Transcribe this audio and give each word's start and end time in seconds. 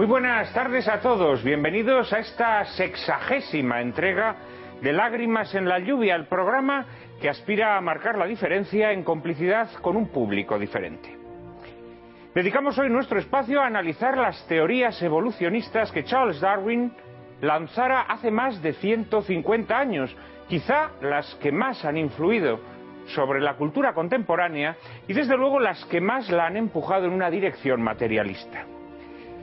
Muy 0.00 0.06
buenas 0.06 0.50
tardes 0.54 0.88
a 0.88 1.02
todos. 1.02 1.44
Bienvenidos 1.44 2.10
a 2.14 2.20
esta 2.20 2.64
sexagésima 2.64 3.82
entrega 3.82 4.34
de 4.80 4.94
Lágrimas 4.94 5.54
en 5.54 5.68
la 5.68 5.78
Lluvia, 5.78 6.14
el 6.14 6.24
programa 6.24 6.86
que 7.20 7.28
aspira 7.28 7.76
a 7.76 7.82
marcar 7.82 8.16
la 8.16 8.24
diferencia 8.24 8.92
en 8.92 9.04
complicidad 9.04 9.68
con 9.82 9.98
un 9.98 10.08
público 10.08 10.58
diferente. 10.58 11.14
Dedicamos 12.34 12.78
hoy 12.78 12.88
nuestro 12.88 13.18
espacio 13.18 13.60
a 13.60 13.66
analizar 13.66 14.16
las 14.16 14.42
teorías 14.46 15.02
evolucionistas 15.02 15.92
que 15.92 16.04
Charles 16.04 16.40
Darwin 16.40 16.94
lanzara 17.42 18.00
hace 18.00 18.30
más 18.30 18.62
de 18.62 18.72
150 18.72 19.78
años, 19.78 20.16
quizá 20.48 20.92
las 21.02 21.34
que 21.42 21.52
más 21.52 21.84
han 21.84 21.98
influido 21.98 22.58
sobre 23.08 23.42
la 23.42 23.52
cultura 23.56 23.92
contemporánea 23.92 24.78
y 25.06 25.12
desde 25.12 25.36
luego 25.36 25.60
las 25.60 25.84
que 25.84 26.00
más 26.00 26.30
la 26.30 26.46
han 26.46 26.56
empujado 26.56 27.04
en 27.04 27.12
una 27.12 27.28
dirección 27.28 27.82
materialista. 27.82 28.64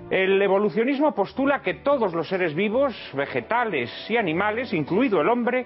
El 0.09 0.41
evolucionismo 0.41 1.13
postula 1.13 1.61
que 1.61 1.73
todos 1.73 2.13
los 2.13 2.29
seres 2.29 2.55
vivos, 2.55 2.95
vegetales 3.13 3.91
y 4.09 4.15
animales, 4.15 4.71
incluido 4.73 5.19
el 5.19 5.27
hombre, 5.27 5.65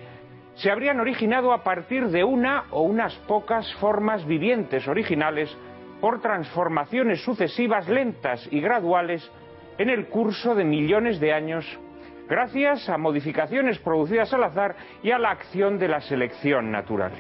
se 0.56 0.72
habrían 0.72 1.00
originado 1.00 1.54
a 1.54 1.64
partir 1.64 2.08
de 2.08 2.24
una 2.24 2.64
o 2.72 2.82
unas 2.82 3.14
pocas 3.28 3.72
formas 3.76 4.26
vivientes 4.26 4.88
originales 4.88 5.56
por 6.00 6.22
transformaciones 6.22 7.24
sucesivas 7.24 7.88
lentas 7.88 8.48
y 8.52 8.60
graduales 8.62 9.30
en 9.78 9.90
el 9.90 10.08
curso 10.08 10.56
de 10.56 10.64
millones 10.64 11.20
de 11.20 11.34
años, 11.34 11.66
gracias 12.28 12.90
a 12.90 12.98
modificaciones 12.98 13.78
producidas 13.78 14.34
al 14.34 14.44
azar 14.44 14.76
y 15.04 15.12
a 15.12 15.20
la 15.20 15.30
acción 15.30 15.78
de 15.78 15.88
la 15.88 16.02
selección 16.02 16.72
natural. 16.72 17.12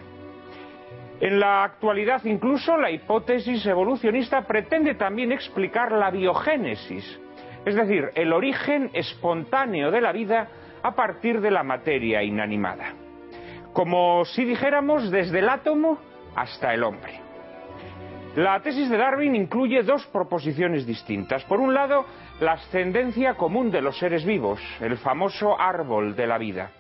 En 1.22 1.40
la 1.40 1.64
actualidad 1.64 2.26
incluso 2.26 2.76
la 2.78 2.90
hipótesis 2.90 3.64
evolucionista 3.68 4.42
pretende 4.42 4.96
también 4.96 5.32
explicar 5.32 5.92
la 5.92 6.10
biogénesis, 6.10 7.20
es 7.64 7.76
decir, 7.76 8.10
el 8.16 8.34
origen 8.34 8.90
espontáneo 8.92 9.92
de 9.92 10.02
la 10.02 10.12
vida 10.12 10.48
a 10.82 10.96
partir 10.96 11.40
de 11.40 11.52
la 11.52 11.62
materia 11.62 12.24
inanimada. 12.24 12.96
Como 13.72 14.26
si 14.26 14.46
dijéramos 14.46 15.12
desde 15.12 15.40
el 15.40 15.50
átomo 15.50 16.00
hasta 16.36 16.74
el 16.74 16.84
hombre. 16.84 17.22
La 18.36 18.60
tesis 18.62 18.90
de 18.90 18.98
Darwin 18.98 19.36
incluye 19.36 19.84
dos 19.84 20.08
proposiciones 20.08 20.88
distintas. 20.88 21.44
Por 21.44 21.60
un 21.60 21.76
lado, 21.76 22.04
la 22.40 22.54
ascendencia 22.54 23.36
común 23.36 23.70
de 23.70 23.82
los 23.82 24.00
seres 24.00 24.26
vivos, 24.26 24.60
el 24.80 24.98
famoso 24.98 25.60
árbol 25.60 26.16
de 26.16 26.26
la 26.26 26.40
vida. 26.40 26.72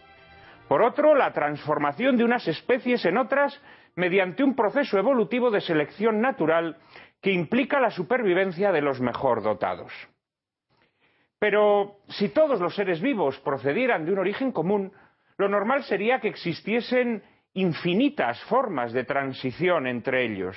Por 0.67 0.81
otro, 0.81 1.13
la 1.13 1.31
transformación 1.31 2.17
de 2.17 2.23
unas 2.23 2.47
especies 2.47 3.05
en 3.05 3.17
otras 3.17 3.61
mediante 3.95 4.43
un 4.43 4.55
proceso 4.55 4.97
evolutivo 4.97 5.51
de 5.51 5.61
selección 5.61 6.21
natural 6.21 6.77
que 7.21 7.31
implica 7.31 7.79
la 7.79 7.91
supervivencia 7.91 8.71
de 8.71 8.81
los 8.81 8.99
mejor 8.99 9.43
dotados. 9.43 9.91
Pero 11.39 11.97
si 12.07 12.29
todos 12.29 12.59
los 12.59 12.75
seres 12.75 13.01
vivos 13.01 13.39
procedieran 13.39 14.05
de 14.05 14.13
un 14.13 14.19
origen 14.19 14.51
común, 14.51 14.91
lo 15.37 15.49
normal 15.49 15.83
sería 15.83 16.19
que 16.19 16.27
existiesen 16.27 17.23
infinitas 17.53 18.41
formas 18.43 18.93
de 18.93 19.03
transición 19.03 19.87
entre 19.87 20.25
ellos, 20.25 20.55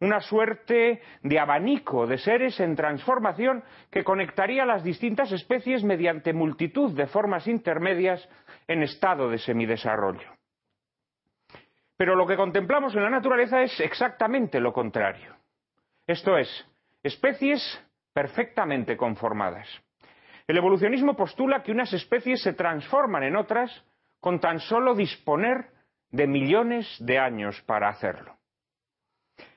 una 0.00 0.20
suerte 0.20 1.00
de 1.22 1.38
abanico 1.38 2.06
de 2.06 2.18
seres 2.18 2.60
en 2.60 2.76
transformación 2.76 3.64
que 3.90 4.04
conectaría 4.04 4.66
las 4.66 4.84
distintas 4.84 5.32
especies 5.32 5.82
mediante 5.84 6.32
multitud 6.32 6.92
de 6.94 7.06
formas 7.06 7.46
intermedias 7.48 8.28
en 8.66 8.82
estado 8.82 9.30
de 9.30 9.38
semidesarrollo. 9.38 10.37
Pero 11.98 12.14
lo 12.14 12.28
que 12.28 12.36
contemplamos 12.36 12.94
en 12.94 13.02
la 13.02 13.10
naturaleza 13.10 13.60
es 13.60 13.78
exactamente 13.80 14.60
lo 14.60 14.72
contrario. 14.72 15.34
Esto 16.06 16.38
es, 16.38 16.48
especies 17.02 17.60
perfectamente 18.14 18.96
conformadas. 18.96 19.66
El 20.46 20.56
evolucionismo 20.56 21.16
postula 21.16 21.62
que 21.62 21.72
unas 21.72 21.92
especies 21.92 22.40
se 22.40 22.52
transforman 22.52 23.24
en 23.24 23.34
otras 23.34 23.84
con 24.20 24.38
tan 24.38 24.60
solo 24.60 24.94
disponer 24.94 25.72
de 26.10 26.28
millones 26.28 26.86
de 27.00 27.18
años 27.18 27.60
para 27.66 27.88
hacerlo. 27.88 28.36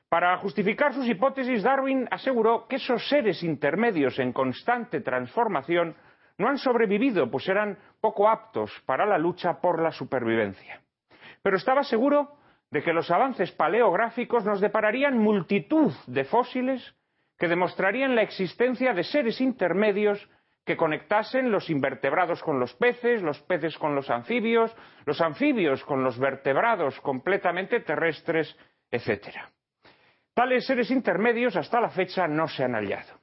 Para 0.10 0.36
justificar 0.38 0.94
sus 0.94 1.08
hipótesis, 1.08 1.62
Darwin 1.62 2.08
aseguró 2.10 2.68
que 2.68 2.78
esos 2.78 3.08
seres 3.08 3.44
intermedios 3.44 4.18
en 4.18 4.34
constante 4.34 5.00
transformación 5.02 5.96
no 6.40 6.50
han 6.50 6.58
sobrevivido, 6.58 7.30
pues 7.30 7.48
eran 7.48 7.78
poco 8.02 8.28
aptos 8.28 8.72
para 8.88 9.06
la 9.06 9.20
lucha 9.20 9.62
por 9.62 9.80
la 9.80 9.92
supervivencia 9.92 10.82
pero 11.42 11.58
estaba 11.58 11.84
seguro 11.84 12.38
de 12.70 12.82
que 12.82 12.94
los 12.94 13.12
avances 13.12 13.52
paleográficos 13.52 14.46
nos 14.46 14.62
depararían 14.62 15.18
multitud 15.18 15.92
de 16.08 16.24
fósiles 16.24 16.96
que 17.38 17.48
demostrarían 17.48 18.16
la 18.16 18.22
existencia 18.22 18.94
de 18.94 19.04
seres 19.04 19.42
intermedios 19.42 20.30
que 20.66 20.78
conectasen 20.78 21.52
los 21.52 21.70
invertebrados 21.70 22.44
con 22.44 22.60
los 22.60 22.74
peces, 22.76 23.22
los 23.24 23.40
peces 23.42 23.78
con 23.78 23.96
los 23.96 24.10
anfibios, 24.10 24.74
los 25.06 25.20
anfibios 25.20 25.84
con 25.84 26.04
los 26.04 26.20
vertebrados 26.20 27.00
completamente 27.02 27.80
terrestres, 27.80 28.56
etc. 28.92 29.38
Tales 30.34 30.66
seres 30.66 30.92
intermedios 30.92 31.56
hasta 31.56 31.82
la 31.82 31.90
fecha 31.90 32.28
no 32.28 32.48
se 32.48 32.64
han 32.64 32.74
hallado. 32.74 33.20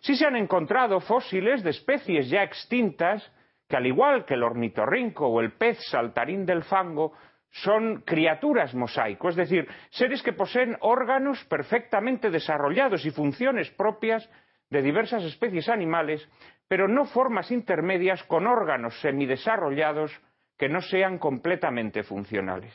Sí 0.00 0.14
se 0.14 0.26
han 0.26 0.36
encontrado 0.36 1.00
fósiles 1.00 1.64
de 1.64 1.70
especies 1.70 2.28
ya 2.28 2.42
extintas 2.42 3.32
que, 3.66 3.76
al 3.76 3.86
igual 3.86 4.26
que 4.26 4.34
el 4.34 4.42
ornitorrinco 4.42 5.26
o 5.26 5.40
el 5.40 5.52
pez 5.52 5.78
saltarín 5.88 6.44
del 6.44 6.62
fango, 6.64 7.14
son 7.62 8.02
criaturas 8.02 8.74
mosaico, 8.74 9.28
es 9.28 9.36
decir, 9.36 9.68
seres 9.90 10.22
que 10.22 10.32
poseen 10.32 10.76
órganos 10.80 11.44
perfectamente 11.44 12.30
desarrollados 12.30 13.06
y 13.06 13.12
funciones 13.12 13.70
propias 13.70 14.28
de 14.70 14.82
diversas 14.82 15.22
especies 15.22 15.68
animales, 15.68 16.28
pero 16.66 16.88
no 16.88 17.04
formas 17.04 17.52
intermedias 17.52 18.24
con 18.24 18.48
órganos 18.48 18.98
semidesarrollados 19.00 20.10
que 20.58 20.68
no 20.68 20.80
sean 20.80 21.18
completamente 21.18 22.02
funcionales. 22.02 22.74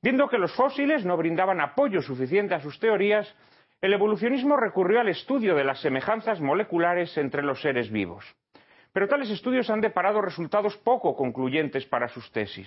Viendo 0.00 0.28
que 0.28 0.38
los 0.38 0.54
fósiles 0.54 1.04
no 1.04 1.18
brindaban 1.18 1.60
apoyo 1.60 2.00
suficiente 2.00 2.54
a 2.54 2.60
sus 2.60 2.80
teorías, 2.80 3.36
el 3.82 3.92
evolucionismo 3.92 4.56
recurrió 4.56 4.98
al 4.98 5.08
estudio 5.10 5.54
de 5.54 5.64
las 5.64 5.82
semejanzas 5.82 6.40
moleculares 6.40 7.18
entre 7.18 7.42
los 7.42 7.60
seres 7.60 7.90
vivos. 7.90 8.24
Pero 8.94 9.08
tales 9.08 9.28
estudios 9.28 9.68
han 9.68 9.82
deparado 9.82 10.22
resultados 10.22 10.74
poco 10.78 11.14
concluyentes 11.14 11.84
para 11.84 12.08
sus 12.08 12.32
tesis. 12.32 12.66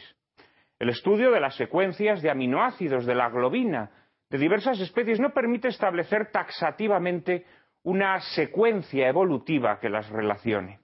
El 0.80 0.90
estudio 0.90 1.32
de 1.32 1.40
las 1.40 1.56
secuencias 1.56 2.22
de 2.22 2.30
aminoácidos 2.30 3.06
de 3.06 3.16
la 3.16 3.30
globina 3.30 3.92
de 4.30 4.38
diversas 4.38 4.80
especies 4.80 5.20
no 5.20 5.30
permite 5.30 5.68
establecer 5.68 6.32
taxativamente 6.32 7.46
una 7.84 8.20
secuencia 8.20 9.08
evolutiva 9.08 9.80
que 9.80 9.90
las 9.90 10.10
relacione. 10.10 10.80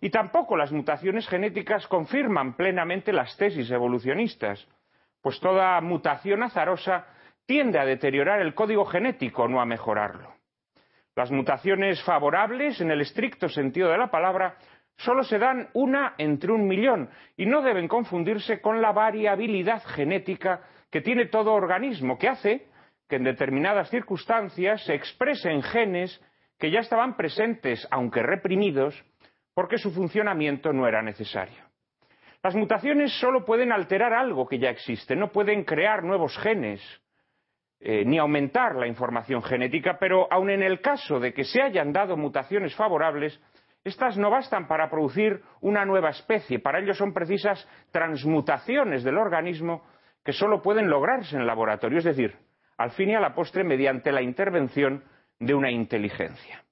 Y 0.00 0.10
tampoco 0.10 0.56
las 0.56 0.72
mutaciones 0.72 1.28
genéticas 1.28 1.86
confirman 1.86 2.56
plenamente 2.56 3.12
las 3.12 3.36
tesis 3.36 3.70
evolucionistas, 3.70 4.66
pues 5.20 5.40
toda 5.40 5.80
mutación 5.80 6.42
azarosa 6.42 7.06
tiende 7.46 7.78
a 7.78 7.84
deteriorar 7.84 8.40
el 8.40 8.54
código 8.54 8.84
genético, 8.84 9.48
no 9.48 9.60
a 9.60 9.66
mejorarlo. 9.66 10.34
Las 11.14 11.30
mutaciones 11.30 12.02
favorables, 12.04 12.80
en 12.80 12.90
el 12.90 13.00
estricto 13.00 13.48
sentido 13.48 13.90
de 13.90 13.98
la 13.98 14.10
palabra, 14.10 14.56
solo 14.96 15.24
se 15.24 15.38
dan 15.38 15.68
una 15.74 16.14
entre 16.18 16.52
un 16.52 16.66
millón 16.66 17.10
y 17.36 17.46
no 17.46 17.62
deben 17.62 17.88
confundirse 17.88 18.60
con 18.60 18.80
la 18.80 18.92
variabilidad 18.92 19.82
genética 19.84 20.62
que 20.90 21.00
tiene 21.00 21.26
todo 21.26 21.52
organismo, 21.52 22.18
que 22.18 22.28
hace 22.28 22.66
que 23.08 23.16
en 23.16 23.24
determinadas 23.24 23.90
circunstancias 23.90 24.84
se 24.84 24.94
expresen 24.94 25.62
genes 25.62 26.20
que 26.58 26.70
ya 26.70 26.80
estaban 26.80 27.16
presentes, 27.16 27.86
aunque 27.90 28.22
reprimidos, 28.22 29.04
porque 29.54 29.78
su 29.78 29.90
funcionamiento 29.90 30.72
no 30.72 30.86
era 30.86 31.02
necesario. 31.02 31.62
Las 32.42 32.54
mutaciones 32.54 33.12
solo 33.20 33.44
pueden 33.44 33.72
alterar 33.72 34.12
algo 34.12 34.46
que 34.46 34.58
ya 34.58 34.70
existe, 34.70 35.14
no 35.14 35.30
pueden 35.30 35.64
crear 35.64 36.02
nuevos 36.02 36.36
genes, 36.38 36.80
eh, 37.80 38.04
ni 38.04 38.18
aumentar 38.18 38.76
la 38.76 38.86
información 38.86 39.42
genética, 39.42 39.96
pero 39.98 40.32
aun 40.32 40.50
en 40.50 40.62
el 40.62 40.80
caso 40.80 41.18
de 41.18 41.32
que 41.32 41.44
se 41.44 41.60
hayan 41.60 41.92
dado 41.92 42.16
mutaciones 42.16 42.74
favorables, 42.74 43.40
estas 43.84 44.16
no 44.16 44.30
bastan 44.30 44.68
para 44.68 44.88
producir 44.88 45.42
una 45.60 45.84
nueva 45.84 46.10
especie, 46.10 46.60
para 46.60 46.78
ello 46.78 46.94
son 46.94 47.12
precisas 47.12 47.66
transmutaciones 47.90 49.02
del 49.02 49.18
organismo 49.18 49.82
que 50.24 50.32
solo 50.32 50.62
pueden 50.62 50.88
lograrse 50.88 51.36
en 51.36 51.46
laboratorio, 51.46 51.98
es 51.98 52.04
decir, 52.04 52.36
al 52.78 52.92
fin 52.92 53.10
y 53.10 53.14
a 53.14 53.20
la 53.20 53.34
postre 53.34 53.64
mediante 53.64 54.12
la 54.12 54.22
intervención 54.22 55.02
de 55.38 55.54
una 55.54 55.70
inteligencia. 55.70 56.64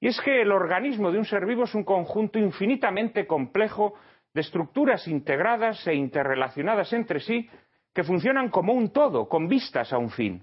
Y 0.00 0.08
es 0.08 0.20
que 0.20 0.40
el 0.42 0.50
organismo 0.50 1.12
de 1.12 1.18
un 1.18 1.24
ser 1.24 1.46
vivo 1.46 1.64
es 1.64 1.74
un 1.74 1.84
conjunto 1.84 2.38
infinitamente 2.38 3.26
complejo 3.26 3.94
de 4.34 4.40
estructuras 4.40 5.06
integradas 5.06 5.86
e 5.86 5.94
interrelacionadas 5.94 6.92
entre 6.92 7.20
sí 7.20 7.48
que 7.94 8.02
funcionan 8.02 8.48
como 8.48 8.72
un 8.72 8.90
todo, 8.90 9.28
con 9.28 9.46
vistas 9.48 9.92
a 9.92 9.98
un 9.98 10.10
fin, 10.10 10.42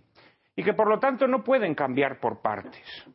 y 0.55 0.63
que 0.63 0.73
por 0.73 0.87
lo 0.87 0.99
tanto 0.99 1.27
no 1.27 1.43
pueden 1.43 1.73
cambiar 1.73 2.19
por 2.19 2.41
partes. 2.41 3.05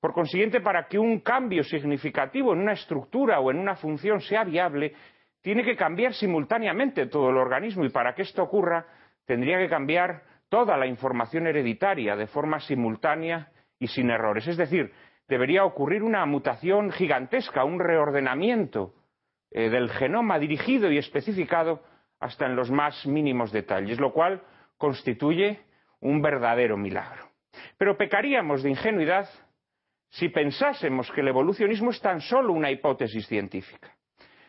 Por 0.00 0.12
consiguiente, 0.12 0.60
para 0.60 0.86
que 0.86 0.98
un 0.98 1.20
cambio 1.20 1.64
significativo 1.64 2.52
en 2.52 2.60
una 2.60 2.72
estructura 2.72 3.40
o 3.40 3.50
en 3.50 3.58
una 3.58 3.76
función 3.76 4.20
sea 4.20 4.44
viable, 4.44 4.94
tiene 5.40 5.64
que 5.64 5.76
cambiar 5.76 6.12
simultáneamente 6.12 7.06
todo 7.06 7.30
el 7.30 7.36
organismo 7.36 7.84
y 7.84 7.90
para 7.90 8.14
que 8.14 8.22
esto 8.22 8.42
ocurra 8.42 8.86
tendría 9.24 9.58
que 9.58 9.68
cambiar 9.68 10.22
toda 10.48 10.76
la 10.76 10.86
información 10.86 11.46
hereditaria 11.46 12.16
de 12.16 12.26
forma 12.26 12.60
simultánea 12.60 13.50
y 13.78 13.88
sin 13.88 14.10
errores. 14.10 14.46
Es 14.46 14.56
decir, 14.56 14.92
debería 15.28 15.64
ocurrir 15.64 16.02
una 16.02 16.24
mutación 16.26 16.90
gigantesca, 16.90 17.64
un 17.64 17.80
reordenamiento 17.80 18.94
eh, 19.50 19.68
del 19.70 19.90
genoma 19.90 20.38
dirigido 20.38 20.90
y 20.90 20.98
especificado 20.98 21.82
hasta 22.20 22.46
en 22.46 22.56
los 22.56 22.70
más 22.70 23.06
mínimos 23.06 23.52
detalles, 23.52 24.00
lo 24.00 24.12
cual 24.12 24.42
constituye 24.78 25.60
un 26.00 26.22
verdadero 26.22 26.76
milagro. 26.76 27.28
Pero 27.78 27.96
pecaríamos 27.96 28.62
de 28.62 28.70
ingenuidad 28.70 29.28
si 30.10 30.28
pensásemos 30.28 31.10
que 31.10 31.20
el 31.20 31.28
evolucionismo 31.28 31.90
es 31.90 32.00
tan 32.00 32.20
solo 32.20 32.52
una 32.52 32.70
hipótesis 32.70 33.26
científica. 33.26 33.94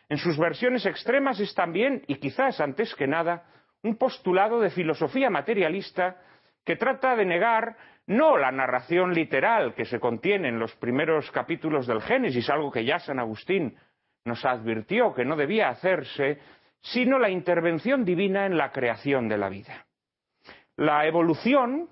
En 0.08 0.16
sus 0.16 0.38
versiones 0.38 0.86
extremas 0.86 1.38
es 1.40 1.54
también, 1.54 2.02
y 2.06 2.16
quizás 2.16 2.60
antes 2.60 2.94
que 2.94 3.06
nada, 3.06 3.44
un 3.82 3.96
postulado 3.96 4.60
de 4.60 4.70
filosofía 4.70 5.30
materialista 5.30 6.16
que 6.64 6.76
trata 6.76 7.14
de 7.16 7.24
negar 7.24 7.76
no 8.06 8.38
la 8.38 8.50
narración 8.50 9.12
literal 9.12 9.74
que 9.74 9.84
se 9.84 10.00
contiene 10.00 10.48
en 10.48 10.58
los 10.58 10.74
primeros 10.76 11.30
capítulos 11.30 11.86
del 11.86 12.00
Génesis, 12.00 12.48
algo 12.48 12.70
que 12.70 12.84
ya 12.84 12.98
San 12.98 13.18
Agustín 13.18 13.76
nos 14.24 14.44
advirtió 14.44 15.14
que 15.14 15.24
no 15.24 15.36
debía 15.36 15.68
hacerse, 15.68 16.38
sino 16.80 17.18
la 17.18 17.28
intervención 17.28 18.04
divina 18.04 18.46
en 18.46 18.56
la 18.56 18.72
creación 18.72 19.28
de 19.28 19.38
la 19.38 19.48
vida. 19.48 19.86
La 20.76 21.06
evolución, 21.06 21.88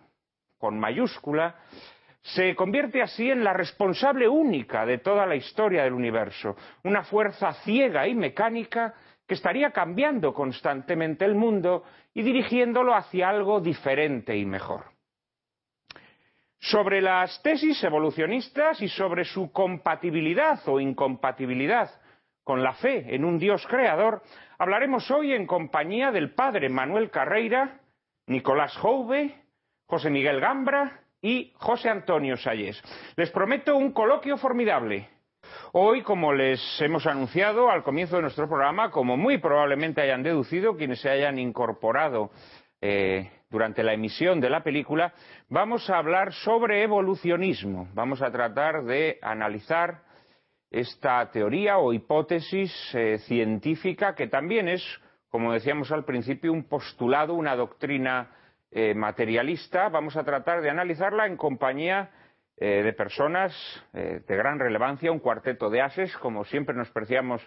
con 0.58 0.78
mayúscula, 0.78 1.56
se 2.34 2.56
convierte 2.56 3.02
así 3.02 3.30
en 3.30 3.44
la 3.44 3.52
responsable 3.52 4.28
única 4.28 4.84
de 4.84 4.98
toda 4.98 5.26
la 5.26 5.36
historia 5.36 5.84
del 5.84 5.92
universo, 5.92 6.56
una 6.82 7.04
fuerza 7.04 7.52
ciega 7.64 8.08
y 8.08 8.14
mecánica 8.14 8.94
que 9.28 9.34
estaría 9.34 9.70
cambiando 9.70 10.34
constantemente 10.34 11.24
el 11.24 11.36
mundo 11.36 11.84
y 12.14 12.22
dirigiéndolo 12.22 12.94
hacia 12.94 13.28
algo 13.28 13.60
diferente 13.60 14.36
y 14.36 14.44
mejor. 14.44 14.86
Sobre 16.58 17.00
las 17.00 17.40
tesis 17.42 17.82
evolucionistas 17.84 18.80
y 18.80 18.88
sobre 18.88 19.24
su 19.24 19.52
compatibilidad 19.52 20.58
o 20.66 20.80
incompatibilidad 20.80 21.90
con 22.42 22.62
la 22.62 22.72
fe 22.74 23.14
en 23.14 23.24
un 23.24 23.38
Dios 23.38 23.64
creador, 23.68 24.22
hablaremos 24.58 25.08
hoy 25.12 25.32
en 25.32 25.46
compañía 25.46 26.10
del 26.10 26.34
padre 26.34 26.68
Manuel 26.68 27.10
Carreira, 27.10 27.80
Nicolás 28.26 28.76
Jouve, 28.78 29.42
José 29.86 30.10
Miguel 30.10 30.40
Gambra 30.40 31.05
y 31.26 31.52
José 31.56 31.90
Antonio 31.90 32.36
Salles. 32.36 32.80
Les 33.16 33.30
prometo 33.32 33.76
un 33.76 33.90
coloquio 33.90 34.36
formidable. 34.36 35.08
Hoy, 35.72 36.02
como 36.02 36.32
les 36.32 36.60
hemos 36.80 37.04
anunciado 37.04 37.68
al 37.68 37.82
comienzo 37.82 38.14
de 38.14 38.22
nuestro 38.22 38.48
programa, 38.48 38.92
como 38.92 39.16
muy 39.16 39.38
probablemente 39.38 40.00
hayan 40.00 40.22
deducido 40.22 40.76
quienes 40.76 41.00
se 41.00 41.10
hayan 41.10 41.40
incorporado 41.40 42.30
eh, 42.80 43.28
durante 43.50 43.82
la 43.82 43.92
emisión 43.92 44.40
de 44.40 44.50
la 44.50 44.62
película, 44.62 45.14
vamos 45.48 45.90
a 45.90 45.98
hablar 45.98 46.32
sobre 46.32 46.84
evolucionismo. 46.84 47.88
Vamos 47.92 48.22
a 48.22 48.30
tratar 48.30 48.84
de 48.84 49.18
analizar 49.20 50.02
esta 50.70 51.28
teoría 51.32 51.78
o 51.78 51.92
hipótesis 51.92 52.72
eh, 52.94 53.18
científica 53.26 54.14
que 54.14 54.28
también 54.28 54.68
es, 54.68 54.84
como 55.28 55.52
decíamos 55.52 55.90
al 55.90 56.04
principio, 56.04 56.52
un 56.52 56.68
postulado, 56.68 57.34
una 57.34 57.56
doctrina 57.56 58.30
eh, 58.70 58.94
materialista. 58.94 59.88
Vamos 59.88 60.16
a 60.16 60.24
tratar 60.24 60.60
de 60.60 60.70
analizarla 60.70 61.26
en 61.26 61.36
compañía 61.36 62.10
eh, 62.56 62.82
de 62.82 62.92
personas 62.92 63.52
de 63.92 64.36
gran 64.36 64.58
relevancia, 64.58 65.12
un 65.12 65.18
cuarteto 65.18 65.68
de 65.70 65.82
ases, 65.82 66.16
como 66.18 66.44
siempre 66.44 66.74
nos 66.74 66.90
preciamos 66.90 67.42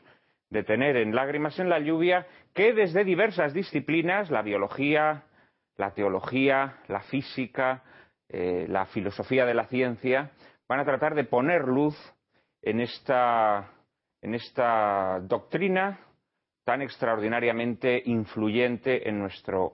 de 0.49 0.63
tener 0.63 0.97
en 0.97 1.15
Lágrimas 1.15 1.59
en 1.59 1.69
la 1.69 1.79
Lluvia, 1.79 2.27
que 2.53 2.73
desde 2.73 3.03
diversas 3.03 3.53
disciplinas, 3.53 4.31
la 4.31 4.41
biología, 4.41 5.23
la 5.77 5.91
teología, 5.91 6.77
la 6.87 7.01
física, 7.01 7.83
la 8.29 8.85
filosofía 8.87 9.45
de 9.45 9.53
la 9.53 9.65
ciencia, 9.65 10.31
van 10.67 10.79
a 10.79 10.85
tratar 10.85 11.15
de 11.15 11.23
poner 11.23 11.67
luz 11.67 11.95
en 12.61 12.79
esta, 12.79 13.71
doctrina 15.23 15.99
tan 16.69 16.83
extraordinariamente 16.83 17.99
influyente 18.05 19.09
en 19.09 19.17
nuestro, 19.17 19.73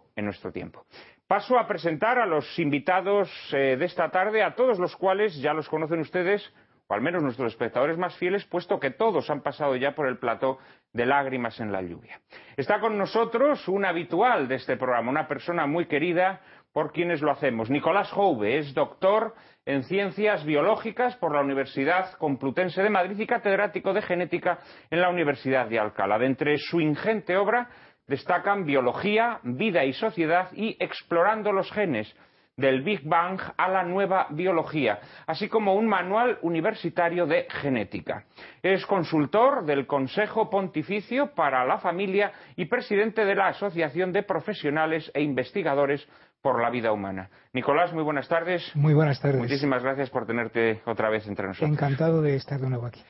tiempo. 0.53 0.85
Paso 1.27 1.59
a 1.59 1.67
presentar 1.67 2.19
a 2.19 2.25
los 2.25 2.57
invitados 2.57 3.29
eh, 3.51 3.75
de 3.75 3.83
esta 3.83 4.09
tarde, 4.11 4.41
a 4.41 4.55
todos 4.55 4.79
los 4.79 4.95
cuales 4.95 5.35
ya 5.41 5.53
los 5.53 5.67
conocen 5.67 5.99
ustedes, 5.99 6.41
o 6.87 6.93
al 6.93 7.01
menos 7.01 7.21
nuestros 7.21 7.51
espectadores 7.51 7.97
más 7.97 8.15
fieles, 8.15 8.45
puesto 8.45 8.79
que 8.79 8.91
todos 8.91 9.29
han 9.29 9.41
pasado 9.41 9.75
ya 9.75 9.93
por 9.93 10.07
el 10.07 10.19
plató 10.19 10.57
de 10.93 11.05
lágrimas 11.05 11.59
en 11.59 11.73
la 11.73 11.81
lluvia. 11.81 12.21
Está 12.55 12.79
con 12.79 12.97
nosotros 12.97 13.67
un 13.67 13.83
habitual 13.83 14.47
de 14.47 14.55
este 14.55 14.77
programa, 14.77 15.11
una 15.11 15.27
persona 15.27 15.67
muy 15.67 15.87
querida 15.87 16.39
por 16.75 16.91
quienes 16.91 17.21
lo 17.21 17.31
hacemos. 17.31 17.69
Nicolás 17.69 18.11
Jouve 18.11 18.57
es 18.57 18.73
doctor 18.73 19.33
en 19.65 19.83
Ciencias 19.83 20.43
Biológicas 20.43 21.15
por 21.15 21.33
la 21.33 21.39
Universidad 21.39 22.11
Complutense 22.17 22.83
de 22.83 22.89
Madrid 22.89 23.17
y 23.17 23.25
catedrático 23.25 23.93
de 23.93 24.01
Genética 24.01 24.59
en 24.89 24.99
la 24.99 25.09
Universidad 25.09 25.69
de 25.69 25.79
Alcalá. 25.79 26.19
De 26.19 26.25
entre 26.25 26.57
su 26.57 26.81
ingente 26.81 27.37
obra 27.37 27.69
destacan 28.07 28.65
Biología, 28.65 29.39
Vida 29.43 29.85
y 29.85 29.93
Sociedad 29.93 30.49
y 30.51 30.75
Explorando 30.77 31.53
los 31.53 31.71
Genes, 31.71 32.13
del 32.57 32.83
Big 32.83 33.01
Bang 33.03 33.39
a 33.57 33.67
la 33.67 33.83
nueva 33.83 34.27
biología, 34.29 34.99
así 35.27 35.49
como 35.49 35.75
un 35.75 35.87
manual 35.87 36.39
universitario 36.41 37.25
de 37.25 37.47
genética. 37.49 38.25
Es 38.61 38.85
consultor 38.85 39.65
del 39.65 39.85
Consejo 39.85 40.49
Pontificio 40.49 41.33
para 41.35 41.65
la 41.65 41.79
Familia 41.79 42.31
y 42.55 42.65
presidente 42.65 43.25
de 43.25 43.35
la 43.35 43.47
Asociación 43.47 44.13
de 44.13 44.23
Profesionales 44.23 45.11
e 45.13 45.21
Investigadores 45.21 46.07
por 46.45 46.61
la 46.61 46.69
vida 46.69 46.91
humana. 46.91 47.27
Nicolás, 47.53 47.91
muy 47.91 48.03
buenas 48.03 48.27
tardes. 48.27 48.61
Muy 48.75 48.93
buenas 48.93 49.19
tardes. 49.19 49.41
Muchísimas 49.41 49.81
gracias 49.81 50.11
por 50.11 50.27
tenerte 50.27 50.79
otra 50.85 51.09
vez 51.09 51.25
entre 51.25 51.47
nosotros. 51.47 51.71
Encantado 51.71 52.21
de 52.21 52.35
estar 52.35 52.59
de 52.59 52.69
nuevo 52.69 52.85
aquí. 52.85 53.01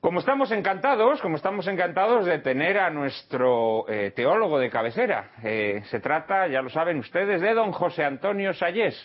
Como 0.00 0.18
estamos 0.18 0.50
encantados, 0.50 1.20
como 1.20 1.36
estamos 1.36 1.68
encantados 1.68 2.26
de 2.26 2.40
tener 2.40 2.76
a 2.78 2.90
nuestro 2.90 3.88
eh, 3.88 4.10
teólogo 4.16 4.58
de 4.58 4.68
cabecera. 4.68 5.30
Eh, 5.44 5.84
se 5.92 6.00
trata, 6.00 6.48
ya 6.48 6.60
lo 6.60 6.70
saben 6.70 6.98
ustedes, 6.98 7.40
de 7.40 7.54
don 7.54 7.70
José 7.70 8.02
Antonio 8.02 8.52
Sayés. 8.52 8.96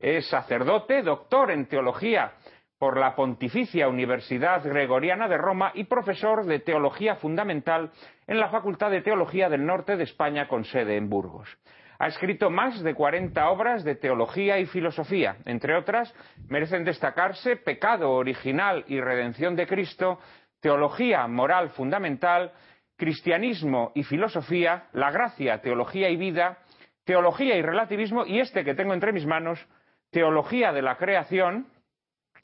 Es 0.00 0.26
sacerdote, 0.30 1.02
doctor 1.02 1.50
en 1.50 1.66
teología 1.66 2.32
por 2.78 2.98
la 2.98 3.14
Pontificia 3.14 3.88
Universidad 3.88 4.64
Gregoriana 4.64 5.28
de 5.28 5.36
Roma 5.36 5.70
y 5.74 5.84
profesor 5.84 6.46
de 6.46 6.60
teología 6.60 7.16
fundamental 7.16 7.90
en 8.26 8.40
la 8.40 8.48
Facultad 8.48 8.90
de 8.90 9.02
Teología 9.02 9.50
del 9.50 9.66
Norte 9.66 9.98
de 9.98 10.04
España 10.04 10.48
con 10.48 10.64
sede 10.64 10.96
en 10.96 11.10
Burgos. 11.10 11.58
Ha 11.98 12.08
escrito 12.08 12.50
más 12.50 12.82
de 12.82 12.94
40 12.94 13.48
obras 13.48 13.84
de 13.84 13.94
teología 13.94 14.58
y 14.58 14.66
filosofía. 14.66 15.36
Entre 15.44 15.76
otras, 15.76 16.14
merecen 16.48 16.84
destacarse 16.84 17.56
Pecado 17.56 18.10
original 18.10 18.84
y 18.88 19.00
redención 19.00 19.56
de 19.56 19.66
Cristo, 19.66 20.18
Teología 20.60 21.26
moral 21.26 21.70
fundamental, 21.70 22.52
Cristianismo 22.96 23.92
y 23.94 24.02
filosofía, 24.02 24.88
La 24.92 25.10
gracia, 25.10 25.60
teología 25.60 26.10
y 26.10 26.16
vida, 26.16 26.58
Teología 27.04 27.56
y 27.56 27.62
relativismo 27.62 28.26
y 28.26 28.40
este 28.40 28.64
que 28.64 28.74
tengo 28.74 28.92
entre 28.92 29.12
mis 29.12 29.26
manos, 29.26 29.64
Teología 30.10 30.72
de 30.72 30.82
la 30.82 30.96
creación, 30.96 31.66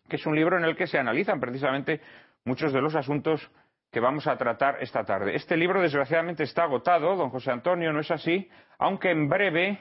que 0.09 0.17
es 0.17 0.27
un 0.27 0.35
libro 0.35 0.57
en 0.57 0.65
el 0.65 0.77
que 0.77 0.87
se 0.87 0.99
analizan 0.99 1.41
precisamente 1.41 2.01
muchos 2.45 2.73
de 2.73 2.81
los 2.81 2.95
asuntos 2.95 3.51
que 3.93 4.01
vamos 4.01 4.27
a 4.27 4.37
tratar 4.39 4.79
esta 4.81 5.05
tarde. 5.05 5.37
Este 5.37 5.55
libro, 5.55 5.83
desgraciadamente, 5.83 6.45
está 6.45 6.65
agotado, 6.65 7.15
don 7.15 7.29
José 7.29 7.51
Antonio, 7.51 7.93
¿no 7.93 8.01
es 8.01 8.11
así? 8.11 8.49
Aunque 8.79 9.11
en 9.11 9.29
breve 9.29 9.79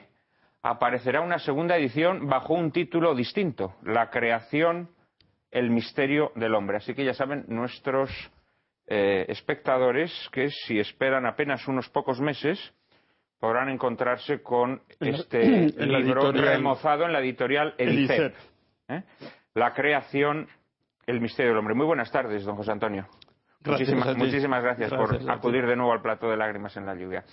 aparecerá 0.60 1.22
una 1.22 1.38
segunda 1.38 1.78
edición 1.78 2.28
bajo 2.28 2.52
un 2.52 2.70
título 2.70 3.14
distinto, 3.14 3.74
La 3.82 4.10
creación, 4.10 4.90
el 5.50 5.70
misterio 5.70 6.30
del 6.34 6.54
hombre. 6.54 6.76
Así 6.76 6.92
que 6.92 7.06
ya 7.06 7.14
saben 7.14 7.46
nuestros 7.48 8.10
eh, 8.86 9.24
espectadores 9.28 10.12
que 10.30 10.50
si 10.50 10.78
esperan 10.78 11.24
apenas 11.24 11.66
unos 11.66 11.88
pocos 11.88 12.20
meses 12.20 12.58
podrán 13.40 13.70
encontrarse 13.70 14.42
con 14.42 14.82
este 15.00 15.42
libro 15.86 16.32
remozado 16.32 17.06
en 17.06 17.14
la 17.14 17.20
editorial 17.20 17.74
Edicep. 17.78 18.34
¿eh? 18.88 19.02
La 19.54 19.72
creación, 19.72 20.48
el 21.06 21.18
misterio 21.18 21.52
del 21.52 21.58
hombre. 21.58 21.74
Muy 21.74 21.86
buenas 21.86 22.12
tardes, 22.12 22.44
don 22.44 22.56
José 22.56 22.72
Antonio 22.72 23.08
muchísimas, 23.64 24.62
gracias, 24.62 24.90
por 24.90 25.18
acudir 25.30 25.66
de 25.66 25.76
nuevo 25.76 25.92
al 25.92 26.02
plato 26.02 26.28
de 26.28 26.36
lágrimas 26.36 26.76
en 26.76 26.86
la 26.86 26.94
lluvia. 26.94 27.24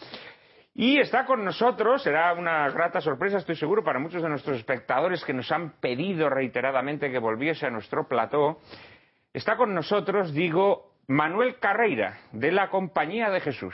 Y 0.73 0.99
está 0.99 1.25
con 1.25 1.43
nosotros, 1.43 2.03
será 2.03 2.33
una 2.33 2.69
grata 2.69 3.01
sorpresa, 3.01 3.37
estoy 3.37 3.55
seguro, 3.55 3.83
para 3.83 3.99
muchos 3.99 4.21
de 4.21 4.29
nuestros 4.29 4.57
espectadores 4.57 5.23
que 5.25 5.33
nos 5.33 5.51
han 5.51 5.79
pedido 5.81 6.29
reiteradamente 6.29 7.11
que 7.11 7.19
volviese 7.19 7.65
a 7.65 7.69
nuestro 7.69 8.07
plató. 8.07 8.59
Está 9.33 9.57
con 9.57 9.73
nosotros, 9.73 10.33
digo, 10.33 10.88
Manuel 11.09 11.57
Carreira, 11.57 12.19
de 12.33 12.51
la 12.51 12.69
Compañía 12.69 13.31
de 13.31 13.39
Jesús. 13.39 13.73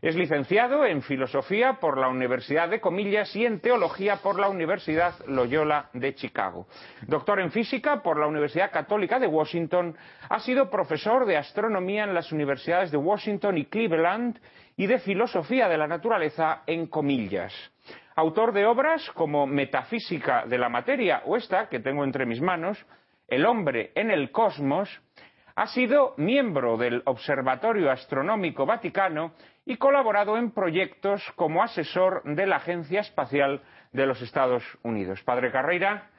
Es 0.00 0.16
licenciado 0.16 0.86
en 0.86 1.02
Filosofía 1.02 1.74
por 1.74 1.98
la 1.98 2.08
Universidad 2.08 2.70
de 2.70 2.80
Comillas 2.80 3.36
y 3.36 3.44
en 3.44 3.60
Teología 3.60 4.16
por 4.22 4.40
la 4.40 4.48
Universidad 4.48 5.12
Loyola 5.26 5.90
de 5.92 6.14
Chicago. 6.14 6.66
Doctor 7.06 7.40
en 7.40 7.50
Física 7.50 8.02
por 8.02 8.18
la 8.18 8.26
Universidad 8.26 8.72
Católica 8.72 9.18
de 9.18 9.26
Washington. 9.26 9.94
Ha 10.30 10.40
sido 10.40 10.70
profesor 10.70 11.26
de 11.26 11.36
Astronomía 11.36 12.04
en 12.04 12.14
las 12.14 12.32
universidades 12.32 12.90
de 12.90 12.96
Washington 12.96 13.58
y 13.58 13.66
Cleveland 13.66 14.40
y 14.74 14.86
de 14.86 15.00
Filosofía 15.00 15.68
de 15.68 15.76
la 15.76 15.86
Naturaleza 15.86 16.62
en 16.66 16.86
Comillas. 16.86 17.52
Autor 18.16 18.54
de 18.54 18.64
obras 18.64 19.10
como 19.10 19.46
Metafísica 19.46 20.46
de 20.46 20.56
la 20.56 20.70
Materia 20.70 21.20
o 21.26 21.36
esta, 21.36 21.68
que 21.68 21.80
tengo 21.80 22.04
entre 22.04 22.24
mis 22.24 22.40
manos, 22.40 22.82
El 23.28 23.44
hombre 23.44 23.92
en 23.94 24.10
el 24.10 24.32
cosmos, 24.32 24.88
ha 25.54 25.66
sido 25.68 26.14
miembro 26.16 26.76
del 26.76 27.02
Observatorio 27.04 27.90
Astronómico 27.90 28.66
Vaticano 28.66 29.32
y 29.64 29.76
colaborado 29.76 30.36
en 30.36 30.50
proyectos 30.52 31.22
como 31.36 31.62
asesor 31.62 32.22
de 32.24 32.46
la 32.46 32.56
Agencia 32.56 33.00
Espacial 33.00 33.60
de 33.92 34.06
los 34.06 34.20
Estados 34.22 34.62
Unidos. 34.82 35.22
Padre 35.22 35.50
Carreira, 35.50 36.10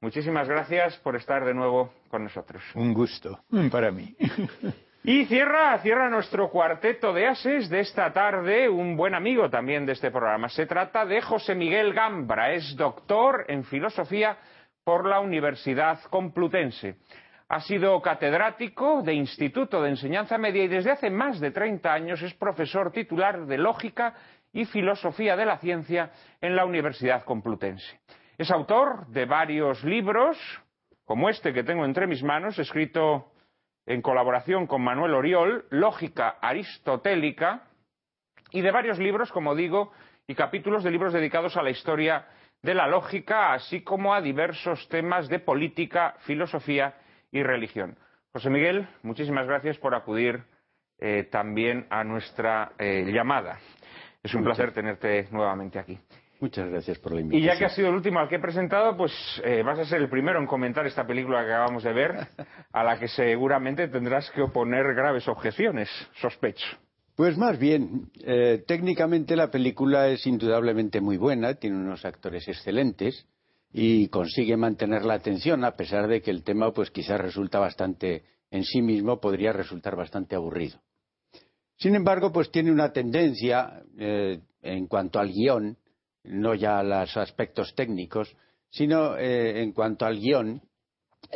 muchísimas 0.00 0.48
gracias 0.48 0.96
por 0.98 1.16
estar 1.16 1.44
de 1.44 1.54
nuevo 1.54 1.92
con 2.08 2.24
nosotros. 2.24 2.62
Un 2.74 2.92
gusto 2.92 3.40
para 3.70 3.90
mí. 3.90 4.16
Y 5.02 5.24
cierra, 5.24 5.78
cierra 5.78 6.10
nuestro 6.10 6.50
cuarteto 6.50 7.14
de 7.14 7.26
ases 7.26 7.70
de 7.70 7.80
esta 7.80 8.12
tarde, 8.12 8.68
un 8.68 8.98
buen 8.98 9.14
amigo 9.14 9.48
también 9.48 9.86
de 9.86 9.92
este 9.92 10.10
programa. 10.10 10.50
Se 10.50 10.66
trata 10.66 11.06
de 11.06 11.22
José 11.22 11.54
Miguel 11.54 11.94
Gambra, 11.94 12.52
es 12.52 12.76
doctor 12.76 13.46
en 13.48 13.64
filosofía 13.64 14.36
por 14.84 15.06
la 15.06 15.20
Universidad 15.20 16.00
Complutense. 16.10 16.96
Ha 17.50 17.58
sido 17.62 18.00
catedrático 18.00 19.02
de 19.02 19.12
Instituto 19.12 19.82
de 19.82 19.88
Enseñanza 19.88 20.38
Media 20.38 20.62
y 20.62 20.68
desde 20.68 20.92
hace 20.92 21.10
más 21.10 21.40
de 21.40 21.50
30 21.50 21.92
años 21.92 22.22
es 22.22 22.32
profesor 22.34 22.92
titular 22.92 23.44
de 23.44 23.58
Lógica 23.58 24.14
y 24.52 24.66
Filosofía 24.66 25.34
de 25.34 25.46
la 25.46 25.58
Ciencia 25.58 26.12
en 26.40 26.54
la 26.54 26.64
Universidad 26.64 27.24
Complutense. 27.24 27.98
Es 28.38 28.52
autor 28.52 29.08
de 29.08 29.24
varios 29.24 29.82
libros, 29.82 30.38
como 31.04 31.28
este 31.28 31.52
que 31.52 31.64
tengo 31.64 31.84
entre 31.84 32.06
mis 32.06 32.22
manos, 32.22 32.56
escrito 32.56 33.32
en 33.84 34.00
colaboración 34.00 34.68
con 34.68 34.82
Manuel 34.82 35.14
Oriol, 35.14 35.64
Lógica 35.70 36.36
Aristotélica, 36.40 37.64
y 38.52 38.60
de 38.60 38.70
varios 38.70 39.00
libros, 39.00 39.32
como 39.32 39.56
digo, 39.56 39.90
y 40.28 40.36
capítulos 40.36 40.84
de 40.84 40.92
libros 40.92 41.12
dedicados 41.12 41.56
a 41.56 41.64
la 41.64 41.70
historia 41.70 42.28
de 42.62 42.74
la 42.74 42.86
lógica, 42.86 43.54
así 43.54 43.82
como 43.82 44.14
a 44.14 44.20
diversos 44.20 44.88
temas 44.88 45.28
de 45.28 45.40
política, 45.40 46.14
filosofía 46.20 46.94
y 47.32 47.42
religión. 47.42 47.96
José 48.32 48.50
Miguel, 48.50 48.88
muchísimas 49.02 49.46
gracias 49.46 49.78
por 49.78 49.94
acudir 49.94 50.42
eh, 50.98 51.28
también 51.30 51.86
a 51.90 52.04
nuestra 52.04 52.72
eh, 52.78 53.10
llamada. 53.12 53.58
Es 54.22 54.34
un 54.34 54.44
placer 54.44 54.72
tenerte 54.72 55.28
nuevamente 55.30 55.78
aquí. 55.78 55.98
Muchas 56.40 56.70
gracias 56.70 56.98
por 56.98 57.12
la 57.12 57.20
invitación. 57.20 57.42
Y 57.42 57.46
ya 57.46 57.58
que 57.58 57.66
has 57.66 57.74
sido 57.74 57.88
el 57.88 57.94
último 57.94 58.18
al 58.18 58.28
que 58.28 58.36
he 58.36 58.40
presentado, 58.40 58.96
pues 58.96 59.12
eh, 59.44 59.62
vas 59.62 59.78
a 59.78 59.84
ser 59.84 60.00
el 60.00 60.08
primero 60.08 60.38
en 60.38 60.46
comentar 60.46 60.86
esta 60.86 61.06
película 61.06 61.44
que 61.44 61.52
acabamos 61.52 61.82
de 61.82 61.92
ver, 61.92 62.16
a 62.72 62.82
la 62.82 62.98
que 62.98 63.08
seguramente 63.08 63.88
tendrás 63.88 64.30
que 64.30 64.42
oponer 64.42 64.94
graves 64.94 65.28
objeciones, 65.28 65.88
sospecho. 66.20 66.66
Pues 67.14 67.36
más 67.36 67.58
bien, 67.58 68.10
eh, 68.24 68.64
técnicamente 68.66 69.36
la 69.36 69.50
película 69.50 70.08
es 70.08 70.26
indudablemente 70.26 71.02
muy 71.02 71.18
buena, 71.18 71.54
tiene 71.54 71.76
unos 71.76 72.06
actores 72.06 72.48
excelentes 72.48 73.26
y 73.72 74.08
consigue 74.08 74.56
mantener 74.56 75.04
la 75.04 75.14
atención 75.14 75.64
a 75.64 75.76
pesar 75.76 76.08
de 76.08 76.20
que 76.20 76.30
el 76.30 76.42
tema 76.42 76.72
pues 76.72 76.90
quizás 76.90 77.20
resulta 77.20 77.58
bastante 77.58 78.24
en 78.50 78.64
sí 78.64 78.82
mismo 78.82 79.20
podría 79.20 79.52
resultar 79.52 79.96
bastante 79.96 80.34
aburrido. 80.34 80.80
Sin 81.76 81.94
embargo, 81.94 82.32
pues 82.32 82.50
tiene 82.50 82.70
una 82.72 82.92
tendencia 82.92 83.82
eh, 83.98 84.40
en 84.62 84.86
cuanto 84.86 85.18
al 85.18 85.32
guion 85.32 85.76
no 86.24 86.54
ya 86.54 86.82
los 86.82 87.16
aspectos 87.16 87.74
técnicos, 87.74 88.36
sino 88.68 89.16
eh, 89.16 89.62
en 89.62 89.72
cuanto 89.72 90.04
al 90.04 90.18
guion, 90.18 90.60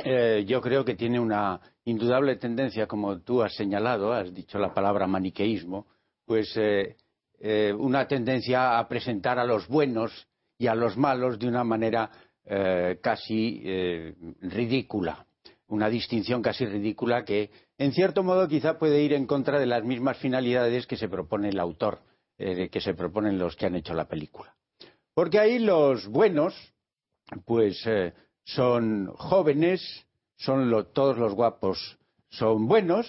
eh, 0.05 0.45
yo 0.47 0.61
creo 0.61 0.85
que 0.85 0.95
tiene 0.95 1.19
una 1.19 1.59
indudable 1.85 2.37
tendencia, 2.37 2.87
como 2.87 3.21
tú 3.21 3.43
has 3.43 3.55
señalado, 3.55 4.13
has 4.13 4.35
dicho 4.35 4.59
la 4.59 4.75
palabra 4.75 5.07
maniqueísmo, 5.07 5.87
pues 6.27 6.59
una 7.77 8.07
tendencia 8.07 8.79
a 8.79 8.89
presentar 8.89 9.39
a 9.39 9.45
los 9.45 9.69
buenos 9.69 10.27
y 10.59 10.67
a 10.67 10.75
los 10.75 10.97
malos 10.97 11.39
de 11.39 11.49
una 11.49 11.65
manera 11.65 12.11
casi 13.01 14.15
ridícula, 14.43 15.27
una 15.69 15.89
distinción 15.89 16.43
casi 16.43 16.67
ridícula 16.67 17.25
que, 17.25 17.51
en 17.79 17.93
cierto 17.93 18.23
modo, 18.23 18.47
quizá 18.49 18.79
puede 18.79 19.03
ir 19.03 19.15
en 19.15 19.27
contra 19.27 19.59
de 19.59 19.67
las 19.67 19.83
mismas 19.83 20.19
finalidades 20.19 20.87
que 20.87 20.97
se 20.97 21.09
propone 21.09 21.49
el 21.49 21.59
autor, 21.59 22.01
que 22.37 22.81
se 22.81 22.95
proponen 22.95 23.39
los 23.39 23.57
que 23.57 23.67
han 23.67 23.77
hecho 23.77 23.95
la 23.95 24.07
película. 24.07 24.55
Porque 25.15 25.39
ahí 25.39 25.59
los 25.59 26.07
buenos, 26.07 26.55
pues 27.47 27.83
eh, 27.87 28.13
son 28.45 29.07
jóvenes, 29.15 30.07
son 30.37 30.71
todos 30.93 31.17
los 31.17 31.35
guapos 31.35 31.99
son 32.35 32.67
buenos, 32.67 33.07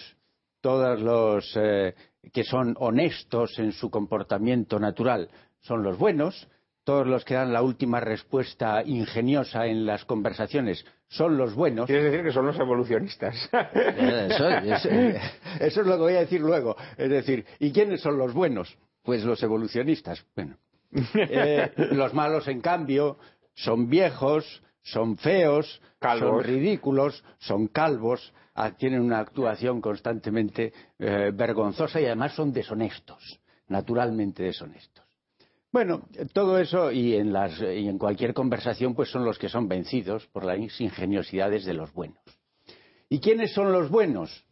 todos 0.60 1.00
los 1.00 1.52
eh, 1.56 1.94
que 2.32 2.44
son 2.44 2.76
honestos 2.78 3.58
en 3.58 3.72
su 3.72 3.90
comportamiento 3.90 4.78
natural 4.78 5.28
son 5.60 5.82
los 5.82 5.98
buenos, 5.98 6.48
todos 6.86 7.04
los 7.04 7.24
que 7.24 7.34
dan 7.34 7.52
la 7.52 7.62
última 7.62 7.98
respuesta 7.98 8.80
ingeniosa 8.84 9.66
en 9.66 9.84
las 9.86 10.04
conversaciones 10.04 10.84
son 11.08 11.36
los 11.36 11.52
buenos. 11.52 11.86
Quieres 11.86 12.12
decir 12.12 12.24
que 12.24 12.30
son 12.30 12.46
los 12.46 12.56
evolucionistas. 12.60 13.34
Eso, 13.74 14.48
eso, 14.48 15.80
es 15.80 15.86
lo 15.86 15.96
que 15.96 16.02
voy 16.02 16.14
a 16.14 16.20
decir 16.20 16.40
luego. 16.40 16.76
Es 16.96 17.10
decir, 17.10 17.44
¿y 17.58 17.72
quiénes 17.72 18.00
son 18.00 18.16
los 18.16 18.32
buenos? 18.32 18.78
Pues 19.02 19.24
los 19.24 19.42
evolucionistas. 19.42 20.24
Bueno, 20.36 20.58
eh, 21.14 21.72
los 21.90 22.14
malos, 22.14 22.46
en 22.46 22.60
cambio, 22.60 23.18
son 23.54 23.88
viejos, 23.90 24.62
son 24.82 25.16
feos, 25.16 25.82
son 26.00 26.44
ridículos, 26.44 27.24
son 27.38 27.66
calvos, 27.66 28.32
ah, 28.54 28.70
tienen 28.76 29.00
una 29.00 29.18
actuación 29.18 29.80
constantemente 29.80 30.72
eh, 31.00 31.32
vergonzosa 31.34 32.00
y 32.00 32.06
además 32.06 32.34
son 32.36 32.52
deshonestos, 32.52 33.40
naturalmente 33.66 34.44
deshonestos. 34.44 35.05
Bueno, 35.72 36.08
todo 36.32 36.58
eso 36.58 36.90
y 36.90 37.16
en, 37.16 37.34
y 37.76 37.88
en 37.88 37.98
cualquier 37.98 38.32
conversación 38.32 38.94
pues 38.94 39.10
son 39.10 39.24
los 39.24 39.38
que 39.38 39.48
son 39.48 39.68
vencidos 39.68 40.26
por 40.28 40.44
las 40.44 40.58
ingeniosidades 40.80 41.64
de 41.64 41.74
los 41.74 41.92
buenos. 41.92 42.18
¿Y 43.08 43.20
quiénes 43.20 43.52
son 43.52 43.72
los 43.72 43.90
buenos? 43.90 44.44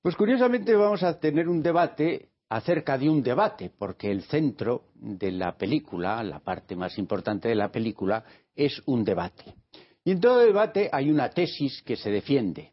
Pues 0.00 0.16
curiosamente 0.16 0.74
vamos 0.74 1.02
a 1.02 1.18
tener 1.18 1.48
un 1.48 1.62
debate 1.62 2.28
acerca 2.48 2.98
de 2.98 3.08
un 3.08 3.22
debate, 3.22 3.72
porque 3.76 4.10
el 4.10 4.22
centro 4.22 4.84
de 4.94 5.32
la 5.32 5.56
película, 5.56 6.22
la 6.22 6.40
parte 6.40 6.76
más 6.76 6.98
importante 6.98 7.48
de 7.48 7.54
la 7.54 7.72
película, 7.72 8.24
es 8.54 8.80
un 8.86 9.04
debate. 9.04 9.54
Y 10.04 10.12
en 10.12 10.20
todo 10.20 10.38
debate 10.38 10.88
hay 10.92 11.10
una 11.10 11.30
tesis 11.30 11.82
que 11.82 11.96
se 11.96 12.10
defiende. 12.10 12.72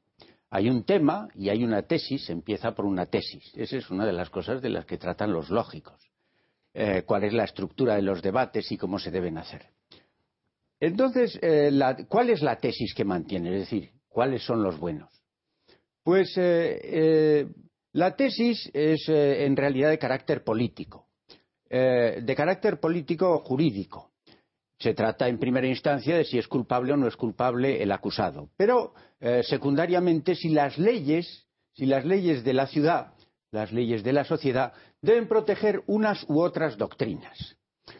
Hay 0.49 0.69
un 0.69 0.83
tema 0.83 1.29
y 1.33 1.49
hay 1.49 1.63
una 1.63 1.83
tesis, 1.83 2.29
empieza 2.29 2.75
por 2.75 2.85
una 2.85 3.05
tesis. 3.05 3.51
Esa 3.55 3.77
es 3.77 3.89
una 3.89 4.05
de 4.05 4.13
las 4.13 4.29
cosas 4.29 4.61
de 4.61 4.69
las 4.69 4.85
que 4.85 4.97
tratan 4.97 5.31
los 5.31 5.49
lógicos. 5.49 6.10
Eh, 6.73 7.03
cuál 7.05 7.25
es 7.25 7.33
la 7.33 7.43
estructura 7.43 7.95
de 7.95 8.01
los 8.01 8.21
debates 8.21 8.71
y 8.71 8.77
cómo 8.77 8.97
se 8.97 9.11
deben 9.11 9.37
hacer. 9.37 9.65
Entonces, 10.79 11.37
eh, 11.41 11.69
¿cuál 12.07 12.29
es 12.29 12.41
la 12.41 12.57
tesis 12.57 12.93
que 12.93 13.03
mantiene? 13.03 13.53
Es 13.53 13.59
decir, 13.61 13.91
¿cuáles 14.07 14.43
son 14.43 14.63
los 14.63 14.79
buenos? 14.79 15.11
Pues 16.01 16.33
eh, 16.37 17.45
la 17.91 18.15
tesis 18.15 18.69
es 18.73 19.07
en 19.07 19.55
realidad 19.57 19.89
de 19.89 19.99
carácter 19.99 20.43
político, 20.43 21.07
de 21.69 22.33
carácter 22.35 22.79
político 22.79 23.39
jurídico. 23.39 24.11
Se 24.79 24.95
trata 24.95 25.27
en 25.27 25.37
primera 25.37 25.67
instancia 25.67 26.17
de 26.17 26.23
si 26.23 26.39
es 26.39 26.47
culpable 26.47 26.93
o 26.93 26.97
no 26.97 27.07
es 27.07 27.15
culpable 27.15 27.83
el 27.83 27.91
acusado. 27.91 28.49
Pero 28.57 28.95
secundariamente 29.43 30.33
si 30.33 30.49
las 30.49 30.79
leyes, 30.79 31.45
si 31.73 31.85
las 31.85 32.03
leyes 32.03 32.43
de 32.43 32.53
la 32.53 32.65
ciudad, 32.65 33.13
las 33.51 33.72
leyes 33.72 34.03
de 34.03 34.13
la 34.13 34.24
sociedad, 34.24 34.74
deben 35.01 35.27
proteger 35.27 35.84
unas 35.88 36.25
u 36.27 36.41
otras 36.41 36.77
doctrinas. 36.77 37.58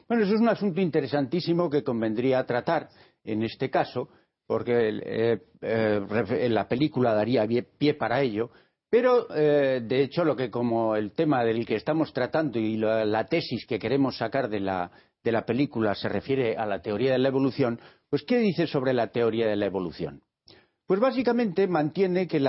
Bueno, 0.08 0.24
eso 0.24 0.36
es 0.36 0.42
un 0.42 0.50
asunto 0.50 0.82
interesantísimo 0.82 1.70
que 1.70 1.84
convendría 1.84 2.46
tratar 2.46 2.90
en 3.24 3.44
este 3.44 3.70
caso, 3.70 4.10
porque 4.48 5.40
la 6.50 6.68
película 6.68 7.14
daría 7.14 7.46
pie 7.78 7.94
para 7.94 8.22
ello, 8.22 8.52
pero, 8.92 9.34
eh, 9.34 9.80
de 9.82 10.04
hecho, 10.04 10.26
lo 10.26 10.36
que 10.36 10.52
como 10.52 10.98
el 10.98 11.14
tema 11.14 11.46
del 11.46 11.66
que 11.66 11.76
estamos 11.76 12.12
tratando 12.12 12.60
y 12.60 12.76
la, 12.76 13.26
tesis 13.26 13.66
que 13.66 13.80
queremos 13.80 14.18
sacar 14.18 14.50
de 14.50 14.60
la, 14.60 14.92
película 15.48 15.96
se 15.96 16.10
refiere 16.10 16.58
a 16.58 16.66
la 16.66 16.82
teoría 16.82 17.14
de 17.14 17.20
la 17.20 17.30
evolución, 17.30 17.80
pues 18.10 18.24
¿qué 18.24 18.40
dice 18.40 18.68
sobre 18.68 18.92
la 18.92 19.08
teoría 19.08 19.48
de 19.48 19.56
la 19.56 19.66
evolución? 19.66 20.22
Pues 20.92 21.00
básicamente 21.00 21.70
mantiene 21.70 22.28
que, 22.28 22.42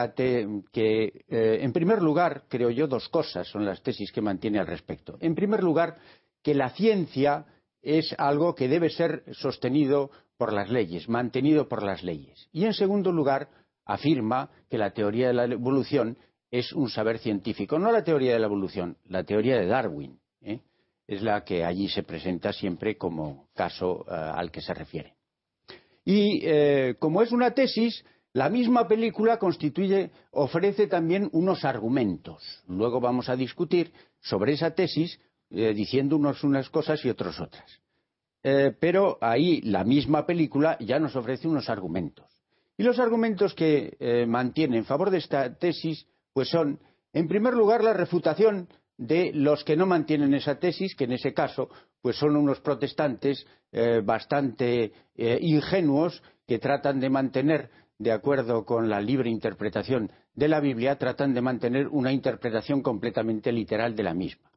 eh, 0.74 1.58
en 1.60 1.72
primer 1.72 2.02
lugar, 2.02 2.42
creo 2.48 2.70
yo, 2.70 2.88
dos 2.88 3.08
cosas 3.08 3.46
son 3.46 3.64
las 3.64 3.80
tesis 3.84 4.10
que 4.10 4.20
mantiene 4.20 4.58
al 4.58 4.66
respecto. 4.66 5.16
En 5.20 5.36
primer 5.36 5.62
lugar, 5.62 5.96
que 6.42 6.52
la 6.52 6.70
ciencia 6.70 7.46
es 7.82 8.12
algo 8.18 8.56
que 8.56 8.66
debe 8.66 8.90
ser 8.90 9.22
sostenido 9.30 10.10
por 10.36 10.52
las 10.52 10.70
leyes, 10.70 11.08
mantenido 11.08 11.68
por 11.68 11.84
las 11.84 12.02
leyes. 12.02 12.48
Y 12.50 12.64
en 12.64 12.74
segundo 12.74 13.12
lugar, 13.12 13.48
afirma 13.84 14.50
que 14.68 14.76
la 14.76 14.90
teoría 14.90 15.28
de 15.28 15.34
la 15.34 15.44
evolución 15.44 16.18
es 16.50 16.72
un 16.72 16.90
saber 16.90 17.18
científico, 17.18 17.78
no 17.78 17.92
la 17.92 18.02
teoría 18.02 18.32
de 18.32 18.40
la 18.40 18.46
evolución, 18.46 18.96
la 19.04 19.22
teoría 19.22 19.56
de 19.56 19.66
Darwin. 19.66 20.18
¿eh? 20.40 20.58
Es 21.06 21.22
la 21.22 21.44
que 21.44 21.64
allí 21.64 21.88
se 21.88 22.02
presenta 22.02 22.52
siempre 22.52 22.98
como 22.98 23.46
caso 23.54 24.04
eh, 24.08 24.14
al 24.14 24.50
que 24.50 24.62
se 24.62 24.74
refiere. 24.74 25.14
Y 26.04 26.42
como 26.98 27.22
es 27.22 27.30
una 27.30 27.52
tesis, 27.52 28.04
la 28.34 28.48
misma 28.48 28.88
película 28.88 29.38
constituye, 29.38 30.10
ofrece 30.30 30.86
también 30.86 31.28
unos 31.32 31.64
argumentos. 31.64 32.62
Luego 32.66 33.00
vamos 33.00 33.28
a 33.28 33.36
discutir 33.36 33.92
sobre 34.20 34.54
esa 34.54 34.74
tesis 34.74 35.20
diciendo 35.50 36.16
unos 36.16 36.44
unas 36.44 36.70
cosas 36.70 37.04
y 37.04 37.10
otros 37.10 37.38
otras. 37.38 37.80
pero 38.80 39.18
ahí 39.20 39.60
la 39.60 39.84
misma 39.84 40.24
película 40.24 40.78
ya 40.80 40.98
nos 40.98 41.14
ofrece 41.14 41.46
unos 41.46 41.68
argumentos. 41.68 42.32
Y 42.76 42.84
los 42.84 42.98
argumentos 42.98 43.54
que 43.54 43.96
eh, 44.00 44.26
mantiene 44.26 44.78
en 44.78 44.84
favor 44.84 45.10
de 45.10 45.18
esta 45.18 45.54
tesis 45.56 46.06
pues 46.32 46.48
son, 46.48 46.80
en 47.12 47.28
primer 47.28 47.54
lugar, 47.54 47.84
la 47.84 47.92
refutación 47.92 48.68
de 48.96 49.32
los 49.34 49.64
que 49.64 49.76
no 49.76 49.86
mantienen 49.86 50.34
esa 50.34 50.58
tesis, 50.58 50.94
que 50.94 51.04
en 51.04 51.12
ese 51.12 51.34
caso 51.34 51.68
pues 52.00 52.16
son 52.16 52.36
unos 52.36 52.60
protestantes 52.60 53.46
eh, 53.70 54.00
bastante 54.04 54.92
eh, 55.14 55.38
ingenuos 55.40 56.22
que 56.46 56.58
tratan 56.58 56.98
de 56.98 57.10
mantener, 57.10 57.70
de 57.98 58.12
acuerdo 58.12 58.64
con 58.64 58.88
la 58.88 59.00
libre 59.00 59.30
interpretación 59.30 60.10
de 60.34 60.48
la 60.48 60.60
Biblia, 60.60 60.96
tratan 60.96 61.34
de 61.34 61.40
mantener 61.40 61.88
una 61.88 62.12
interpretación 62.12 62.82
completamente 62.82 63.52
literal 63.52 63.94
de 63.94 64.02
la 64.02 64.14
misma. 64.14 64.50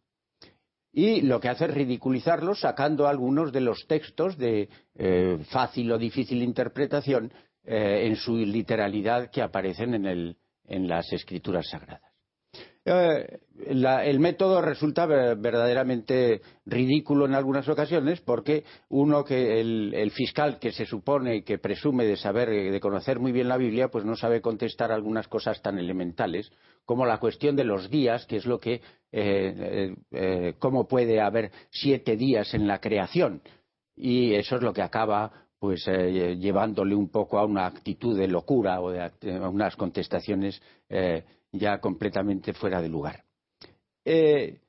Y 0.91 1.21
lo 1.21 1.39
que 1.41 1.49
hace 1.49 1.65
es 1.65 1.73
ridiculizarlos 1.73 2.61
sacando 2.61 3.07
algunos 3.07 3.51
de 3.51 3.61
los 3.61 3.85
textos 3.85 4.37
de 4.37 4.69
eh, 4.95 5.37
fácil 5.49 5.91
o 5.91 5.97
difícil 5.97 6.41
interpretación 6.41 7.31
en 7.67 8.15
su 8.15 8.35
literalidad 8.35 9.31
que 9.31 9.41
aparecen 9.41 9.95
en 10.05 10.87
las 10.87 11.11
escrituras 11.11 11.67
sagradas. 11.67 12.14
Eh, 12.87 13.39
el 13.65 14.19
método 14.19 14.61
resulta 14.61 15.07
verdaderamente 15.07 16.41
ridículo 16.67 17.25
en 17.25 17.33
algunas 17.33 17.67
ocasiones 17.67 18.21
porque 18.21 18.63
uno 18.89 19.23
que 19.23 19.59
el, 19.59 20.11
fiscal 20.11 20.59
que 20.59 20.71
se 20.71 20.85
supone 20.85 21.43
que 21.43 21.57
presume 21.57 22.05
de 22.05 22.15
saber 22.15 22.49
de 22.49 22.79
conocer 22.79 23.19
muy 23.19 23.31
bien 23.31 23.47
la 23.47 23.57
Biblia 23.57 23.87
pues 23.87 24.05
no 24.05 24.15
sabe 24.15 24.39
contestar 24.39 24.91
algunas 24.91 25.27
cosas 25.27 25.63
tan 25.63 25.79
elementales 25.79 26.51
como 26.85 27.07
la 27.07 27.17
cuestión 27.17 27.55
de 27.55 27.63
los 27.63 27.89
días 27.89 28.27
que 28.27 28.35
es 28.35 28.45
lo 28.45 28.59
que 28.59 28.81
eh, 29.11 29.95
eh, 30.11 30.53
cómo 30.59 30.87
puede 30.87 31.21
haber 31.21 31.51
siete 31.71 32.15
días 32.15 32.53
en 32.53 32.67
la 32.67 32.79
creación. 32.79 33.41
Y 33.95 34.35
eso 34.35 34.57
es 34.57 34.61
lo 34.61 34.73
que 34.73 34.83
acaba 34.83 35.31
pues 35.57 35.85
llevándole 35.87 36.93
un 36.93 37.09
poco 37.09 37.39
a 37.39 37.45
una 37.45 37.65
actitud 37.65 38.15
de 38.15 38.27
locura 38.27 38.79
o 38.81 38.91
a 38.91 39.49
unas 39.49 39.75
contestaciones 39.75 40.61
ya 41.59 41.79
completamente 41.79 42.53
fuera 42.53 42.81
de 42.81 42.89
lugar. 42.89 43.23
Eh, 44.03 44.59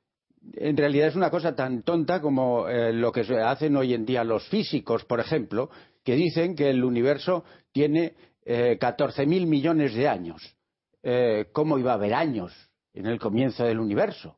en 0.55 0.77
realidad 0.77 1.07
es 1.07 1.15
una 1.15 1.29
cosa 1.29 1.55
tan 1.55 1.83
tonta 1.83 2.21
como 2.21 2.67
eh, 2.67 2.93
lo 2.93 3.11
que 3.11 3.21
hacen 3.21 3.75
hoy 3.75 3.93
en 3.93 4.05
día 4.05 4.23
los 4.23 4.47
físicos, 4.47 5.03
por 5.05 5.19
ejemplo, 5.19 5.69
que 6.03 6.15
dicen 6.15 6.55
que 6.55 6.69
el 6.69 6.83
universo 6.83 7.43
tiene 7.71 8.15
eh, 8.45 8.77
14.000 8.79 9.45
millones 9.45 9.93
de 9.93 10.07
años. 10.07 10.55
Eh, 11.03 11.47
¿Cómo 11.51 11.77
iba 11.77 11.91
a 11.91 11.95
haber 11.95 12.13
años 12.13 12.53
en 12.93 13.05
el 13.07 13.19
comienzo 13.19 13.65
del 13.65 13.79
universo 13.79 14.37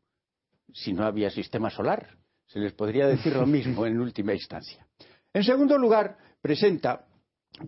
si 0.73 0.93
no 0.93 1.05
había 1.05 1.29
sistema 1.29 1.69
solar? 1.69 2.17
Se 2.47 2.59
les 2.59 2.73
podría 2.73 3.07
decir 3.07 3.35
lo 3.35 3.45
mismo 3.45 3.85
en 3.85 3.99
última 3.99 4.33
instancia. 4.33 4.85
En 5.31 5.43
segundo 5.43 5.77
lugar, 5.77 6.17
presenta 6.41 7.05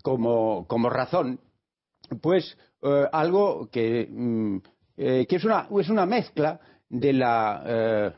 como 0.01 0.89
razón 0.89 1.39
pues 2.21 2.57
eh, 2.83 3.05
algo 3.11 3.69
que, 3.71 4.07
mm, 4.09 4.57
eh, 4.97 5.27
es, 5.29 5.43
una, 5.89 6.05
mezcla 6.05 6.59
de 6.89 7.13
la, 7.13 8.13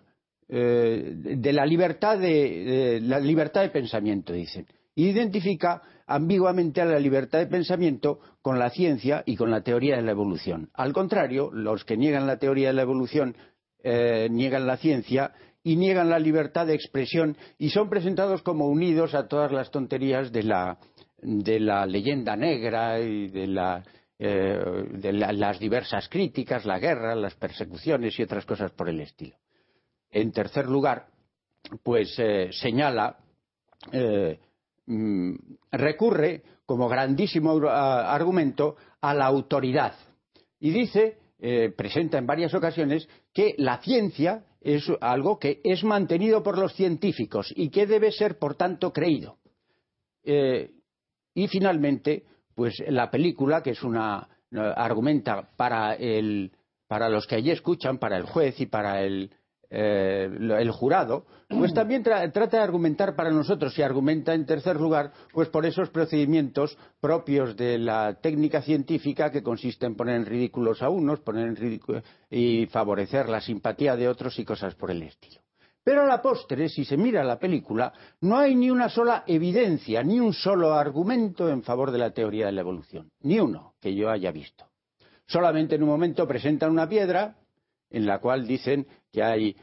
eh, 0.48 1.14
de 1.16 1.54
la 1.54 1.66
libertad 1.66 2.18
de, 2.18 3.00
la 3.02 3.20
libertad 3.20 3.62
de 3.62 3.70
pensamiento, 3.70 4.34
dicen. 4.34 4.66
Identifica 4.96 5.82
ambiguamente 6.08 6.82
a 6.82 6.86
la 6.86 7.00
libertad 7.00 7.40
de 7.40 7.48
pensamiento 7.48 8.20
con 8.42 8.60
la 8.60 8.70
ciencia 8.70 9.24
y 9.26 9.36
con 9.36 9.52
la 9.52 9.62
teoría 9.62 9.96
de 9.96 10.04
la 10.04 10.12
evolución. 10.12 10.70
Al 10.74 10.94
contrario, 10.94 11.50
los 11.52 11.84
que 11.84 11.98
niegan 11.98 12.28
la 12.28 12.38
teoría 12.38 12.68
de 12.68 12.74
la 12.74 12.84
evolución 12.84 13.36
niegan 13.84 14.66
la 14.66 14.78
ciencia 14.78 15.34
y 15.62 15.76
niegan 15.76 16.10
la 16.10 16.20
libertad 16.20 16.68
de 16.68 16.76
expresión 16.76 17.36
y 17.58 17.72
son 17.72 17.90
presentados 17.90 18.42
como 18.44 18.68
unidos 18.68 19.14
a 19.14 19.28
todas 19.28 19.52
las 19.52 19.72
tonterías 19.72 20.32
de 20.32 20.44
la, 20.44 20.78
de 21.22 21.60
la 21.60 21.86
leyenda 21.86 22.36
negra 22.36 23.00
y 23.00 23.28
de, 23.30 23.48
eh, 24.20 25.12
las 25.12 25.60
diversas 25.60 26.08
críticas, 26.08 26.66
la 26.66 26.80
guerra, 26.80 27.16
las 27.16 27.36
persecuciones 27.36 28.18
y 28.18 28.24
otras 28.24 28.46
cosas 28.46 28.72
por 28.72 28.88
el 28.88 29.02
estilo. 29.02 29.36
En 30.12 30.32
tercer 30.32 30.68
lugar, 30.68 31.08
pues 31.82 32.14
eh, 32.20 32.50
señala, 32.52 33.18
eh, 33.92 34.40
mm, 34.86 35.34
recurre 35.72 36.44
como 36.66 36.88
grandísimo 36.88 37.52
argumento 37.68 38.76
a 39.02 39.14
la 39.14 39.26
autoridad 39.26 39.96
y 40.60 40.72
dice, 40.72 41.18
presenta 41.76 42.18
en 42.18 42.26
varias 42.26 42.54
ocasiones, 42.54 43.10
que 43.34 43.54
la 43.58 43.80
ciencia 43.80 44.46
es 44.62 44.90
algo 45.02 45.38
que 45.38 45.60
es 45.66 45.84
mantenido 45.84 46.42
por 46.42 46.58
los 46.58 46.74
científicos 46.74 47.54
y 47.54 47.70
que 47.70 47.86
debe 47.86 48.14
ser, 48.14 48.40
por 48.40 48.56
tanto, 48.56 48.94
creído. 48.94 49.40
Y 50.24 51.48
finalmente, 51.50 52.24
pues 52.56 52.82
la 52.88 53.10
película, 53.10 53.62
que 53.62 53.72
es 53.72 53.84
una 53.84 54.28
argumenta 54.52 55.50
para 55.56 55.96
el 55.96 56.52
para 56.88 57.10
los 57.10 57.26
que 57.26 57.36
allí 57.36 57.50
escuchan, 57.50 57.98
para 57.98 58.18
el 58.18 58.26
juez 58.26 58.60
y 58.60 58.68
para 58.68 59.02
el, 59.02 59.32
eh, 59.72 60.30
el 60.60 60.70
jurado, 60.70 61.26
pues 61.50 61.74
también 61.74 62.04
trata 62.04 62.46
de 62.46 62.60
argumentar 62.60 63.16
para 63.16 63.32
nosotros 63.32 63.76
y 63.80 63.82
argumenta 63.82 64.36
en 64.36 64.46
tercer 64.46 64.80
lugar, 64.80 65.12
pues 65.34 65.50
por 65.50 65.66
esos 65.66 65.90
procedimientos 65.90 66.78
propios 67.02 67.58
de 67.58 67.80
la 67.80 68.20
técnica 68.22 68.62
científica 68.62 69.32
que 69.32 69.42
consiste 69.42 69.88
en 69.88 69.96
poner 69.96 70.18
en 70.18 70.26
ridículos 70.28 70.84
a 70.84 70.90
unos, 70.90 71.22
poner 71.22 71.48
en 71.48 71.56
ridículo 71.56 72.04
y 72.30 72.68
favorecer 72.68 73.28
la 73.28 73.42
simpatía 73.42 73.96
de 73.96 74.08
otros 74.08 74.38
y 74.38 74.46
cosas 74.46 74.76
por 74.76 74.92
el 74.92 75.02
estilo. 75.02 75.43
Pero 75.84 76.04
a 76.04 76.08
la 76.08 76.22
postre, 76.22 76.70
si 76.70 76.86
se 76.86 76.96
mira 76.96 77.24
la 77.24 77.38
película, 77.38 77.92
no 78.22 78.38
hay 78.38 78.56
ni 78.56 78.72
una 78.72 78.88
sola 78.88 79.24
evidencia, 79.28 80.02
ni 80.02 80.20
un 80.20 80.34
solo 80.34 80.74
argumento 80.74 81.50
en 81.50 81.62
favor 81.62 81.92
de 81.92 81.98
la 81.98 82.12
teoría 82.12 82.46
de 82.46 82.54
la 82.54 82.62
evolución. 82.62 83.12
Ni 83.22 83.40
uno 83.40 83.74
que 83.82 83.94
yo 83.94 84.10
haya 84.10 84.32
visto. 84.32 84.66
Solamente 85.26 85.76
en 85.76 85.84
un 85.84 85.90
momento 85.90 86.28
presentan 86.28 86.72
una 86.72 86.88
piedra 86.88 87.36
en 87.90 88.06
la 88.06 88.20
cual 88.20 88.48
dicen 88.48 88.88
que 89.12 89.24
hay 89.24 89.50
eh, 89.50 89.56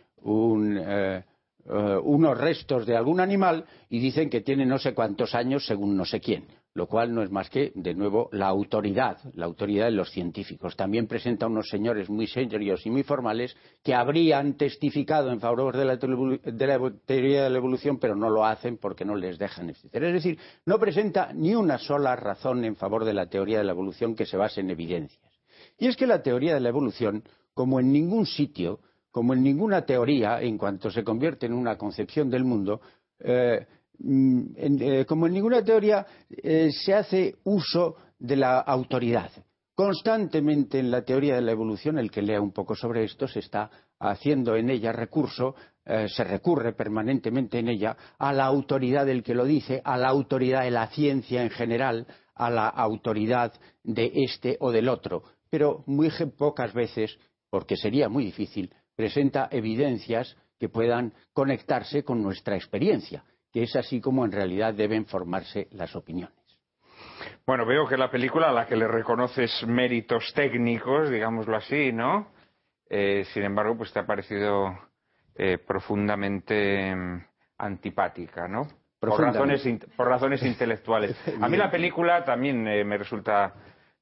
eh, 1.64 1.98
unos 2.02 2.38
restos 2.38 2.86
de 2.86 2.96
algún 2.96 3.20
animal 3.20 3.64
y 3.88 3.98
dicen 3.98 4.28
que 4.28 4.42
tiene 4.42 4.66
no 4.66 4.78
sé 4.78 4.94
cuántos 4.94 5.34
años 5.34 5.66
según 5.66 5.96
no 5.96 6.04
sé 6.04 6.20
quién 6.20 6.59
lo 6.74 6.86
cual 6.86 7.12
no 7.12 7.22
es 7.22 7.30
más 7.30 7.50
que, 7.50 7.72
de 7.74 7.94
nuevo, 7.94 8.28
la 8.32 8.46
autoridad, 8.46 9.18
la 9.34 9.46
autoridad 9.46 9.86
de 9.86 9.90
los 9.90 10.10
científicos. 10.10 10.76
También 10.76 11.08
presenta 11.08 11.46
unos 11.46 11.68
señores 11.68 12.08
muy 12.08 12.28
serios 12.28 12.86
y 12.86 12.90
muy 12.90 13.02
formales 13.02 13.56
que 13.82 13.94
habrían 13.94 14.56
testificado 14.56 15.32
en 15.32 15.40
favor 15.40 15.76
de 15.76 15.84
la, 15.84 15.98
teoría 15.98 17.44
de 17.44 17.50
la 17.50 17.56
evolución, 17.58 17.98
pero 17.98 18.14
no 18.14 18.30
lo 18.30 18.44
hacen 18.44 18.78
porque 18.78 19.04
no 19.04 19.16
les 19.16 19.38
dejan. 19.38 19.70
Es 19.70 19.82
decir, 19.92 20.38
no 20.64 20.78
presenta 20.78 21.32
ni 21.32 21.54
una 21.54 21.78
sola 21.78 22.14
razón 22.14 22.64
en 22.64 22.76
favor 22.76 23.04
de 23.04 23.14
la 23.14 23.26
teoría 23.26 23.58
de 23.58 23.64
la 23.64 23.72
evolución 23.72 24.14
que 24.14 24.26
se 24.26 24.36
base 24.36 24.60
en 24.60 24.70
evidencias. 24.70 25.20
Y 25.76 25.88
es 25.88 25.96
que 25.96 26.06
la 26.06 26.22
teoría 26.22 26.54
de 26.54 26.60
la 26.60 26.68
evolución, 26.68 27.24
como 27.52 27.80
en 27.80 27.92
ningún 27.92 28.26
sitio, 28.26 28.80
como 29.10 29.34
en 29.34 29.42
ninguna 29.42 29.84
teoría, 29.84 30.40
en 30.40 30.56
cuanto 30.56 30.90
se 30.90 31.02
convierte 31.02 31.46
en 31.46 31.52
una 31.52 31.76
concepción 31.76 32.30
del 32.30 32.44
mundo, 32.44 32.80
eh, 33.18 33.66
como 35.06 35.26
en 35.26 35.32
ninguna 35.32 35.62
teoría, 35.62 36.06
eh, 36.30 36.70
se 36.72 36.94
hace 36.94 37.36
uso 37.44 37.96
de 38.18 38.36
la 38.36 38.60
autoridad. 38.60 39.30
Constantemente 39.74 40.78
en 40.78 40.90
la 40.90 41.02
teoría 41.02 41.36
de 41.36 41.42
la 41.42 41.52
evolución, 41.52 41.98
el 41.98 42.10
que 42.10 42.22
lea 42.22 42.40
un 42.40 42.52
poco 42.52 42.74
sobre 42.74 43.04
esto, 43.04 43.26
se 43.26 43.40
está 43.40 43.70
haciendo 43.98 44.56
en 44.56 44.70
ella 44.70 44.92
recurso, 44.92 45.54
eh, 45.84 46.06
se 46.08 46.24
recurre 46.24 46.74
permanentemente 46.74 47.58
en 47.58 47.68
ella 47.68 47.96
a 48.18 48.32
la 48.32 48.44
autoridad 48.44 49.06
del 49.06 49.22
que 49.22 49.34
lo 49.34 49.44
dice, 49.44 49.80
a 49.84 49.96
la 49.96 50.08
autoridad 50.08 50.62
de 50.62 50.70
la 50.70 50.88
ciencia 50.88 51.42
en 51.42 51.50
general, 51.50 52.06
a 52.34 52.50
la 52.50 52.68
autoridad 52.68 53.52
de 53.82 54.12
este 54.14 54.56
o 54.60 54.70
del 54.70 54.88
otro. 54.88 55.22
Pero 55.48 55.82
muy 55.86 56.10
pocas 56.36 56.72
veces, 56.72 57.18
porque 57.48 57.76
sería 57.76 58.08
muy 58.08 58.24
difícil, 58.24 58.72
presenta 58.94 59.48
evidencias 59.50 60.36
que 60.58 60.68
puedan 60.68 61.14
conectarse 61.32 62.04
con 62.04 62.22
nuestra 62.22 62.54
experiencia 62.54 63.24
que 63.52 63.62
es 63.62 63.74
así 63.76 64.00
como 64.00 64.24
en 64.24 64.32
realidad 64.32 64.74
deben 64.74 65.06
formarse 65.06 65.68
las 65.72 65.94
opiniones. 65.96 66.34
Bueno, 67.46 67.66
veo 67.66 67.86
que 67.86 67.96
la 67.96 68.10
película 68.10 68.50
a 68.50 68.52
la 68.52 68.66
que 68.66 68.76
le 68.76 68.86
reconoces 68.86 69.64
méritos 69.66 70.32
técnicos, 70.34 71.10
digámoslo 71.10 71.56
así, 71.56 71.92
¿no? 71.92 72.28
Eh, 72.88 73.24
sin 73.32 73.44
embargo, 73.44 73.76
pues 73.76 73.92
te 73.92 74.00
ha 74.00 74.06
parecido 74.06 74.76
eh, 75.34 75.58
profundamente 75.58 76.94
mm, 76.94 77.24
antipática, 77.58 78.48
¿no? 78.48 78.66
Por 78.98 79.18
razones, 79.18 79.66
por 79.96 80.08
razones 80.08 80.42
intelectuales. 80.42 81.16
A 81.40 81.48
mí 81.48 81.56
la 81.56 81.70
película 81.70 82.24
también 82.24 82.66
eh, 82.68 82.84
me 82.84 82.98
resulta 82.98 83.54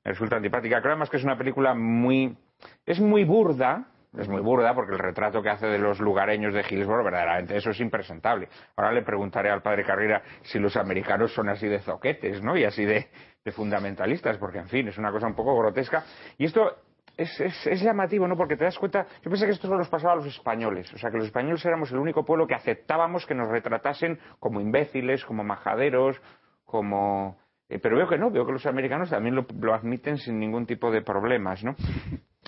me 0.04 0.12
resulta 0.12 0.36
antipática. 0.36 0.80
Creo 0.80 0.92
además 0.92 1.10
que 1.10 1.18
es 1.18 1.24
una 1.24 1.38
película 1.38 1.74
muy 1.74 2.36
es 2.84 2.98
muy 2.98 3.24
burda, 3.24 3.86
es 4.16 4.28
muy 4.28 4.40
burda 4.40 4.74
porque 4.74 4.92
el 4.92 4.98
retrato 4.98 5.42
que 5.42 5.50
hace 5.50 5.66
de 5.66 5.78
los 5.78 6.00
lugareños 6.00 6.54
de 6.54 6.64
Hillsborough, 6.68 7.04
verdaderamente 7.04 7.56
eso 7.56 7.70
es 7.70 7.80
impresentable. 7.80 8.48
Ahora 8.76 8.92
le 8.92 9.02
preguntaré 9.02 9.50
al 9.50 9.62
padre 9.62 9.84
Carrera 9.84 10.22
si 10.42 10.58
los 10.58 10.76
americanos 10.76 11.32
son 11.34 11.48
así 11.48 11.68
de 11.68 11.80
zoquetes, 11.80 12.42
¿no? 12.42 12.56
Y 12.56 12.64
así 12.64 12.84
de, 12.84 13.08
fundamentalistas, 13.52 14.36
porque 14.36 14.58
en 14.58 14.68
fin, 14.68 14.88
es 14.88 14.98
una 14.98 15.10
cosa 15.10 15.26
un 15.26 15.34
poco 15.34 15.56
grotesca. 15.56 16.04
Y 16.36 16.44
esto 16.44 16.70
es, 17.16 17.40
es, 17.40 17.80
llamativo, 17.80 18.28
¿no? 18.28 18.36
Porque 18.36 18.56
te 18.56 18.64
das 18.64 18.78
cuenta, 18.78 19.06
yo 19.22 19.30
pensé 19.30 19.46
que 19.46 19.52
esto 19.52 19.66
solo 19.66 19.78
nos 19.78 19.88
pasaba 19.88 20.12
a 20.12 20.16
los 20.16 20.26
españoles, 20.26 20.92
o 20.92 20.98
sea, 20.98 21.10
que 21.10 21.16
los 21.16 21.26
españoles 21.26 21.64
éramos 21.64 21.90
el 21.90 21.98
único 21.98 22.26
pueblo 22.26 22.46
que 22.46 22.54
aceptábamos 22.54 23.24
que 23.24 23.34
nos 23.34 23.48
retratasen 23.48 24.18
como 24.38 24.60
imbéciles, 24.60 25.24
como 25.24 25.44
majaderos, 25.44 26.20
como 26.64 27.38
Eh, 27.70 27.78
pero 27.78 27.96
veo 27.96 28.08
que 28.08 28.16
no, 28.16 28.30
veo 28.30 28.46
que 28.46 28.52
los 28.52 28.66
americanos 28.66 29.10
también 29.10 29.34
lo, 29.34 29.46
lo 29.60 29.74
admiten 29.74 30.16
sin 30.16 30.38
ningún 30.38 30.66
tipo 30.66 30.90
de 30.90 31.02
problemas, 31.02 31.62
¿no? 31.62 31.74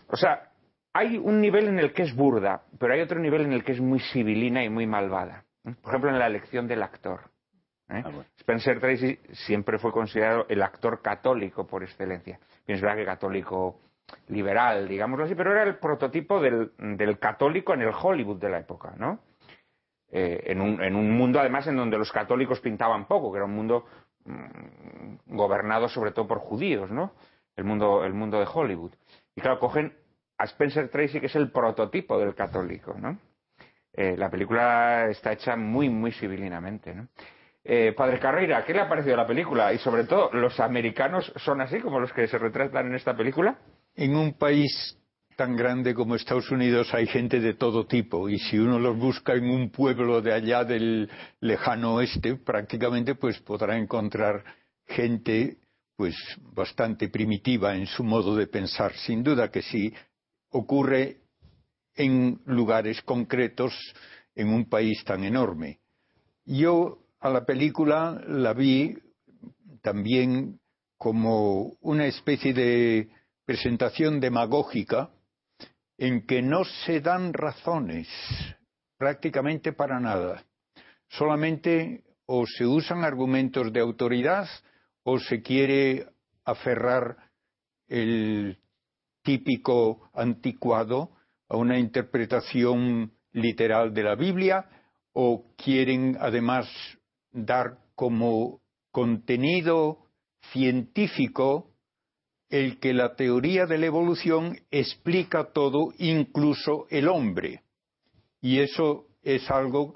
O 0.09 0.17
sea, 0.17 0.50
hay 0.93 1.19
un 1.19 1.41
nivel 1.41 1.69
en 1.69 1.79
el 1.79 1.93
que 1.93 2.03
es 2.03 2.15
burda, 2.15 2.63
pero 2.79 2.95
hay 2.95 3.01
otro 3.01 3.19
nivel 3.19 3.43
en 3.43 3.53
el 3.53 3.65
que 3.65 3.73
es 3.73 3.81
muy 3.81 4.01
civilina 4.01 4.65
y 4.65 4.69
muy 4.69 4.87
malvada. 4.87 5.45
¿eh? 5.65 5.75
Por 5.81 5.91
ejemplo, 5.91 6.11
en 6.11 6.19
la 6.19 6.27
elección 6.27 6.67
del 6.67 6.83
actor. 6.83 7.21
¿eh? 7.89 8.03
Ah, 8.05 8.11
bueno. 8.11 8.25
Spencer 8.39 8.81
Tracy 8.81 9.19
siempre 9.33 9.79
fue 9.79 9.93
considerado 9.93 10.47
el 10.49 10.63
actor 10.63 11.01
católico 11.01 11.67
por 11.67 11.83
excelencia. 11.83 12.39
Bien, 12.67 12.77
es 12.77 12.81
verdad 12.83 12.97
que 12.97 13.05
católico 13.05 13.81
liberal, 14.29 14.89
digámoslo 14.89 15.25
así, 15.25 15.35
pero 15.35 15.53
era 15.53 15.63
el 15.63 15.77
prototipo 15.77 16.41
del, 16.41 16.73
del 16.79 17.19
católico 17.19 17.75
en 17.75 17.83
el 17.83 17.93
Hollywood 17.95 18.41
de 18.41 18.49
la 18.49 18.59
época, 18.59 18.95
¿no? 18.97 19.21
Eh, 20.13 20.43
en, 20.47 20.61
un, 20.61 20.83
en, 20.83 20.97
un, 20.97 21.13
mundo 21.13 21.39
además 21.39 21.69
en 21.69 21.77
donde 21.77 21.97
los 21.97 22.11
católicos 22.11 22.59
pintaban 22.59 23.07
poco, 23.07 23.31
que 23.31 23.37
era 23.37 23.45
un 23.45 23.55
mundo 23.55 23.85
mmm, 24.25 25.37
gobernado 25.37 25.89
sobre 25.89 26.11
todo 26.11 26.27
por 26.27 26.39
judíos, 26.39 26.91
¿no? 26.91 27.13
El 27.55 27.63
mundo, 27.63 28.05
el 28.05 28.13
mundo 28.13 28.41
de 28.41 28.49
Hollywood. 28.53 28.93
Y 29.37 29.41
claro, 29.41 29.61
cogen 29.61 29.95
a 30.41 30.45
Spencer 30.45 30.89
Tracy, 30.89 31.21
que 31.21 31.27
es 31.27 31.37
el 31.37 31.51
prototipo 31.51 32.19
del 32.19 32.35
católico, 32.35 32.95
¿no? 32.99 33.19
Eh, 33.93 34.17
la 34.17 34.31
película 34.31 35.09
está 35.11 35.33
hecha 35.33 35.55
muy, 35.55 35.91
muy 35.91 36.13
civilinamente. 36.13 36.95
Eh, 37.63 37.93
Padre 37.95 38.19
Carreira, 38.19 38.65
¿qué 38.65 38.73
le 38.73 38.81
ha 38.81 38.89
parecido 38.89 39.17
la 39.17 39.27
película? 39.27 39.71
Y 39.75 39.79
sobre 39.79 40.05
todo, 40.05 40.31
¿los 40.33 40.59
americanos 40.59 41.31
son 41.37 41.61
así 41.61 41.81
como 41.81 42.01
los 42.01 42.11
que 42.15 42.27
se 42.27 42.39
retratan 42.39 42.87
en 42.87 42.95
esta 42.95 43.15
película? 43.15 43.59
En 43.95 44.17
un 44.17 44.33
país 44.33 44.97
tan 45.37 45.57
grande 45.57 45.93
como 45.95 46.15
Estados 46.15 46.51
Unidos 46.51 46.93
hay 46.95 47.07
gente 47.07 47.41
de 47.41 47.55
todo 47.55 47.87
tipo 47.87 48.29
y 48.29 48.39
si 48.39 48.59
uno 48.59 48.79
los 48.79 48.97
busca 48.97 49.35
en 49.35 49.51
un 49.51 49.71
pueblo 49.71 50.23
de 50.23 50.33
allá 50.33 50.65
del 50.65 51.11
lejano 51.41 51.95
oeste, 51.95 52.37
prácticamente 52.37 53.15
pues 53.15 53.39
podrá 53.41 53.77
encontrar 53.77 54.43
gente 54.87 55.59
pues 55.97 56.15
bastante 56.55 57.11
primitiva 57.11 57.77
en 57.77 57.87
su 57.87 58.05
modo 58.05 58.35
de 58.35 58.47
pensar. 58.47 58.93
Sin 58.95 59.23
duda 59.23 59.51
que 59.51 59.61
sí 59.61 59.93
ocurre 60.51 61.19
en 61.95 62.41
lugares 62.47 63.03
concretos 63.03 63.75
en 64.35 64.49
un 64.49 64.69
país 64.69 65.03
tan 65.05 65.25
enorme. 65.25 65.81
Yo 66.45 66.99
a 67.21 67.31
la 67.31 67.45
película 67.45 68.21
la 68.27 68.53
vi 68.53 68.97
también 69.83 70.61
como 70.97 71.77
una 71.81 72.07
especie 72.07 72.53
de 72.53 73.09
presentación 73.45 74.21
demagógica 74.21 75.11
en 75.99 76.27
que 76.27 76.43
no 76.43 76.65
se 76.65 77.01
dan 77.01 77.33
razones 77.33 78.09
prácticamente 78.97 79.73
para 79.73 79.99
nada. 79.99 80.45
Solamente 81.09 82.05
o 82.27 82.47
se 82.47 82.67
usan 82.67 83.03
argumentos 83.03 83.73
de 83.73 83.81
autoridad 83.81 84.47
o 85.03 85.19
se 85.19 85.43
quiere 85.43 86.07
aferrar 86.45 87.17
el 87.89 88.60
típico 89.23 90.11
anticuado 90.15 91.11
a 91.49 91.57
una 91.57 91.79
interpretación 91.79 93.13
literal 93.33 93.93
de 93.93 94.03
la 94.03 94.15
Biblia 94.15 94.67
o 95.13 95.45
quieren 95.57 96.17
además 96.21 96.69
dar 97.33 97.79
como 97.95 98.61
contenido 98.91 99.99
científico 100.53 101.71
el 102.49 102.81
que 102.81 102.93
la 102.93 103.15
teoría 103.15 103.67
de 103.67 103.79
la 103.79 103.87
evolución 103.87 104.59
explica 104.71 105.53
todo, 105.53 105.93
incluso 105.99 106.87
el 106.91 107.09
hombre. 107.09 107.63
Y 108.41 108.59
eso 108.59 109.07
es 109.23 109.49
algo 109.51 109.95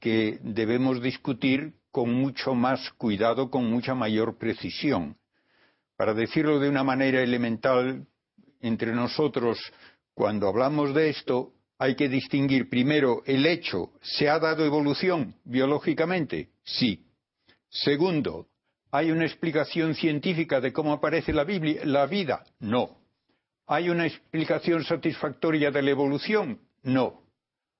que 0.00 0.38
debemos 0.42 1.02
discutir 1.02 1.74
con 1.90 2.14
mucho 2.14 2.54
más 2.54 2.90
cuidado, 2.92 3.50
con 3.50 3.70
mucha 3.70 3.94
mayor 3.94 4.38
precisión. 4.38 5.16
Para 5.96 6.14
decirlo 6.14 6.58
de 6.58 6.70
una 6.70 6.84
manera 6.84 7.20
elemental 7.22 8.06
entre 8.60 8.92
nosotros, 8.92 9.58
cuando 10.14 10.48
hablamos 10.48 10.94
de 10.94 11.10
esto, 11.10 11.52
hay 11.78 11.94
que 11.94 12.08
distinguir 12.08 12.68
primero 12.68 13.22
el 13.24 13.46
hecho, 13.46 13.92
¿se 14.02 14.28
ha 14.28 14.38
dado 14.38 14.66
evolución 14.66 15.34
biológicamente? 15.44 16.50
Sí. 16.62 17.06
Segundo, 17.70 18.48
¿hay 18.90 19.10
una 19.10 19.24
explicación 19.24 19.94
científica 19.94 20.60
de 20.60 20.74
cómo 20.74 20.92
aparece 20.92 21.32
la, 21.32 21.44
vida? 21.44 22.44
No. 22.58 22.98
¿Hay 23.66 23.88
una 23.88 24.06
explicación 24.06 24.84
satisfactoria 24.84 25.70
de 25.70 25.80
la 25.80 25.90
evolución? 25.90 26.60
No. 26.82 27.22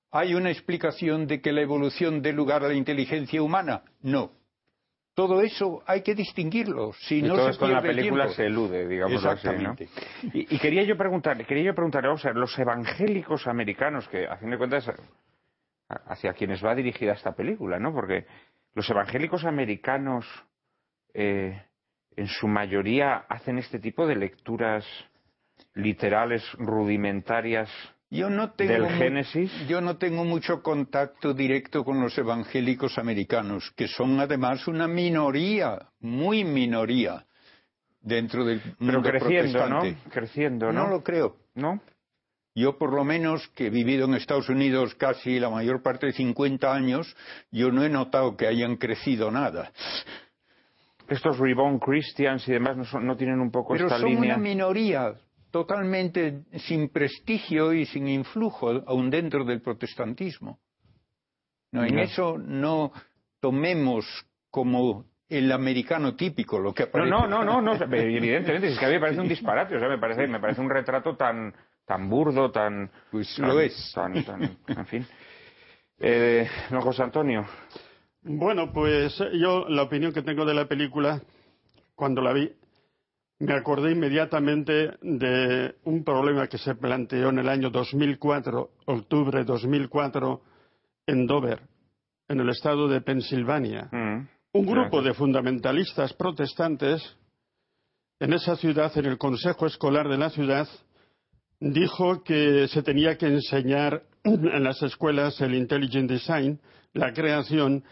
¿Hay 0.09 0.33
una 0.33 0.49
explicación 0.49 1.27
de 1.27 1.39
que 1.39 1.51
la 1.51 1.61
evolución 1.61 2.23
dé 2.23 2.33
lugar 2.33 2.63
a 2.63 2.69
la 2.69 2.73
inteligencia 2.73 3.43
humana? 3.43 3.83
No. 4.01 4.31
Todo 5.27 5.41
eso 5.41 5.83
hay 5.85 6.01
que 6.01 6.15
distinguirlo. 6.15 6.93
Si 6.93 7.19
y 7.19 7.21
no 7.21 7.35
todo 7.35 7.53
se 7.53 7.65
en 7.65 7.71
la 7.73 7.81
película 7.81 8.23
tiempo. 8.23 8.35
se 8.35 8.45
elude, 8.47 8.87
digamos 8.87 9.23
así, 9.23 9.47
¿no? 9.47 9.51
Exactamente. 9.73 9.89
Y, 10.33 10.55
y 10.55 10.59
quería 10.59 10.83
yo 10.83 10.97
preguntarle, 10.97 11.45
quería 11.45 11.65
yo 11.65 11.75
preguntarle, 11.75 12.07
vamos 12.07 12.25
a 12.25 12.29
ver, 12.29 12.37
los 12.37 12.57
evangélicos 12.57 13.45
americanos, 13.45 14.07
que 14.07 14.27
a 14.27 14.37
fin 14.37 14.49
de 14.49 14.57
cuentas 14.57 14.91
hacia 16.07 16.33
quienes 16.33 16.63
va 16.63 16.73
dirigida 16.73 17.13
esta 17.13 17.33
película, 17.33 17.77
¿no? 17.77 17.93
Porque 17.93 18.25
los 18.73 18.89
evangélicos 18.89 19.45
americanos 19.45 20.25
eh, 21.13 21.61
en 22.15 22.27
su 22.27 22.47
mayoría 22.47 23.25
hacen 23.29 23.57
este 23.57 23.79
tipo 23.79 24.07
de 24.07 24.15
lecturas 24.15 24.85
literales, 25.73 26.43
rudimentarias. 26.53 27.69
Yo 28.11 28.29
no 28.29 28.51
tengo 28.51 28.73
del 28.73 28.81
mu- 28.83 28.89
Génesis. 28.89 29.51
Yo 29.69 29.79
no 29.81 29.97
tengo 29.97 30.25
mucho 30.25 30.61
contacto 30.61 31.33
directo 31.33 31.83
con 31.85 32.01
los 32.01 32.17
evangélicos 32.17 32.97
americanos, 32.97 33.71
que 33.75 33.87
son 33.87 34.19
además 34.19 34.67
una 34.67 34.85
minoría, 34.87 35.79
muy 36.01 36.43
minoría, 36.43 37.25
dentro 38.01 38.43
del 38.43 38.59
Pero 38.61 38.75
mundo 38.79 39.09
creciendo, 39.09 39.59
¿no? 39.67 39.79
protestante. 39.79 40.09
Creciendo, 40.11 40.71
¿no? 40.73 40.83
No 40.83 40.89
lo 40.89 41.03
creo. 41.03 41.37
¿No? 41.55 41.81
Yo, 42.53 42.77
por 42.77 42.93
lo 42.93 43.05
menos, 43.05 43.47
que 43.55 43.67
he 43.67 43.69
vivido 43.69 44.03
en 44.07 44.15
Estados 44.15 44.49
Unidos 44.49 44.93
casi 44.95 45.39
la 45.39 45.49
mayor 45.49 45.81
parte 45.81 46.07
de 46.07 46.11
50 46.11 46.73
años, 46.73 47.15
yo 47.49 47.71
no 47.71 47.81
he 47.85 47.89
notado 47.89 48.35
que 48.35 48.45
hayan 48.45 48.75
crecido 48.75 49.31
nada. 49.31 49.71
Estos 51.07 51.39
Reborn 51.39 51.79
Christians 51.79 52.45
y 52.49 52.51
demás 52.51 52.75
no, 52.75 52.83
son- 52.83 53.05
no 53.05 53.15
tienen 53.15 53.39
un 53.39 53.51
poco 53.51 53.71
Pero 53.73 53.85
esta 53.85 53.99
son 53.99 54.09
línea. 54.09 54.35
una 54.35 54.43
minoría 54.43 55.13
totalmente 55.51 56.43
sin 56.67 56.89
prestigio 56.89 57.73
y 57.73 57.85
sin 57.85 58.07
influjo, 58.07 58.69
aún 58.87 59.09
dentro 59.09 59.43
del 59.43 59.61
protestantismo. 59.61 60.59
No, 61.71 61.83
en 61.85 61.99
eso 61.99 62.37
no 62.37 62.91
tomemos 63.39 64.05
como 64.49 65.05
el 65.29 65.51
americano 65.51 66.15
típico 66.15 66.59
lo 66.59 66.73
que 66.73 66.83
No, 66.83 66.89
aparece. 66.89 67.09
no, 67.09 67.27
no, 67.27 67.43
no, 67.43 67.61
no, 67.61 67.73
evidentemente, 67.95 68.67
es 68.67 68.77
que 68.79 68.85
a 68.85 68.89
mí 68.89 68.95
me 68.95 68.99
parece 68.99 69.21
un 69.21 69.29
disparate, 69.29 69.75
o 69.75 69.79
sea, 69.79 69.87
me 69.87 69.97
parece, 69.97 70.27
me 70.27 70.39
parece 70.39 70.59
un 70.59 70.69
retrato 70.69 71.15
tan, 71.15 71.53
tan 71.85 72.09
burdo, 72.09 72.51
tan... 72.51 72.91
Pues 73.11 73.33
tan- 73.37 73.47
lo 73.47 73.59
es. 73.61 73.91
tan- 73.95 74.23
tan- 74.25 74.57
en 74.67 74.85
fin. 74.87 75.05
Eh, 75.99 76.47
don 76.69 76.81
José 76.81 77.03
Antonio, 77.03 77.45
Bueno, 78.23 78.71
pues 78.73 79.17
yo 79.33 79.65
la 79.69 79.83
opinión 79.83 80.11
que 80.13 80.21
tengo 80.23 80.43
de 80.45 80.53
la 80.53 80.65
película, 80.67 81.21
cuando 81.95 82.21
la 82.21 82.33
vi, 82.33 82.51
me 83.41 83.53
acordé 83.53 83.91
inmediatamente 83.91 84.91
de 85.01 85.73
un 85.85 86.03
problema 86.03 86.47
que 86.47 86.59
se 86.59 86.75
planteó 86.75 87.29
en 87.29 87.39
el 87.39 87.49
año 87.49 87.71
2004, 87.71 88.69
octubre 88.85 89.43
2004, 89.43 90.41
en 91.07 91.25
Dover, 91.25 91.59
en 92.27 92.39
el 92.39 92.49
estado 92.49 92.87
de 92.87 93.01
Pensilvania. 93.01 93.89
mm, 93.91 94.27
Un 94.53 94.65
grupo 94.65 95.01
de 95.01 95.15
fundamentalistas 95.15 96.13
protestantes 96.13 97.01
en 98.19 98.33
esa 98.33 98.55
ciudad, 98.57 98.95
en 98.95 99.05
el 99.07 99.17
consejo 99.17 99.65
escolar 99.65 100.07
de 100.07 100.17
la 100.19 100.29
ciudad, 100.29 100.67
dijo 101.59 102.23
que 102.23 102.67
se 102.67 102.83
tenía 102.83 103.17
que 103.17 103.25
enseñar 103.25 104.03
en 104.23 104.63
las 104.63 104.83
escuelas 104.83 105.41
el 105.41 105.55
intelligent 105.55 106.07
design, 106.07 106.59
la 106.93 107.11
creación, 107.11 107.83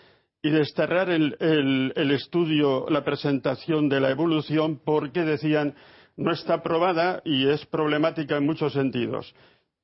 y 0.41 0.49
desterrar 0.51 1.09
el, 1.09 2.11
estudio, 2.11 2.85
la 2.89 3.03
presentación 3.03 3.89
de 3.89 3.99
la 3.99 4.09
evolución, 4.09 4.79
porque 4.83 5.23
decían 5.23 5.75
no 6.15 6.31
está 6.31 6.61
probada 6.61 7.21
y 7.23 7.47
es 7.47 7.65
problemática 7.65 8.37
en 8.37 8.45
muchos 8.45 8.73
sentidos. 8.73 9.33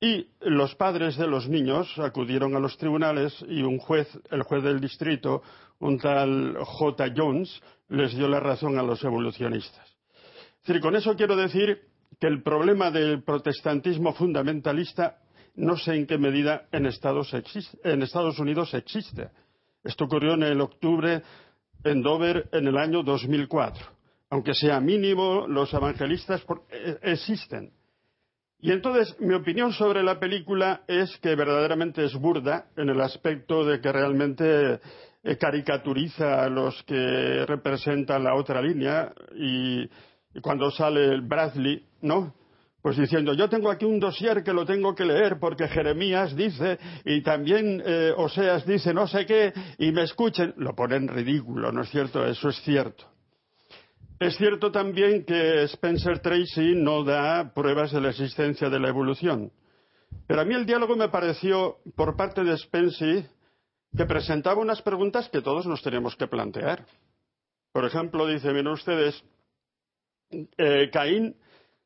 Y 0.00 0.28
los 0.40 0.74
padres 0.74 1.16
de 1.16 1.26
los 1.26 1.48
niños 1.48 1.98
acudieron 1.98 2.54
a 2.54 2.60
los 2.60 2.76
tribunales 2.76 3.34
y 3.48 3.62
un 3.62 3.78
juez, 3.78 4.08
el 4.30 4.42
juez 4.42 4.62
del 4.62 4.80
distrito, 4.80 5.42
un 5.78 5.98
tal 5.98 6.56
J. 6.58 7.12
Jones, 7.16 7.62
les 7.88 8.14
dio 8.14 8.28
la 8.28 8.40
razón 8.40 8.78
a 8.78 8.82
los 8.82 9.02
evolucionistas. 9.04 9.86
Es 10.60 10.66
decir, 10.66 10.82
con 10.82 10.96
eso 10.96 11.16
quiero 11.16 11.36
decir 11.36 11.80
que 12.20 12.26
el 12.26 12.42
problema 12.42 12.90
del 12.90 13.22
protestantismo 13.22 14.12
fundamentalista 14.12 15.18
no 15.54 15.76
sé 15.76 15.94
en 15.94 16.06
qué 16.06 16.18
medida 16.18 16.66
en 16.70 16.86
Estados, 16.86 17.32
en 17.32 18.02
Estados 18.02 18.38
Unidos 18.38 18.74
existe. 18.74 19.30
Esto 19.86 20.04
ocurrió 20.04 20.34
en 20.34 20.42
el 20.42 20.60
octubre 20.60 21.22
en 21.84 22.02
Dover 22.02 22.48
en 22.52 22.66
el 22.66 22.76
año 22.76 23.02
2004. 23.04 23.86
Aunque 24.30 24.52
sea 24.52 24.80
mínimo, 24.80 25.46
los 25.46 25.72
evangelistas 25.72 26.44
eh, 26.70 26.98
existen. 27.02 27.70
Y 28.58 28.72
entonces, 28.72 29.14
mi 29.20 29.34
opinión 29.34 29.72
sobre 29.72 30.02
la 30.02 30.18
película 30.18 30.82
es 30.88 31.16
que 31.18 31.36
verdaderamente 31.36 32.04
es 32.04 32.14
burda 32.14 32.66
en 32.76 32.88
el 32.88 33.00
aspecto 33.00 33.64
de 33.64 33.80
que 33.80 33.92
realmente 33.92 34.80
eh, 35.22 35.36
caricaturiza 35.36 36.42
a 36.42 36.48
los 36.48 36.82
que 36.82 37.46
representan 37.46 38.24
la 38.24 38.34
otra 38.34 38.60
línea 38.60 39.12
y, 39.36 39.88
cuando 40.42 40.70
sale 40.70 41.04
el 41.04 41.22
Bradley, 41.22 41.84
¿no? 42.02 42.34
Pues 42.86 42.98
diciendo, 42.98 43.34
yo 43.34 43.48
tengo 43.48 43.68
aquí 43.68 43.84
un 43.84 43.98
dossier 43.98 44.44
que 44.44 44.52
lo 44.52 44.64
tengo 44.64 44.94
que 44.94 45.04
leer 45.04 45.40
porque 45.40 45.66
Jeremías 45.66 46.36
dice 46.36 46.78
y 47.04 47.20
también 47.20 47.82
eh, 47.84 48.12
Oseas 48.16 48.64
dice 48.64 48.94
no 48.94 49.08
sé 49.08 49.26
qué 49.26 49.52
y 49.78 49.90
me 49.90 50.04
escuchen. 50.04 50.54
Lo 50.58 50.72
ponen 50.76 51.08
ridículo, 51.08 51.72
¿no 51.72 51.82
es 51.82 51.90
cierto? 51.90 52.24
Eso 52.24 52.48
es 52.48 52.62
cierto. 52.62 53.10
Es 54.20 54.36
cierto 54.36 54.70
también 54.70 55.24
que 55.24 55.64
Spencer 55.64 56.20
Tracy 56.20 56.76
no 56.76 57.02
da 57.02 57.52
pruebas 57.52 57.90
de 57.90 58.02
la 58.02 58.10
existencia 58.10 58.70
de 58.70 58.78
la 58.78 58.90
evolución. 58.90 59.50
Pero 60.28 60.42
a 60.42 60.44
mí 60.44 60.54
el 60.54 60.64
diálogo 60.64 60.94
me 60.94 61.08
pareció, 61.08 61.78
por 61.96 62.16
parte 62.16 62.44
de 62.44 62.54
Spencer, 62.54 63.28
que 63.96 64.04
presentaba 64.04 64.60
unas 64.60 64.80
preguntas 64.80 65.28
que 65.28 65.42
todos 65.42 65.66
nos 65.66 65.82
tenemos 65.82 66.14
que 66.14 66.28
plantear. 66.28 66.86
Por 67.72 67.84
ejemplo, 67.84 68.28
dice, 68.28 68.52
miren 68.52 68.68
ustedes, 68.68 69.24
eh, 70.30 70.88
Caín 70.92 71.34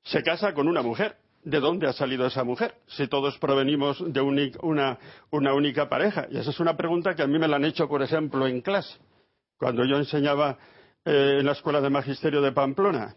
se 0.03 0.23
casa 0.23 0.55
con 0.55 0.69
una 0.69 0.83
mujer. 0.83 1.17
¿De 1.43 1.59
dónde 1.59 1.89
ha 1.89 1.95
salido 1.95 2.27
esa 2.27 2.45
mujer? 2.45 2.75
Si 2.87 3.07
todos 3.07 3.39
provenimos 3.39 4.03
de 4.13 4.21
una, 4.21 4.99
única 5.31 5.89
pareja. 5.89 6.27
Y 6.31 6.37
esa 6.37 6.51
es 6.51 6.61
una 6.61 6.77
pregunta 6.77 7.15
que 7.15 7.23
a 7.23 7.27
mí 7.27 7.39
me 7.39 7.49
la 7.49 7.57
han 7.57 7.65
hecho, 7.65 7.89
por 7.89 8.03
ejemplo, 8.03 8.47
en 8.47 8.61
clase, 8.61 8.99
cuando 9.57 9.85
yo 9.87 9.97
enseñaba 9.97 10.59
eh, 11.05 11.39
en 11.41 11.47
la 11.47 11.53
Escuela 11.53 11.81
de 11.81 11.89
Magisterio 11.89 12.43
de 12.43 12.53
Pamplona. 12.53 13.17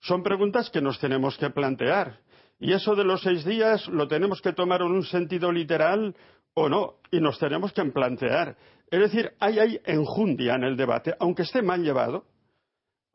Son 0.00 0.22
preguntas 0.22 0.68
que 0.68 0.82
nos 0.82 0.98
tenemos 0.98 1.38
que 1.38 1.48
plantear. 1.48 2.18
Y 2.60 2.72
eso 2.72 2.94
de 2.94 3.04
los 3.04 3.22
seis 3.22 3.44
días 3.46 3.88
lo 3.88 4.08
tenemos 4.08 4.42
que 4.42 4.52
tomar 4.52 4.82
en 4.82 4.88
un 4.88 5.04
sentido 5.04 5.50
literal 5.50 6.14
o 6.52 6.68
no, 6.68 6.96
y 7.10 7.20
nos 7.20 7.38
tenemos 7.38 7.72
que 7.72 7.84
plantear. 7.86 8.56
Es 8.90 9.00
decir, 9.00 9.32
hay, 9.40 9.58
hay 9.58 9.80
enjundia 9.84 10.54
en 10.54 10.64
el 10.64 10.76
debate, 10.76 11.14
aunque 11.18 11.42
esté 11.42 11.62
mal 11.62 11.82
llevado, 11.82 12.26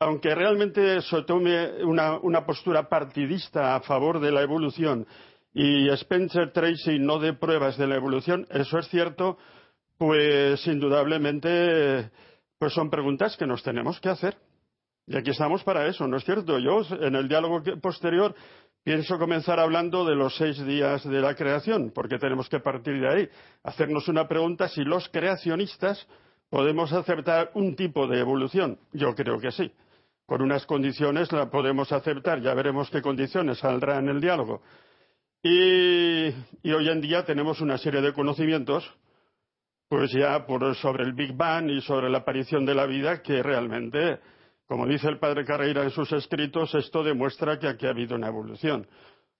aunque 0.00 0.34
realmente 0.34 1.02
se 1.02 1.22
tome 1.24 1.84
una, 1.84 2.46
postura 2.46 2.88
partidista 2.88 3.76
a 3.76 3.80
favor 3.80 4.18
de 4.18 4.32
la 4.32 4.40
evolución 4.40 5.06
y 5.52 5.90
Spencer 5.90 6.52
Tracy 6.52 6.98
no 6.98 7.18
dé 7.18 7.34
pruebas 7.34 7.76
de 7.76 7.86
la 7.86 7.96
evolución, 7.96 8.46
eso 8.48 8.78
es 8.78 8.88
cierto, 8.88 9.36
pues 9.98 10.66
indudablemente 10.66 12.10
pues 12.58 12.72
son 12.72 12.88
preguntas 12.88 13.36
que 13.36 13.46
nos 13.46 13.62
tenemos 13.62 14.00
que 14.00 14.08
hacer. 14.08 14.38
Y 15.06 15.16
aquí 15.16 15.30
estamos 15.30 15.62
para 15.64 15.86
eso, 15.86 16.06
¿no 16.06 16.16
es 16.16 16.24
cierto? 16.24 16.58
Yo, 16.58 16.82
en 17.00 17.16
el 17.16 17.28
diálogo 17.28 17.62
posterior, 17.82 18.34
pienso 18.84 19.18
comenzar 19.18 19.58
hablando 19.58 20.04
de 20.04 20.14
los 20.14 20.36
seis 20.36 20.64
días 20.64 21.04
de 21.04 21.20
la 21.20 21.34
creación, 21.34 21.90
porque 21.94 22.18
tenemos 22.18 22.48
que 22.48 22.60
partir 22.60 23.00
de 23.00 23.08
ahí, 23.08 23.28
hacernos 23.64 24.08
una 24.08 24.28
pregunta 24.28 24.68
si 24.68 24.82
los 24.82 25.08
creacionistas 25.08 26.06
podemos 26.48 26.92
aceptar 26.92 27.50
un 27.54 27.74
tipo 27.76 28.06
de 28.06 28.20
evolución. 28.20 28.78
Yo 28.92 29.14
creo 29.14 29.38
que 29.38 29.50
sí 29.50 29.70
con 30.30 30.42
unas 30.42 30.64
condiciones 30.64 31.32
la 31.32 31.50
podemos 31.50 31.90
aceptar, 31.90 32.40
ya 32.40 32.54
veremos 32.54 32.88
qué 32.88 33.02
condiciones 33.02 33.58
saldrá 33.58 33.98
en 33.98 34.10
el 34.10 34.20
diálogo. 34.20 34.62
Y, 35.42 36.28
hoy 36.70 36.88
en 36.88 37.00
día 37.00 37.24
tenemos 37.24 37.60
una 37.60 37.76
serie 37.78 38.00
de 38.00 38.12
conocimientos, 38.12 38.88
pues 39.88 40.12
ya 40.12 40.46
sobre 40.80 41.02
el 41.02 41.14
Big 41.14 41.32
Bang 41.36 41.68
y 41.70 41.80
sobre 41.80 42.08
la 42.08 42.18
aparición 42.18 42.64
de 42.64 42.76
la 42.76 42.86
vida, 42.86 43.22
que 43.22 43.42
realmente, 43.42 44.20
como 44.68 44.86
dice 44.86 45.08
el 45.08 45.18
padre 45.18 45.44
Carreira 45.44 45.82
en 45.82 45.90
sus 45.90 46.12
escritos, 46.12 46.76
esto 46.76 47.02
demuestra 47.02 47.58
que 47.58 47.66
aquí 47.66 47.86
ha 47.86 47.90
habido 47.90 48.14
una 48.14 48.28
evolución. 48.28 48.86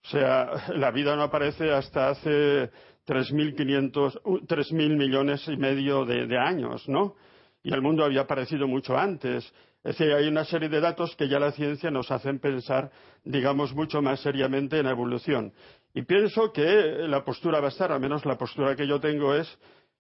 O 0.03 0.09
sea, 0.09 0.51
la 0.75 0.91
vida 0.91 1.15
no 1.15 1.23
aparece 1.23 1.71
hasta 1.71 2.09
hace 2.09 2.69
3.500, 3.07 4.73
mil 4.73 4.97
millones 4.97 5.47
y 5.47 5.57
medio 5.57 6.05
de 6.05 6.37
años, 6.37 6.89
¿no? 6.89 7.15
Y 7.63 7.73
el 7.73 7.81
mundo 7.81 8.05
había 8.05 8.23
aparecido 8.23 8.67
mucho 8.67 8.99
antes 8.99 9.53
es 9.83 9.97
decir, 9.97 10.13
hay 10.13 10.29
una 10.29 10.45
serie 10.45 10.69
de 10.69 10.81
datos 10.81 11.17
que 11.17 11.27
ya 11.27 11.39
la 11.39 11.53
ciencia 11.53 11.91
nos 11.91 12.11
hacen 12.11 12.39
pensar, 12.39 12.91
digamos, 13.25 13.75
mucho 13.75 14.03
más 14.03 14.21
seriamente 14.21 14.79
en 14.79 14.85
la 14.85 14.91
evolución. 14.91 15.55
Y 15.95 16.03
pienso 16.03 16.53
que 16.53 16.63
la 17.09 17.25
postura 17.25 17.61
va 17.61 17.67
a 17.67 17.71
estar, 17.71 17.91
al 17.91 18.01
menos 18.01 18.27
la 18.27 18.37
postura 18.37 18.77
que 18.77 18.87
yo 18.87 19.01
tengo 19.01 19.35
es 19.35 19.59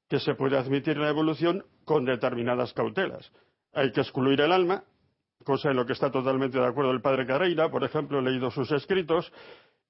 que 0.09 0.21
se 0.21 0.35
puede 0.35 0.59
admitir 0.59 0.99
la 0.99 1.09
evolución 1.09 1.65
con 1.87 2.05
determinadas 2.05 2.75
cautelas. 2.75 3.33
Hay 3.73 3.91
que 3.93 4.03
excluir 4.03 4.43
el 4.43 4.53
alma, 4.53 4.85
cosa 5.45 5.71
en 5.71 5.77
lo 5.77 5.87
que 5.87 5.95
está 5.95 6.11
totalmente 6.11 6.59
de 6.59 6.67
acuerdo 6.67 6.91
el 6.91 7.01
padre 7.01 7.27
Carreira, 7.27 7.71
por 7.71 7.83
ejemplo, 7.83 8.19
he 8.19 8.23
leído 8.23 8.51
sus 8.51 8.71
escritos, 8.73 9.33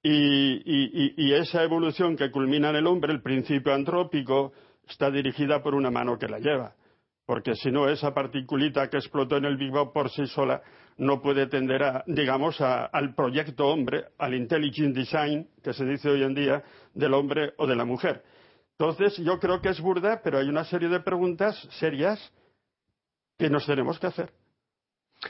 y, 0.03 0.63
y, 0.65 1.35
esa 1.35 1.63
evolución 1.63 2.17
que 2.17 2.31
culmina 2.31 2.71
en 2.71 2.77
el 2.77 2.87
hombre, 2.87 3.13
el 3.13 3.21
principio 3.21 3.75
antrópico, 3.75 4.53
está 4.89 5.11
dirigida 5.11 5.63
por 5.63 5.75
una 5.75 5.91
mano 5.91 6.19
que 6.19 6.27
la 6.27 6.39
lleva 6.39 6.75
porque 7.31 7.55
si 7.55 7.71
no 7.71 7.89
esa 7.89 8.13
particulita 8.13 8.91
que 8.91 8.97
explotó 8.97 9.37
en 9.37 9.45
el 9.45 9.57
Big 9.57 9.71
Bang 9.71 9.93
por 9.93 10.11
sí 10.11 10.27
sola 10.27 10.61
no 10.99 11.23
puede 11.23 11.47
tender 11.47 11.81
a, 11.81 12.03
digamos, 12.09 12.61
al 12.61 13.15
proyecto 13.15 13.69
hombre, 13.69 14.07
al 14.19 14.35
intelligent 14.35 14.97
design 14.97 15.49
que 15.63 15.73
se 15.73 15.85
dice 15.85 16.11
hoy 16.11 16.25
en 16.25 16.35
día 16.35 16.65
del 16.93 17.15
hombre 17.15 17.53
o 17.59 17.69
de 17.69 17.77
la 17.77 17.85
mujer. 17.85 18.25
Entonces, 18.73 19.17
yo 19.19 19.39
creo 19.39 19.61
que 19.61 19.69
es 19.69 19.81
burda, 19.81 20.23
pero 20.25 20.39
hay 20.39 20.49
una 20.49 20.65
serie 20.65 20.89
de 20.89 20.99
preguntas 20.99 21.57
serias 21.79 22.33
que 23.39 23.49
nos 23.49 23.65
tenemos 23.65 24.01
que 24.01 24.09
hacer. 24.09 24.33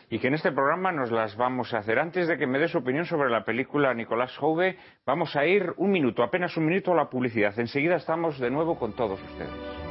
Y 0.08 0.20
que 0.20 0.28
en 0.28 0.34
este 0.34 0.52
programa 0.52 0.92
nos 0.92 1.10
las 1.10 1.36
vamos 1.36 1.74
a 1.74 1.80
hacer. 1.80 1.98
Antes 1.98 2.28
de 2.28 2.38
que 2.38 2.46
me 2.46 2.58
dé 2.58 2.68
su 2.68 2.78
opinión 2.78 3.04
sobre 3.04 3.28
la 3.28 3.44
película 3.44 3.92
Nicolás 3.92 4.34
Jouve, 4.38 4.78
vamos 5.04 5.36
a 5.36 5.44
ir 5.44 5.74
un 5.76 5.90
minuto, 5.90 6.22
apenas 6.22 6.56
un 6.56 6.64
minuto 6.64 6.92
a 6.92 6.96
la 6.96 7.10
publicidad. 7.10 7.58
Enseguida 7.60 7.96
estamos 7.96 8.38
de 8.38 8.50
nuevo 8.50 8.78
con 8.78 8.94
todos 8.94 9.20
ustedes. 9.20 9.89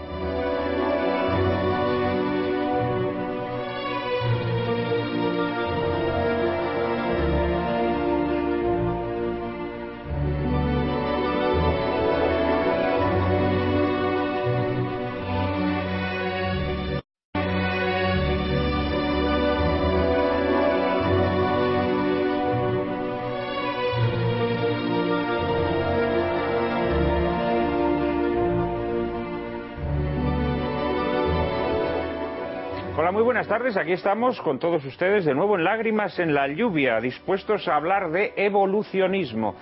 Tardes. 33.50 33.78
Aquí 33.78 33.94
estamos 33.94 34.40
con 34.42 34.60
todos 34.60 34.86
ustedes 34.86 35.26
de 35.26 35.34
nuevo 35.34 35.58
en 35.58 35.64
Lágrimas 35.64 36.20
en 36.20 36.36
la 36.36 36.48
Lluvia, 36.48 37.02
dispuestos 37.02 37.68
a 37.68 37.78
hablar 37.78 38.12
de 38.12 38.32
evolucionismo. 38.36 39.56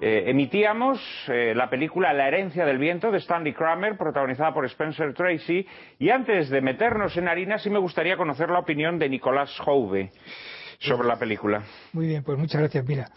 Eh, 0.00 0.30
emitíamos 0.30 1.00
eh, 1.26 1.52
la 1.52 1.68
película 1.68 2.12
La 2.12 2.28
herencia 2.28 2.64
del 2.64 2.78
viento 2.78 3.10
de 3.10 3.18
Stanley 3.18 3.52
Kramer, 3.52 3.98
protagonizada 3.98 4.54
por 4.54 4.64
Spencer 4.66 5.12
Tracy, 5.12 5.66
y 5.98 6.10
antes 6.10 6.50
de 6.50 6.60
meternos 6.60 7.16
en 7.16 7.26
harina, 7.26 7.58
sí 7.58 7.68
me 7.68 7.80
gustaría 7.80 8.16
conocer 8.16 8.48
la 8.48 8.60
opinión 8.60 8.96
de 9.00 9.08
Nicolás 9.08 9.50
Jouve 9.58 10.12
sobre 10.78 11.08
la 11.08 11.16
película. 11.16 11.64
Muy 11.94 12.06
bien, 12.06 12.22
pues 12.22 12.38
muchas 12.38 12.60
gracias. 12.60 12.86
Mira, 12.86 13.10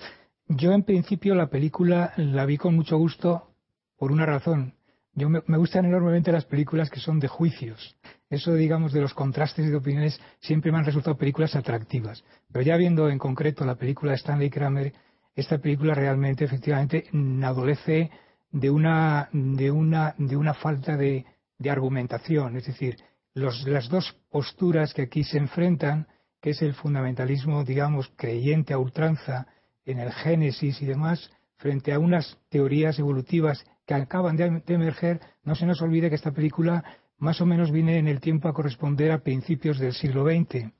yo 0.47 0.71
en 0.71 0.81
principio 0.81 1.35
la 1.35 1.51
película 1.51 2.13
la 2.17 2.47
vi 2.47 2.57
con 2.57 2.75
mucho 2.75 2.97
gusto 2.97 3.51
por 3.95 4.11
una 4.11 4.25
razón. 4.25 4.73
Yo 5.13 5.29
me, 5.29 5.41
gustan 5.57 5.85
enormemente 5.85 6.31
las 6.31 6.45
películas 6.45 6.89
que 6.89 6.99
son 6.99 7.19
de 7.19 7.27
juicios. 7.27 7.95
Eso, 8.29 8.55
digamos, 8.55 8.91
de 8.91 9.01
los 9.01 9.13
contrastes 9.13 9.69
de 9.69 9.75
opiniones 9.75 10.19
siempre 10.39 10.71
me 10.71 10.79
han 10.79 10.85
resultado 10.85 11.17
películas 11.17 11.55
atractivas. 11.55 12.23
Pero 12.51 12.65
ya 12.65 12.77
viendo 12.77 13.09
en 13.09 13.19
concreto 13.19 13.65
la 13.65 13.75
película 13.75 14.11
de 14.11 14.17
Stanley 14.17 14.49
Kramer, 14.49 14.93
esta 15.35 15.59
película 15.59 15.93
realmente, 15.93 16.45
efectivamente, 16.45 17.05
adolece 17.43 18.09
de 18.51 18.69
una, 18.69 19.29
de 19.31 19.69
una, 19.69 20.15
de 20.17 20.35
una 20.35 20.53
falta 20.53 20.97
de, 20.97 21.25
de 21.57 21.69
argumentación. 21.69 22.57
Es 22.57 22.65
decir, 22.65 22.97
los, 23.33 23.67
las 23.67 23.89
dos 23.89 24.15
posturas 24.31 24.93
que 24.93 25.03
aquí 25.03 25.23
se 25.23 25.37
enfrentan, 25.37 26.07
que 26.41 26.51
es 26.51 26.61
el 26.61 26.73
fundamentalismo, 26.73 27.63
digamos, 27.63 28.11
creyente 28.15 28.73
a 28.73 28.77
ultranza 28.77 29.47
en 29.85 29.99
el 29.99 30.11
Génesis 30.11 30.81
y 30.81 30.85
demás, 30.85 31.29
frente 31.57 31.93
a 31.93 31.99
unas 31.99 32.37
teorías 32.49 32.97
evolutivas 32.99 33.65
que 33.85 33.93
acaban 33.93 34.35
de, 34.35 34.63
emerger, 34.67 35.21
no 35.43 35.55
se 35.55 35.65
nos 35.65 35.81
olvide 35.81 36.09
que 36.09 36.15
esta 36.15 36.31
película 36.31 36.83
más 37.17 37.41
o 37.41 37.45
menos 37.45 37.71
viene 37.71 37.97
en 37.97 38.07
el 38.07 38.19
tiempo 38.19 38.47
a 38.47 38.53
corresponder 38.53 39.11
a 39.11 39.23
principios 39.23 39.79
del 39.79 39.93
siglo 39.93 40.25
XX. 40.25 40.71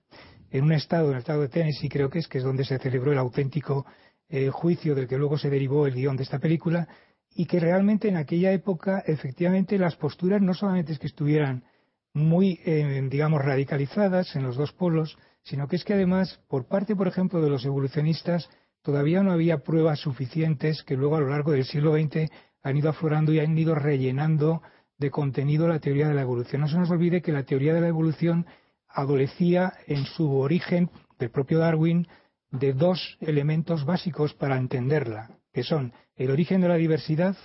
En 0.52 0.64
un 0.64 0.72
estado, 0.72 1.08
en 1.08 1.14
el 1.14 1.20
estado 1.20 1.42
de 1.42 1.50
Tennessee 1.50 1.90
creo 1.90 2.10
que 2.10 2.20
es, 2.20 2.28
que 2.28 2.40
es 2.40 2.44
donde 2.44 2.66
se 2.66 2.78
celebró 2.80 3.12
el 3.12 3.18
auténtico 3.18 3.86
eh, 4.30 4.50
juicio 4.50 4.96
del 4.96 5.08
que 5.08 5.18
luego 5.18 5.38
se 5.38 5.50
derivó 5.50 5.88
el 5.88 5.94
guion 5.94 6.18
de 6.18 6.24
esta 6.24 6.40
película, 6.40 6.88
y 7.36 7.46
que 7.46 7.60
realmente 7.60 8.08
en 8.08 8.16
aquella 8.16 8.52
época, 8.54 9.04
efectivamente, 9.06 9.78
las 9.78 9.96
posturas 9.98 10.42
no 10.42 10.54
solamente 10.54 10.94
es 10.94 11.00
que 11.00 11.08
estuvieran 11.08 11.66
muy, 12.14 12.62
eh, 12.66 13.06
digamos, 13.12 13.44
radicalizadas 13.44 14.36
en 14.38 14.44
los 14.44 14.56
dos 14.56 14.72
polos, 14.72 15.18
sino 15.44 15.68
que 15.68 15.76
es 15.76 15.84
que 15.84 15.94
además, 15.94 16.40
por 16.48 16.66
parte, 16.66 16.96
por 16.96 17.08
ejemplo, 17.08 17.42
de 17.42 17.50
los 17.50 17.66
evolucionistas, 17.66 18.50
todavía 18.82 19.22
no 19.22 19.32
había 19.32 19.64
pruebas 19.64 20.00
suficientes 20.00 20.84
que 20.84 20.96
luego 20.96 21.18
a 21.18 21.20
lo 21.20 21.30
largo 21.30 21.52
del 21.52 21.66
siglo 21.66 21.94
XX 21.94 22.32
han 22.64 22.78
ido 22.78 22.90
aflorando 22.90 23.34
y 23.34 23.40
han 23.40 23.58
ido 23.58 23.76
rellenando 23.76 24.62
de 24.98 25.12
contenido 25.12 25.68
la 25.68 25.80
teoría 25.80 26.08
de 26.08 26.14
la 26.14 26.22
evolución. 26.22 26.62
No 26.62 26.68
se 26.68 26.78
nos 26.78 26.90
olvide 26.90 27.22
que 27.22 27.32
la 27.32 27.44
teoría 27.44 27.74
de 27.74 27.82
la 27.82 27.88
evolución 27.88 28.46
adolecía 28.88 29.74
en 29.88 30.06
su 30.06 30.38
origen 30.38 30.90
del 31.20 31.32
propio 31.32 31.60
Darwin 31.60 32.08
de 32.52 32.74
dos 32.74 33.18
elementos 33.20 33.86
básicos 33.86 34.34
para 34.34 34.58
entenderla, 34.58 35.32
que 35.54 35.64
son 35.64 35.94
el 36.16 36.32
origen 36.32 36.62
de 36.62 36.70
la 36.70 36.76
diversidad, 36.76 37.36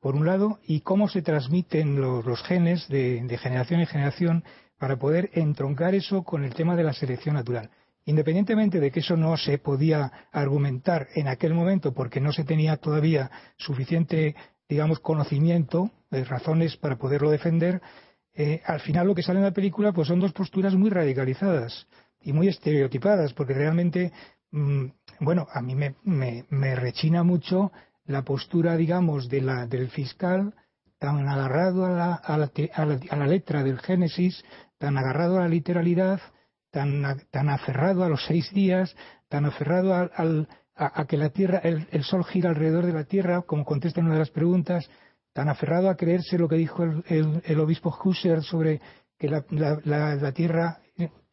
por 0.00 0.16
un 0.16 0.26
lado, 0.26 0.58
y 0.66 0.80
cómo 0.80 1.08
se 1.08 1.22
transmiten 1.22 2.00
los, 2.00 2.42
genes 2.42 2.88
de 2.88 3.38
generación 3.40 3.80
en 3.80 3.86
generación 3.86 4.44
para 4.78 4.98
poder 4.98 5.30
entroncar 5.32 5.94
eso 5.94 6.24
con 6.24 6.44
el 6.44 6.54
tema 6.54 6.76
de 6.76 6.84
la 6.84 6.92
selección 6.92 7.36
natural. 7.36 7.70
Independientemente 8.06 8.80
de 8.80 8.90
que 8.90 9.00
eso 9.00 9.16
no 9.16 9.36
se 9.36 9.56
podía 9.58 10.12
argumentar 10.30 11.08
en 11.14 11.26
aquel 11.26 11.54
momento 11.54 11.94
porque 11.94 12.20
no 12.20 12.32
se 12.32 12.44
tenía 12.44 12.76
todavía 12.76 13.30
suficiente, 13.56 14.36
digamos, 14.74 14.98
conocimiento, 14.98 15.90
de 16.10 16.24
razones 16.24 16.76
para 16.76 16.96
poderlo 16.96 17.30
defender, 17.30 17.80
eh, 18.34 18.60
al 18.66 18.80
final 18.80 19.06
lo 19.06 19.14
que 19.14 19.22
sale 19.22 19.38
en 19.38 19.44
la 19.44 19.52
película 19.52 19.92
pues 19.92 20.08
son 20.08 20.18
dos 20.18 20.32
posturas 20.32 20.74
muy 20.74 20.90
radicalizadas 20.90 21.86
y 22.20 22.32
muy 22.32 22.48
estereotipadas, 22.48 23.32
porque 23.34 23.54
realmente, 23.54 24.10
mm, 24.50 24.86
bueno, 25.20 25.46
a 25.52 25.62
mí 25.62 25.76
me, 25.76 26.74
rechina 26.74 27.22
mucho 27.22 27.70
la 28.04 28.22
postura, 28.22 28.76
digamos, 28.76 29.28
de 29.28 29.42
la, 29.42 29.66
del 29.66 29.88
fiscal 29.90 30.54
tan 30.98 31.28
agarrado 31.28 31.86
a 31.86 31.90
la, 31.90 32.14
a 32.14 33.16
la 33.16 33.26
letra 33.26 33.62
del 33.62 33.78
Génesis, 33.78 34.44
tan 34.78 34.98
agarrado 34.98 35.38
a 35.38 35.42
la 35.42 35.48
literalidad, 35.48 36.20
tan, 36.72 37.48
aferrado 37.48 38.02
a 38.02 38.08
los 38.08 38.24
seis 38.26 38.52
días, 38.52 38.96
tan 39.28 39.44
aferrado 39.44 40.10
a, 40.76 41.04
que 41.06 41.16
la 41.16 41.30
Tierra, 41.30 41.58
el, 41.58 42.04
Sol 42.04 42.24
gira 42.24 42.50
alrededor 42.50 42.86
de 42.86 42.92
la 42.92 43.04
Tierra, 43.04 43.42
como 43.42 43.64
contesta 43.64 44.00
en 44.00 44.06
una 44.06 44.14
de 44.14 44.20
las 44.20 44.30
preguntas, 44.30 44.88
tan 45.32 45.48
aferrado 45.48 45.88
a 45.88 45.96
creerse 45.96 46.38
lo 46.38 46.48
que 46.48 46.56
dijo 46.56 46.84
el, 47.06 47.60
obispo 47.60 47.96
Husserl 48.02 48.42
sobre 48.42 48.80
que 49.18 49.28
la, 49.28 50.32
Tierra, 50.32 50.78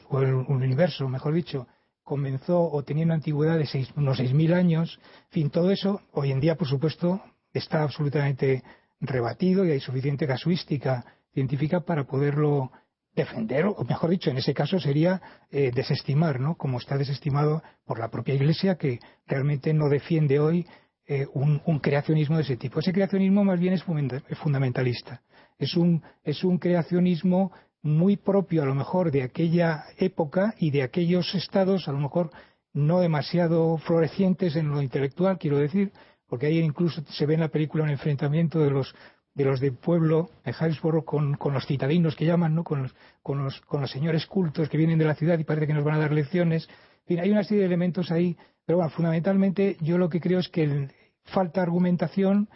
o 0.10 0.22
el 0.22 0.34
universo, 0.34 1.08
mejor 1.08 1.34
dicho, 1.34 1.68
comenzó 2.04 2.62
o 2.62 2.84
tenía 2.84 3.06
una 3.06 3.16
antigüedad 3.16 3.58
de 3.58 3.66
seis, 3.66 3.92
unos 3.96 4.18
seis 4.18 4.34
mil 4.34 4.54
años. 4.54 5.00
En 5.26 5.32
fin, 5.32 5.50
todo 5.50 5.72
eso 5.72 6.02
hoy 6.12 6.32
en 6.32 6.40
día, 6.40 6.56
por 6.56 6.68
supuesto, 6.68 7.22
está 7.54 7.84
absolutamente 7.84 8.64
rebatido 9.00 9.66
y 9.66 9.72
hay 9.72 9.80
suficiente 9.80 10.28
casuística 10.28 11.06
científica 11.34 11.82
para 11.82 12.04
poderlo 12.04 12.72
defender, 13.16 13.66
o 13.66 13.84
mejor 13.84 14.10
dicho, 14.10 14.30
en 14.30 14.38
ese 14.38 14.54
caso 14.54 14.80
sería 14.80 15.22
eh, 15.50 15.72
desestimar, 15.74 16.40
¿no? 16.40 16.56
Como 16.56 16.78
está 16.78 16.98
desestimado 16.98 17.62
por 17.86 18.00
la 18.00 18.10
propia 18.10 18.36
Iglesia, 18.36 18.76
que 18.76 19.00
realmente 19.28 19.74
no 19.74 19.90
defiende 19.90 20.40
hoy 20.40 20.66
eh, 21.08 21.28
un, 21.34 21.60
creacionismo 21.80 22.38
de 22.38 22.44
ese 22.44 22.58
tipo. 22.58 22.80
Ese 22.80 22.94
creacionismo 22.94 23.44
más 23.44 23.60
bien 23.60 23.74
es 23.74 23.84
fundamentalista. 23.84 25.22
Es 25.58 25.76
un, 25.76 26.02
es 26.24 26.44
un 26.44 26.58
creacionismo 26.58 27.52
muy 27.82 28.16
propio, 28.18 28.64
a 28.64 28.66
lo 28.66 28.76
mejor, 28.76 29.12
de 29.12 29.24
aquella 29.24 29.86
época 29.98 30.54
y 30.58 30.72
de 30.72 30.84
aquellos 30.84 31.34
estados, 31.36 31.88
a 31.88 31.92
lo 31.92 32.00
mejor, 32.00 32.32
no 32.74 33.00
demasiado 33.00 33.78
florecientes 33.80 34.56
en 34.56 34.70
lo 34.70 34.82
intelectual, 34.82 35.38
quiero 35.38 35.58
decir, 35.58 35.92
porque 36.28 36.46
ahí 36.46 36.60
incluso 36.60 37.04
se 37.10 37.26
ve 37.26 37.34
en 37.34 37.42
la 37.42 37.50
película 37.50 37.84
un 37.84 37.90
enfrentamiento 37.90 38.60
de 38.60 38.70
los 38.70 38.96
de 39.34 39.46
los 39.46 39.60
del 39.60 39.74
pueblo 39.74 40.30
de 40.44 40.54
Harrisburg 40.58 41.06
con, 41.06 41.38
los 41.54 41.66
citadinos 41.66 42.16
que 42.16 42.26
llaman, 42.26 42.56
¿no? 42.56 42.64
Con 42.64 42.84
los, 42.84 42.96
con, 43.24 43.44
los, 43.44 43.62
con, 43.62 43.82
los, 43.82 43.92
señores 43.92 44.26
cultos 44.26 44.70
que 44.70 44.78
vienen 44.78 45.00
de 45.00 45.06
la 45.06 45.16
ciudad 45.16 45.40
y 45.40 45.44
parece 45.44 45.68
que 45.68 45.74
nos 45.74 45.84
van 45.84 45.96
a 45.96 46.00
dar 46.00 46.12
lecciones. 46.12 46.68
Fin, 47.06 47.20
hay 47.20 47.32
una 47.32 47.44
serie 47.44 47.62
de 47.62 47.68
elementos 47.68 48.12
ahí, 48.12 48.38
pero 48.66 48.78
bueno, 48.78 48.92
fundamentalmente 48.92 49.78
yo 49.82 49.98
lo 49.98 50.10
que 50.10 50.20
creo 50.20 50.40
es 50.40 50.50
que 50.50 50.90
falta 51.26 51.62
argumentación. 51.62 52.50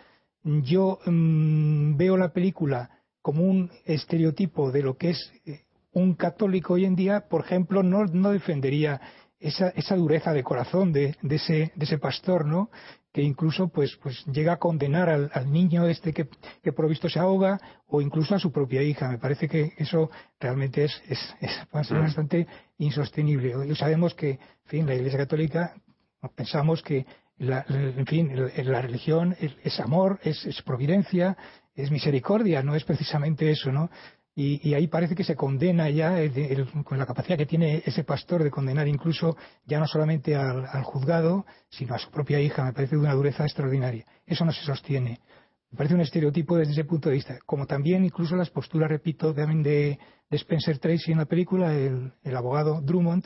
Yo 0.43 0.99
mm, 1.05 1.97
veo 1.97 2.17
la 2.17 2.33
película 2.33 2.89
como 3.21 3.43
un 3.43 3.71
estereotipo 3.85 4.71
de 4.71 4.83
lo 4.83 4.97
que 4.97 5.11
es 5.11 5.33
eh, 5.45 5.61
un 5.93 6.13
católico 6.13 6.73
hoy 6.73 6.85
en 6.85 6.95
día, 6.95 7.27
por 7.29 7.45
ejemplo, 7.45 7.81
no, 7.81 8.05
no 8.05 8.31
defendería 8.31 9.01
esa, 9.39 9.69
esa, 9.69 9.95
dureza 9.95 10.33
de 10.33 10.43
corazón 10.43 10.91
de, 10.91 11.15
de, 11.21 11.35
ese, 11.38 11.71
de 11.75 11.85
ese 11.85 11.97
pastor, 11.97 12.45
¿no? 12.45 12.69
Que 13.15 13.21
incluso 13.21 13.69
pues, 13.69 13.95
pues 14.04 14.25
llega 14.25 14.51
a 14.51 14.58
condenar 14.58 15.08
al, 15.08 15.49
niño 15.49 15.88
este 15.88 16.12
que, 16.12 16.28
que 16.62 16.73
provisto 16.73 17.08
se 17.08 17.17
ahoga 17.17 17.58
o 17.88 18.01
incluso 18.01 18.36
a 18.36 18.39
su 18.39 18.51
propia 18.51 18.84
hija. 18.84 19.08
Me 19.08 19.19
parece 19.19 19.47
que 19.47 19.71
eso 19.78 20.12
realmente 20.38 20.84
es, 20.84 21.01
es, 21.08 21.34
es 21.39 21.65
mm. 21.71 21.93
bastante 21.93 22.45
insostenible. 22.78 23.56
Hoy 23.56 23.73
sabemos 23.73 24.13
que, 24.15 24.32
en 24.32 24.39
fin, 24.65 24.86
la 24.86 24.95
Iglesia 24.95 25.19
Católica 25.19 25.75
pensamos 26.36 26.84
que 26.84 27.06
la, 27.38 27.65
en 27.69 28.06
fin, 28.06 28.34
la 28.36 28.82
religión 28.82 29.34
es, 29.63 29.80
amor, 29.80 30.19
es, 30.21 30.45
es, 30.45 30.62
providencia, 30.62 31.38
es 31.73 31.91
misericordia, 31.91 32.63
no 32.63 32.75
es 32.75 32.84
precisamente 32.84 33.49
eso, 33.49 33.71
¿no? 33.71 33.89
Y, 34.37 34.73
ahí 34.73 34.87
parece 34.87 35.15
que 35.15 35.23
se 35.23 35.35
condena 35.35 35.89
ya, 35.89 36.17
con 36.83 36.99
la 36.99 37.05
capacidad 37.05 37.37
que 37.37 37.45
tiene 37.45 37.81
ese 37.85 38.03
pastor 38.03 38.43
de 38.43 38.51
condenar 38.51 38.85
incluso 38.85 39.37
ya 39.65 39.79
no 39.79 39.87
solamente 39.87 40.35
al, 40.35 40.83
juzgado, 40.83 41.45
sino 41.69 41.95
a 41.95 41.99
su 41.99 42.11
propia 42.11 42.41
hija. 42.41 42.65
Me 42.65 42.73
parece 42.73 42.95
de 42.95 43.01
una 43.01 43.13
dureza 43.13 43.45
extraordinaria. 43.45 44.05
Eso 44.25 44.43
no 44.43 44.51
se 44.51 44.65
sostiene. 44.65 45.21
Me 45.71 45.77
parece 45.77 45.95
un 45.95 46.01
estereotipo 46.01 46.57
desde 46.57 46.73
ese 46.73 46.83
punto 46.83 47.07
de 47.07 47.15
vista. 47.15 47.39
Como 47.45 47.65
también 47.65 48.03
incluso 48.03 48.35
las 48.35 48.49
posturas, 48.49 48.89
repito, 48.89 49.31
de, 49.31 49.45
de 49.45 49.97
Spencer 50.31 50.79
Tracy 50.79 51.13
en 51.13 51.19
la 51.19 51.25
película, 51.25 51.73
el, 51.73 52.11
el 52.21 52.35
abogado 52.35 52.81
Drummond, 52.81 53.25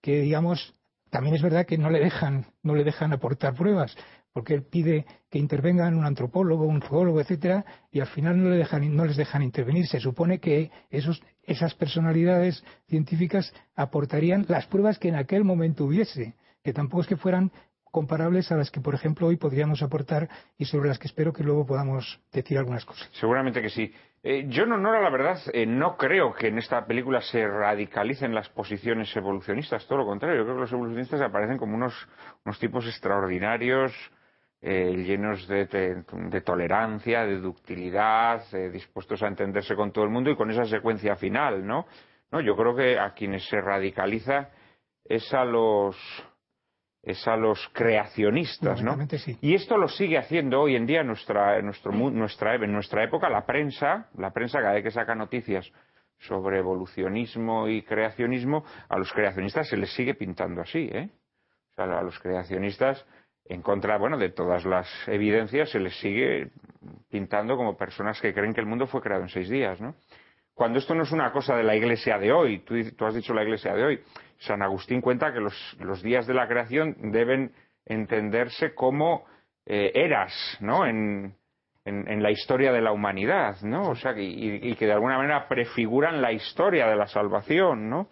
que 0.00 0.22
digamos 0.22 0.74
también 1.10 1.36
es 1.36 1.42
verdad 1.42 1.66
que 1.66 1.78
no 1.78 1.90
le 1.90 2.00
dejan, 2.00 2.46
no 2.62 2.74
le 2.74 2.84
dejan 2.84 3.12
aportar 3.12 3.54
pruebas 3.54 3.96
porque 4.32 4.54
él 4.54 4.62
pide 4.62 5.06
que 5.30 5.38
intervengan 5.38 5.96
un 5.96 6.04
antropólogo, 6.04 6.64
un 6.64 6.82
zoólogo, 6.82 7.20
etcétera, 7.20 7.64
y 7.90 8.00
al 8.00 8.06
final 8.06 8.42
no, 8.42 8.50
le 8.50 8.56
dejan, 8.56 8.94
no 8.94 9.04
les 9.04 9.16
dejan 9.16 9.42
intervenir. 9.42 9.86
Se 9.86 10.00
supone 10.00 10.38
que 10.38 10.70
esos, 10.90 11.22
esas 11.42 11.74
personalidades 11.74 12.64
científicas 12.88 13.52
aportarían 13.74 14.46
las 14.48 14.66
pruebas 14.66 14.98
que 14.98 15.08
en 15.08 15.16
aquel 15.16 15.44
momento 15.44 15.84
hubiese, 15.84 16.34
que 16.62 16.72
tampoco 16.72 17.02
es 17.02 17.08
que 17.08 17.16
fueran 17.16 17.50
comparables 17.90 18.52
a 18.52 18.56
las 18.56 18.70
que, 18.70 18.80
por 18.80 18.94
ejemplo, 18.94 19.26
hoy 19.26 19.36
podríamos 19.36 19.82
aportar 19.82 20.28
y 20.56 20.64
sobre 20.64 20.88
las 20.88 20.98
que 20.98 21.08
espero 21.08 21.32
que 21.32 21.42
luego 21.42 21.66
podamos 21.66 22.20
decir 22.32 22.58
algunas 22.58 22.84
cosas. 22.84 23.08
Seguramente 23.12 23.60
que 23.60 23.70
sí. 23.70 23.92
Eh, 24.22 24.44
yo 24.48 24.66
no, 24.66 24.76
no, 24.76 24.92
la 24.92 25.08
verdad, 25.08 25.38
eh, 25.52 25.64
no 25.64 25.96
creo 25.96 26.34
que 26.34 26.48
en 26.48 26.58
esta 26.58 26.84
película 26.86 27.22
se 27.22 27.46
radicalicen 27.46 28.34
las 28.34 28.50
posiciones 28.50 29.14
evolucionistas, 29.16 29.86
todo 29.86 29.98
lo 29.98 30.06
contrario. 30.06 30.38
Yo 30.38 30.44
creo 30.44 30.56
que 30.56 30.60
los 30.62 30.72
evolucionistas 30.72 31.20
aparecen 31.22 31.56
como 31.56 31.74
unos, 31.74 31.94
unos 32.44 32.58
tipos 32.58 32.86
extraordinarios, 32.86 33.92
eh, 34.62 34.92
llenos 34.94 35.48
de, 35.48 36.42
tolerancia, 36.44 37.24
de 37.24 37.38
ductilidad, 37.38 38.42
eh, 38.52 38.70
dispuestos 38.70 39.22
a 39.22 39.28
entenderse 39.28 39.74
con 39.74 39.90
todo 39.90 40.04
el 40.04 40.10
mundo 40.10 40.30
y 40.30 40.36
con 40.36 40.50
esa 40.50 40.66
secuencia 40.66 41.16
final, 41.16 41.66
¿no? 41.66 41.86
No, 42.30 42.40
yo 42.40 42.54
creo 42.56 42.76
que 42.76 42.98
a 42.98 43.14
quienes 43.14 43.48
se 43.48 43.60
radicaliza 43.60 44.50
es 45.04 45.32
a 45.32 45.44
los 45.44 45.96
es 47.02 47.26
a 47.26 47.34
los 47.34 47.58
creacionistas, 47.72 48.82
¿no? 48.82 48.98
Y 49.40 49.54
esto 49.54 49.78
lo 49.78 49.88
sigue 49.88 50.18
haciendo 50.18 50.60
hoy 50.60 50.76
en 50.76 50.84
día 50.84 51.00
en 51.00 51.06
nuestra, 51.06 51.58
en 51.58 51.64
nuestro, 51.64 51.92
nuestra, 51.92 52.56
en 52.56 52.72
nuestra 52.72 53.02
época 53.02 53.30
la 53.30 53.46
prensa, 53.46 54.10
la 54.18 54.30
prensa 54.32 54.60
cada 54.60 54.74
vez 54.74 54.84
que 54.84 54.90
saca 54.90 55.14
noticias 55.14 55.72
sobre 56.18 56.58
evolucionismo 56.58 57.68
y 57.68 57.82
creacionismo, 57.82 58.64
a 58.90 58.98
los 58.98 59.10
creacionistas 59.14 59.68
se 59.68 59.78
les 59.78 59.90
sigue 59.94 60.14
pintando 60.14 60.60
así, 60.60 60.90
¿eh? 60.92 61.08
O 61.70 61.74
sea, 61.74 61.84
a 61.84 62.02
los 62.02 62.18
creacionistas 62.18 63.06
en 63.50 63.62
contra, 63.62 63.98
bueno, 63.98 64.16
de 64.16 64.30
todas 64.30 64.64
las 64.64 64.88
evidencias, 65.08 65.70
se 65.70 65.80
les 65.80 65.98
sigue 65.98 66.50
pintando 67.10 67.56
como 67.56 67.76
personas 67.76 68.20
que 68.20 68.32
creen 68.32 68.54
que 68.54 68.60
el 68.60 68.66
mundo 68.66 68.86
fue 68.86 69.00
creado 69.00 69.24
en 69.24 69.28
seis 69.28 69.48
días, 69.48 69.80
¿no? 69.80 69.96
Cuando 70.54 70.78
esto 70.78 70.94
no 70.94 71.02
es 71.02 71.10
una 71.10 71.32
cosa 71.32 71.56
de 71.56 71.64
la 71.64 71.74
iglesia 71.74 72.16
de 72.16 72.30
hoy, 72.30 72.60
tú, 72.60 73.04
has 73.04 73.14
dicho 73.14 73.34
la 73.34 73.42
iglesia 73.42 73.74
de 73.74 73.82
hoy, 73.82 74.00
San 74.38 74.62
Agustín 74.62 75.00
cuenta 75.00 75.32
que 75.32 75.40
los, 75.40 76.02
días 76.02 76.28
de 76.28 76.34
la 76.34 76.46
creación 76.46 76.94
deben 77.10 77.52
entenderse 77.86 78.72
como 78.72 79.24
eh, 79.66 79.90
eras, 79.94 80.32
¿no? 80.60 80.86
En, 80.86 81.34
la 81.82 82.30
historia 82.30 82.70
de 82.70 82.82
la 82.82 82.92
humanidad, 82.92 83.56
¿no? 83.62 83.88
O 83.88 83.94
sea, 83.96 84.12
y, 84.16 84.60
y, 84.62 84.76
que 84.76 84.86
de 84.86 84.92
alguna 84.92 85.16
manera 85.16 85.48
prefiguran 85.48 86.22
la 86.22 86.30
historia 86.30 86.86
de 86.86 86.94
la 86.94 87.08
salvación, 87.08 87.90
¿no? 87.90 88.06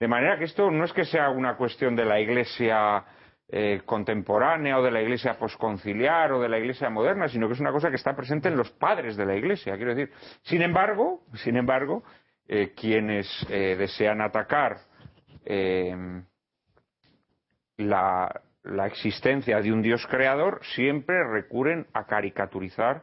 De 0.00 0.08
manera 0.08 0.38
que 0.38 0.44
esto 0.44 0.70
no 0.70 0.84
es 0.84 0.92
que 0.94 1.04
sea 1.04 1.28
una 1.28 1.56
cuestión 1.56 1.94
de 1.94 2.06
la 2.06 2.20
iglesia 2.20 3.04
eh, 3.50 3.80
contemporánea 3.86 4.78
o 4.78 4.82
de 4.82 4.90
la 4.90 5.00
iglesia 5.00 5.38
posconciliar 5.38 6.32
o 6.32 6.40
de 6.40 6.50
la 6.50 6.58
iglesia 6.58 6.90
moderna, 6.90 7.28
sino 7.28 7.46
que 7.46 7.54
es 7.54 7.60
una 7.60 7.72
cosa 7.72 7.88
que 7.88 7.96
está 7.96 8.14
presente 8.14 8.48
en 8.48 8.58
los 8.58 8.70
padres 8.72 9.16
de 9.16 9.24
la 9.24 9.36
iglesia. 9.36 9.74
Quiero 9.76 9.94
decir, 9.94 10.12
sin 10.42 10.60
embargo, 10.60 11.22
sin 11.32 11.56
embargo, 11.56 12.02
eh, 12.46 12.74
quienes 12.76 13.26
eh, 13.48 13.74
desean 13.78 14.20
atacar 14.20 14.76
la, 17.78 18.30
existencia 18.86 19.62
de 19.62 19.72
un 19.72 19.80
Dios 19.80 20.06
creador 20.10 20.60
siempre 20.74 21.16
recurren 21.26 21.86
a 21.94 22.04
caricaturizar 22.04 23.02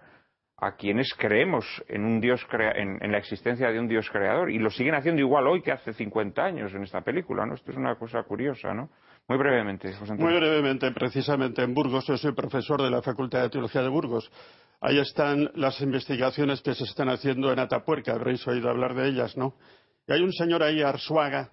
a 0.57 0.75
quienes 0.75 1.11
creemos 1.17 1.65
en 1.87 2.05
un 2.05 2.21
Dios 2.21 2.45
en, 2.51 3.03
en, 3.03 3.11
la 3.11 3.17
existencia 3.17 3.71
de 3.71 3.79
un 3.79 3.87
Dios 3.87 4.07
creador 4.11 4.51
y 4.51 4.59
lo 4.59 4.69
siguen 4.69 4.93
haciendo 4.93 5.21
igual 5.21 5.47
hoy 5.47 5.63
que 5.63 5.71
hace 5.71 5.91
50 5.91 6.43
años 6.43 6.71
en 6.75 6.83
esta 6.83 7.01
película, 7.01 7.47
¿no? 7.47 7.55
Esto 7.55 7.71
es 7.71 7.77
una 7.77 7.95
cosa 7.95 8.21
curiosa, 8.23 8.75
¿no? 8.75 8.91
Muy 9.27 9.37
brevemente, 9.39 9.91
José 9.93 10.13
Muy 10.13 10.33
brevemente, 10.33 10.91
precisamente 10.91 11.63
en 11.63 11.73
Burgos, 11.73 12.05
yo 12.05 12.17
soy 12.17 12.33
profesor 12.33 12.81
de 12.81 12.91
la 12.91 13.01
Facultad 13.01 13.41
de 13.41 13.49
Teología 13.49 13.81
de 13.81 13.89
Burgos. 13.89 14.31
Ahí 14.81 14.99
están 14.99 15.49
las 15.55 15.81
investigaciones 15.81 16.61
que 16.61 16.75
se 16.75 16.83
están 16.83 17.09
haciendo 17.09 17.51
en 17.51 17.57
Atapuerca, 17.57 18.13
habréis 18.13 18.45
oído 18.47 18.69
hablar 18.69 18.93
de 18.93 19.07
ellas, 19.07 19.35
¿no? 19.35 19.55
Y 20.07 20.13
hay 20.13 20.21
un 20.21 20.31
señor 20.31 20.61
ahí, 20.61 20.81
Arsuaga, 20.83 21.49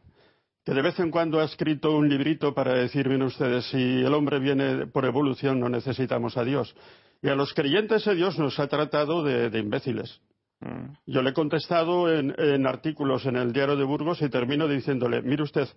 que 0.64 0.74
de 0.74 0.82
vez 0.82 0.98
en 1.00 1.10
cuando 1.10 1.40
ha 1.40 1.44
escrito 1.44 1.96
un 1.96 2.08
librito 2.08 2.54
para 2.54 2.74
decir, 2.74 3.08
miren 3.08 3.22
ustedes, 3.22 3.64
si 3.66 4.02
el 4.02 4.12
hombre 4.14 4.38
viene 4.38 4.86
por 4.86 5.04
evolución 5.04 5.58
no 5.58 5.68
necesitamos 5.68 6.36
a 6.36 6.44
Dios. 6.44 6.74
Y 7.22 7.28
a 7.28 7.34
los 7.34 7.54
creyentes 7.54 8.04
de 8.04 8.14
Dios 8.14 8.38
nos 8.38 8.58
ha 8.60 8.68
tratado 8.68 9.22
de, 9.24 9.58
imbéciles. 9.58 10.20
Mm. 10.60 10.92
Yo 11.06 11.22
le 11.22 11.30
he 11.30 11.34
contestado 11.34 12.12
en, 12.12 12.66
artículos 12.66 13.26
en 13.26 13.36
el 13.36 13.52
diario 13.52 13.76
de 13.76 13.84
Burgos 13.84 14.20
y 14.22 14.28
termino 14.28 14.68
diciéndole, 14.68 15.22
mire 15.22 15.42
usted, 15.42 15.68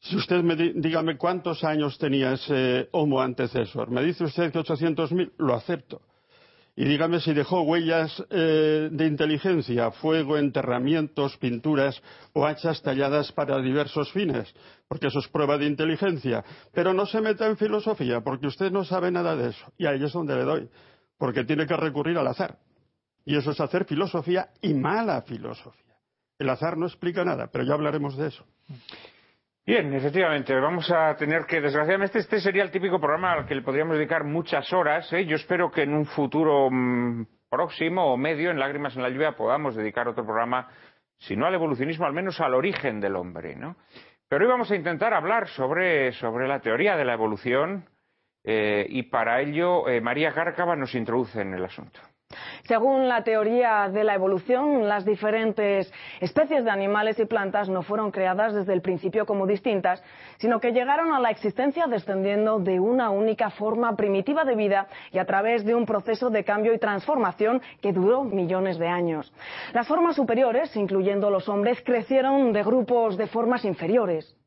si 0.00 0.16
usted 0.16 0.42
me 0.42 0.54
dígame 0.56 1.16
cuántos 1.16 1.64
años 1.64 1.98
tenía 1.98 2.32
ese 2.32 2.88
homo 2.92 3.20
antecesor. 3.20 3.90
Me 3.90 4.02
dice 4.02 4.24
usted 4.24 4.52
que 4.52 4.58
800.000, 4.58 5.32
lo 5.38 5.54
acepto. 5.54 6.00
Y 6.76 6.84
dígame 6.84 7.18
si 7.18 7.34
dejó 7.34 7.62
huellas 7.62 8.24
eh, 8.30 8.88
de 8.92 9.06
inteligencia, 9.06 9.90
fuego, 9.90 10.38
enterramientos, 10.38 11.36
pinturas 11.38 12.00
o 12.34 12.46
hachas 12.46 12.80
talladas 12.82 13.32
para 13.32 13.60
diversos 13.60 14.12
fines, 14.12 14.54
porque 14.86 15.08
eso 15.08 15.18
es 15.18 15.26
prueba 15.26 15.58
de 15.58 15.66
inteligencia. 15.66 16.44
Pero 16.72 16.94
no 16.94 17.04
se 17.04 17.20
meta 17.20 17.48
en 17.48 17.56
filosofía, 17.56 18.20
porque 18.20 18.46
usted 18.46 18.70
no 18.70 18.84
sabe 18.84 19.10
nada 19.10 19.34
de 19.34 19.48
eso. 19.48 19.72
Y 19.76 19.86
ahí 19.86 20.04
es 20.04 20.12
donde 20.12 20.36
le 20.36 20.44
doy, 20.44 20.68
porque 21.18 21.42
tiene 21.42 21.66
que 21.66 21.76
recurrir 21.76 22.16
al 22.16 22.28
azar. 22.28 22.58
Y 23.24 23.36
eso 23.36 23.50
es 23.50 23.60
hacer 23.60 23.84
filosofía 23.84 24.50
y 24.62 24.72
mala 24.72 25.22
filosofía. 25.22 25.96
El 26.38 26.48
azar 26.48 26.78
no 26.78 26.86
explica 26.86 27.24
nada, 27.24 27.48
pero 27.50 27.64
ya 27.64 27.74
hablaremos 27.74 28.16
de 28.16 28.28
eso. 28.28 28.44
Bien, 29.68 29.92
efectivamente, 29.92 30.58
vamos 30.58 30.90
a 30.90 31.14
tener 31.16 31.44
que, 31.44 31.60
desgraciadamente, 31.60 32.20
este 32.20 32.40
sería 32.40 32.62
el 32.62 32.70
típico 32.70 32.98
programa 32.98 33.34
al 33.34 33.44
que 33.44 33.54
le 33.54 33.60
podríamos 33.60 33.98
dedicar 33.98 34.24
muchas 34.24 34.72
horas. 34.72 35.12
¿eh? 35.12 35.26
Yo 35.26 35.36
espero 35.36 35.70
que 35.70 35.82
en 35.82 35.92
un 35.92 36.06
futuro 36.06 36.70
mm, 36.70 37.26
próximo 37.50 38.10
o 38.10 38.16
medio, 38.16 38.50
en 38.50 38.58
Lágrimas 38.58 38.96
en 38.96 39.02
la 39.02 39.10
Lluvia, 39.10 39.32
podamos 39.32 39.76
dedicar 39.76 40.08
otro 40.08 40.24
programa, 40.24 40.70
si 41.18 41.36
no 41.36 41.44
al 41.44 41.52
evolucionismo, 41.52 42.06
al 42.06 42.14
menos 42.14 42.40
al 42.40 42.54
origen 42.54 42.98
del 42.98 43.14
hombre. 43.14 43.56
¿no? 43.56 43.76
Pero 44.26 44.46
hoy 44.46 44.50
vamos 44.50 44.70
a 44.70 44.74
intentar 44.74 45.12
hablar 45.12 45.48
sobre, 45.48 46.12
la 46.48 46.60
teoría 46.60 46.96
de 46.96 47.04
la 47.04 47.12
evolución 47.12 47.90
eh, 48.44 48.86
y 48.88 49.02
para 49.02 49.42
ello 49.42 49.86
eh, 49.86 50.00
María 50.00 50.32
Cárcava 50.32 50.76
nos 50.76 50.94
introduce 50.94 51.42
en 51.42 51.52
el 51.52 51.66
asunto. 51.66 52.00
Según 52.68 53.08
la 53.08 53.24
teoría 53.24 53.88
de 53.88 54.04
la 54.04 54.14
evolución, 54.14 54.86
las 54.86 55.06
diferentes 55.06 55.90
especies 56.20 56.64
de 56.64 56.70
animales 56.70 57.18
y 57.18 57.24
plantas 57.24 57.70
no 57.70 57.80
fueron 57.82 58.10
creadas 58.10 58.52
desde 58.52 58.74
el 58.74 58.82
principio 58.82 59.24
como 59.24 59.46
distintas, 59.46 60.02
sino 60.36 60.60
que 60.60 60.72
llegaron 60.72 61.14
a 61.14 61.18
la 61.18 61.30
existencia 61.30 61.86
descendiendo 61.86 62.58
de 62.58 62.78
una 62.78 63.08
única 63.08 63.48
forma 63.48 63.96
primitiva 63.96 64.44
de 64.44 64.54
vida 64.54 64.86
y 65.12 65.18
a 65.18 65.24
través 65.24 65.64
de 65.64 65.74
un 65.74 65.86
proceso 65.86 66.28
de 66.28 66.44
cambio 66.44 66.74
y 66.74 66.78
transformación 66.78 67.62
que 67.80 67.94
duró 67.94 68.24
millones 68.24 68.78
de 68.78 68.88
años. 68.88 69.32
Las 69.72 69.88
formas 69.88 70.16
superiores, 70.16 70.76
incluyendo 70.76 71.30
los 71.30 71.48
hombres, 71.48 71.80
crecieron 71.82 72.52
de 72.52 72.62
grupos 72.62 73.16
de 73.16 73.28
formas 73.28 73.64
inferiores. 73.64 74.37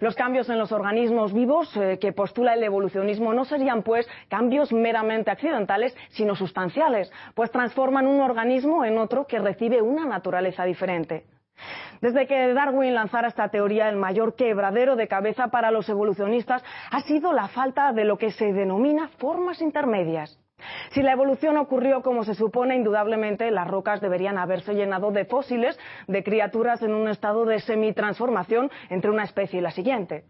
Los 0.00 0.14
cambios 0.14 0.48
en 0.48 0.58
los 0.58 0.72
organismos 0.72 1.32
vivos 1.32 1.76
eh, 1.76 1.98
que 2.00 2.12
postula 2.12 2.54
el 2.54 2.62
evolucionismo 2.62 3.32
no 3.32 3.44
serían, 3.44 3.82
pues, 3.82 4.08
cambios 4.28 4.72
meramente 4.72 5.30
accidentales, 5.30 5.96
sino 6.10 6.34
sustanciales, 6.34 7.12
pues 7.34 7.50
transforman 7.50 8.06
un 8.06 8.20
organismo 8.20 8.84
en 8.84 8.98
otro 8.98 9.26
que 9.26 9.38
recibe 9.38 9.82
una 9.82 10.04
naturaleza 10.04 10.64
diferente. 10.64 11.24
Desde 12.00 12.26
que 12.26 12.54
Darwin 12.54 12.94
lanzara 12.94 13.28
esta 13.28 13.48
teoría, 13.48 13.88
el 13.88 13.96
mayor 13.96 14.36
quebradero 14.36 14.94
de 14.94 15.08
cabeza 15.08 15.48
para 15.48 15.70
los 15.70 15.88
evolucionistas 15.88 16.62
ha 16.90 17.00
sido 17.00 17.32
la 17.32 17.48
falta 17.48 17.92
de 17.92 18.04
lo 18.04 18.18
que 18.18 18.30
se 18.30 18.52
denomina 18.52 19.08
formas 19.18 19.60
intermedias. 19.60 20.38
Si 20.90 21.02
la 21.02 21.12
evolución 21.12 21.56
ocurrió 21.56 22.02
como 22.02 22.24
se 22.24 22.34
supone, 22.34 22.76
indudablemente 22.76 23.50
las 23.50 23.68
rocas 23.68 24.00
deberían 24.00 24.38
haberse 24.38 24.74
llenado 24.74 25.10
de 25.10 25.24
fósiles 25.24 25.78
de 26.06 26.22
criaturas 26.22 26.82
en 26.82 26.94
un 26.94 27.08
estado 27.08 27.44
de 27.44 27.60
semitransformación 27.60 28.70
entre 28.90 29.10
una 29.10 29.24
especie 29.24 29.60
y 29.60 29.62
la 29.62 29.70
siguiente. 29.70 30.24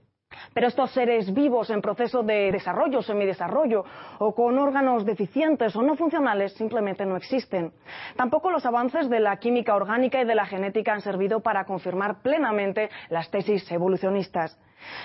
Pero 0.53 0.69
estos 0.69 0.91
seres 0.91 1.33
vivos 1.33 1.71
en 1.71 1.81
proceso 1.81 2.23
de 2.23 2.53
desarrollo, 2.53 3.03
semidesarrollo, 3.03 3.85
o 4.19 4.35
con 4.35 4.59
órganos 4.59 5.07
deficientes 5.07 5.75
o 5.75 5.83
no 5.83 5.97
funcionales, 5.97 6.53
simplemente 6.53 7.07
no 7.07 7.17
existen. 7.17 7.73
Tampoco 8.17 8.51
los 8.51 8.67
avances 8.67 9.09
de 9.09 9.21
la 9.21 9.39
química 9.39 9.75
orgánica 9.75 10.21
y 10.21 10.27
de 10.27 10.35
la 10.35 10.47
genética 10.47 10.93
han 10.93 11.01
servido 11.01 11.41
para 11.41 11.65
confirmar 11.65 12.21
plenamente 12.23 12.91
las 13.09 13.31
tesis 13.31 13.71
evolucionistas. 13.73 14.59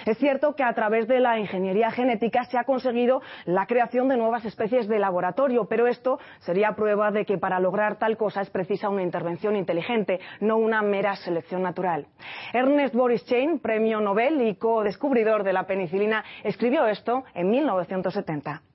Es 0.05 0.17
cierto 0.17 0.55
que 0.55 0.63
a 0.63 0.73
través 0.73 1.07
de 1.07 1.19
la 1.19 1.39
ingeniería 1.39 1.91
genética 1.91 2.43
se 2.45 2.57
ha 2.57 2.63
conseguido 2.63 3.21
la 3.45 3.65
creación 3.65 4.07
de 4.07 4.17
nuevas 4.17 4.45
especies 4.45 4.87
de 4.87 4.99
laboratorio, 4.99 5.65
pero 5.65 5.87
esto 5.87 6.19
sería 6.39 6.73
prueba 6.73 7.11
de 7.11 7.25
que 7.25 7.37
para 7.37 7.59
lograr 7.59 7.97
tal 7.97 8.17
cosa 8.17 8.41
es 8.41 8.49
precisa 8.49 8.89
una 8.89 9.03
intervención 9.03 9.55
inteligente, 9.55 10.19
no 10.39 10.57
una 10.57 10.81
mera 10.81 11.15
selección 11.15 11.61
natural. 11.61 12.07
Ernest 12.53 12.95
Boris 12.95 13.25
Chain, 13.25 13.59
premio 13.59 13.99
Nobel 13.99 14.41
y 14.41 14.55
co-descubridor 14.55 15.43
de 15.43 15.53
la 15.53 15.65
penicilina, 15.67 16.23
escribió 16.43 16.85
esto 16.87 17.23
en 17.33 17.49
1970. 17.49 18.72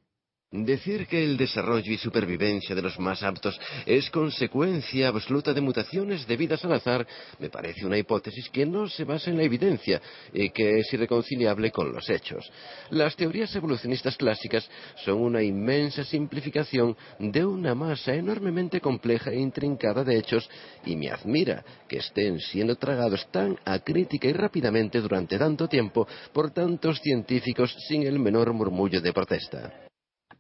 Decir 0.50 1.06
que 1.06 1.22
el 1.22 1.36
desarrollo 1.36 1.92
y 1.92 1.98
supervivencia 1.98 2.74
de 2.74 2.80
los 2.80 2.98
más 2.98 3.22
aptos 3.22 3.60
es 3.84 4.08
consecuencia 4.08 5.08
absoluta 5.08 5.52
de 5.52 5.60
mutaciones 5.60 6.26
debidas 6.26 6.64
al 6.64 6.72
azar 6.72 7.06
me 7.38 7.50
parece 7.50 7.84
una 7.84 7.98
hipótesis 7.98 8.48
que 8.48 8.64
no 8.64 8.88
se 8.88 9.04
basa 9.04 9.28
en 9.28 9.36
la 9.36 9.42
evidencia 9.42 10.00
y 10.32 10.48
que 10.48 10.78
es 10.78 10.90
irreconciliable 10.94 11.70
con 11.70 11.92
los 11.92 12.08
hechos. 12.08 12.50
Las 12.88 13.14
teorías 13.14 13.54
evolucionistas 13.54 14.16
clásicas 14.16 14.66
son 15.04 15.20
una 15.20 15.42
inmensa 15.42 16.02
simplificación 16.02 16.96
de 17.18 17.44
una 17.44 17.74
masa 17.74 18.14
enormemente 18.14 18.80
compleja 18.80 19.30
e 19.30 19.38
intrincada 19.38 20.02
de 20.02 20.16
hechos 20.16 20.48
y 20.86 20.96
me 20.96 21.10
admira 21.10 21.62
que 21.86 21.98
estén 21.98 22.40
siendo 22.40 22.74
tragados 22.76 23.30
tan 23.30 23.58
acrítica 23.66 24.28
y 24.28 24.32
rápidamente 24.32 25.02
durante 25.02 25.36
tanto 25.36 25.68
tiempo 25.68 26.08
por 26.32 26.52
tantos 26.52 27.00
científicos 27.02 27.76
sin 27.86 28.06
el 28.06 28.18
menor 28.18 28.54
murmullo 28.54 29.02
de 29.02 29.12
protesta. 29.12 29.88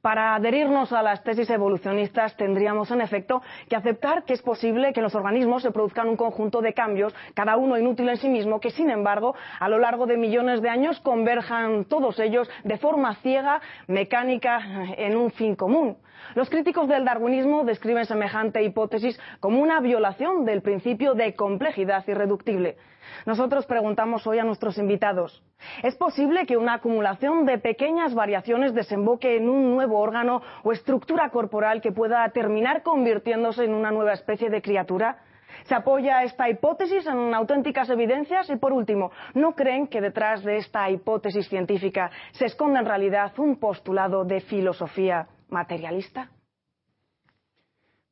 Para 0.00 0.36
adherirnos 0.36 0.92
a 0.92 1.02
las 1.02 1.24
tesis 1.24 1.50
evolucionistas 1.50 2.36
tendríamos, 2.36 2.90
en 2.92 3.00
efecto, 3.00 3.42
que 3.68 3.74
aceptar 3.74 4.24
que 4.24 4.32
es 4.32 4.42
posible 4.42 4.92
que 4.92 5.00
en 5.00 5.04
los 5.04 5.16
organismos 5.16 5.62
se 5.62 5.72
produzcan 5.72 6.08
un 6.08 6.16
conjunto 6.16 6.60
de 6.60 6.72
cambios, 6.72 7.14
cada 7.34 7.56
uno 7.56 7.76
inútil 7.76 8.08
en 8.08 8.16
sí 8.16 8.28
mismo, 8.28 8.60
que, 8.60 8.70
sin 8.70 8.90
embargo, 8.90 9.34
a 9.58 9.68
lo 9.68 9.78
largo 9.78 10.06
de 10.06 10.16
millones 10.16 10.62
de 10.62 10.68
años 10.68 11.00
converjan 11.00 11.84
todos 11.86 12.20
ellos 12.20 12.48
de 12.62 12.78
forma 12.78 13.16
ciega, 13.16 13.60
mecánica, 13.88 14.60
en 14.96 15.16
un 15.16 15.32
fin 15.32 15.56
común. 15.56 15.96
Los 16.34 16.48
críticos 16.48 16.88
del 16.88 17.04
darwinismo 17.04 17.64
describen 17.64 18.04
semejante 18.04 18.62
hipótesis 18.62 19.18
como 19.40 19.60
una 19.60 19.80
violación 19.80 20.44
del 20.44 20.62
principio 20.62 21.14
de 21.14 21.34
complejidad 21.34 22.04
irreductible. 22.06 22.76
Nosotros 23.24 23.64
preguntamos 23.66 24.26
hoy 24.26 24.38
a 24.38 24.44
nuestros 24.44 24.76
invitados, 24.76 25.42
¿es 25.82 25.96
posible 25.96 26.44
que 26.44 26.56
una 26.56 26.74
acumulación 26.74 27.46
de 27.46 27.58
pequeñas 27.58 28.14
variaciones 28.14 28.74
desemboque 28.74 29.36
en 29.36 29.48
un 29.48 29.74
nuevo 29.74 29.87
órgano 29.96 30.42
o 30.62 30.72
estructura 30.72 31.30
corporal 31.30 31.80
que 31.80 31.92
pueda 31.92 32.28
terminar 32.30 32.82
convirtiéndose 32.82 33.64
en 33.64 33.74
una 33.74 33.90
nueva 33.90 34.12
especie 34.12 34.50
de 34.50 34.62
criatura? 34.62 35.18
¿Se 35.64 35.74
apoya 35.74 36.22
esta 36.22 36.48
hipótesis 36.48 37.06
en 37.06 37.34
auténticas 37.34 37.88
evidencias? 37.90 38.48
Y 38.50 38.56
por 38.56 38.72
último, 38.72 39.10
¿no 39.34 39.54
creen 39.54 39.86
que 39.88 40.00
detrás 40.00 40.42
de 40.44 40.56
esta 40.56 40.88
hipótesis 40.90 41.48
científica 41.48 42.10
se 42.32 42.46
esconde 42.46 42.78
en 42.78 42.86
realidad 42.86 43.32
un 43.38 43.58
postulado 43.58 44.24
de 44.24 44.40
filosofía 44.40 45.26
materialista? 45.48 46.30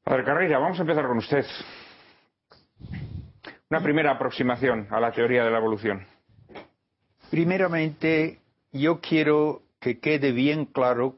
Padre 0.02 0.24
Carreira, 0.24 0.58
vamos 0.58 0.78
a 0.78 0.82
empezar 0.82 1.06
con 1.06 1.18
usted. 1.18 1.44
Una 3.68 3.80
primera 3.80 4.12
aproximación 4.12 4.86
a 4.90 5.00
la 5.00 5.10
teoría 5.10 5.44
de 5.44 5.50
la 5.50 5.58
evolución. 5.58 6.06
Primeramente, 7.30 8.38
yo 8.72 9.00
quiero 9.00 9.62
que 9.80 9.98
quede 9.98 10.30
bien 10.30 10.66
claro 10.66 11.16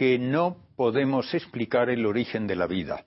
que 0.00 0.18
no 0.18 0.56
podemos 0.76 1.34
explicar 1.34 1.90
el 1.90 2.06
origen 2.06 2.46
de 2.46 2.56
la 2.56 2.66
vida. 2.66 3.04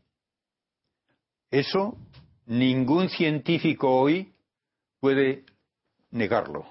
Eso 1.50 1.98
ningún 2.46 3.10
científico 3.10 4.00
hoy 4.00 4.32
puede 5.00 5.44
negarlo. 6.12 6.68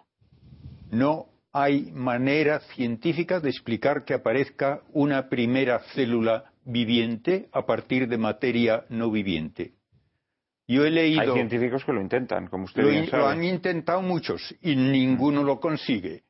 No 0.92 1.26
hay 1.52 1.90
manera 1.90 2.60
científica 2.60 3.40
de 3.40 3.50
explicar 3.50 4.04
que 4.04 4.14
aparezca 4.14 4.82
una 4.92 5.28
primera 5.28 5.80
célula 5.92 6.52
viviente 6.64 7.48
a 7.50 7.66
partir 7.66 8.06
de 8.06 8.16
materia 8.16 8.84
no 8.90 9.10
viviente. 9.10 9.72
Yo 10.68 10.84
he 10.84 10.92
leído. 10.92 11.20
Hay 11.20 11.32
científicos 11.32 11.84
que 11.84 11.92
lo 11.92 12.00
intentan, 12.00 12.46
como 12.46 12.66
usted 12.66 12.84
lo, 12.84 13.18
Lo 13.18 13.26
han 13.26 13.42
intentado 13.42 14.00
muchos 14.02 14.54
y 14.62 14.76
ninguno 14.76 15.42
lo 15.42 15.58
consigue. 15.58 16.22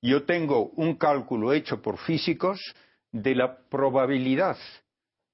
Yo 0.00 0.24
tengo 0.24 0.70
un 0.76 0.94
cálculo 0.94 1.52
hecho 1.52 1.82
por 1.82 1.98
físicos 1.98 2.58
de 3.14 3.34
la 3.36 3.56
probabilidad 3.68 4.58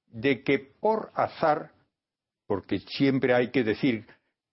de 0.06 0.42
que 0.42 0.58
por 0.58 1.10
azar, 1.14 1.70
porque 2.46 2.80
siempre 2.80 3.32
hay 3.34 3.50
que 3.50 3.64
decir 3.64 4.06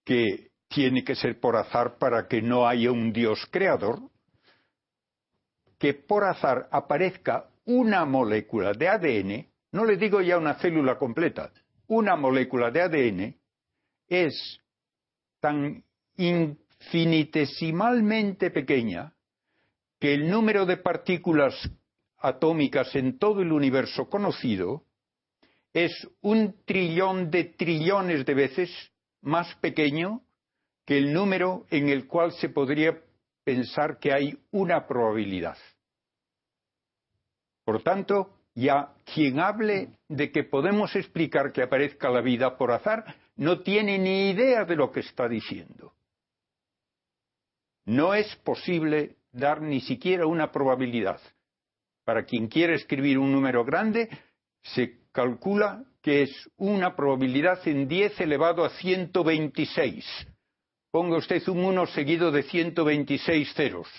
que 0.05 0.51
tiene 0.69 1.03
que 1.03 1.15
ser 1.15 1.37
por 1.39 1.57
azar 1.57 1.97
para 1.97 2.27
que 2.27 2.41
no 2.41 2.65
haya 2.65 2.89
un 2.89 3.11
Dios 3.11 3.45
creador, 3.51 3.99
que 5.77 5.93
por 5.93 6.23
azar 6.23 6.69
aparezca 6.71 7.49
una 7.65 8.05
molécula 8.05 8.71
de 8.71 8.87
ADN 8.87 9.45
no 9.73 9.83
le 9.83 9.97
digo 9.97 10.21
ya 10.21 10.37
una 10.37 10.53
célula 10.55 10.97
completa, 10.97 11.51
una 11.87 12.15
molécula 12.15 12.71
de 12.71 12.81
ADN 12.81 13.35
es 14.07 14.61
tan 15.41 15.83
infinitesimalmente 16.15 18.51
pequeña 18.51 19.11
que 19.99 20.13
el 20.13 20.29
número 20.29 20.65
de 20.65 20.77
partículas 20.77 21.69
atómicas 22.19 22.95
en 22.95 23.17
todo 23.17 23.41
el 23.41 23.51
universo 23.51 24.09
conocido 24.09 24.83
es 25.73 25.91
un 26.21 26.55
trillón 26.65 27.29
de 27.29 27.45
trillones 27.45 28.25
de 28.25 28.33
veces 28.33 28.91
más 29.21 29.53
pequeño 29.55 30.21
que 30.85 30.97
el 30.97 31.13
número 31.13 31.65
en 31.69 31.89
el 31.89 32.07
cual 32.07 32.31
se 32.31 32.49
podría 32.49 32.97
pensar 33.43 33.99
que 33.99 34.13
hay 34.13 34.37
una 34.51 34.87
probabilidad. 34.87 35.57
Por 37.63 37.83
tanto, 37.83 38.33
ya 38.55 38.93
quien 39.13 39.39
hable 39.39 39.89
de 40.07 40.31
que 40.31 40.43
podemos 40.43 40.95
explicar 40.95 41.51
que 41.51 41.61
aparezca 41.61 42.09
la 42.09 42.21
vida 42.21 42.57
por 42.57 42.71
azar 42.71 43.05
no 43.35 43.59
tiene 43.61 43.99
ni 43.99 44.31
idea 44.31 44.65
de 44.65 44.75
lo 44.75 44.91
que 44.91 45.01
está 45.01 45.27
diciendo. 45.27 45.93
No 47.85 48.13
es 48.13 48.35
posible 48.37 49.17
dar 49.31 49.61
ni 49.61 49.81
siquiera 49.81 50.25
una 50.25 50.51
probabilidad. 50.51 51.21
Para 52.07 52.23
quien 52.23 52.47
quiere 52.47 52.75
escribir 52.75 53.17
un 53.17 53.33
número 53.33 53.65
grande, 53.65 54.07
se 54.61 55.01
calcula 55.11 55.83
que 56.01 56.21
es 56.21 56.49
una 56.55 56.95
probabilidad 56.95 57.59
en 57.67 57.85
10 57.85 58.21
elevado 58.21 58.63
a 58.63 58.69
126. 58.69 60.05
Ponga 60.89 61.17
usted 61.17 61.45
un 61.49 61.65
1 61.65 61.85
seguido 61.87 62.31
de 62.31 62.43
126 62.43 63.53
ceros. 63.53 63.89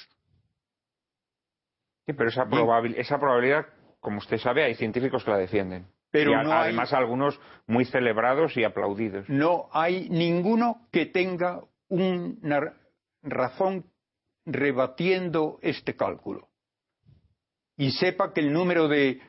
Sí, 2.07 2.15
pero 2.15 2.31
esa, 2.31 2.49
esa 2.97 3.21
probabilidad 3.21 3.67
como 4.01 4.21
usted 4.21 4.39
sabe, 4.39 4.65
hay 4.65 4.75
científicos 4.75 5.23
que 5.23 5.31
la 5.31 5.37
defienden. 5.37 5.87
Pero 6.11 6.35
además 6.35 6.95
algunos 6.95 7.39
muy 7.67 7.85
celebrados 7.85 8.57
y 8.57 8.65
aplaudidos. 8.65 9.29
No 9.29 9.69
hay 9.71 10.09
ninguno 10.09 10.89
que 10.91 11.05
tenga 11.05 11.61
una 11.89 12.73
razón 13.23 13.85
rebatiendo 14.47 15.59
este 15.61 15.95
cálculo. 15.95 16.48
Y 17.79 17.93
sepa 17.93 18.35
que 18.35 18.41
el 18.41 18.53
número 18.53 18.89
de 18.89 19.23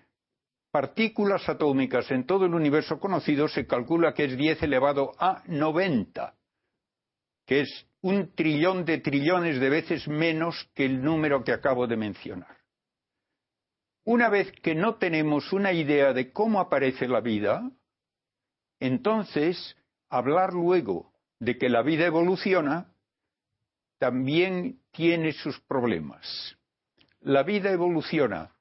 partículas 0.72 1.48
atómicas 1.48 2.10
en 2.12 2.26
todo 2.26 2.46
el 2.46 2.54
universo 2.56 3.00
conocido 3.00 3.48
se 3.48 3.66
calcula 3.66 4.14
que 4.14 4.26
es 4.26 4.36
10 4.36 4.64
elevado 4.64 5.12
a 5.20 5.44
90, 5.46 6.36
que 7.46 7.62
es 7.62 7.88
un 8.02 8.34
trillón 8.34 8.86
de 8.86 8.98
trillones 8.98 9.60
de 9.60 9.70
veces 9.70 10.08
menos 10.08 10.70
que 10.74 10.86
el 10.86 11.02
número 11.02 11.44
que 11.44 11.54
acabo 11.54 11.86
de 11.86 11.96
mencionar. 11.96 12.58
Una 14.04 14.30
vez 14.30 14.52
que 14.64 14.74
no 14.74 14.96
tenemos 14.96 15.54
una 15.54 15.72
idea 15.72 16.12
de 16.14 16.32
cómo 16.32 16.60
aparece 16.60 17.08
la 17.08 17.22
vida, 17.22 17.70
entonces 18.80 19.78
hablar 20.10 20.54
luego 20.54 21.14
de 21.40 21.58
que 21.58 21.70
la 21.70 21.84
vida 21.84 22.08
evoluciona 22.08 22.96
también 24.00 24.82
tiene 24.92 25.34
sus 25.34 25.60
problemas. 25.62 26.59
La 27.22 27.44
vida 27.44 27.72
evoluciona, 27.72 28.52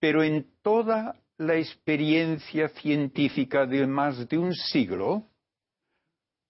pero 0.00 0.22
en 0.22 0.46
toda 0.62 1.16
la 1.36 1.54
experiencia 1.54 2.68
científica 2.70 3.64
de 3.64 3.86
más 3.86 4.28
de 4.28 4.38
un 4.38 4.54
siglo, 4.54 5.24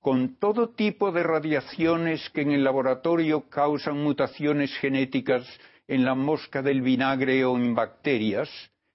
con 0.00 0.36
todo 0.36 0.70
tipo 0.70 1.12
de 1.12 1.22
radiaciones 1.22 2.30
que 2.30 2.42
en 2.42 2.52
el 2.52 2.64
laboratorio 2.64 3.48
causan 3.50 4.02
mutaciones 4.02 4.74
genéticas 4.78 5.46
en 5.86 6.04
la 6.04 6.14
mosca 6.14 6.62
del 6.62 6.80
vinagre 6.80 7.44
o 7.44 7.56
en 7.56 7.74
bacterias, 7.74 8.48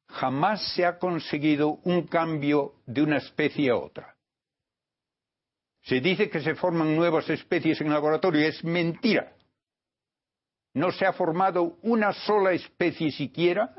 jamás 0.07 0.73
se 0.73 0.85
ha 0.85 0.97
conseguido 0.97 1.79
un 1.83 2.07
cambio 2.07 2.75
de 2.85 3.03
una 3.03 3.17
especie 3.17 3.69
a 3.69 3.77
otra. 3.77 4.15
Se 5.83 5.99
dice 5.99 6.29
que 6.29 6.39
se 6.39 6.55
forman 6.55 6.95
nuevas 6.95 7.29
especies 7.29 7.81
en 7.81 7.87
el 7.87 7.93
laboratorio, 7.93 8.47
es 8.47 8.63
mentira. 8.63 9.33
No 10.73 10.91
se 10.91 11.05
ha 11.05 11.13
formado 11.13 11.77
una 11.83 12.13
sola 12.13 12.53
especie 12.53 13.11
siquiera, 13.11 13.73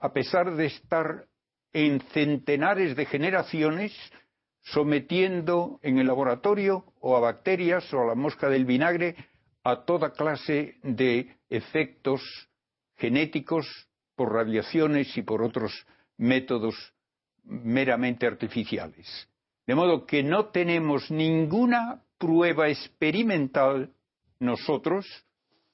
a 0.00 0.12
pesar 0.12 0.54
de 0.54 0.66
estar 0.66 1.26
en 1.72 2.00
centenares 2.12 2.96
de 2.96 3.06
generaciones 3.06 3.92
sometiendo 4.62 5.78
en 5.82 5.98
el 5.98 6.06
laboratorio 6.06 6.84
o 7.00 7.16
a 7.16 7.20
bacterias 7.20 7.92
o 7.94 8.00
a 8.00 8.06
la 8.06 8.14
mosca 8.14 8.48
del 8.48 8.64
vinagre 8.64 9.14
a 9.62 9.84
toda 9.84 10.12
clase 10.12 10.76
de 10.82 11.36
efectos 11.48 12.22
genéticos 12.96 13.66
por 14.16 14.32
radiaciones 14.32 15.16
y 15.16 15.22
por 15.22 15.42
otros 15.42 15.86
métodos 16.16 16.74
meramente 17.44 18.26
artificiales. 18.26 19.28
De 19.66 19.74
modo 19.74 20.06
que 20.06 20.22
no 20.22 20.46
tenemos 20.46 21.10
ninguna 21.10 22.02
prueba 22.18 22.68
experimental 22.68 23.92
nosotros 24.40 25.06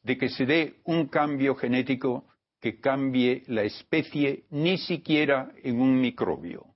de 0.03 0.19
que 0.19 0.29
se 0.29 0.47
dé 0.47 0.81
un 0.85 1.07
cambio 1.09 1.55
genético 1.55 2.27
que 2.61 2.81
cambie 2.81 3.43
la 3.47 3.63
especie 3.63 4.45
ni 4.51 4.79
siquiera 4.79 5.53
en 5.63 5.81
un 5.81 6.01
microbio. 6.01 6.67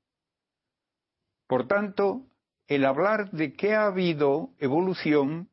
Por 1.46 1.68
tanto, 1.68 2.26
el 2.66 2.84
hablar 2.84 3.30
de 3.30 3.52
que 3.52 3.74
ha 3.74 3.86
habido 3.86 4.50
evolución 4.58 5.48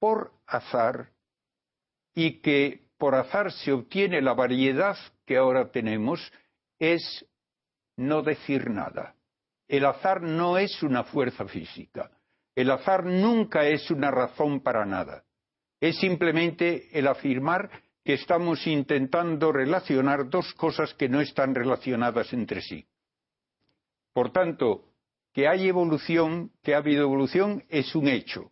por 0.00 0.32
azar 0.46 1.12
y 2.14 2.40
que 2.40 2.88
por 2.98 3.14
azar 3.14 3.52
se 3.52 3.72
obtiene 3.72 4.20
la 4.20 4.34
variedad 4.34 4.96
que 5.24 5.36
ahora 5.36 5.70
tenemos 5.70 6.20
es 6.78 7.24
no 7.96 8.22
decir 8.22 8.70
nada. 8.70 9.14
El 9.68 9.84
azar 9.84 10.20
no 10.22 10.58
es 10.58 10.82
una 10.82 11.04
fuerza 11.04 11.46
física. 11.46 12.10
El 12.56 12.70
azar 12.72 13.04
nunca 13.04 13.66
es 13.66 13.88
una 13.90 14.10
razón 14.10 14.60
para 14.60 14.84
nada. 14.84 15.24
Es 15.80 15.96
simplemente 15.98 16.88
el 16.98 17.06
afirmar 17.08 17.70
que 18.04 18.14
estamos 18.14 18.66
intentando 18.66 19.52
relacionar 19.52 20.28
dos 20.28 20.52
cosas 20.54 20.94
que 20.94 21.08
no 21.08 21.20
están 21.20 21.54
relacionadas 21.54 22.32
entre 22.32 22.60
sí. 22.60 22.86
Por 24.12 24.32
tanto, 24.32 24.84
que 25.32 25.48
hay 25.48 25.68
evolución, 25.68 26.50
que 26.62 26.74
ha 26.74 26.78
habido 26.78 27.02
evolución, 27.02 27.64
es 27.68 27.94
un 27.94 28.08
hecho 28.08 28.50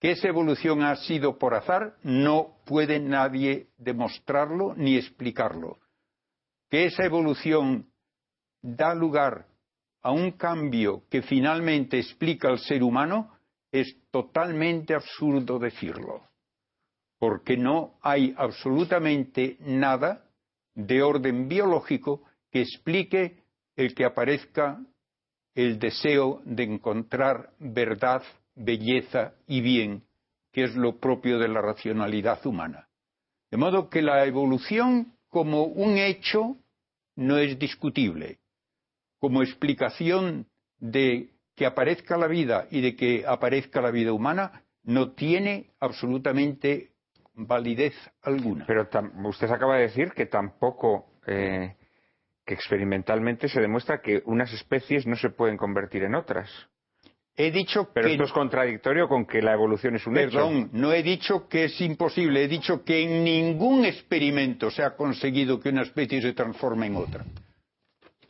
que 0.00 0.12
esa 0.12 0.28
evolución 0.28 0.82
ha 0.82 0.94
sido 0.96 1.38
por 1.38 1.54
azar, 1.54 1.96
no 2.02 2.58
puede 2.64 3.00
nadie 3.00 3.68
demostrarlo 3.78 4.74
ni 4.76 4.96
explicarlo. 4.96 5.78
Que 6.70 6.84
esa 6.84 7.04
evolución 7.04 7.90
da 8.62 8.94
lugar 8.94 9.46
a 10.02 10.12
un 10.12 10.32
cambio 10.32 11.02
que 11.10 11.22
finalmente 11.22 11.98
explica 11.98 12.48
al 12.48 12.58
ser 12.60 12.82
humano, 12.82 13.32
es 13.72 13.96
totalmente 14.10 14.94
absurdo 14.94 15.58
decirlo, 15.58 16.22
porque 17.18 17.56
no 17.56 17.94
hay 18.02 18.34
absolutamente 18.36 19.56
nada 19.60 20.24
de 20.74 21.02
orden 21.02 21.48
biológico 21.48 22.22
que 22.50 22.62
explique 22.62 23.42
el 23.76 23.94
que 23.94 24.04
aparezca 24.04 24.80
el 25.54 25.78
deseo 25.78 26.40
de 26.44 26.62
encontrar 26.62 27.50
verdad 27.58 28.22
belleza 28.54 29.34
y 29.46 29.60
bien, 29.60 30.04
que 30.52 30.64
es 30.64 30.74
lo 30.76 30.98
propio 30.98 31.38
de 31.38 31.48
la 31.48 31.60
racionalidad 31.60 32.44
humana. 32.46 32.88
De 33.50 33.56
modo 33.56 33.88
que 33.88 34.02
la 34.02 34.24
evolución 34.24 35.14
como 35.28 35.64
un 35.64 35.98
hecho 35.98 36.56
no 37.16 37.38
es 37.38 37.58
discutible. 37.58 38.38
Como 39.18 39.42
explicación 39.42 40.46
de 40.78 41.30
que 41.56 41.66
aparezca 41.66 42.16
la 42.16 42.28
vida 42.28 42.68
y 42.70 42.80
de 42.80 42.94
que 42.94 43.24
aparezca 43.26 43.80
la 43.80 43.90
vida 43.90 44.12
humana, 44.12 44.62
no 44.84 45.12
tiene 45.12 45.70
absolutamente 45.80 46.92
validez 47.38 47.94
alguna. 48.22 48.66
Pero 48.66 48.88
usted 49.24 49.50
acaba 49.50 49.76
de 49.76 49.82
decir 49.82 50.12
que 50.12 50.26
tampoco, 50.26 51.06
eh, 51.26 51.76
que 52.44 52.54
experimentalmente 52.54 53.48
se 53.48 53.60
demuestra 53.60 54.00
que 54.00 54.22
unas 54.26 54.52
especies 54.52 55.06
no 55.06 55.16
se 55.16 55.30
pueden 55.30 55.56
convertir 55.56 56.02
en 56.02 56.14
otras. 56.14 56.50
He 57.36 57.52
dicho 57.52 57.88
Pero 57.94 58.08
esto 58.08 58.24
es 58.24 58.32
contradictorio 58.32 59.06
con 59.06 59.24
que 59.24 59.40
la 59.40 59.52
evolución 59.52 59.94
es 59.94 60.04
un 60.08 60.14
Perdón, 60.14 60.70
no 60.72 60.92
he 60.92 61.04
dicho 61.04 61.48
que 61.48 61.64
es 61.66 61.80
imposible, 61.80 62.42
he 62.42 62.48
dicho 62.48 62.82
que 62.84 63.04
en 63.04 63.22
ningún 63.22 63.84
experimento 63.84 64.72
se 64.72 64.82
ha 64.82 64.96
conseguido 64.96 65.60
que 65.60 65.68
una 65.68 65.82
especie 65.82 66.20
se 66.20 66.32
transforme 66.32 66.86
en 66.86 66.96
otra. 66.96 67.24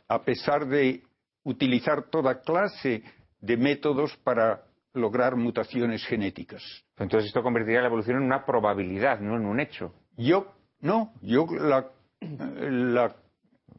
A 0.07 0.21
pesar 0.21 0.67
de 0.67 1.01
utilizar 1.43 2.03
toda 2.11 2.41
clase 2.41 3.01
de 3.41 3.57
métodos 3.57 4.15
para 4.17 4.68
lograr 4.99 5.35
mutaciones 5.35 6.05
genéticas. 6.05 6.63
Entonces 6.97 7.27
esto 7.27 7.41
convertiría 7.41 7.81
la 7.81 7.87
evolución 7.87 8.17
en 8.17 8.23
una 8.23 8.45
probabilidad, 8.45 9.19
no 9.19 9.35
en 9.35 9.45
un 9.45 9.59
hecho. 9.59 9.93
Yo 10.17 10.53
no, 10.81 11.13
yo 11.21 11.47
la, 11.59 11.87
la 12.21 13.15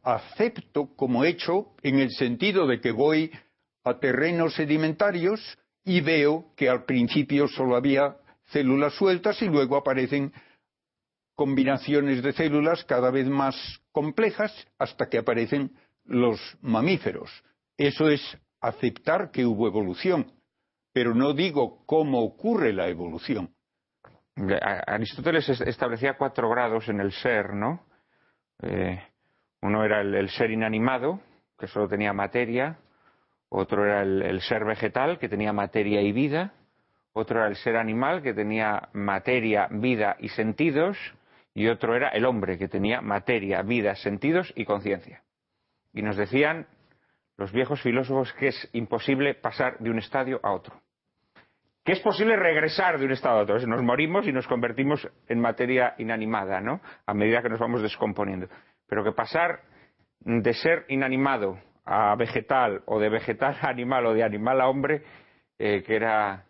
acepto 0.03 0.95
como 0.95 1.23
hecho 1.23 1.67
en 1.83 1.99
el 1.99 2.11
sentido 2.11 2.67
de 2.67 2.81
que 2.81 2.91
voy 2.91 3.31
a 3.83 3.99
terrenos 3.99 4.55
sedimentarios 4.55 5.57
y 5.83 6.01
veo 6.01 6.45
que 6.55 6.69
al 6.69 6.85
principio 6.85 7.47
solo 7.47 7.75
había 7.75 8.17
células 8.51 8.93
sueltas 8.93 9.41
y 9.41 9.45
luego 9.45 9.77
aparecen 9.77 10.31
combinaciones 11.35 12.21
de 12.21 12.33
células 12.33 12.83
cada 12.85 13.09
vez 13.09 13.27
más 13.27 13.55
complejas 13.91 14.53
hasta 14.77 15.07
que 15.09 15.17
aparecen 15.17 15.71
los 16.05 16.39
mamíferos. 16.61 17.31
Eso 17.77 18.09
es 18.09 18.21
aceptar 18.59 19.31
que 19.31 19.45
hubo 19.45 19.67
evolución, 19.67 20.31
pero 20.93 21.13
no 21.13 21.33
digo 21.33 21.85
cómo 21.85 22.21
ocurre 22.23 22.73
la 22.73 22.87
evolución. 22.87 23.49
Aristóteles 24.87 25.49
establecía 25.61 26.17
cuatro 26.17 26.49
grados 26.49 26.87
en 26.89 26.99
el 26.99 27.11
ser, 27.11 27.53
¿no? 27.53 27.85
Eh, 28.61 29.01
uno 29.61 29.83
era 29.83 30.01
el, 30.01 30.29
ser 30.29 30.51
inanimado, 30.51 31.19
que 31.57 31.67
solo 31.67 31.87
tenía 31.87 32.13
materia, 32.13 32.77
otro 33.49 33.85
era 33.85 34.01
el, 34.01 34.41
ser 34.41 34.65
vegetal, 34.65 35.19
que 35.19 35.29
tenía 35.29 35.53
materia 35.53 36.01
y 36.01 36.11
vida, 36.11 36.53
otro 37.13 37.39
era 37.39 37.49
el 37.49 37.55
ser 37.57 37.77
animal, 37.77 38.23
que 38.23 38.33
tenía 38.33 38.89
materia, 38.93 39.67
vida 39.69 40.15
y 40.19 40.29
sentidos, 40.29 40.97
y 41.53 41.67
otro 41.67 41.95
era 41.95 42.09
el 42.09 42.25
hombre, 42.25 42.57
que 42.57 42.67
tenía 42.67 43.01
materia, 43.01 43.61
vida, 43.61 43.95
sentidos 43.95 44.51
y 44.55 44.65
conciencia. 44.65 45.21
Y 45.93 46.01
nos 46.01 46.15
decían 46.15 46.67
los 47.37 47.51
viejos 47.51 47.81
filósofos 47.81 48.33
que 48.33 48.47
es 48.47 48.69
imposible 48.73 49.35
pasar 49.35 49.77
de 49.79 49.89
un 49.89 49.99
estadio 49.99 50.39
a 50.43 50.51
otro. 50.51 50.75
Que 51.83 51.93
es 51.93 51.99
posible 51.99 52.35
regresar 52.35 52.99
de 52.99 53.05
un 53.05 53.11
estado 53.11 53.39
a 53.39 53.41
otro. 53.43 53.59
Nos 53.65 53.81
morimos 53.81 54.27
y 54.27 54.31
nos 54.31 54.47
convertimos 54.47 55.07
en 55.27 55.39
materia 55.39 55.95
inanimada, 55.97 56.61
¿no? 56.61 56.79
A 57.07 57.13
medida 57.13 57.41
que 57.41 57.49
nos 57.49 57.59
vamos 57.59 57.81
descomponiendo. 57.81 58.47
Pero 58.87 59.03
que 59.03 59.13
pasar 59.13 59.61
de 60.19 60.53
ser 60.53 60.85
inanimado 60.89 61.57
a 61.85 62.15
vegetal 62.15 62.83
o 62.85 62.99
de 62.99 63.09
vegetal 63.09 63.57
a 63.61 63.69
animal 63.69 64.05
o 64.05 64.13
de 64.13 64.23
animal 64.23 64.61
a 64.61 64.67
hombre, 64.67 65.01
eh, 65.57 65.83
que 65.83 65.95
era 65.95 66.45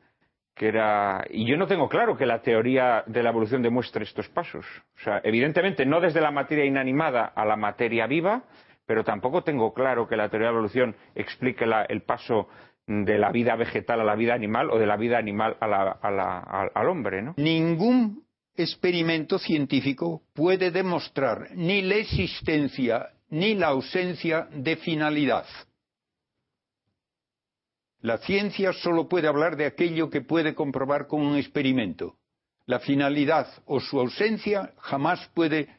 que 0.54 0.68
era 0.68 1.24
y 1.30 1.50
yo 1.50 1.58
no 1.58 1.66
tengo 1.66 1.88
claro 1.88 2.18
que 2.18 2.26
la 2.26 2.42
teoría 2.42 3.04
de 3.08 3.24
la 3.24 3.30
evolución 3.30 3.62
demuestre 3.62 4.04
estos 4.04 4.28
pasos. 4.30 4.66
O 4.98 5.00
sea, 5.00 5.22
evidentemente 5.24 5.86
no 5.86 6.02
desde 6.02 6.22
la 6.22 6.32
materia 6.32 6.66
inanimada 6.66 7.26
a 7.26 7.46
la 7.46 7.56
materia 7.56 8.06
viva, 8.06 8.44
pero 8.86 9.04
tampoco 9.04 9.44
tengo 9.44 9.74
claro 9.74 10.08
que 10.08 10.16
la 10.16 10.30
teoría 10.30 10.48
de 10.48 10.54
la 10.54 10.58
evolución 10.58 10.96
explique 11.16 11.66
el 11.90 12.02
paso 12.04 12.48
de 12.88 13.18
la 13.18 13.32
vida 13.32 13.56
vegetal 13.56 14.02
a 14.02 14.04
la 14.04 14.16
vida 14.16 14.34
animal 14.34 14.70
o 14.70 14.78
de 14.78 14.86
la 14.86 14.98
vida 14.98 15.18
animal 15.18 15.58
al 15.62 16.88
hombre, 16.90 17.22
¿no? 17.22 17.36
Ningún 17.38 18.26
experimento 18.56 19.40
científico 19.40 20.24
puede 20.34 20.72
demostrar 20.72 21.50
ni 21.56 21.82
la 21.82 21.96
existencia 21.96 23.10
ni 23.30 23.56
la 23.56 23.68
ausencia 23.68 24.50
de 24.52 24.76
finalidad. 24.76 25.46
La 28.02 28.18
ciencia 28.18 28.74
solo 28.74 29.08
puede 29.08 29.28
hablar 29.28 29.56
de 29.56 29.66
aquello 29.66 30.10
que 30.10 30.22
puede 30.22 30.56
comprobar 30.56 31.08
con 31.08 31.22
un 31.22 31.38
experimento. 31.38 32.18
La 32.66 32.80
finalidad 32.80 33.48
o 33.66 33.80
su 33.80 34.00
ausencia 34.00 34.74
jamás 34.80 35.30
puede 35.34 35.70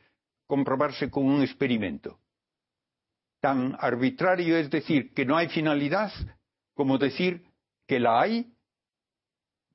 comprobarse 0.47 1.11
con 1.11 1.27
un 1.27 1.43
experimento. 1.43 2.19
Tan 3.43 3.76
arbitrario 3.78 4.57
es 4.57 4.70
decir 4.70 5.12
que 5.12 5.26
no 5.26 5.36
hay 5.36 5.49
finalidad 5.49 6.12
como 6.74 6.97
decir 6.97 7.45
que 7.86 7.99
la 7.99 8.20
hay, 8.20 8.55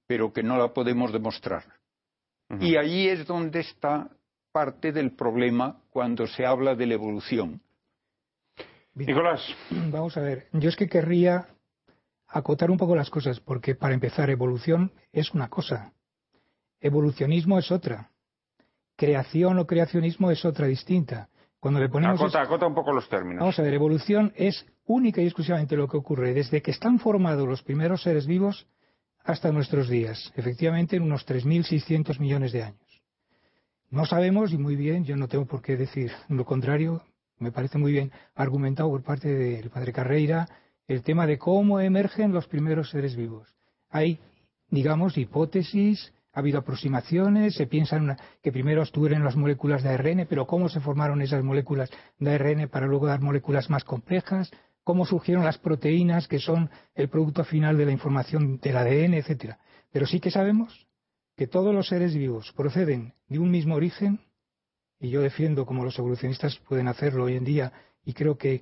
pero 0.08 0.32
que 0.32 0.42
no 0.42 0.58
la 0.58 0.74
podemos 0.74 1.12
demostrar. 1.12 1.66
Y 2.62 2.78
ahí 2.78 3.10
es 3.10 3.28
donde 3.28 3.60
está 3.60 4.10
parte 4.54 4.94
del 4.94 5.12
problema 5.12 5.82
cuando 5.90 6.28
se 6.28 6.46
habla 6.46 6.76
de 6.76 6.88
la 6.88 6.94
evolución. 6.94 7.62
Nicolás. 8.96 9.42
Vamos 9.70 10.16
a 10.16 10.22
ver, 10.22 10.48
yo 10.54 10.70
es 10.70 10.78
que 10.78 10.88
querría 10.88 11.50
acotar 12.28 12.72
un 12.72 12.78
poco 12.78 12.96
las 12.96 13.10
cosas, 13.10 13.42
porque 13.42 13.76
para 13.76 13.94
empezar, 13.94 14.30
evolución 14.30 14.94
es 15.12 15.34
una 15.34 15.50
cosa, 15.50 15.94
evolucionismo 16.80 17.60
es 17.60 17.70
otra, 17.70 18.12
creación 18.96 19.60
o 19.60 19.68
creacionismo 19.68 20.32
es 20.32 20.44
otra 20.46 20.68
distinta. 20.68 21.30
Cuando 21.68 21.82
le 21.82 21.90
ponemos 21.90 22.34
acota, 22.34 22.66
un 22.66 22.74
poco 22.74 22.94
los 22.94 23.10
términos. 23.10 23.42
Vamos 23.42 23.60
a 23.60 23.62
ver, 23.62 23.74
evolución 23.74 24.32
es 24.38 24.66
única 24.86 25.22
y 25.22 25.26
exclusivamente 25.26 25.76
lo 25.76 25.90
que 25.90 25.98
ocurre 25.98 26.34
desde 26.34 26.62
que 26.62 26.72
están 26.72 26.98
formados 26.98 27.46
los 27.46 27.62
primeros 27.62 28.04
seres 28.04 28.26
vivos 28.26 28.68
hasta 29.26 29.52
nuestros 29.52 29.90
días, 29.90 30.32
efectivamente 30.38 30.96
en 30.96 31.04
unos 31.04 31.28
3.600 31.28 32.22
millones 32.22 32.54
de 32.54 32.64
años. 32.64 33.04
No 33.90 34.06
sabemos, 34.06 34.54
y 34.54 34.58
muy 34.58 34.78
bien, 34.78 35.04
yo 35.04 35.18
no 35.18 35.28
tengo 35.28 35.46
por 35.46 35.62
qué 35.62 35.76
decir 35.76 36.10
lo 36.30 36.46
contrario, 36.46 37.02
me 37.38 37.52
parece 37.52 37.78
muy 37.78 37.92
bien 37.92 38.14
argumentado 38.34 38.90
por 38.90 39.04
parte 39.04 39.28
del 39.28 39.70
padre 39.70 39.92
Carreira, 39.92 40.48
el 40.88 41.04
tema 41.04 41.28
de 41.28 41.38
cómo 41.38 41.82
emergen 41.82 42.32
los 42.32 42.48
primeros 42.48 42.92
seres 42.92 43.18
vivos. 43.18 43.54
Hay, 43.90 44.22
digamos, 44.70 45.18
hipótesis, 45.18 46.14
ha 46.38 46.40
habido 46.40 46.60
aproximaciones, 46.60 47.56
se 47.56 47.66
piensa 47.66 48.00
que 48.44 48.52
primero 48.52 48.84
estuvieron 48.84 49.24
las 49.24 49.36
moléculas 49.36 49.82
de 49.82 49.90
ARN, 49.90 50.28
pero 50.30 50.46
cómo 50.46 50.70
se 50.70 50.80
formaron 50.80 51.24
esas 51.24 51.44
moléculas 51.44 51.90
de 52.20 52.30
ARN 52.30 52.70
para 52.70 52.86
luego 52.86 53.08
dar 53.08 53.22
moléculas 53.22 53.72
más 53.72 53.84
complejas, 53.84 54.52
cómo 54.84 55.08
surgieron 55.08 55.44
las 55.44 55.58
proteínas 55.58 56.28
que 56.28 56.38
son 56.38 56.70
el 56.94 57.10
producto 57.10 57.44
final 57.44 57.76
de 57.76 57.88
la 57.88 57.92
información 57.92 58.60
del 58.60 58.78
ADN, 58.78 59.16
etcétera. 59.16 59.58
Pero 59.92 60.06
sí 60.06 60.20
que 60.20 60.30
sabemos 60.30 60.86
que 61.36 61.48
todos 61.48 61.74
los 61.74 61.88
seres 61.88 62.14
vivos 62.14 62.54
proceden 62.56 63.16
de 63.30 63.40
un 63.40 63.50
mismo 63.50 63.74
origen, 63.74 64.20
y 65.00 65.10
yo 65.10 65.22
defiendo 65.22 65.66
como 65.66 65.84
los 65.84 65.98
evolucionistas 65.98 66.60
pueden 66.70 66.88
hacerlo 66.88 67.24
hoy 67.24 67.36
en 67.36 67.46
día, 67.46 67.74
y 68.06 68.14
creo 68.14 68.38
que 68.38 68.62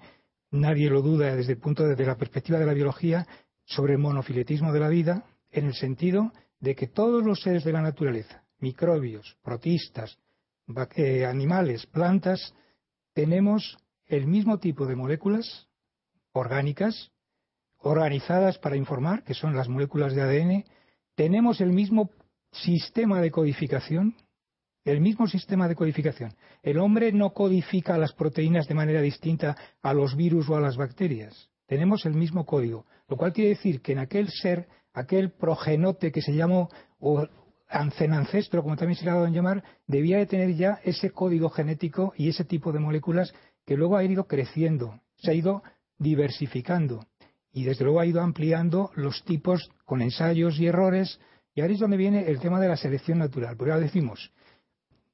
nadie 0.50 0.90
lo 0.90 1.02
duda 1.02 1.36
desde 1.36 1.52
el 1.52 1.60
punto 1.60 1.86
de 1.86 2.06
la 2.06 2.16
perspectiva 2.16 2.58
de 2.58 2.68
la 2.68 2.74
biología 2.74 3.28
sobre 3.66 3.96
el 3.96 4.00
monofiletismo 4.00 4.72
de 4.72 4.80
la 4.80 4.88
vida, 4.88 5.26
en 5.52 5.66
el 5.66 5.74
sentido 5.74 6.32
de 6.60 6.76
que 6.76 6.88
todos 6.88 7.24
los 7.24 7.42
seres 7.42 7.64
de 7.64 7.74
la 7.74 7.82
naturaleza, 7.82 8.44
microbios, 8.60 9.38
protistas, 9.44 10.18
eh, 10.96 11.26
animales, 11.26 11.86
plantas, 11.86 12.54
tenemos 13.14 13.78
el 14.08 14.28
mismo 14.28 14.60
tipo 14.60 14.86
de 14.86 14.96
moléculas 14.96 15.68
orgánicas, 16.32 17.12
organizadas 17.78 18.58
para 18.58 18.76
informar, 18.76 19.24
que 19.24 19.34
son 19.34 19.56
las 19.56 19.70
moléculas 19.70 20.16
de 20.16 20.22
ADN, 20.22 20.66
tenemos 21.16 21.62
el 21.62 21.72
mismo 21.72 22.10
sistema 22.52 23.22
de 23.22 23.32
codificación, 23.32 24.16
el 24.84 25.02
mismo 25.02 25.28
sistema 25.28 25.68
de 25.68 25.76
codificación. 25.76 26.36
El 26.62 26.80
hombre 26.80 27.12
no 27.12 27.32
codifica 27.32 27.98
las 27.98 28.14
proteínas 28.14 28.68
de 28.68 28.76
manera 28.76 29.02
distinta 29.02 29.56
a 29.82 29.94
los 29.94 30.16
virus 30.16 30.50
o 30.50 30.56
a 30.56 30.62
las 30.62 30.78
bacterias. 30.78 31.50
Tenemos 31.68 32.06
el 32.06 32.14
mismo 32.14 32.46
código, 32.46 32.86
lo 33.08 33.18
cual 33.18 33.34
quiere 33.34 33.52
decir 33.52 33.82
que 33.82 33.94
en 33.94 34.00
aquel 34.00 34.30
ser 34.30 34.68
aquel 34.96 35.32
progenote 35.32 36.12
que 36.12 36.22
se 36.22 36.34
llamó, 36.34 36.70
o 37.00 37.28
ancestro, 37.70 38.64
como 38.64 38.76
también 38.76 38.98
se 38.98 39.06
le 39.06 39.12
ha 39.12 39.16
dado 39.16 39.28
en 39.28 39.34
llamar, 39.34 39.64
debía 39.86 40.18
de 40.18 40.26
tener 40.26 40.56
ya 40.56 40.80
ese 40.84 41.12
código 41.12 41.50
genético 41.50 42.14
y 42.18 42.30
ese 42.30 42.46
tipo 42.46 42.72
de 42.72 42.80
moléculas 42.80 43.34
que 43.66 43.76
luego 43.76 43.98
ha 43.98 44.04
ido 44.04 44.26
creciendo, 44.26 45.00
se 45.18 45.32
ha 45.32 45.34
ido 45.34 45.62
diversificando 45.98 47.06
y 47.56 47.64
desde 47.64 47.86
luego 47.86 48.02
ha 48.02 48.06
ido 48.06 48.22
ampliando 48.22 48.92
los 48.96 49.24
tipos 49.24 49.72
con 49.86 50.02
ensayos 50.02 50.60
y 50.60 50.68
errores. 50.68 51.22
Y 51.54 51.62
ahora 51.62 51.74
es 51.74 51.80
donde 51.80 51.96
viene 51.96 52.30
el 52.30 52.42
tema 52.42 52.60
de 52.60 52.68
la 52.68 52.76
selección 52.76 53.18
natural. 53.18 53.56
Porque 53.56 53.72
ahora 53.72 53.86
decimos, 53.86 54.34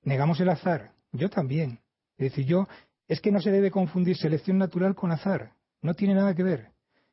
negamos 0.01 0.39
el 0.39 0.49
azar. 0.49 0.91
Yo 1.11 1.29
también. 1.29 1.81
Es 2.17 2.31
decir, 2.31 2.47
yo, 2.47 2.67
es 3.07 3.21
que 3.21 3.31
no 3.31 3.41
se 3.41 3.51
debe 3.51 3.69
confundir 3.69 4.17
selección 4.17 4.57
natural 4.57 4.95
con 4.95 5.11
azar. 5.11 5.51
No 5.83 5.93
tiene 5.93 6.15
nada 6.15 6.33
que 6.33 6.41
ver. 6.41 6.71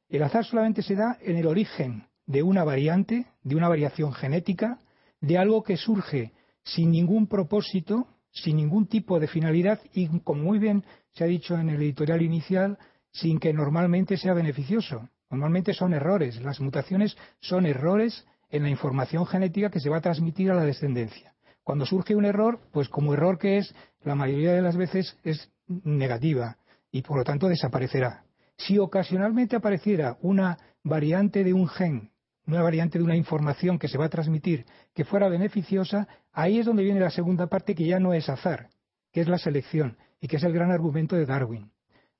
El 0.09 0.23
azar 0.23 0.47
solamente 0.47 0.81
se 0.81 0.95
da 0.95 1.19
en 1.21 1.37
el 1.37 1.47
origen 1.47 2.08
de 2.29 2.43
una 2.43 2.63
variante, 2.63 3.27
de 3.43 3.57
una 3.57 3.69
variación 3.69 4.13
genética, 4.13 4.79
de 5.21 5.39
algo 5.39 5.65
que 5.65 5.77
surge 5.77 6.33
sin 6.63 6.91
ningún 6.91 7.27
propósito, 7.27 8.07
sin 8.31 8.57
ningún 8.57 8.87
tipo 8.87 9.19
de 9.19 9.27
finalidad 9.27 9.81
y, 9.95 10.07
como 10.21 10.43
muy 10.43 10.59
bien 10.59 10.85
se 11.15 11.25
ha 11.25 11.27
dicho 11.27 11.59
en 11.59 11.71
el 11.71 11.83
editorial 11.83 12.21
inicial, 12.23 12.79
sin 13.11 13.41
que 13.41 13.53
normalmente 13.53 14.19
sea 14.19 14.35
beneficioso. 14.35 15.09
Normalmente 15.31 15.73
son 15.73 15.95
errores. 15.95 16.41
Las 16.43 16.61
mutaciones 16.61 17.17
son 17.41 17.65
errores 17.65 18.27
en 18.51 18.63
la 18.63 18.69
información 18.69 19.27
genética 19.27 19.71
que 19.71 19.81
se 19.81 19.89
va 19.89 19.97
a 19.97 20.03
transmitir 20.03 20.51
a 20.51 20.55
la 20.55 20.65
descendencia. 20.65 21.35
Cuando 21.65 21.87
surge 21.87 22.15
un 22.15 22.27
error, 22.27 22.61
pues 22.73 22.91
como 22.91 23.15
error 23.15 23.39
que 23.39 23.57
es, 23.57 23.75
la 24.03 24.15
mayoría 24.15 24.53
de 24.53 24.63
las 24.63 24.77
veces 24.77 25.17
es 25.25 25.51
negativa 25.67 26.59
y 26.93 27.03
por 27.03 27.17
lo 27.17 27.25
tanto 27.25 27.49
desaparecerá. 27.49 28.25
Si 28.59 28.79
ocasionalmente 28.79 29.57
apareciera 29.57 30.19
una 30.21 30.59
variante 30.85 31.43
de 31.43 31.55
un 31.55 31.69
gen 31.69 32.11
una 32.49 32.63
variante 32.63 32.99
de 32.99 33.05
una 33.05 33.15
información 33.15 33.79
que 33.79 33.89
se 33.89 33.99
va 33.99 34.07
a 34.07 34.09
transmitir 34.09 34.65
que 34.95 35.05
fuera 35.05 35.29
beneficiosa, 35.29 36.09
ahí 36.33 36.59
es 36.59 36.67
donde 36.67 36.83
viene 36.83 36.99
la 36.99 37.11
segunda 37.11 37.47
parte 37.47 37.75
que 37.75 37.87
ya 37.87 38.01
no 38.01 38.15
es 38.15 38.29
azar, 38.29 38.71
que 39.13 39.21
es 39.21 39.29
la 39.29 39.39
selección 39.39 39.99
y 40.21 40.29
que 40.29 40.37
es 40.37 40.43
el 40.43 40.55
gran 40.55 40.71
argumento 40.71 41.15
de 41.15 41.27
Darwin. 41.27 41.71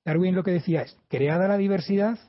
Darwin 0.05 0.35
lo 0.35 0.43
que 0.43 0.51
decía 0.51 0.83
es, 0.83 0.95
creada 1.09 1.47
la 1.47 1.57
diversidad, 1.57 2.19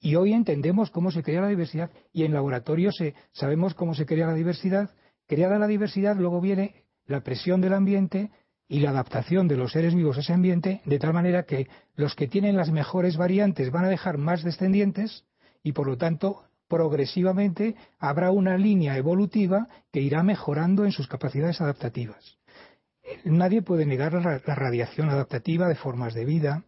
y 0.00 0.14
hoy 0.14 0.32
entendemos 0.32 0.90
cómo 0.90 1.10
se 1.10 1.24
crea 1.24 1.40
la 1.40 1.48
diversidad, 1.48 1.90
y 2.12 2.22
en 2.22 2.32
laboratorio 2.32 2.90
sabemos 3.32 3.74
cómo 3.74 3.94
se 3.94 4.06
crea 4.06 4.28
la 4.28 4.34
diversidad, 4.34 4.90
creada 5.26 5.58
la 5.58 5.66
diversidad, 5.66 6.16
luego 6.16 6.40
viene 6.40 6.84
la 7.06 7.22
presión 7.22 7.60
del 7.60 7.74
ambiente 7.74 8.30
y 8.68 8.80
la 8.80 8.90
adaptación 8.90 9.48
de 9.48 9.56
los 9.56 9.72
seres 9.72 9.96
vivos 9.96 10.16
a 10.16 10.20
ese 10.20 10.32
ambiente, 10.32 10.80
de 10.84 10.98
tal 11.00 11.12
manera 11.12 11.42
que 11.42 11.66
los 11.96 12.14
que 12.14 12.28
tienen 12.28 12.56
las 12.56 12.70
mejores 12.70 13.16
variantes 13.16 13.72
van 13.72 13.84
a 13.84 13.88
dejar 13.88 14.16
más 14.16 14.44
descendientes 14.44 15.24
y 15.64 15.72
por 15.72 15.88
lo 15.88 15.96
tanto 15.96 16.44
progresivamente 16.68 17.74
habrá 17.98 18.30
una 18.30 18.56
línea 18.56 18.96
evolutiva 18.96 19.66
que 19.92 20.00
irá 20.00 20.22
mejorando 20.22 20.84
en 20.84 20.92
sus 20.92 21.08
capacidades 21.08 21.60
adaptativas. 21.60 22.38
Nadie 23.24 23.62
puede 23.62 23.86
negar 23.86 24.12
la 24.12 24.54
radiación 24.54 25.08
adaptativa 25.08 25.66
de 25.66 25.74
formas 25.74 26.14
de 26.14 26.24
vida, 26.24 26.64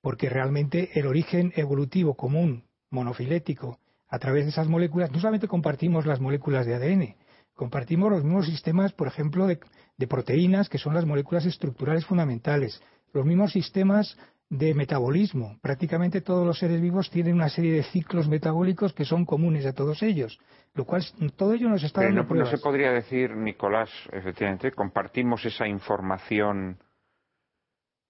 porque 0.00 0.28
realmente 0.28 0.90
el 0.98 1.06
origen 1.06 1.52
evolutivo 1.56 2.14
común, 2.14 2.64
monofilético, 2.90 3.78
a 4.08 4.18
través 4.18 4.44
de 4.44 4.50
esas 4.50 4.68
moléculas, 4.68 5.10
no 5.10 5.18
solamente 5.18 5.48
compartimos 5.48 6.06
las 6.06 6.20
moléculas 6.20 6.66
de 6.66 6.74
ADN, 6.74 7.16
compartimos 7.54 8.10
los 8.10 8.24
mismos 8.24 8.46
sistemas, 8.46 8.92
por 8.92 9.08
ejemplo, 9.08 9.46
de, 9.46 9.58
proteínas, 10.06 10.68
que 10.68 10.78
son 10.78 10.94
las 10.94 11.06
moléculas 11.06 11.46
estructurales 11.46 12.04
fundamentales, 12.04 12.82
los 13.12 13.24
mismos 13.24 13.52
sistemas 13.52 14.18
de 14.58 14.72
metabolismo. 14.74 15.58
Prácticamente 15.60 16.20
todos 16.20 16.46
los 16.46 16.58
seres 16.58 16.80
vivos 16.80 17.10
tienen 17.10 17.34
una 17.34 17.48
serie 17.48 17.72
de 17.72 17.82
ciclos 17.84 18.28
metabólicos 18.28 18.92
que 18.92 19.04
son 19.04 19.24
comunes 19.24 19.66
a 19.66 19.72
todos 19.72 20.02
ellos, 20.02 20.38
lo 20.74 20.84
cual 20.84 21.02
todo 21.36 21.52
ello 21.54 21.68
nos 21.68 21.82
está 21.82 22.00
Pero 22.02 22.14
dando 22.14 22.34
no, 22.34 22.40
no 22.44 22.46
se 22.46 22.58
podría 22.58 22.92
decir, 22.92 23.34
Nicolás, 23.36 23.90
efectivamente, 24.12 24.70
compartimos 24.72 25.44
esa 25.44 25.66
información. 25.66 26.78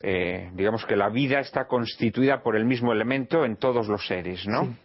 eh, 0.01 0.51
digamos 0.55 0.85
que 0.85 0.97
la 0.97 1.09
vida 1.09 1.41
está 1.41 1.67
constituida 1.67 2.43
por 2.43 2.57
el 2.57 2.65
mismo 2.67 2.93
elemento 2.93 3.45
en 3.45 3.57
todos 3.57 3.89
los 3.89 4.07
seres, 4.07 4.47
¿no? 4.47 4.65
Sí. 4.65 4.77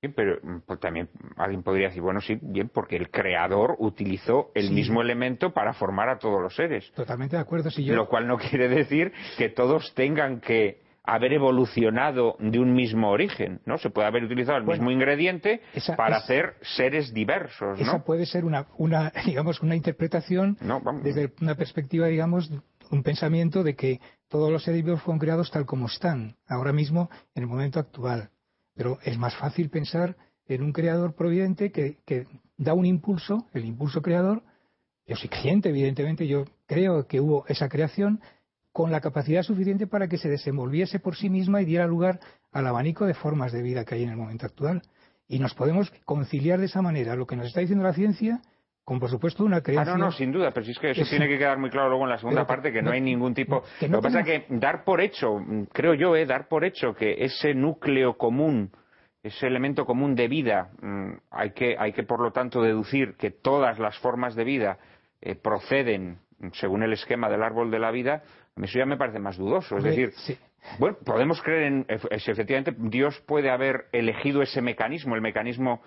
Bien, 0.00 0.14
pero 0.14 0.38
mm, 0.40 0.60
pues, 0.64 0.78
también 0.78 1.08
alguien 1.36 1.64
podría 1.64 1.88
decir, 1.88 2.02
bueno, 2.02 2.20
sí, 2.20 2.38
bien, 2.40 2.68
porque 2.72 2.94
el 2.94 3.10
creador 3.10 3.74
utilizó 3.80 4.52
el 4.54 4.68
Sí. 4.68 4.74
mismo 4.74 5.02
elemento 5.02 5.52
para 5.52 5.72
formar 5.72 6.08
a 6.08 6.18
todos 6.18 6.40
los 6.40 6.54
seres. 6.54 6.92
Totalmente 6.92 7.34
de 7.34 7.42
acuerdo. 7.42 7.70
Si 7.70 7.82
yo, 7.84 7.94
Lo 7.96 8.06
cual 8.08 8.28
no 8.28 8.36
quiere 8.38 8.68
decir 8.68 9.12
que 9.36 9.48
todos 9.48 9.92
tengan 9.94 10.40
que 10.40 10.86
haber 11.14 11.32
evolucionado 11.32 12.36
de 12.38 12.58
un 12.58 12.72
mismo 12.74 13.10
origen, 13.10 13.60
¿no? 13.66 13.78
Se 13.78 13.90
puede 13.90 14.08
haber 14.08 14.24
utilizado 14.24 14.58
el 14.58 14.64
Bueno, 14.64 14.80
mismo 14.82 14.90
ingrediente 14.90 15.60
esa- 15.74 15.96
para 15.96 16.18
es- 16.18 16.24
hacer 16.24 16.54
seres 16.76 17.12
diversos, 17.14 17.80
esa 17.80 17.92
¿no? 17.98 18.04
puede 18.04 18.26
ser 18.26 18.44
una, 18.44 18.66
una, 18.76 19.12
digamos, 19.26 19.60
una 19.62 19.74
interpretación 19.76 20.56
No, 20.60 20.80
desde 21.02 21.32
una 21.40 21.54
perspectiva, 21.54 22.06
digamos, 22.06 22.50
un 22.90 23.02
pensamiento 23.02 23.62
de 23.62 23.74
que 23.76 24.00
todos 24.28 24.50
los 24.50 24.62
seres 24.64 24.84
vivos 24.84 25.02
fueron 25.02 25.18
creados 25.18 25.50
tal 25.50 25.66
como 25.66 25.86
están, 25.86 26.36
ahora 26.46 26.72
mismo, 26.72 27.10
en 27.34 27.42
el 27.42 27.48
momento 27.48 27.78
actual. 27.80 28.30
Pero 28.74 28.98
es 29.04 29.18
más 29.18 29.34
fácil 29.36 29.70
pensar 29.70 30.16
en 30.46 30.62
un 30.62 30.72
creador 30.72 31.14
providente 31.14 31.70
que, 31.72 31.98
que 32.06 32.26
da 32.56 32.72
un 32.74 32.86
impulso, 32.86 33.46
el 33.52 33.64
impulso 33.64 34.00
creador. 34.02 34.42
Yo 35.06 35.16
soy 35.16 35.28
creyente, 35.28 35.68
evidentemente, 35.70 36.26
yo 36.26 36.44
creo 36.66 37.06
que 37.06 37.20
hubo 37.20 37.44
esa 37.48 37.68
creación 37.68 38.20
con 38.78 38.92
la 38.92 39.00
capacidad 39.00 39.42
suficiente 39.42 39.88
para 39.88 40.06
que 40.06 40.18
se 40.18 40.28
desenvolviese 40.28 41.00
por 41.00 41.16
sí 41.16 41.28
misma 41.28 41.60
y 41.60 41.64
diera 41.64 41.84
lugar 41.84 42.20
al 42.52 42.64
abanico 42.64 43.06
de 43.06 43.14
formas 43.14 43.50
de 43.50 43.60
vida 43.60 43.84
que 43.84 43.96
hay 43.96 44.04
en 44.04 44.10
el 44.10 44.16
momento 44.16 44.46
actual. 44.46 44.82
Y 45.26 45.40
nos 45.40 45.52
podemos 45.52 45.90
conciliar 46.04 46.60
de 46.60 46.66
esa 46.66 46.80
manera 46.80 47.16
lo 47.16 47.26
que 47.26 47.34
nos 47.34 47.46
está 47.48 47.58
diciendo 47.58 47.82
la 47.82 47.92
ciencia 47.92 48.38
con, 48.84 49.00
por 49.00 49.10
supuesto, 49.10 49.44
una 49.44 49.56
Ah, 49.56 49.62
creación. 49.62 49.98
no, 49.98 50.04
no, 50.06 50.12
sin 50.12 50.30
duda, 50.30 50.52
pero 50.52 50.64
si 50.64 50.70
es 50.70 50.78
que 50.78 50.90
eso 50.92 51.02
Es- 51.02 51.10
tiene 51.10 51.26
que 51.26 51.38
quedar 51.38 51.58
muy 51.58 51.70
claro 51.70 51.88
luego 51.88 52.04
en 52.04 52.10
la 52.10 52.18
segunda 52.18 52.42
Pero 52.42 52.46
parte, 52.46 52.72
que 52.72 52.80
no, 52.80 52.90
no- 52.90 52.94
hay 52.94 53.00
ningún 53.00 53.34
tipo... 53.34 53.64
que 53.80 53.88
no 53.88 53.96
Lo 53.96 54.00
que 54.00 54.06
pasa 54.10 54.20
es 54.20 54.26
que 54.26 54.46
dar 54.50 54.84
por 54.84 55.00
hecho, 55.00 55.40
creo 55.72 55.94
yo, 55.94 56.14
eh, 56.14 56.24
dar 56.24 56.46
por 56.46 56.64
hecho 56.64 56.94
que 56.94 57.16
ese 57.24 57.54
núcleo 57.54 58.16
común, 58.16 58.70
ese 59.24 59.48
elemento 59.48 59.86
común 59.86 60.14
de 60.14 60.28
vida, 60.28 60.70
mm, 60.80 61.10
hay 61.32 61.50
que, 61.50 61.74
hay 61.76 61.92
que 61.92 62.04
por 62.04 62.20
lo 62.20 62.30
tanto 62.30 62.62
deducir 62.62 63.16
que 63.16 63.32
todas 63.32 63.80
las 63.80 63.98
formas 63.98 64.36
de 64.36 64.44
vida 64.44 64.78
eh, 65.20 65.34
proceden 65.34 66.18
mm, 66.38 66.50
según 66.52 66.84
el 66.84 66.92
esquema 66.92 67.28
del 67.28 67.42
árbol 67.42 67.72
de 67.72 67.80
la 67.80 67.90
vida, 67.90 68.22
eso 68.64 68.78
ya 68.78 68.86
me 68.86 68.96
parece 68.96 69.18
más 69.18 69.36
dudoso. 69.36 69.76
Es 69.78 69.84
decir, 69.84 70.12
sí. 70.12 70.38
bueno, 70.78 70.96
podemos 71.04 71.40
creer 71.42 71.64
en, 71.64 71.86
efectivamente 71.88 72.74
Dios 72.76 73.20
puede 73.26 73.50
haber 73.50 73.86
elegido 73.92 74.42
ese 74.42 74.62
mecanismo, 74.62 75.14
el 75.14 75.20
mecanismo 75.20 75.82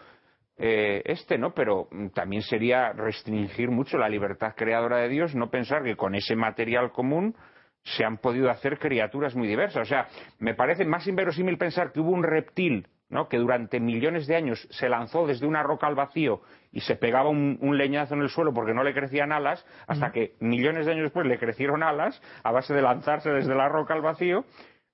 eh, 0.58 1.02
este, 1.06 1.38
¿no? 1.38 1.54
Pero 1.54 1.88
mm, 1.90 2.10
también 2.10 2.44
sería 2.44 2.94
restringir 2.94 3.72
mucho 3.72 3.98
la 3.98 4.10
libertad 4.10 4.54
creadora 4.56 4.98
de 4.98 5.10
Dios, 5.10 5.34
no 5.34 5.50
pensar 5.50 5.84
que 5.84 5.96
con 5.96 6.14
ese 6.14 6.36
material 6.36 6.92
común 6.92 7.36
se 7.84 8.06
han 8.06 8.18
podido 8.18 8.50
hacer 8.52 8.78
criaturas 8.78 9.36
muy 9.36 9.48
diversas. 9.48 9.82
O 9.82 9.90
sea, 9.90 10.08
me 10.38 10.54
parece 10.54 10.86
más 10.86 11.08
inverosímil 11.08 11.58
pensar 11.58 11.92
que 11.92 12.00
hubo 12.00 12.12
un 12.12 12.24
reptil, 12.24 12.88
¿no? 13.10 13.28
Que 13.28 13.38
durante 13.38 13.80
millones 13.80 14.28
de 14.28 14.36
años 14.36 14.68
se 14.70 14.88
lanzó 14.88 15.26
desde 15.26 15.48
una 15.48 15.64
roca 15.64 15.88
al 15.88 15.96
vacío 15.96 16.42
y 16.72 16.82
se 16.82 16.96
pegaba 16.96 17.30
un, 17.30 17.58
un 17.62 17.78
leñazo 17.78 18.14
en 18.16 18.22
el 18.22 18.30
suelo 18.30 18.54
porque 18.54 18.74
no 18.74 18.84
le 18.84 18.94
crecían 18.94 19.32
alas, 19.32 19.66
hasta 19.88 20.12
que 20.12 20.36
millones 20.40 20.86
de 20.86 20.94
años 20.94 21.04
después 21.04 21.26
le 21.26 21.38
crecieron 21.38 21.84
alas 21.84 22.22
a 22.44 22.52
base 22.52 22.74
de 22.74 22.82
lanzarse 22.82 23.30
desde 23.30 23.56
la 23.56 23.68
roca 23.70 23.94
al 23.94 24.02
vacío. 24.02 24.46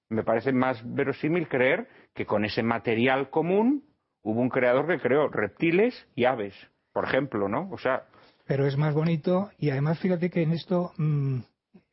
Me 0.09 0.23
parece 0.23 0.51
más 0.53 0.81
verosímil 0.83 1.47
creer 1.47 1.87
que 2.15 2.25
con 2.25 2.45
ese 2.45 2.63
material 2.63 3.29
común 3.29 3.83
hubo 4.23 4.41
un 4.41 4.49
creador 4.49 4.87
que 4.87 4.99
creó 4.99 5.27
reptiles 5.29 6.07
y 6.15 6.25
aves, 6.25 6.55
por 6.93 7.05
ejemplo, 7.05 7.47
¿no? 7.47 7.69
O 7.71 7.77
sea, 7.77 8.03
pero 8.47 8.65
es 8.65 8.77
más 8.77 8.93
bonito 8.93 9.51
y 9.57 9.69
además 9.69 9.99
fíjate 9.99 10.29
que 10.29 10.41
en 10.41 10.53
esto 10.53 10.93
mm, 10.97 11.39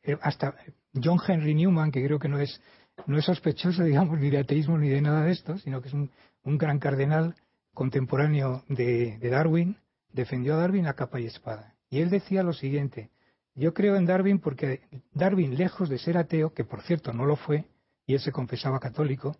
eh, 0.03 0.17
hasta 0.21 0.55
John 0.93 1.19
Henry 1.25 1.53
Newman, 1.53 1.91
que 1.91 2.03
creo 2.03 2.17
que 2.17 2.29
no 2.29 2.39
es 2.39 2.61
no 3.05 3.17
es 3.17 3.25
sospechoso, 3.25 3.83
digamos, 3.85 4.19
ni 4.19 4.29
de 4.29 4.39
ateísmo 4.39 4.77
ni 4.77 4.89
de 4.89 5.01
nada 5.01 5.23
de 5.23 5.31
esto, 5.31 5.57
sino 5.57 5.81
que 5.81 5.89
es 5.89 5.93
un, 5.93 6.09
un 6.43 6.57
gran 6.57 6.79
cardenal 6.79 7.35
contemporáneo 7.75 8.63
de, 8.67 9.19
Darwin, 9.21 9.77
defendió 10.11 10.55
a 10.55 10.57
Darwin 10.57 10.87
a 10.87 10.93
capa 10.93 11.19
y 11.19 11.27
espada. 11.27 11.75
Y 11.91 11.99
él 11.99 12.09
decía 12.09 12.41
lo 12.41 12.53
siguiente, 12.53 13.11
yo 13.53 13.75
creo 13.75 13.95
en 13.95 14.05
Darwin 14.05 14.39
porque 14.39 14.81
Darwin, 15.13 15.55
lejos 15.55 15.87
de 15.89 15.99
ser 15.99 16.17
ateo, 16.17 16.53
que 16.53 16.63
por 16.63 16.81
cierto 16.81 17.13
no 17.13 17.25
lo 17.25 17.35
fue, 17.35 17.65
y 18.07 18.15
él 18.15 18.19
se 18.19 18.31
confesaba 18.31 18.79
católico, 18.79 19.37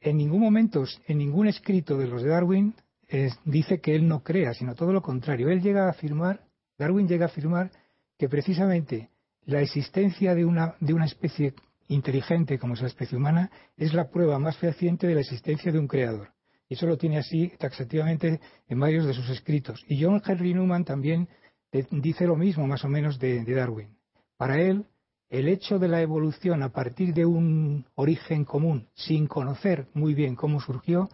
en 0.00 0.16
ningún 0.16 0.40
momento, 0.40 0.84
en 1.06 1.18
ningún 1.18 1.48
escrito 1.48 1.98
de 1.98 2.06
los 2.06 2.22
de 2.22 2.30
Darwin, 2.30 2.74
eh, 3.08 3.30
dice 3.44 3.80
que 3.80 3.94
él 3.94 4.08
no 4.08 4.22
crea, 4.22 4.54
sino 4.54 4.74
todo 4.74 4.92
lo 4.92 5.02
contrario. 5.02 5.50
Él 5.50 5.60
llega 5.60 5.86
a 5.86 5.90
afirmar, 5.90 6.40
Darwin 6.78 7.08
llega 7.08 7.26
a 7.26 7.28
afirmar 7.28 7.70
que 8.16 8.28
precisamente 8.28 9.10
la 9.44 9.60
existencia 9.60 10.34
de 10.34 10.44
una, 10.44 10.76
de 10.80 10.94
una 10.94 11.06
especie 11.06 11.54
inteligente 11.88 12.58
como 12.58 12.74
es 12.74 12.82
la 12.82 12.88
especie 12.88 13.16
humana 13.16 13.50
es 13.76 13.94
la 13.94 14.10
prueba 14.10 14.38
más 14.38 14.56
fehaciente 14.58 15.06
de 15.06 15.14
la 15.14 15.22
existencia 15.22 15.72
de 15.72 15.78
un 15.78 15.88
creador. 15.88 16.30
Y 16.68 16.74
eso 16.74 16.86
lo 16.86 16.98
tiene 16.98 17.18
así 17.18 17.52
taxativamente 17.58 18.40
en 18.68 18.80
varios 18.80 19.06
de 19.06 19.14
sus 19.14 19.28
escritos. 19.30 19.84
Y 19.88 20.02
John 20.02 20.22
Henry 20.24 20.54
Newman 20.54 20.84
también 20.84 21.28
eh, 21.72 21.86
dice 21.90 22.26
lo 22.26 22.36
mismo 22.36 22.66
más 22.66 22.84
o 22.84 22.88
menos 22.88 23.18
de, 23.18 23.44
de 23.44 23.54
Darwin. 23.54 23.96
Para 24.36 24.60
él, 24.60 24.84
el 25.30 25.48
hecho 25.48 25.78
de 25.78 25.88
la 25.88 26.00
evolución 26.00 26.62
a 26.62 26.70
partir 26.70 27.12
de 27.12 27.26
un 27.26 27.86
origen 27.94 28.44
común, 28.44 28.88
sin 28.94 29.26
conocer 29.26 29.86
muy 29.94 30.14
bien 30.14 30.36
cómo 30.36 30.60
surgió, 30.60 31.08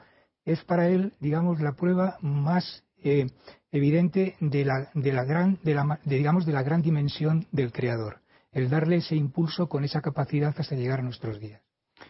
es 0.44 0.62
para 0.64 0.88
él, 0.88 1.12
digamos, 1.20 1.60
la 1.60 1.72
prueba 1.72 2.18
más 2.20 2.84
eh, 3.02 3.26
evidente 3.72 4.36
de 4.40 4.64
la, 4.64 4.90
de 4.94 5.12
la 5.12 5.24
gran, 5.24 5.58
de 5.62 5.74
la, 5.74 6.00
de, 6.04 6.16
digamos, 6.16 6.46
de 6.46 6.52
la 6.52 6.62
gran 6.62 6.82
dimensión 6.82 7.46
del 7.50 7.72
creador. 7.72 8.20
El 8.52 8.70
darle 8.70 8.96
ese 8.96 9.16
impulso 9.16 9.68
con 9.68 9.84
esa 9.84 10.00
capacidad 10.00 10.54
hasta 10.56 10.76
llegar 10.76 11.00
a 11.00 11.02
nuestros 11.02 11.40
días. 11.40 11.60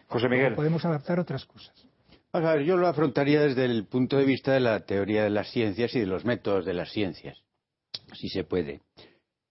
José 0.07 0.29
Miguel. 0.29 0.53
Podemos 0.53 0.85
adaptar 0.85 1.19
otras 1.19 1.45
cosas. 1.45 1.87
Yo 2.65 2.75
lo 2.75 2.87
afrontaría 2.87 3.41
desde 3.41 3.63
el 3.63 3.85
punto 3.85 4.17
de 4.17 4.25
vista 4.25 4.51
de 4.51 4.59
la 4.59 4.81
teoría 4.81 5.23
de 5.23 5.29
las 5.29 5.49
ciencias 5.51 5.95
y 5.95 6.01
de 6.01 6.05
los 6.05 6.25
métodos 6.25 6.65
de 6.65 6.73
las 6.73 6.91
ciencias, 6.91 7.37
si 8.13 8.27
se 8.27 8.43
puede. 8.43 8.81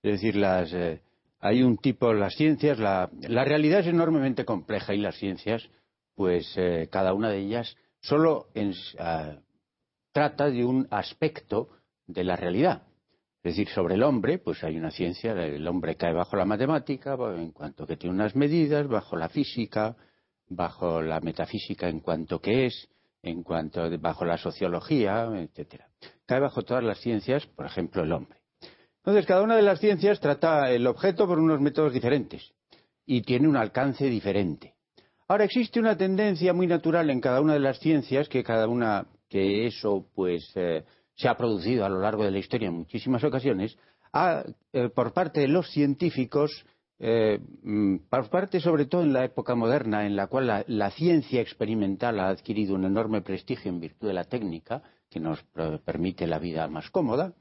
Es 0.03 0.13
decir, 0.13 0.37
las, 0.37 0.71
eh, 0.75 1.01
hay 1.41 1.63
un 1.63 1.79
tipo, 1.79 2.13
las 2.13 2.35
ciencias, 2.35 2.79
la, 2.79 3.09
la, 3.23 3.45
realidad 3.45 3.81
es 3.81 3.87
enormemente 3.87 4.45
compleja 4.45 4.93
y 4.93 4.99
las 4.99 5.17
ciencias, 5.17 5.67
pues 6.15 6.53
eh, 6.57 6.89
cada 6.93 7.15
una 7.15 7.31
de 7.31 7.39
ellas 7.39 7.75
solo 8.01 8.49
en, 8.55 8.71
uh, 8.71 9.41
trata 10.13 10.51
de 10.51 10.67
un 10.67 10.87
aspecto 10.91 11.71
de 12.07 12.25
la 12.25 12.37
realidad. 12.37 12.83
Es 13.43 13.57
decir, 13.57 13.69
sobre 13.69 13.95
el 13.95 14.03
hombre, 14.03 14.39
pues 14.39 14.63
hay 14.63 14.77
una 14.77 14.91
ciencia, 14.91 15.33
el 15.33 15.67
hombre 15.67 15.97
cae 15.97 16.13
bajo 16.13 16.37
la 16.37 16.45
matemática, 16.45 17.17
en 17.35 17.51
cuanto 17.53 17.87
que 17.87 17.97
tiene 17.97 18.15
unas 18.15 18.37
medidas, 18.37 18.87
bajo 18.89 19.17
la 19.17 19.31
física, 19.31 19.97
bajo 20.49 21.03
la 21.03 21.21
metafísica 21.21 21.89
en 21.89 22.01
cuanto 22.01 22.41
que 22.41 22.67
es, 22.67 22.89
en 23.23 23.43
cuanto 23.43 23.89
bajo 23.99 24.25
la 24.25 24.37
sociología, 24.37 25.29
etcétera. 25.35 25.89
Cae 26.27 26.41
bajo 26.41 26.63
todas 26.63 26.85
las 26.85 27.01
ciencias, 27.01 27.47
por 27.47 27.67
ejemplo, 27.67 28.03
el 28.03 28.13
hombre. 28.13 28.39
Entonces, 28.99 29.27
cada 29.27 29.43
una 29.43 29.57
de 29.57 29.63
las 29.63 29.81
ciencias 29.81 30.21
trata 30.21 30.71
el 30.71 30.87
objeto 30.87 31.27
por 31.27 31.39
unos 31.39 31.61
métodos 31.61 31.93
diferentes 31.93 32.53
y 33.07 33.23
tiene 33.23 33.49
un 33.49 33.57
alcance 33.57 34.07
diferente. 34.07 34.75
Ahora 35.29 35.45
existe 35.45 35.81
una 35.81 35.97
tendencia 35.97 36.53
muy 36.53 36.67
natural 36.67 37.11
en 37.11 37.21
cada 37.21 37.41
una 37.41 37.55
de 37.55 37.61
las 37.61 37.79
ciencias 37.79 38.29
que 38.29 38.43
cada 38.43 38.69
una 38.69 39.07
que 39.29 39.67
eso 39.67 40.07
pues 40.15 40.53
eh, 40.55 40.85
se 41.15 41.29
ha 41.29 41.37
producido 41.37 41.85
a 41.85 41.89
lo 41.89 42.01
largo 42.01 42.25
de 42.25 42.31
la 42.31 42.39
historia 42.39 42.69
en 42.69 42.75
muchísimas 42.75 43.25
ocasiones 43.25 43.77
eh, 44.73 44.91
por 44.95 45.13
parte 45.13 45.41
de 45.41 45.49
los 45.49 45.71
científicos 45.71 46.65
eh, 46.99 47.41
por 48.09 48.31
parte 48.31 48.61
sobre 48.61 48.87
todo 48.87 49.03
en 49.03 49.13
la 49.13 49.25
época 49.25 49.55
moderna 49.55 50.07
en 50.07 50.17
la 50.17 50.29
cual 50.29 50.47
la, 50.47 50.65
la, 50.69 50.91
ciencia 50.91 51.41
experimental 51.41 52.21
ha 52.21 52.29
adquirido 52.29 52.75
un 52.75 52.85
enorme 52.85 53.21
prestigio 53.23 53.71
en 53.71 53.81
virtud 53.81 54.09
de 54.09 54.15
la 54.15 54.25
técnica 54.25 54.83
que 55.11 55.21
nos 55.21 55.43
permite 55.85 56.27
la 56.27 56.39
vida 56.39 56.69
más 56.69 56.91
cómoda 56.91 57.35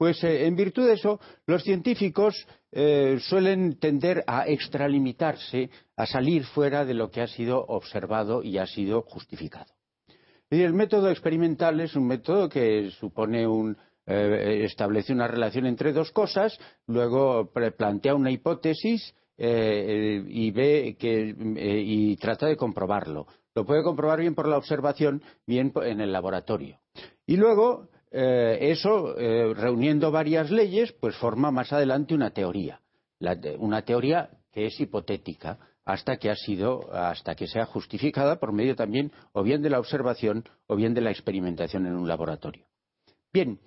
pues 0.00 0.24
eh, 0.24 0.46
en 0.46 0.56
virtud 0.56 0.86
de 0.86 0.94
eso 0.94 1.20
los 1.44 1.62
científicos 1.62 2.46
eh, 2.72 3.18
suelen 3.20 3.78
tender 3.78 4.24
a 4.26 4.48
extralimitarse 4.48 5.68
a 5.94 6.06
salir 6.06 6.44
fuera 6.44 6.86
de 6.86 6.94
lo 6.94 7.10
que 7.10 7.20
ha 7.20 7.26
sido 7.26 7.62
observado 7.66 8.42
y 8.42 8.56
ha 8.56 8.66
sido 8.66 9.02
justificado. 9.02 9.70
Y 10.48 10.62
el 10.62 10.72
método 10.72 11.10
experimental 11.10 11.80
es 11.80 11.96
un 11.96 12.06
método 12.06 12.48
que 12.48 12.90
supone 12.98 13.46
un 13.46 13.76
eh, 14.10 14.64
establece 14.64 15.12
una 15.12 15.28
relación 15.28 15.66
entre 15.66 15.92
dos 15.92 16.10
cosas, 16.10 16.58
luego 16.86 17.50
plantea 17.76 18.14
una 18.14 18.30
hipótesis, 18.30 19.14
y 19.38 20.50
ve 20.50 20.96
que 20.98 21.34
y 21.38 22.16
trata 22.16 22.46
de 22.46 22.58
comprobarlo. 22.58 23.26
Lo 23.54 23.64
puede 23.64 23.82
comprobar 23.82 24.20
bien 24.20 24.34
por 24.34 24.46
la 24.46 24.58
observación, 24.58 25.22
bien 25.46 25.72
en 25.82 26.02
el 26.02 26.12
laboratorio. 26.12 26.78
Y 27.24 27.36
luego 27.36 27.88
eso, 28.10 29.14
reuniendo 29.54 30.10
varias 30.10 30.50
leyes, 30.50 30.92
pues 30.92 31.16
forma 31.16 31.50
más 31.50 31.72
adelante 31.72 32.14
una 32.14 32.34
teoría. 32.34 32.82
una 33.58 33.82
teoría 33.82 34.28
que 34.52 34.66
es 34.66 34.78
hipotética 34.78 35.58
hasta 35.84 36.16
que 36.18 36.30
ha 36.30 36.36
sido, 36.36 36.92
hasta 36.92 37.34
que 37.34 37.46
sea 37.46 37.66
justificada 37.66 38.38
por 38.38 38.52
medio 38.52 38.76
también 38.76 39.10
o 39.32 39.42
bien 39.42 39.62
de 39.62 39.70
la 39.70 39.78
observación 39.78 40.44
o 40.66 40.76
bien 40.76 40.94
de 40.94 41.00
la 41.00 41.10
experimentación 41.10 41.86
en 41.86 41.94
un 41.94 42.06
laboratorio. 42.06 42.66
Bien, 43.32 43.58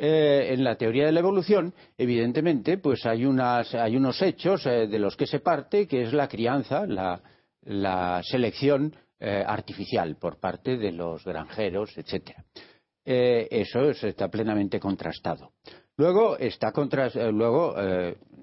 eh, 0.00 0.50
en 0.52 0.62
la 0.62 0.76
teoría 0.76 1.06
de 1.06 1.12
la 1.12 1.18
evolución, 1.18 1.74
evidentemente, 1.96 2.78
pues 2.78 3.04
hay, 3.04 3.26
unos 3.26 4.22
hechos 4.22 4.64
eh, 4.64 4.86
de 4.86 4.98
los 5.00 5.16
que 5.16 5.26
se 5.26 5.40
parte, 5.40 5.88
que 5.88 6.02
es 6.02 6.12
la 6.12 6.28
crianza, 6.28 6.86
la, 6.86 8.22
selección 8.22 8.94
eh, 9.18 9.42
artificial 9.44 10.16
por 10.16 10.38
parte 10.38 10.76
de 10.76 10.92
los 10.92 11.24
granjeros, 11.24 11.98
etcétera. 11.98 12.44
eso 13.04 13.90
está 13.90 14.28
plenamente 14.28 14.78
contrastado. 14.78 15.50
Luego, 15.96 16.36
luego 17.32 17.74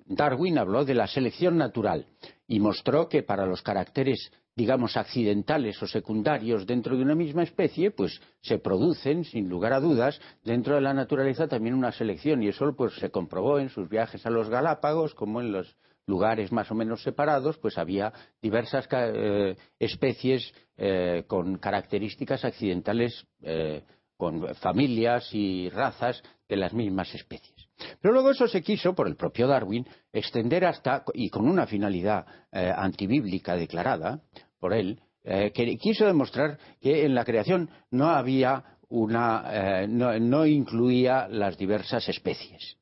Darwin 0.06 0.58
habló 0.58 0.84
de 0.84 0.94
la 0.94 1.08
selección 1.08 1.58
natural 1.58 2.06
y 2.48 2.60
mostró 2.60 3.08
que 3.08 3.24
para 3.24 3.46
los 3.46 3.62
caracteres 3.62 4.30
digamos 4.56 4.96
accidentales 4.96 5.82
o 5.84 5.88
secundarios 5.88 6.66
dentro 6.66 6.96
de 6.96 7.04
una 7.04 7.16
misma 7.16 7.44
especie 7.44 7.92
pues 7.92 8.22
se 8.42 8.58
producen 8.58 9.26
sin 9.26 9.50
lugar 9.50 9.74
a 9.74 9.80
dudas 9.80 10.20
dentro 10.44 10.76
de 10.76 10.82
la 10.82 10.94
naturaleza 10.94 11.48
también 11.48 11.76
una 11.76 11.92
selección. 11.92 12.42
Y 12.42 12.48
eso 12.48 12.74
pues 12.76 12.94
se 12.96 13.12
comprobó 13.12 13.60
en 13.60 13.70
sus 13.70 13.90
viajes 13.90 14.26
a 14.26 14.30
los 14.30 14.50
Galápagos 14.50 15.14
como 15.14 15.42
en 15.42 15.52
los 15.52 15.76
lugares 16.08 16.52
más 16.52 16.72
o 16.72 16.76
menos 16.76 17.02
separados 17.02 17.58
pues 17.58 17.78
había 17.78 18.14
diversas 18.42 18.88
eh, 18.92 19.56
especies 19.80 20.54
eh, 20.78 21.24
con 21.28 21.58
características 21.58 22.46
accidentales 22.46 23.26
eh, 23.42 23.84
con 24.18 24.56
familias 24.56 25.28
y 25.34 25.70
razas 25.70 26.22
de 26.48 26.56
las 26.56 26.74
mismas 26.74 27.14
especies. 27.14 27.68
Pero 28.02 28.14
luego 28.14 28.32
eso 28.32 28.48
se 28.48 28.62
quiso, 28.62 28.96
por 28.96 29.08
el 29.08 29.18
propio 29.18 29.46
Darwin, 29.46 29.86
extender 30.14 30.64
hasta, 30.64 31.04
y 31.14 31.30
con 31.30 31.50
una 31.50 31.68
finalidad 31.68 32.26
antibíblica 32.52 33.58
declarada 33.58 34.22
por 34.60 34.74
él, 34.74 35.00
eh, 35.24 35.52
quiso 35.80 36.06
demostrar 36.06 36.58
que 36.82 37.06
en 37.06 37.16
la 37.16 37.26
creación 37.26 37.70
no 37.92 38.10
había 38.10 38.64
una, 38.90 39.84
eh, 39.84 39.88
no, 39.88 40.46
incluía 40.46 41.28
las 41.28 41.58
diversas 41.58 42.08
especies. 42.10 42.78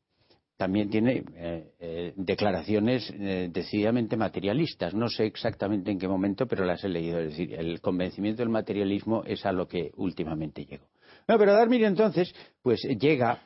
También 0.55 0.89
tiene 0.89 1.23
declaraciones 2.15 3.11
decididamente 3.51 4.15
materialistas. 4.15 4.93
No 4.93 5.09
sé 5.09 5.25
exactamente 5.25 5.91
en 5.91 5.99
qué 5.99 6.07
momento, 6.07 6.45
pero 6.47 6.63
las 6.63 6.83
he 6.83 6.89
leído. 6.89 7.19
Es 7.19 7.31
decir, 7.31 7.53
el 7.55 7.81
convencimiento 7.81 8.43
del 8.43 8.49
materialismo 8.49 9.23
es 9.25 9.45
a 9.45 9.51
lo 9.51 9.67
que 9.67 9.91
últimamente 9.97 10.63
llegó. 10.63 10.87
pero 11.25 11.53
Darwin 11.53 11.83
entonces, 11.83 12.33
pues 12.61 12.81
llega 12.83 13.41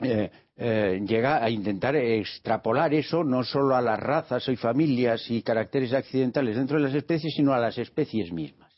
eh, 0.00 0.30
eh, 0.56 1.00
llega 1.06 1.44
a 1.44 1.50
intentar 1.50 1.96
extrapolar 1.96 2.94
eso 2.94 3.24
no 3.24 3.44
solo 3.44 3.76
a 3.76 3.82
las 3.82 4.00
razas 4.00 4.48
y 4.48 4.56
familias 4.56 5.30
y 5.30 5.42
caracteres 5.42 5.92
accidentales 5.92 6.56
dentro 6.56 6.78
de 6.78 6.84
las 6.84 6.94
especies, 6.94 7.34
sino 7.34 7.52
a 7.52 7.58
las 7.58 7.76
especies 7.76 8.32
mismas. 8.32 8.72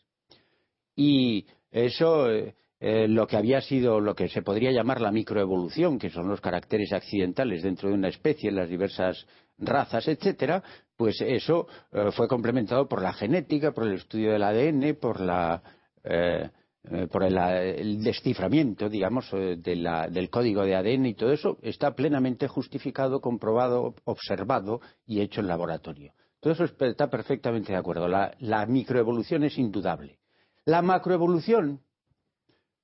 Y 0.97 1.47
eso, 1.71 2.31
eh, 2.31 2.55
lo 2.81 3.27
que 3.27 3.37
había 3.37 3.61
sido 3.61 4.01
lo 4.01 4.15
que 4.15 4.29
se 4.29 4.43
podría 4.43 4.73
llamar 4.73 5.01
la 5.01 5.13
microevolución, 5.13 5.99
que 5.99 6.11
son 6.11 6.29
los 6.29 6.41
caracteres 6.41 6.93
accidentales 6.93 7.63
dentro 7.63 7.89
de 7.89 7.95
una 7.95 8.09
especie, 8.09 8.51
las 8.51 8.69
diversas 8.69 9.27
razas, 9.59 10.09
etcétera, 10.09 10.63
pues 10.97 11.21
eso 11.21 11.67
fue 12.13 12.29
complementado 12.29 12.89
por 12.89 13.03
la 13.03 13.13
genética, 13.13 13.73
por 13.73 13.87
el 13.87 13.95
estudio 13.95 14.33
del 14.33 14.43
ADN, 14.43 14.97
por 15.01 15.21
la 15.21 15.63
por 17.11 17.25
el, 17.25 18.03
desciframiento, 18.03 18.89
digamos, 18.89 19.33
eh, 19.33 19.57
del 19.57 20.31
código 20.31 20.65
de 20.65 20.75
ADN 20.75 21.07
y 21.07 21.15
todo 21.15 21.33
eso, 21.33 21.59
está 21.63 21.95
plenamente 21.95 22.47
justificado, 22.47 23.21
comprobado, 23.21 23.95
observado 24.05 24.81
y 25.07 25.21
hecho 25.21 25.41
en 25.41 25.47
laboratorio. 25.47 26.13
Todo 26.41 26.53
eso 26.53 26.65
está 26.65 27.09
perfectamente 27.09 27.73
de 27.73 27.79
acuerdo. 27.79 28.07
La, 28.07 28.67
microevolución 28.67 29.45
es 29.45 29.57
indudable. 29.57 30.19
La 30.67 30.83
macroevolución, 30.83 31.81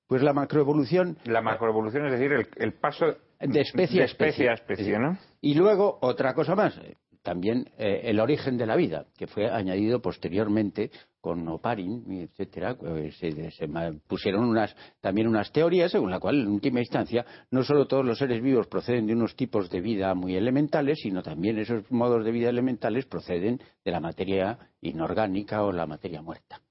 pues 0.07 0.23
la 0.23 0.33
macroevolución. 0.33 1.19
La 1.25 1.43
macroevolución 1.43 2.07
es 2.07 2.13
decir, 2.13 2.49
el, 2.57 2.73
paso 2.73 3.05
de 3.39 3.61
especie, 3.61 4.01
a 4.49 4.55
especie, 4.55 4.99
¿no? 4.99 5.19
Y 5.43 5.55
luego, 5.55 5.99
otra 6.01 6.33
cosa 6.33 6.55
más, 6.55 6.81
también 7.23 7.71
eh, 7.79 8.03
el 8.05 8.21
origen 8.21 8.57
de 8.57 8.67
la 8.67 8.77
vida, 8.77 9.07
que 9.17 9.27
fue 9.27 9.51
añadido 9.51 10.01
posteriormente 10.01 10.91
con 11.21 11.47
Oparin, 11.49 12.05
etcétera, 12.11 12.77
pues, 12.77 13.17
se, 13.19 13.69
pusieron 14.07 14.57
también 15.01 15.29
unas 15.29 15.53
teorías 15.53 15.93
según 15.93 16.11
la 16.11 16.19
cual, 16.19 16.41
en 16.41 16.49
última 16.49 16.81
instancia, 16.81 17.27
no 17.51 17.63
solo 17.63 17.87
todos 17.87 18.05
los 18.05 18.19
seres 18.19 18.43
vivos 18.43 18.67
proceden 18.69 19.07
de 19.07 19.13
unos 19.13 19.37
tipos 19.37 19.69
de 19.69 19.81
vida 19.81 20.15
muy 20.15 20.35
elementales, 20.35 20.99
sino 21.03 21.23
también 21.23 21.59
esos 21.59 21.91
modos 21.91 22.25
de 22.25 22.31
vida 22.31 22.49
elementales 22.49 23.05
proceden 23.05 23.61
de 23.85 23.91
la 23.91 24.01
materia 24.01 24.59
inorgánica 24.81 25.63
o 25.63 25.73
la 25.73 25.87
materia 25.87 26.23
muerta. 26.23 26.63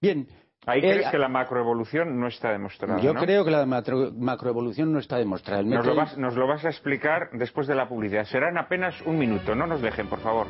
Bien, 0.00 0.26
Ahí 0.66 0.78
eh, 0.78 0.92
crees 0.92 1.10
que 1.10 1.18
la 1.18 1.28
macroevolución 1.28 2.20
no 2.20 2.28
está 2.28 2.52
demostrada. 2.52 3.00
Yo 3.00 3.14
creo 3.14 3.44
que 3.44 3.50
la 3.50 3.66
macroevolución 3.66 4.92
no 4.92 4.98
está 5.00 5.18
demostrada. 5.18 5.62
Nos 5.62 5.84
lo, 5.84 5.94
vas, 5.96 6.16
nos 6.16 6.36
lo 6.36 6.46
vas 6.46 6.64
a 6.64 6.68
explicar 6.68 7.30
después 7.32 7.66
de 7.66 7.74
la 7.74 7.88
publicidad. 7.88 8.24
Será 8.24 8.48
apenas 8.58 9.00
un 9.02 9.18
minuto. 9.18 9.54
No 9.54 9.66
nos 9.66 9.82
dejen, 9.82 10.06
por 10.06 10.20
favor. 10.20 10.46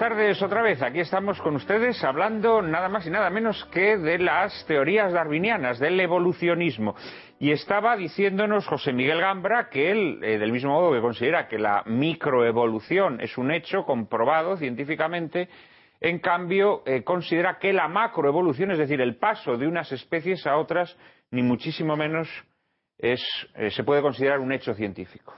Tardes 0.00 0.40
otra 0.40 0.62
vez. 0.62 0.80
Aquí 0.80 1.00
estamos 1.00 1.38
con 1.42 1.56
ustedes 1.56 2.02
hablando 2.02 2.62
nada 2.62 2.88
más 2.88 3.06
y 3.06 3.10
nada 3.10 3.28
menos 3.28 3.62
que 3.66 3.98
de 3.98 4.18
las 4.18 4.64
teorías 4.64 5.12
darwinianas, 5.12 5.78
del 5.78 6.00
evolucionismo. 6.00 6.94
Y 7.38 7.52
estaba 7.52 7.98
diciéndonos 7.98 8.66
José 8.66 8.94
Miguel 8.94 9.20
Gambra 9.20 9.68
que 9.68 9.90
él, 9.90 10.20
eh, 10.22 10.38
del 10.38 10.52
mismo 10.52 10.70
modo 10.70 10.94
que 10.94 11.02
considera 11.02 11.48
que 11.48 11.58
la 11.58 11.82
microevolución 11.84 13.20
es 13.20 13.36
un 13.36 13.50
hecho 13.50 13.84
comprobado 13.84 14.56
científicamente, 14.56 15.50
en 16.00 16.18
cambio 16.18 16.82
eh, 16.86 17.04
considera 17.04 17.58
que 17.58 17.74
la 17.74 17.86
macroevolución, 17.86 18.70
es 18.70 18.78
decir, 18.78 19.02
el 19.02 19.16
paso 19.16 19.58
de 19.58 19.66
unas 19.66 19.92
especies 19.92 20.46
a 20.46 20.56
otras, 20.56 20.96
ni 21.30 21.42
muchísimo 21.42 21.94
menos 21.94 22.26
eh, 22.96 23.18
se 23.68 23.84
puede 23.84 24.00
considerar 24.00 24.40
un 24.40 24.50
hecho 24.52 24.72
científico. 24.72 25.34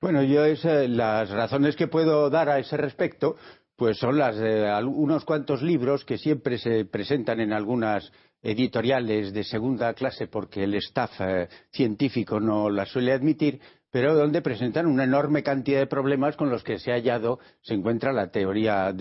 Bueno, 0.00 0.22
yo 0.22 0.44
las 0.88 1.28
razones 1.28 1.76
que 1.76 1.86
puedo 1.86 2.30
dar 2.30 2.48
a 2.48 2.58
ese 2.58 2.78
respecto, 2.78 3.36
pues 3.76 3.98
son 3.98 4.16
las 4.16 4.34
de 4.34 4.72
unos 4.86 5.26
cuantos 5.26 5.60
libros 5.60 6.06
que 6.06 6.16
siempre 6.16 6.56
se 6.56 6.86
presentan 6.86 7.38
en 7.38 7.52
algunas 7.52 8.10
editoriales 8.42 9.34
de 9.34 9.44
segunda 9.44 9.92
clase 9.92 10.26
porque 10.26 10.64
el 10.64 10.74
staff 10.76 11.20
eh, 11.20 11.48
científico 11.70 12.40
no 12.40 12.70
las 12.70 12.88
suele 12.88 13.12
admitir, 13.12 13.60
pero 13.90 14.14
donde 14.14 14.40
presentan 14.40 14.86
una 14.86 15.04
enorme 15.04 15.42
cantidad 15.42 15.80
de 15.80 15.86
problemas 15.86 16.34
con 16.34 16.48
los 16.48 16.64
que 16.64 16.78
se 16.78 16.92
ha 16.92 16.94
hallado, 16.94 17.38
se 17.60 17.74
encuentra 17.74 18.14
la 18.14 18.30
teoría 18.30 18.94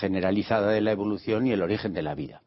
generalizada 0.00 0.72
de 0.72 0.80
la 0.80 0.90
evolución 0.90 1.46
y 1.46 1.52
el 1.52 1.62
origen 1.62 1.92
de 1.92 2.02
la 2.02 2.16
vida. 2.16 2.42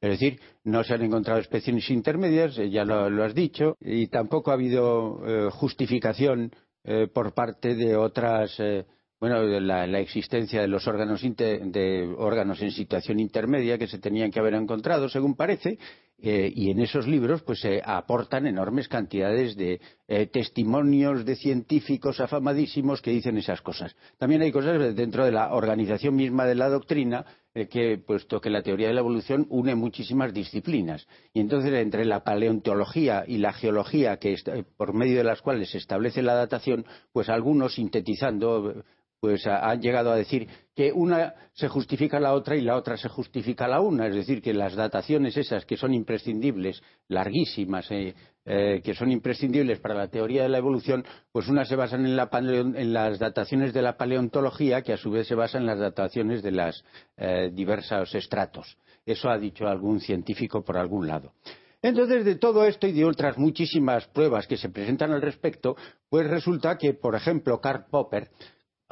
Es 0.00 0.10
decir, 0.10 0.38
no 0.62 0.84
se 0.84 0.94
han 0.94 1.02
encontrado 1.02 1.40
especies 1.40 1.90
intermedias, 1.90 2.54
ya 2.56 2.84
lo, 2.84 3.24
has 3.24 3.34
dicho, 3.34 3.76
y 3.80 4.06
tampoco 4.08 4.50
ha 4.50 4.54
habido 4.54 5.18
eh, 5.26 5.48
justificación 5.50 6.52
eh, 6.84 7.08
por 7.12 7.32
parte 7.34 7.74
de 7.74 7.96
otras 7.96 8.54
eh, 8.58 8.84
bueno 9.18 9.42
la, 9.42 9.98
existencia 10.00 10.60
de 10.60 10.68
los 10.68 10.86
órganos 10.86 11.22
de 11.22 12.14
órganos 12.18 12.60
en 12.60 12.70
situación 12.72 13.20
intermedia 13.20 13.78
que 13.78 13.86
se 13.86 13.98
tenían 13.98 14.30
que 14.30 14.40
haber 14.40 14.54
encontrado 14.54 15.08
según 15.08 15.34
parece 15.34 15.78
eh, 16.26 16.50
y 16.56 16.70
en 16.70 16.80
esos 16.80 17.06
libros 17.06 17.42
pues 17.42 17.60
se 17.60 17.82
aportan 17.84 18.46
enormes 18.46 18.88
cantidades 18.88 19.56
de 19.56 19.78
eh, 20.08 20.26
testimonios 20.26 21.26
de 21.26 21.36
científicos 21.36 22.18
afamadísimos 22.18 23.02
que 23.02 23.10
dicen 23.10 23.36
esas 23.36 23.60
cosas. 23.60 23.94
También 24.16 24.40
hay 24.40 24.50
cosas 24.50 24.96
dentro 24.96 25.26
de 25.26 25.32
la 25.32 25.52
organización 25.52 26.16
misma 26.16 26.46
de 26.46 26.54
la 26.54 26.70
doctrina 26.70 27.26
eh, 27.54 27.68
que, 27.68 27.98
puesto 27.98 28.40
que 28.40 28.48
la 28.48 28.62
teoría 28.62 28.88
de 28.88 28.94
la 28.94 29.00
evolución 29.00 29.46
une 29.50 29.74
muchísimas 29.74 30.32
disciplinas. 30.32 31.06
Y 31.34 31.40
entonces, 31.40 31.74
entre 31.74 32.06
la 32.06 32.24
paleontología 32.24 33.24
y 33.28 33.36
la 33.36 33.52
geología, 33.52 34.16
que 34.16 34.34
por 34.78 34.94
medio 34.94 35.18
de 35.18 35.24
las 35.24 35.42
cuales 35.42 35.72
se 35.72 35.76
establece 35.76 36.22
la 36.22 36.36
datación, 36.36 36.86
pues 37.12 37.28
algunos, 37.28 37.74
sintetizando, 37.74 38.82
pues 39.24 39.46
han 39.46 39.80
llegado 39.80 40.12
a 40.12 40.16
decir 40.16 40.46
que 40.76 40.92
una 40.92 41.32
se 41.54 41.66
justifica 41.68 42.20
la 42.20 42.34
otra 42.34 42.56
y 42.56 42.60
la 42.60 42.76
otra 42.76 42.98
se 42.98 43.08
justifica 43.08 43.66
la 43.66 43.80
una, 43.80 44.06
es 44.06 44.14
decir, 44.14 44.42
que 44.42 44.52
las 44.52 44.74
dataciones 44.74 45.38
esas 45.38 45.64
que 45.64 45.78
son 45.78 45.94
imprescindibles, 45.94 46.82
larguísimas, 47.08 47.90
eh, 47.90 48.14
eh, 48.44 48.82
que 48.84 48.92
son 48.92 49.10
imprescindibles 49.10 49.80
para 49.80 49.94
la 49.94 50.08
teoría 50.08 50.42
de 50.42 50.50
la 50.50 50.58
evolución, 50.58 51.06
pues 51.32 51.48
unas 51.48 51.68
se 51.68 51.74
basan 51.74 52.04
en, 52.04 52.92
las 52.92 53.18
dataciones 53.18 53.72
de 53.72 53.80
la 53.80 53.96
paleontología, 53.96 54.82
que 54.82 54.92
a 54.92 54.98
su 54.98 55.10
vez 55.10 55.26
se 55.26 55.34
basan 55.34 55.62
en 55.62 55.68
las 55.68 55.78
dataciones 55.78 56.42
de 56.42 56.50
los 56.50 56.84
eh, 57.16 57.48
diversos 57.50 58.14
estratos. 58.14 58.76
Eso 59.06 59.30
ha 59.30 59.38
dicho 59.38 59.66
algún 59.66 60.00
científico 60.00 60.62
por 60.62 60.76
algún 60.76 61.06
lado. 61.06 61.32
Entonces, 61.80 62.26
de 62.26 62.36
todo 62.36 62.64
esto 62.64 62.86
y 62.86 62.92
de 62.92 63.04
otras 63.04 63.36
muchísimas 63.36 64.06
pruebas 64.06 64.46
que 64.46 64.56
se 64.56 64.70
presentan 64.70 65.12
al 65.12 65.20
respecto, 65.20 65.76
pues 66.08 66.26
resulta 66.26 66.78
que, 66.78 66.94
por 66.94 67.14
ejemplo, 67.14 67.60
Karl 67.60 67.84
Popper 67.90 68.28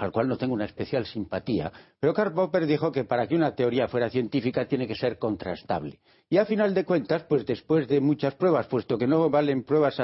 al 0.02 0.10
cual 0.10 0.26
no 0.26 0.36
tengo 0.36 0.54
una 0.54 0.64
especial 0.64 1.06
simpatía, 1.06 1.70
pero 2.00 2.12
Karl 2.12 2.34
Popper 2.34 2.66
dijo 2.66 2.90
que 2.90 3.04
para 3.04 3.28
que 3.28 3.36
una 3.36 3.54
teoría 3.54 3.86
fuera 3.86 4.10
científica 4.10 4.66
tiene 4.66 4.88
que 4.88 4.96
ser 4.96 5.16
contrastable. 5.16 6.00
Y 6.28 6.38
a 6.38 6.44
final 6.44 6.74
de 6.74 6.84
cuentas, 6.84 7.24
pues 7.28 7.46
después 7.46 7.86
de 7.86 8.00
muchas 8.00 8.34
pruebas, 8.34 8.66
puesto 8.66 8.98
que 8.98 9.06
no 9.06 9.30
valen 9.30 9.62
pruebas 9.62 9.96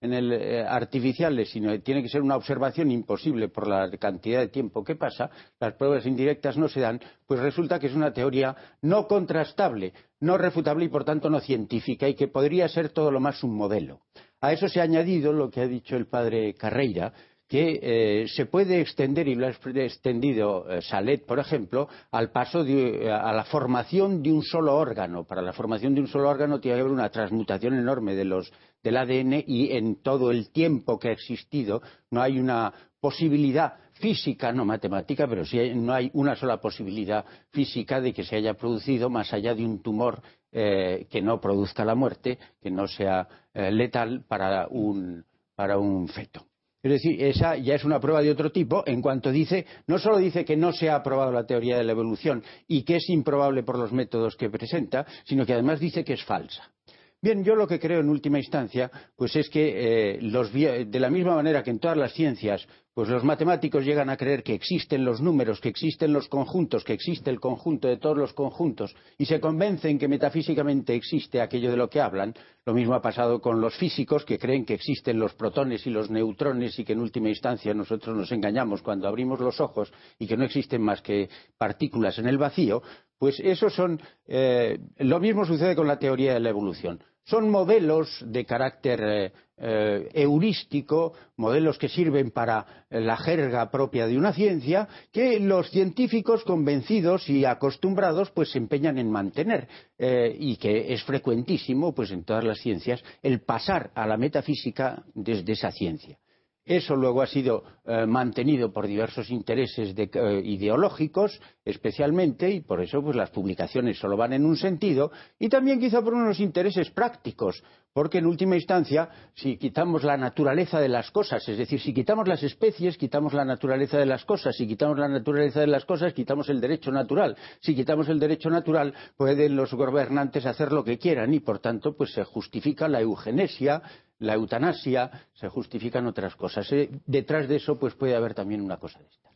en 0.00 0.12
el, 0.14 0.32
eh, 0.32 0.64
artificiales, 0.66 1.50
sino 1.50 1.70
que 1.70 1.80
tiene 1.80 2.02
que 2.02 2.08
ser 2.08 2.22
una 2.22 2.36
observación 2.36 2.90
imposible 2.90 3.48
por 3.48 3.68
la 3.68 3.90
cantidad 3.98 4.40
de 4.40 4.48
tiempo 4.48 4.82
que 4.84 4.96
pasa, 4.96 5.28
las 5.60 5.74
pruebas 5.74 6.06
indirectas 6.06 6.56
no 6.56 6.68
se 6.68 6.80
dan, 6.80 7.00
pues 7.26 7.40
resulta 7.40 7.78
que 7.78 7.88
es 7.88 7.94
una 7.94 8.12
teoría 8.12 8.56
no 8.80 9.06
contrastable, 9.06 9.92
no 10.20 10.38
refutable 10.38 10.86
y 10.86 10.88
por 10.88 11.04
tanto 11.04 11.28
no 11.28 11.40
científica 11.40 12.08
y 12.08 12.14
que 12.14 12.28
podría 12.28 12.68
ser 12.68 12.88
todo 12.88 13.10
lo 13.10 13.20
más 13.20 13.44
un 13.44 13.54
modelo. 13.54 14.00
A 14.40 14.52
eso 14.52 14.68
se 14.68 14.80
ha 14.80 14.82
añadido 14.82 15.32
lo 15.32 15.50
que 15.50 15.60
ha 15.60 15.68
dicho 15.68 15.94
el 15.94 16.08
padre 16.08 16.54
Carreira, 16.54 17.12
que 17.52 17.80
eh, 17.82 18.28
se 18.28 18.46
puede 18.46 18.80
extender, 18.80 19.28
y 19.28 19.34
lo 19.34 19.46
ha 19.46 19.50
extendido 19.50 20.70
eh, 20.70 20.80
Salet, 20.80 21.26
por 21.26 21.38
ejemplo, 21.38 21.86
al 22.10 22.30
paso 22.30 22.64
de, 22.64 23.12
a 23.12 23.30
la 23.34 23.44
formación 23.44 24.22
de 24.22 24.32
un 24.32 24.42
solo 24.42 24.74
órgano. 24.74 25.24
Para 25.24 25.42
la 25.42 25.52
formación 25.52 25.94
de 25.94 26.00
un 26.00 26.06
solo 26.06 26.30
órgano 26.30 26.60
tiene 26.60 26.76
que 26.76 26.80
haber 26.80 26.92
una 26.94 27.10
transmutación 27.10 27.74
enorme 27.74 28.14
de 28.14 28.24
los, 28.24 28.50
del 28.82 28.96
ADN 28.96 29.44
y 29.46 29.70
en 29.72 29.96
todo 29.96 30.30
el 30.30 30.48
tiempo 30.50 30.98
que 30.98 31.08
ha 31.08 31.12
existido 31.12 31.82
no 32.10 32.22
hay 32.22 32.38
una 32.38 32.72
posibilidad 32.98 33.74
física, 34.00 34.50
no 34.50 34.64
matemática, 34.64 35.28
pero 35.28 35.44
sí 35.44 35.74
no 35.74 35.92
hay 35.92 36.10
una 36.14 36.34
sola 36.34 36.58
posibilidad 36.58 37.22
física 37.50 38.00
de 38.00 38.14
que 38.14 38.24
se 38.24 38.36
haya 38.36 38.54
producido 38.54 39.10
más 39.10 39.30
allá 39.34 39.54
de 39.54 39.62
un 39.62 39.82
tumor 39.82 40.22
eh, 40.52 41.06
que 41.10 41.20
no 41.20 41.38
produzca 41.38 41.84
la 41.84 41.94
muerte, 41.94 42.38
que 42.62 42.70
no 42.70 42.88
sea 42.88 43.28
letal 43.52 44.24
para 44.26 44.68
un, 44.68 45.26
para 45.54 45.76
un 45.76 46.08
feto. 46.08 46.46
Es 46.82 46.90
decir, 46.90 47.22
esa 47.22 47.56
ya 47.56 47.76
es 47.76 47.84
una 47.84 48.00
prueba 48.00 48.22
de 48.22 48.30
otro 48.30 48.50
tipo 48.50 48.82
en 48.86 49.00
cuanto 49.00 49.30
dice, 49.30 49.66
no 49.86 49.98
solo 49.98 50.18
dice 50.18 50.44
que 50.44 50.56
no 50.56 50.72
se 50.72 50.90
ha 50.90 50.96
aprobado 50.96 51.30
la 51.30 51.46
teoría 51.46 51.76
de 51.76 51.84
la 51.84 51.92
evolución 51.92 52.42
y 52.66 52.82
que 52.82 52.96
es 52.96 53.08
improbable 53.08 53.62
por 53.62 53.78
los 53.78 53.92
métodos 53.92 54.36
que 54.36 54.50
presenta, 54.50 55.06
sino 55.24 55.46
que 55.46 55.52
además 55.52 55.78
dice 55.78 56.04
que 56.04 56.14
es 56.14 56.24
falsa. 56.24 56.72
Bien, 57.20 57.44
yo 57.44 57.54
lo 57.54 57.68
que 57.68 57.78
creo 57.78 58.00
en 58.00 58.08
última 58.08 58.38
instancia, 58.38 58.90
pues 59.14 59.36
es 59.36 59.48
que 59.48 60.16
eh, 60.16 60.86
de 60.86 61.00
la 61.00 61.08
misma 61.08 61.36
manera 61.36 61.62
que 61.62 61.70
en 61.70 61.78
todas 61.78 61.96
las 61.96 62.12
ciencias, 62.14 62.66
pues 62.94 63.08
los 63.08 63.24
matemáticos 63.24 63.84
llegan 63.84 64.10
a 64.10 64.18
creer 64.18 64.42
que 64.42 64.52
existen 64.52 65.04
los 65.04 65.20
números, 65.22 65.60
que 65.60 65.70
existen 65.70 66.12
los 66.12 66.28
conjuntos, 66.28 66.84
que 66.84 66.92
existe 66.92 67.30
el 67.30 67.40
conjunto 67.40 67.88
de 67.88 67.96
todos 67.96 68.18
los 68.18 68.34
conjuntos, 68.34 68.94
y 69.16 69.24
se 69.24 69.40
convencen 69.40 69.98
que 69.98 70.08
metafísicamente 70.08 70.94
existe 70.94 71.40
aquello 71.40 71.70
de 71.70 71.78
lo 71.78 71.88
que 71.88 72.00
hablan. 72.00 72.34
Lo 72.66 72.74
mismo 72.74 72.94
ha 72.94 73.00
pasado 73.00 73.40
con 73.40 73.62
los 73.62 73.74
físicos, 73.76 74.26
que 74.26 74.38
creen 74.38 74.66
que 74.66 74.74
existen 74.74 75.18
los 75.18 75.32
protones 75.34 75.86
y 75.86 75.90
los 75.90 76.10
neutrones, 76.10 76.78
y 76.78 76.84
que 76.84 76.92
en 76.92 77.00
última 77.00 77.30
instancia 77.30 77.72
nosotros 77.72 78.14
nos 78.14 78.30
engañamos 78.30 78.82
cuando 78.82 79.08
abrimos 79.08 79.40
los 79.40 79.58
ojos 79.60 79.90
y 80.18 80.26
que 80.26 80.36
no 80.36 80.44
existen 80.44 80.82
más 80.82 81.00
que 81.00 81.30
partículas 81.56 82.18
en 82.18 82.28
el 82.28 82.36
vacío. 82.36 82.82
Pues 83.18 83.40
eso 83.40 83.70
son. 83.70 84.00
Eh, 84.26 84.78
lo 84.98 85.18
mismo 85.18 85.46
sucede 85.46 85.74
con 85.74 85.86
la 85.86 85.98
teoría 85.98 86.34
de 86.34 86.40
la 86.40 86.50
evolución 86.50 87.02
son 87.24 87.50
modelos 87.50 88.08
de 88.26 88.44
carácter 88.44 89.00
eh, 89.02 89.32
eh, 89.56 90.08
heurístico, 90.14 91.12
modelos 91.36 91.78
que 91.78 91.88
sirven 91.88 92.30
para 92.30 92.86
la 92.90 93.16
jerga 93.16 93.70
propia 93.70 94.06
de 94.06 94.18
una 94.18 94.32
ciencia, 94.32 94.88
que 95.12 95.38
los 95.38 95.70
científicos 95.70 96.42
convencidos 96.42 97.28
y 97.28 97.44
acostumbrados 97.44 98.30
pues 98.30 98.50
se 98.50 98.58
empeñan 98.58 98.98
en 98.98 99.10
mantener 99.10 99.68
eh, 99.98 100.36
y 100.36 100.56
que 100.56 100.92
es 100.92 101.04
frecuentísimo 101.04 101.94
pues 101.94 102.10
en 102.10 102.24
todas 102.24 102.44
las 102.44 102.58
ciencias 102.58 103.02
el 103.22 103.42
pasar 103.42 103.92
a 103.94 104.06
la 104.06 104.16
metafísica 104.16 105.04
desde 105.14 105.52
esa 105.52 105.70
ciencia. 105.70 106.18
Eso 106.64 106.94
luego 106.94 107.22
ha 107.22 107.26
sido 107.26 107.64
eh, 107.84 108.06
mantenido 108.06 108.72
por 108.72 108.86
diversos 108.86 109.30
intereses 109.30 109.94
eh, 109.96 110.42
ideológicos, 110.44 111.40
especialmente, 111.64 112.50
y 112.50 112.60
por 112.60 112.80
eso 112.80 113.02
pues, 113.02 113.16
las 113.16 113.30
publicaciones 113.30 113.98
solo 113.98 114.16
van 114.16 114.32
en 114.32 114.44
un 114.44 114.56
sentido, 114.56 115.10
y 115.40 115.48
también 115.48 115.80
quizá 115.80 116.00
por 116.02 116.14
unos 116.14 116.38
intereses 116.38 116.90
prácticos, 116.90 117.64
porque 117.92 118.18
en 118.18 118.26
última 118.26 118.56
instancia, 118.56 119.08
si 119.34 119.56
quitamos 119.56 120.02
la 120.02 120.16
naturaleza 120.16 120.80
de 120.80 120.88
las 120.88 121.10
cosas, 121.10 121.46
es 121.48 121.58
decir, 121.58 121.80
si 121.80 121.92
quitamos 121.92 122.26
las 122.26 122.42
especies, 122.42 122.96
quitamos 122.96 123.34
la 123.34 123.44
naturaleza 123.44 123.98
de 123.98 124.06
las 124.06 124.24
cosas, 124.24 124.56
si 124.56 124.66
quitamos 124.66 124.98
la 124.98 125.08
naturaleza 125.08 125.60
de 125.60 125.66
las 125.66 125.84
cosas, 125.84 126.14
quitamos 126.14 126.48
el 126.48 126.60
derecho 126.60 126.90
natural. 126.90 127.36
Si 127.60 127.74
quitamos 127.74 128.08
el 128.08 128.18
derecho 128.18 128.48
natural, 128.48 128.94
pueden 129.16 129.56
los 129.56 129.74
gobernantes 129.74 130.46
hacer 130.46 130.72
lo 130.72 130.84
que 130.84 130.98
quieran 130.98 131.34
y, 131.34 131.40
por 131.40 131.58
tanto, 131.58 131.94
pues 131.94 132.12
se 132.12 132.24
justifica 132.24 132.88
la 132.88 133.00
eugenesia, 133.00 133.82
la 134.18 134.34
eutanasia, 134.34 135.10
se 135.34 135.48
justifican 135.48 136.06
otras 136.06 136.34
cosas. 136.36 136.70
Eh, 136.72 136.88
detrás 137.06 137.48
de 137.48 137.56
eso, 137.56 137.78
pues 137.78 137.94
puede 137.94 138.16
haber 138.16 138.34
también 138.34 138.62
una 138.62 138.78
cosa 138.78 138.98
de 139.00 139.06
estas. 139.06 139.32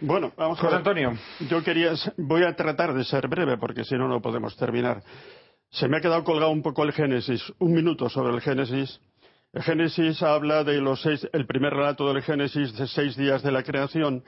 Bueno, 0.00 0.32
vamos 0.36 0.60
José 0.60 0.76
Antonio. 0.76 1.14
Yo 1.48 1.62
quería, 1.62 1.92
voy 2.18 2.42
a 2.42 2.54
tratar 2.54 2.92
de 2.92 3.02
ser 3.04 3.28
breve 3.28 3.56
porque 3.56 3.82
si 3.82 3.94
no, 3.94 4.06
no 4.08 4.20
podemos 4.20 4.54
terminar. 4.56 5.02
Se 5.76 5.88
me 5.88 5.98
ha 5.98 6.00
quedado 6.00 6.24
colgado 6.24 6.50
un 6.52 6.62
poco 6.62 6.84
el 6.84 6.92
Génesis, 6.92 7.52
un 7.58 7.74
minuto 7.74 8.08
sobre 8.08 8.34
el 8.34 8.40
Génesis. 8.40 8.98
El 9.52 9.62
Génesis 9.62 10.22
habla 10.22 10.64
de 10.64 10.80
los 10.80 11.02
seis, 11.02 11.28
el 11.34 11.44
primer 11.44 11.74
relato 11.74 12.10
del 12.10 12.22
Génesis 12.22 12.74
de 12.78 12.86
seis 12.86 13.14
días 13.14 13.42
de 13.42 13.52
la 13.52 13.62
creación 13.62 14.24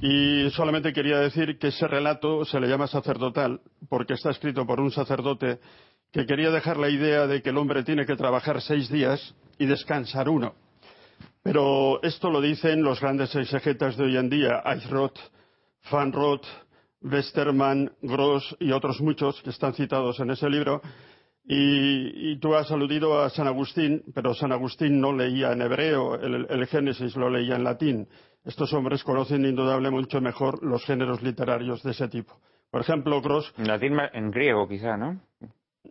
y 0.00 0.48
solamente 0.50 0.92
quería 0.92 1.18
decir 1.18 1.58
que 1.58 1.68
ese 1.68 1.88
relato 1.88 2.44
se 2.44 2.60
le 2.60 2.68
llama 2.68 2.86
sacerdotal 2.86 3.60
porque 3.88 4.14
está 4.14 4.30
escrito 4.30 4.64
por 4.64 4.78
un 4.78 4.92
sacerdote 4.92 5.58
que 6.12 6.24
quería 6.24 6.52
dejar 6.52 6.76
la 6.76 6.88
idea 6.88 7.26
de 7.26 7.42
que 7.42 7.50
el 7.50 7.58
hombre 7.58 7.82
tiene 7.82 8.06
que 8.06 8.14
trabajar 8.14 8.62
seis 8.62 8.88
días 8.88 9.34
y 9.58 9.66
descansar 9.66 10.28
uno. 10.28 10.54
Pero 11.42 12.00
esto 12.04 12.30
lo 12.30 12.40
dicen 12.40 12.84
los 12.84 13.00
grandes 13.00 13.34
exegetas 13.34 13.96
de 13.96 14.04
hoy 14.04 14.16
en 14.16 14.30
día, 14.30 14.62
Eichrot, 14.64 15.18
Van 15.90 16.12
Roth, 16.12 16.46
Westermann, 17.02 17.92
Gross 18.02 18.56
y 18.60 18.72
otros 18.72 19.00
muchos 19.00 19.40
que 19.42 19.50
están 19.50 19.74
citados 19.74 20.20
en 20.20 20.30
ese 20.30 20.48
libro. 20.48 20.82
Y, 21.44 22.38
tú 22.38 22.54
has 22.54 22.70
aludido 22.70 23.20
a 23.20 23.30
San 23.30 23.46
Agustín, 23.48 24.04
pero 24.14 24.34
San 24.34 24.52
Agustín 24.52 25.00
no 25.00 25.12
leía 25.12 25.52
en 25.52 25.62
hebreo, 25.62 26.14
el, 26.14 26.66
Génesis 26.66 27.16
lo 27.16 27.28
leía 27.28 27.56
en 27.56 27.64
latín. 27.64 28.08
Estos 28.44 28.72
hombres 28.72 29.02
conocen 29.02 29.44
indudablemente 29.44 30.02
mucho 30.02 30.20
mejor 30.20 30.62
los 30.62 30.84
géneros 30.84 31.22
literarios 31.22 31.82
de 31.82 31.90
ese 31.90 32.08
tipo. 32.08 32.38
Por 32.70 32.82
ejemplo, 32.82 33.20
Gross. 33.20 33.52
En 33.58 33.66
latín, 33.66 33.96
en 34.12 34.30
griego 34.30 34.68
quizá, 34.68 34.96
¿no? 34.96 35.20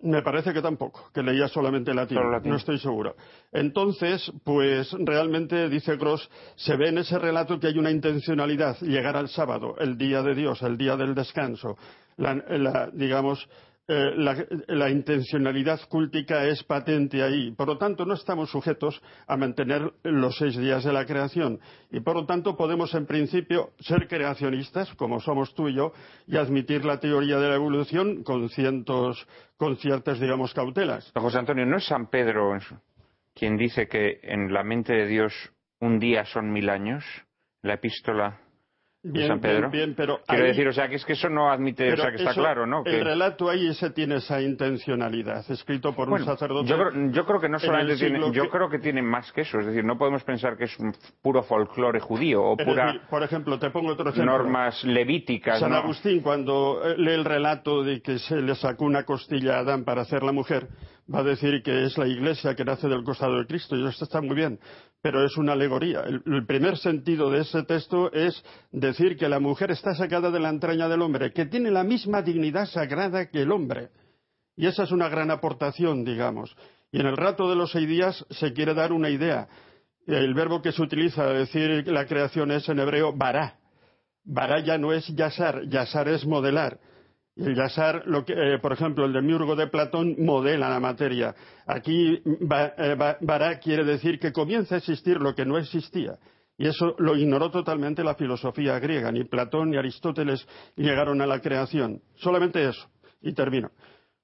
Me 0.02 0.22
parece 0.22 0.54
que 0.54 0.62
tampoco, 0.62 1.10
que 1.14 1.22
leía 1.22 1.47
solamente 1.47 1.93
latín, 1.93 2.20
no 2.43 2.56
estoy 2.56 2.80
seguro. 2.80 3.16
Entonces, 3.52 4.32
pues 4.43 4.91
realmente, 5.00 5.68
dice 5.68 5.97
Gross, 5.97 6.30
se 6.56 6.78
ve 6.78 6.89
en 6.89 7.00
ese 7.00 7.20
relato 7.20 7.60
que 7.60 7.68
hay 7.68 7.78
una 7.78 7.91
intencionalidad, 7.91 8.78
llegar 8.80 9.18
al 9.18 9.28
sábado, 9.28 9.76
el 9.80 9.97
día 9.97 10.22
de 10.22 10.36
Dios, 10.36 10.62
el 10.62 10.78
día 10.78 10.95
del 10.95 11.16
descanso, 11.16 11.78
digamos, 12.93 13.47
eh, 13.91 14.13
la, 14.67 14.89
intencionalidad 14.91 15.79
cúltica 15.89 16.45
es 16.45 16.63
patente 16.63 17.23
ahí. 17.23 17.49
Por 17.49 17.67
lo 17.67 17.79
tanto, 17.79 18.05
no 18.05 18.13
estamos 18.13 18.51
sujetos 18.51 19.01
a 19.25 19.35
mantener 19.35 19.91
los 20.03 20.37
seis 20.37 20.55
días 20.55 20.83
de 20.83 20.93
la 20.93 21.07
creación. 21.07 21.59
Y 21.89 21.99
por 22.01 22.15
lo 22.15 22.27
tanto, 22.27 22.55
podemos 22.55 22.93
en 22.93 23.07
principio 23.07 23.71
ser 23.79 24.07
creacionistas, 24.07 24.93
como 24.93 25.19
somos 25.19 25.55
tú 25.55 25.69
y 25.69 25.73
yo, 25.73 25.91
y 26.27 26.37
admitir 26.37 26.85
la 26.85 26.99
teoría 26.99 27.39
de 27.39 27.49
la 27.49 27.55
evolución 27.55 28.23
con, 28.23 28.47
con 29.57 29.77
ciertas, 29.77 30.19
digamos, 30.19 30.53
cautelas. 30.53 31.11
José 31.15 31.39
Antonio, 31.39 31.65
¿no 31.65 31.77
es 31.77 31.85
San 31.87 32.11
Pedro 32.11 32.59
quien 33.33 33.57
dice 33.57 33.87
que 33.87 34.19
en 34.21 34.53
la 34.53 34.63
mente 34.63 34.93
de 34.93 35.07
Dios 35.07 35.33
un 35.79 35.97
día 35.97 36.25
son 36.25 36.51
mil 36.51 36.69
años? 36.69 37.03
La 37.63 37.73
epístola 37.73 38.39
de 39.02 39.28
San 39.28 39.39
Pedro. 39.39 39.70
Bien, 39.70 39.93
pero 39.95 40.20
Quiero 40.28 40.43
ahí- 40.43 40.50
decir, 40.50 40.68
o 40.68 40.74
sea, 40.74 40.89
que 40.89 40.95
es 40.95 41.06
que 41.06 41.14
eso 41.14 41.30
no 41.30 41.50
admite, 41.50 41.93
o 41.93 41.95
sea, 41.95 42.10
que 42.10 42.18
está 42.18 42.32
eso- 42.32 42.41
claro, 42.41 42.68
¿no? 42.68 42.84
Que- 42.84 42.97
El 43.00 43.06
relato 43.06 43.50
ahí 43.50 43.74
se 43.74 43.91
tiene 43.91 44.16
esa 44.16 44.41
intencionalidad, 44.41 45.50
escrito 45.50 45.93
por 45.95 46.10
Bueno, 46.10 46.26
un 46.26 46.32
sacerdote. 46.32 46.68
yo, 46.68 46.78
creo, 46.78 47.12
yo 47.12 47.26
creo 47.26 47.39
que 47.39 47.47
no 47.50 47.56
en 47.58 47.62
solamente 47.62 47.95
tiene, 47.97 48.20
yo 48.34 48.43
que- 48.43 48.50
creo 48.50 48.70
que 48.70 48.80
tiene 48.80 49.02
más 49.02 49.32
que 49.32 49.41
eso, 49.41 49.60
es 49.60 49.68
decir, 49.68 49.86
no 49.86 49.97
podemos 49.97 50.24
pensar 50.24 50.58
que 50.58 50.66
es 50.66 50.78
un 50.80 50.93
puro 51.22 51.43
folclore 51.43 52.00
judío 52.02 52.43
o 52.43 52.56
Es 52.60 52.66
pura 52.66 52.88
decir, 52.88 53.02
por 53.10 53.24
ejemplo, 53.24 53.58
te 53.58 53.70
pongo 53.70 53.93
otro 53.93 54.10
ejemplo. 54.10 54.32
normas 54.32 54.84
levíticas, 54.84 55.60
San 55.60 55.72
¿no? 55.72 55.78
Agustín, 55.78 56.22
cuando 56.22 56.82
lee 56.97 57.12
el 57.14 57.26
relato 57.26 57.84
de 57.84 58.02
que 58.02 58.20
se 58.20 58.41
le 58.41 58.54
sacó 58.56 58.84
una 58.86 59.04
costilla 59.06 59.56
a 59.56 59.60
Adán 59.60 59.86
para 59.86 60.02
hacer 60.02 60.24
la 60.24 60.32
mujer, 60.34 60.68
va 61.14 61.20
a 61.20 61.24
decir 61.24 61.64
que 61.64 61.86
es 61.86 61.97
la 61.97 62.07
iglesia 62.07 62.55
que 62.55 62.64
nace 62.64 62.88
del 62.88 63.03
costado 63.03 63.38
de 63.38 63.47
Cristo, 63.47 63.76
y 63.76 63.86
esto 63.86 64.05
está 64.05 64.22
muy 64.22 64.36
bien, 64.36 64.60
pero 65.01 65.26
es 65.26 65.38
una 65.38 65.53
alegoría. 65.53 66.01
El, 66.01 66.45
primer 66.45 66.78
sentido 66.78 67.32
de 67.32 67.41
ese 67.41 67.64
texto 67.64 68.12
es 68.12 68.43
decir 68.72 69.18
que 69.18 69.30
la 69.30 69.39
mujer 69.39 69.72
está 69.72 69.95
sacada 69.95 70.30
de 70.30 70.39
la 70.39 70.49
entraña 70.49 70.88
del 70.88 71.01
hombre, 71.01 71.32
que 71.32 71.45
tiene 71.45 71.72
la 71.72 71.84
misma 71.84 72.22
dignidad 72.22 72.68
sagrada 72.68 73.30
que 73.30 73.41
el 73.41 73.51
hombre. 73.51 73.89
Y 74.55 74.68
esa 74.68 74.84
es 74.84 74.91
una 74.91 75.10
gran 75.10 75.32
aportación, 75.32 76.03
digamos. 76.03 76.55
Y 76.91 76.99
en 76.99 77.07
el 77.07 77.18
rato 77.18 77.49
de 77.49 77.55
los 77.55 77.72
seis 77.72 77.88
días 77.88 78.26
se 78.30 78.53
quiere 78.53 78.74
dar 78.74 78.91
una 78.91 79.10
idea. 79.10 79.47
El 80.05 80.34
verbo 80.34 80.62
que 80.62 80.72
se 80.72 80.82
utiliza 80.82 81.24
a 81.24 81.34
decir 81.34 81.88
la 81.88 82.05
creación 82.05 82.51
es 82.51 82.68
en 82.68 82.80
hebreo 82.80 83.14
bará. 83.16 83.55
Bará 84.26 84.60
ya 84.60 84.78
no 84.78 84.91
es 84.91 85.07
yasar, 85.07 85.68
yasar 85.70 86.07
es 86.07 86.26
modelar. 86.26 86.80
Y 87.39 87.45
el 87.45 87.55
yasar, 87.55 88.03
lo 88.05 88.25
que, 88.25 88.33
eh, 88.33 88.59
por 88.59 88.73
ejemplo, 88.73 89.05
el 89.05 89.13
demiurgo 89.13 89.55
de 89.55 89.67
Platón 89.67 90.13
modela 90.19 90.67
la 90.69 90.81
materia. 90.81 91.33
Aquí 91.65 92.15
eh, 92.15 92.95
ba- 92.97 93.17
bará 93.21 93.59
quiere 93.59 93.85
decir 93.85 94.19
que 94.19 94.33
comienza 94.33 94.75
a 94.75 94.79
existir 94.79 95.15
lo 95.21 95.33
que 95.33 95.45
no 95.45 95.57
existía. 95.57 96.17
Y 96.57 96.67
eso 96.67 96.95
lo 96.97 97.15
ignoró 97.15 97.49
totalmente 97.49 98.03
la 98.03 98.15
filosofía 98.15 98.77
griega. 98.79 99.09
Ni 99.13 99.23
Platón 99.23 99.69
ni 99.69 99.77
Aristóteles 99.77 100.45
llegaron 100.75 101.21
a 101.21 101.25
la 101.25 101.39
creación. 101.39 102.01
Solamente 102.15 102.67
eso. 102.67 102.89
Y 103.21 103.31
termino. 103.33 103.71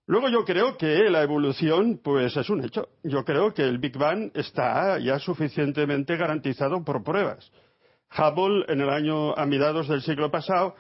Luego 0.08 0.28
yo 0.28 0.44
creo 0.44 0.76
que 0.76 1.10
la 1.10 1.24
evolución, 1.24 2.02
pues 2.04 2.36
es 2.36 2.50
un 2.50 2.66
hecho. 2.66 2.90
Yo 3.04 3.24
creo 3.24 3.54
que 3.54 3.62
el 3.64 3.78
Big 3.78 3.98
Bang 3.98 4.30
está 4.34 5.00
ya 5.00 5.20
suficientemente 5.20 6.18
garantizado 6.18 6.84
por 6.84 7.02
pruebas. 7.02 7.50
Hubble, 8.18 8.66
en 8.68 8.82
el 8.82 8.90
año 8.90 9.34
a 9.38 9.46
mediados 9.46 9.88
del 9.88 10.02
siglo 10.02 10.30
pasado, 10.30 10.76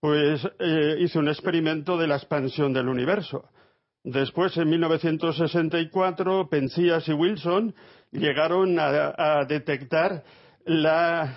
pues 0.00 0.46
eh, 0.58 0.96
hizo 1.00 1.18
un 1.18 1.28
experimento 1.28 1.96
de 1.98 2.06
la 2.06 2.16
expansión 2.16 2.72
del 2.72 2.88
universo. 2.88 3.44
Después, 4.02 4.56
en 4.56 4.70
1964, 4.70 6.48
Penzias 6.48 7.06
y 7.08 7.12
Wilson 7.12 7.74
llegaron 8.12 8.78
a, 8.78 9.12
a 9.16 9.44
detectar 9.44 10.22
la, 10.64 11.34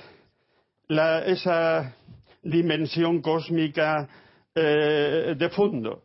la- 0.88 1.26
esa 1.26 1.96
dimensión 2.42 3.22
cósmica 3.22 4.08
eh, 4.56 5.36
de 5.38 5.50
fondo. 5.50 6.04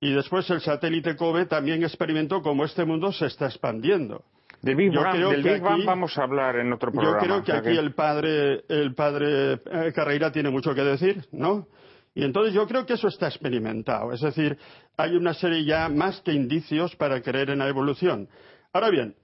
Y 0.00 0.12
después 0.12 0.48
el 0.50 0.60
satélite 0.60 1.16
COBE 1.16 1.46
también 1.46 1.82
experimentó 1.82 2.40
cómo 2.42 2.64
este 2.64 2.84
mundo 2.84 3.10
se 3.12 3.26
está 3.26 3.46
expandiendo. 3.46 4.22
Del 4.62 4.76
Big 4.76 4.92
Yo 4.92 5.00
Bang, 5.02 5.14
creo 5.16 5.30
del 5.30 5.60
vamos 5.84 6.16
a 6.18 6.22
hablar 6.22 6.56
en 6.56 6.72
otro 6.72 6.90
Yo 6.92 7.00
programa. 7.00 7.20
creo 7.20 7.36
o 7.38 7.42
que 7.42 7.52
aquí 7.52 7.76
el 7.76 7.94
padre, 7.94 8.64
el 8.68 8.94
padre 8.94 9.54
eh, 9.54 9.92
Carreira 9.94 10.30
tiene 10.30 10.50
mucho 10.50 10.74
que 10.74 10.82
decir, 10.82 11.24
¿no? 11.32 11.66
Y 12.16 12.24
entonces 12.24 12.54
yo 12.54 12.66
creo 12.66 12.86
que 12.86 12.94
eso 12.94 13.08
está 13.08 13.28
experimentado. 13.28 14.10
Es 14.10 14.22
decir, 14.22 14.56
hay 14.96 15.14
una 15.16 15.34
serie 15.34 15.66
ya 15.66 15.90
más 15.90 16.18
que 16.22 16.32
indicios 16.32 16.96
para 16.96 17.20
creer 17.20 17.50
en 17.50 17.58
la 17.58 17.68
evolución. 17.68 18.30
Ahora 18.72 18.88
bien, 18.88 19.16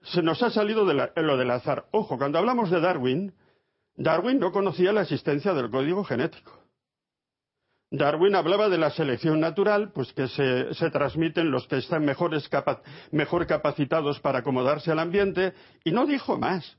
se 0.00 0.22
nos 0.22 0.42
ha 0.42 0.48
salido 0.48 0.86
de 0.86 0.94
la- 0.94 1.12
lo 1.16 1.36
del 1.36 1.50
azar. 1.50 1.84
Ojo, 1.90 2.16
cuando 2.16 2.38
hablamos 2.38 2.70
de 2.70 2.80
Darwin, 2.80 3.34
Darwin 3.96 4.38
no 4.38 4.50
conocía 4.50 4.94
la 4.94 5.02
existencia 5.02 5.52
del 5.52 5.68
código 5.68 6.04
genético. 6.04 6.64
Darwin 7.90 8.34
hablaba 8.34 8.70
de 8.70 8.78
la 8.78 8.92
selección 8.92 9.40
natural, 9.40 9.92
pues 9.92 10.14
que 10.14 10.26
se, 10.28 10.90
transmiten 10.90 11.50
los 11.50 11.66
que 11.66 11.76
están 11.76 12.02
mejor 12.06 13.46
capacitados 13.46 14.20
para 14.20 14.38
acomodarse 14.38 14.90
al 14.90 15.00
ambiente, 15.00 15.52
y 15.84 15.90
no 15.90 16.06
dijo 16.06 16.38
más. 16.38 16.78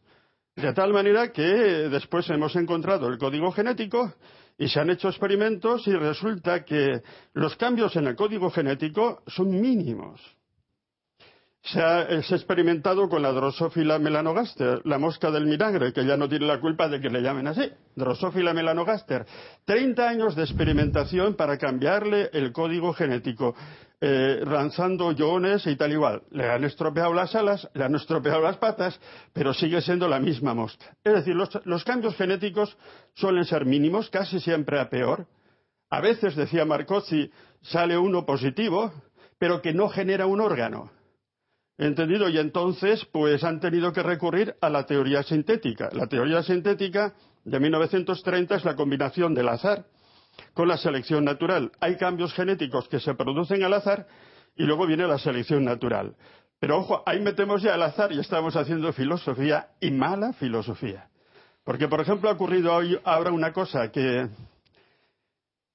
De 0.55 0.74
tal 0.74 0.93
manera 0.93 1.32
que 1.32 1.43
después 1.43 2.28
hemos 2.32 2.55
encontrado 2.55 3.07
el 3.07 3.20
código 3.20 3.51
genético 3.51 4.15
y 4.60 4.68
se 4.68 4.80
han 4.80 4.89
hecho 4.89 5.07
experimentos 5.07 5.88
y 5.88 5.93
resulta 5.93 6.66
que 6.66 7.01
los 7.34 7.55
cambios 7.55 7.95
en 7.95 8.07
el 8.07 8.16
código 8.16 8.51
genético 8.51 9.24
son 9.26 9.49
mínimos. 9.60 10.22
Se 11.62 11.82
ha, 11.82 12.03
eh, 12.03 12.24
se 12.24 12.34
ha 12.34 12.38
experimentado 12.38 13.10
con 13.10 13.22
la 13.22 13.32
Drosophila 13.32 13.99
melanogaster, 13.99 14.82
la 14.86 14.97
mosca 14.97 15.30
del 15.30 15.45
milagre, 15.45 15.91
que 15.91 16.05
ya 16.05 16.16
no 16.16 16.30
tiene 16.30 16.47
la 16.47 16.60
culpa 16.60 16.88
de 16.88 17.01
que 17.01 17.10
le 17.10 17.22
llamen 17.22 17.47
así. 17.47 17.70
Drosophila 17.95 18.53
melanogaster. 18.53 19.26
30 19.66 20.07
años 20.07 20.36
de 20.36 20.43
experimentación 20.43 21.36
para 21.36 21.57
cambiarle 21.57 22.30
el 22.32 22.53
código 22.53 22.93
genético, 22.93 23.55
eh, 23.99 24.41
lanzando 24.45 25.12
iones 25.12 25.68
y 25.68 25.76
tal 25.76 25.91
igual. 25.91 26.24
Le 26.32 26.49
han 26.49 26.64
estropeado 26.64 27.14
las 27.14 27.36
alas, 27.36 27.68
le 27.74 27.84
han 27.84 27.93
estropeado 27.93 28.41
las 28.41 28.57
patas, 28.57 28.99
pero 29.34 29.53
sigue 29.53 29.82
siendo 29.82 30.07
la 30.07 30.20
misma 30.20 30.53
mosca. 30.53 30.95
Es 31.03 31.14
decir, 31.14 31.36
los, 31.36 31.49
los 31.66 31.84
cambios 31.84 32.16
genéticos 32.16 32.78
suelen 33.16 33.43
ser 33.43 33.66
mínimos, 33.66 34.10
casi 34.10 34.39
siempre 34.39 34.80
a 34.80 34.89
peor. 34.89 35.28
A 35.89 35.99
veces, 35.99 36.38
decía 36.38 36.64
Marcozzi, 36.64 37.30
sale 37.62 37.97
uno 37.97 38.26
positivo, 38.26 38.93
pero 39.38 39.62
que 39.62 39.74
no 39.74 39.89
genera 39.89 40.26
un 40.26 40.39
órgano. 40.39 40.91
¿Entendido? 41.80 42.27
Y 42.27 42.38
entonces, 42.38 43.05
pues 43.05 43.41
han 43.45 43.61
tenido 43.61 43.93
que 43.93 44.03
recurrir 44.03 44.53
a 44.59 44.69
la 44.69 44.86
teoría 44.86 45.23
sintética. 45.23 45.89
La 45.93 46.07
teoría 46.07 46.43
sintética 46.43 47.13
de 47.45 47.57
1930 47.57 48.55
es 48.55 48.65
la 48.65 48.75
combinación 48.75 49.34
del 49.34 49.47
azar 49.47 49.86
con 50.53 50.67
la 50.67 50.75
selección 50.75 51.23
natural. 51.23 51.71
Hay 51.80 51.95
cambios 51.95 52.34
genéticos 52.34 52.89
que 52.89 52.99
se 52.99 53.13
producen 53.13 53.63
al 53.63 53.73
azar 53.73 54.07
y 54.57 54.63
luego 54.63 54.86
viene 54.86 55.07
la 55.07 55.17
selección 55.19 55.63
natural. 55.63 56.17
Pero 56.59 56.80
ojo, 56.80 57.01
ahí 57.05 57.21
metemos 57.21 57.61
ya 57.61 57.75
el 57.75 57.82
azar 57.82 58.11
y 58.11 58.19
estamos 58.19 58.57
haciendo 58.57 58.91
filosofía 58.91 59.69
y 59.80 59.89
mala 59.91 60.34
filosofía. 60.34 61.07
Porque, 61.63 61.88
por 61.88 62.01
ejemplo, 62.01 62.30
ha 62.30 62.34
ocurrido 62.34 62.75
hoy, 62.75 62.99
ahora 63.05 63.32
una 63.32 63.53
cosa 63.53 63.89
que, 63.89 64.27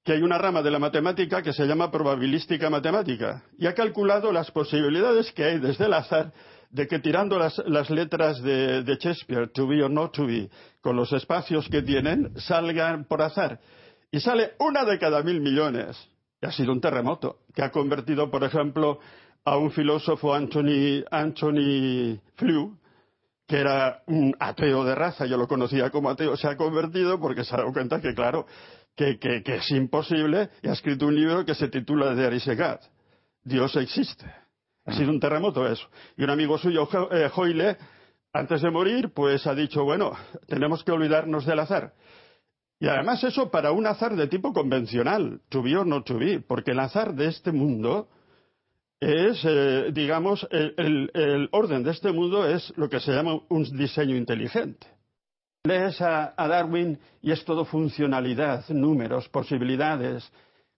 que 0.04 0.12
hay 0.12 0.22
una 0.22 0.36
rama 0.36 0.62
de 0.62 0.70
la 0.70 0.78
matemática 0.78 1.42
que 1.42 1.54
se 1.54 1.66
llama 1.66 1.90
probabilística 1.90 2.68
matemática 2.68 3.42
y 3.58 3.66
ha 3.66 3.74
calculado 3.74 4.30
las 4.32 4.50
posibilidades 4.50 5.32
que 5.32 5.44
hay 5.44 5.58
desde 5.58 5.86
el 5.86 5.94
azar 5.94 6.30
de 6.70 6.86
que 6.86 6.98
tirando 6.98 7.38
las, 7.38 7.90
letras 7.90 8.42
de, 8.42 8.82
Shakespeare, 9.00 9.48
to 9.48 9.66
be 9.66 9.82
or 9.82 9.90
not 9.90 10.12
to 10.12 10.26
be, 10.26 10.50
con 10.80 10.96
los 10.96 11.12
espacios 11.12 11.68
que 11.68 11.82
tienen, 11.82 12.32
salgan 12.36 13.04
por 13.04 13.22
azar. 13.22 13.60
Y 14.10 14.18
sale 14.18 14.54
una 14.58 14.84
de 14.84 14.98
cada 14.98 15.22
mil 15.22 15.40
millones. 15.40 15.96
Y 16.42 16.46
ha 16.46 16.50
sido 16.50 16.72
un 16.72 16.80
terremoto 16.80 17.38
que 17.54 17.62
ha 17.62 17.70
convertido, 17.70 18.28
por 18.28 18.42
ejemplo, 18.42 18.98
a 19.44 19.56
un 19.56 19.70
filósofo 19.70 20.34
Anthony 20.34 21.04
Flew, 22.34 22.76
que 23.46 23.56
era 23.56 24.02
un 24.06 24.34
ateo 24.40 24.84
de 24.84 24.96
raza, 24.96 25.26
yo 25.26 25.36
lo 25.36 25.46
conocía 25.46 25.90
como 25.90 26.10
ateo, 26.10 26.36
se 26.36 26.48
ha 26.48 26.56
convertido 26.56 27.20
porque 27.20 27.44
se 27.44 27.54
ha 27.54 27.58
dado 27.58 27.72
cuenta 27.72 28.00
que, 28.00 28.14
claro, 28.14 28.46
que, 28.96 29.42
es 29.44 29.70
imposible 29.70 30.50
y 30.62 30.68
ha 30.68 30.72
escrito 30.72 31.06
un 31.06 31.14
libro 31.16 31.44
que 31.44 31.54
se 31.54 31.68
titula 31.68 32.14
There 32.14 32.36
is 32.36 32.46
a 32.48 32.54
God. 32.54 32.80
Dios 33.42 33.74
existe. 33.76 34.24
Ha 34.86 34.92
sido 34.92 35.10
un 35.10 35.20
terremoto 35.20 35.66
eso. 35.66 35.88
Y 36.16 36.24
un 36.24 36.30
amigo 36.30 36.58
suyo, 36.58 36.86
Jo- 36.86 37.10
eh, 37.12 37.30
Hoyle, 37.34 37.76
antes 38.32 38.62
de 38.62 38.70
morir, 38.70 39.10
pues 39.14 39.46
ha 39.46 39.54
dicho, 39.54 39.84
bueno, 39.84 40.12
tenemos 40.46 40.84
que 40.84 40.92
olvidarnos 40.92 41.46
del 41.46 41.58
azar. 41.60 41.92
Y 42.80 42.88
además 42.88 43.22
eso 43.24 43.50
para 43.50 43.72
un 43.72 43.86
azar 43.86 44.14
de 44.16 44.26
tipo 44.26 44.52
convencional, 44.52 45.40
or 45.54 45.86
not 45.86 46.04
to 46.04 46.18
be, 46.18 46.40
porque 46.40 46.72
el 46.72 46.80
azar 46.80 47.14
de 47.14 47.26
este 47.28 47.52
mundo 47.52 48.08
es, 49.00 49.40
eh, 49.44 49.90
digamos, 49.92 50.46
el 50.50 51.48
orden 51.52 51.82
de 51.82 51.90
este 51.92 52.12
mundo 52.12 52.46
es 52.46 52.72
lo 52.76 52.88
que 52.88 53.00
se 53.00 53.12
llama 53.12 53.38
un 53.48 53.64
diseño 53.76 54.16
inteligente. 54.16 54.86
Lees 55.66 55.98
a, 56.02 56.34
a 56.36 56.46
Darwin 56.46 56.98
y 57.22 57.32
es 57.32 57.42
todo 57.42 57.64
funcionalidad, 57.64 58.68
números, 58.68 59.30
posibilidades, 59.30 60.30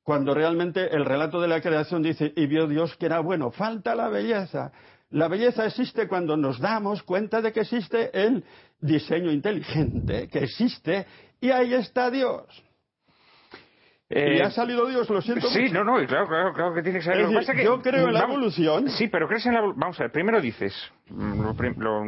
cuando 0.04 0.32
realmente 0.32 0.94
el 0.94 1.04
relato 1.04 1.40
de 1.40 1.48
la 1.48 1.60
creación 1.60 2.04
dice, 2.04 2.32
y 2.36 2.46
vio 2.46 2.68
Dios 2.68 2.96
que 2.96 3.06
era 3.06 3.18
bueno, 3.18 3.50
falta 3.50 3.96
la 3.96 4.08
belleza. 4.08 4.70
La 5.10 5.26
belleza 5.26 5.66
existe 5.66 6.06
cuando 6.06 6.36
nos 6.36 6.60
damos 6.60 7.02
cuenta 7.02 7.42
de 7.42 7.52
que 7.52 7.62
existe 7.62 8.16
el 8.16 8.44
diseño 8.80 9.32
inteligente, 9.32 10.28
que 10.28 10.44
existe, 10.44 11.04
y 11.40 11.50
ahí 11.50 11.74
está 11.74 12.08
Dios. 12.08 12.44
Eh, 14.08 14.36
y 14.38 14.40
ha 14.40 14.50
salido 14.52 14.86
Dios, 14.86 15.10
lo 15.10 15.20
siento 15.20 15.48
Sí, 15.48 15.62
mucho. 15.62 15.74
no, 15.74 15.84
no, 15.98 16.06
claro, 16.06 16.28
claro, 16.28 16.52
claro 16.52 16.74
que 16.74 16.82
tiene 16.82 17.00
que 17.00 17.10
decir, 17.10 17.54
que- 17.56 17.64
yo 17.64 17.82
creo 17.82 18.06
en 18.06 18.14
la 18.14 18.20
vamos- 18.20 18.36
evolución. 18.36 18.88
Sí, 18.90 19.08
pero 19.08 19.26
crees 19.26 19.44
en 19.46 19.54
la 19.54 19.60
Vamos 19.62 19.98
a 19.98 20.04
ver, 20.04 20.12
primero 20.12 20.40
dices. 20.40 20.72
mm, 21.08 21.42
Lo, 21.42 21.54
prim- 21.56 21.74
lo- 21.78 22.04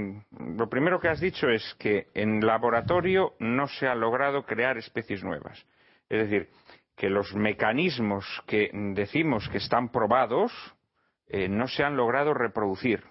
lo 0.56 0.68
primero 0.68 1.00
que 1.00 1.08
has 1.08 1.18
dicho 1.20 1.48
es 1.48 1.74
que 1.80 2.06
en 2.14 2.38
laboratorio 2.46 3.32
no 3.40 3.66
se 3.66 3.88
ha 3.88 3.96
logrado 3.96 4.44
crear 4.44 4.78
especies 4.78 5.24
nuevas. 5.24 5.58
Es 6.08 6.28
decir, 6.30 6.48
que 6.96 7.10
los 7.10 7.34
mecanismos 7.34 8.24
que 8.46 8.70
decimos 8.94 9.48
que 9.48 9.58
están 9.58 9.88
probados 9.90 10.52
eh, 11.30 11.48
no 11.48 11.66
se 11.68 11.82
han 11.84 11.96
logrado 11.96 12.32
reproducir. 12.32 13.02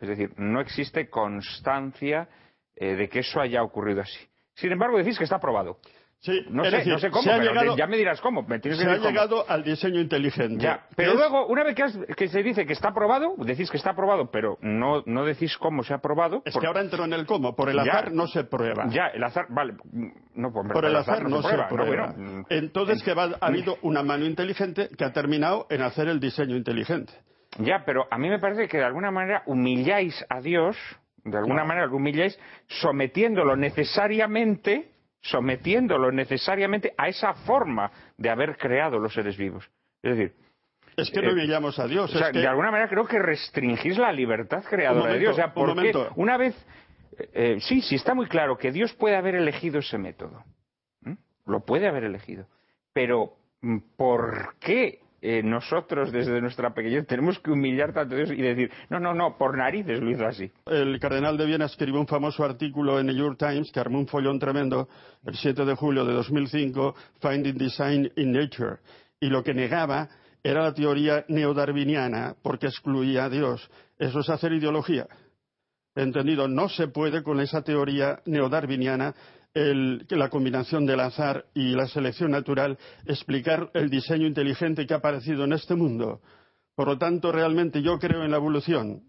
Es 0.00 0.08
decir, 0.08 0.30
no 0.38 0.60
existe 0.60 1.10
constancia 1.10 2.28
eh, 2.76 2.94
de 2.94 3.08
que 3.08 3.18
eso 3.20 3.40
haya 3.40 3.62
ocurrido 3.62 4.00
así. 4.02 4.18
Sin 4.54 4.70
embargo, 4.72 4.96
decís 4.98 5.18
que 5.18 5.24
está 5.24 5.38
probado. 5.40 5.78
No, 6.50 6.64
sé, 6.64 6.84
no 6.86 6.98
sé 6.98 7.10
cómo, 7.10 7.24
pero 7.24 7.76
ya 7.76 7.86
me 7.86 7.96
dirás 7.96 8.20
cómo. 8.20 8.42
Me 8.42 8.58
tienes 8.58 8.80
se 8.80 8.88
ha 8.88 8.96
llegado 8.96 9.44
al 9.48 9.62
diseño 9.62 10.00
inteligente. 10.00 10.62
Ya, 10.62 10.86
pero 10.96 11.14
luego, 11.14 11.46
una 11.46 11.64
vez 11.64 11.74
que, 11.74 12.14
que, 12.14 12.28
se 12.28 12.42
dice 12.42 12.64
que 12.66 12.72
está 12.72 12.88
aprobado, 12.88 13.34
decís 13.38 13.70
que 13.70 13.76
está 13.76 13.90
aprobado, 13.90 14.30
pero 14.30 14.58
no, 14.62 15.02
no 15.06 15.24
decís 15.24 15.56
cómo 15.58 15.82
se 15.82 15.92
ha 15.92 15.96
aprobado. 15.96 16.42
Es 16.44 16.56
que 16.56 16.66
ahora 16.66 16.80
entro 16.80 17.04
en 17.04 17.12
el 17.12 17.26
cómo. 17.26 17.54
Por 17.54 17.68
el 17.68 17.78
azar 17.78 18.12
no 18.12 18.26
se 18.26 18.44
prueba. 18.44 18.86
Ya, 18.88 19.08
el 19.08 19.22
azar, 19.22 19.46
vale. 19.50 19.74
No, 20.34 20.52
por, 20.52 20.72
por 20.72 20.84
el 20.84 20.96
azar, 20.96 21.28
no, 21.28 21.42
se 21.42 21.56
prueba. 21.68 22.14
Entonces, 22.48 23.02
que 23.02 23.12
ha 23.12 23.36
habido 23.40 23.76
una 23.82 24.02
mano 24.02 24.24
inteligente 24.24 24.88
que 24.96 25.04
ha 25.04 25.12
terminado 25.12 25.66
en 25.70 25.82
hacer 25.82 26.08
el 26.08 26.20
diseño 26.20 26.56
inteligente. 26.56 27.12
Ya, 27.58 27.84
pero 27.84 28.06
a 28.10 28.18
mí 28.18 28.28
me 28.28 28.38
parece 28.38 28.66
que 28.66 28.78
de 28.78 28.84
alguna 28.84 29.10
manera 29.10 29.42
humilláis 29.46 30.24
a 30.28 30.40
Dios, 30.40 30.76
de 31.24 31.36
alguna 31.36 31.64
manera 31.64 31.86
lo 31.86 31.96
humilláis, 31.96 32.38
sometiéndolo 32.66 33.56
necesariamente 33.56 34.93
sometiéndolo 35.24 36.12
necesariamente 36.12 36.94
a 36.96 37.08
esa 37.08 37.34
forma 37.34 37.90
de 38.16 38.30
haber 38.30 38.56
creado 38.56 38.98
los 38.98 39.12
seres 39.12 39.36
vivos. 39.36 39.68
Es 40.02 40.16
decir, 40.16 40.34
es 40.96 41.10
que 41.10 41.22
no 41.22 41.32
humillamos 41.32 41.78
eh, 41.78 41.82
a 41.82 41.86
Dios. 41.86 42.12
De 42.12 42.46
alguna 42.46 42.70
manera 42.70 42.88
creo 42.88 43.06
que 43.06 43.18
restringís 43.18 43.98
la 43.98 44.12
libertad 44.12 44.62
creadora 44.68 45.14
de 45.14 45.18
Dios. 45.18 45.32
O 45.32 45.36
sea, 45.36 45.52
porque 45.52 45.92
una 46.16 46.36
vez. 46.36 46.54
Eh, 47.18 47.30
eh, 47.32 47.56
sí, 47.60 47.80
sí, 47.80 47.96
está 47.96 48.14
muy 48.14 48.26
claro 48.26 48.58
que 48.58 48.70
Dios 48.70 48.92
puede 48.94 49.16
haber 49.16 49.34
elegido 49.34 49.78
ese 49.78 49.98
método. 49.98 50.44
Lo 51.46 51.60
puede 51.60 51.86
haber 51.86 52.04
elegido. 52.04 52.46
Pero, 52.92 53.36
¿por 53.96 54.56
qué 54.60 55.00
eh, 55.26 55.42
nosotros 55.42 56.12
desde 56.12 56.38
nuestra 56.42 56.74
pequeñez 56.74 57.06
tenemos 57.06 57.38
que 57.38 57.50
humillar 57.50 57.94
tanto 57.94 58.14
a 58.14 58.18
Dios 58.18 58.30
y 58.30 58.42
decir, 58.42 58.70
no, 58.90 59.00
no, 59.00 59.14
no, 59.14 59.38
por 59.38 59.56
narices 59.56 59.98
lo 59.98 60.10
hizo 60.10 60.26
así. 60.26 60.52
El 60.66 61.00
cardenal 61.00 61.38
de 61.38 61.46
Viena 61.46 61.64
escribió 61.64 61.98
un 61.98 62.06
famoso 62.06 62.44
artículo 62.44 63.00
en 63.00 63.06
New 63.06 63.16
York 63.16 63.38
Times 63.38 63.72
que 63.72 63.80
armó 63.80 63.98
un 63.98 64.06
follón 64.06 64.38
tremendo 64.38 64.86
el 65.24 65.34
7 65.34 65.64
de 65.64 65.74
julio 65.76 66.04
de 66.04 66.12
2005, 66.12 66.94
Finding 67.22 67.56
Design 67.56 68.12
in 68.16 68.32
Nature, 68.32 68.80
y 69.18 69.28
lo 69.28 69.42
que 69.42 69.54
negaba 69.54 70.10
era 70.42 70.62
la 70.62 70.74
teoría 70.74 71.24
neodarwiniana 71.28 72.34
porque 72.42 72.66
excluía 72.66 73.24
a 73.24 73.30
Dios. 73.30 73.66
Eso 73.98 74.20
es 74.20 74.28
hacer 74.28 74.52
ideología. 74.52 75.06
Entendido, 75.94 76.48
no 76.48 76.68
se 76.68 76.88
puede 76.88 77.22
con 77.22 77.40
esa 77.40 77.62
teoría 77.62 78.20
neodarwiniana 78.26 79.14
la 79.54 80.28
combinación 80.30 80.84
del 80.84 81.00
azar 81.00 81.46
y 81.54 81.74
la 81.74 81.86
selección 81.86 82.32
natural 82.32 82.76
explicar 83.06 83.70
el 83.74 83.88
diseño 83.88 84.26
inteligente 84.26 84.86
que 84.86 84.94
ha 84.94 84.98
aparecido 84.98 85.44
en 85.44 85.52
este 85.52 85.76
mundo. 85.76 86.20
Por 86.74 86.88
lo 86.88 86.98
tanto, 86.98 87.30
realmente 87.30 87.80
yo 87.80 87.98
creo 87.98 88.24
en 88.24 88.32
la 88.32 88.38
evolución, 88.38 89.04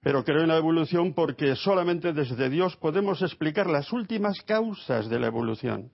pero 0.00 0.24
creo 0.24 0.42
en 0.42 0.48
la 0.48 0.56
evolución 0.56 1.12
porque 1.12 1.54
solamente 1.56 2.12
desde 2.14 2.48
Dios 2.48 2.76
podemos 2.76 3.20
explicar 3.20 3.66
las 3.66 3.92
últimas 3.92 4.40
causas 4.42 5.10
de 5.10 5.20
la 5.20 5.26
evolución. 5.26 5.90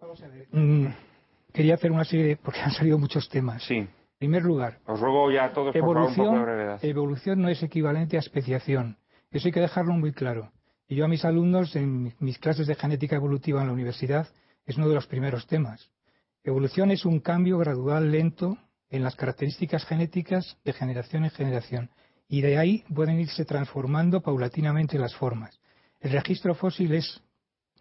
Vamos 0.00 0.22
a 0.22 0.28
ver. 0.28 0.46
Mm, 0.52 0.88
quería 1.52 1.74
hacer 1.74 1.90
una 1.90 2.04
serie, 2.04 2.36
porque 2.36 2.60
han 2.60 2.72
salido 2.72 2.98
muchos 2.98 3.28
temas. 3.28 3.62
Sí. 3.64 3.76
En 3.76 3.90
primer 4.18 4.42
lugar, 4.42 4.80
os 4.84 4.98
ruego 5.00 5.30
ya 5.30 5.44
a 5.44 5.52
todos 5.52 5.74
evolución, 5.74 6.40
por 6.40 6.78
evolución 6.82 7.40
no 7.40 7.48
es 7.48 7.62
equivalente 7.62 8.16
a 8.16 8.20
especiación. 8.20 8.98
Eso 9.30 9.48
hay 9.48 9.52
que 9.52 9.60
dejarlo 9.60 9.94
muy 9.94 10.12
claro. 10.12 10.50
Y 10.88 10.96
yo 10.96 11.04
a 11.04 11.08
mis 11.08 11.24
alumnos, 11.24 11.76
en 11.76 12.14
mis 12.18 12.38
clases 12.38 12.66
de 12.66 12.74
genética 12.74 13.16
evolutiva 13.16 13.60
en 13.60 13.66
la 13.66 13.74
universidad, 13.74 14.26
es 14.64 14.76
uno 14.78 14.88
de 14.88 14.94
los 14.94 15.06
primeros 15.06 15.46
temas. 15.46 15.90
Evolución 16.42 16.90
es 16.90 17.04
un 17.04 17.20
cambio 17.20 17.58
gradual, 17.58 18.10
lento, 18.10 18.56
en 18.88 19.04
las 19.04 19.14
características 19.14 19.84
genéticas 19.84 20.56
de 20.64 20.72
generación 20.72 21.24
en 21.24 21.30
generación. 21.30 21.90
Y 22.26 22.40
de 22.40 22.56
ahí 22.56 22.84
pueden 22.94 23.20
irse 23.20 23.44
transformando 23.44 24.22
paulatinamente 24.22 24.98
las 24.98 25.14
formas. 25.14 25.60
El 26.00 26.12
registro 26.12 26.54
fósil 26.54 26.94
es 26.94 27.22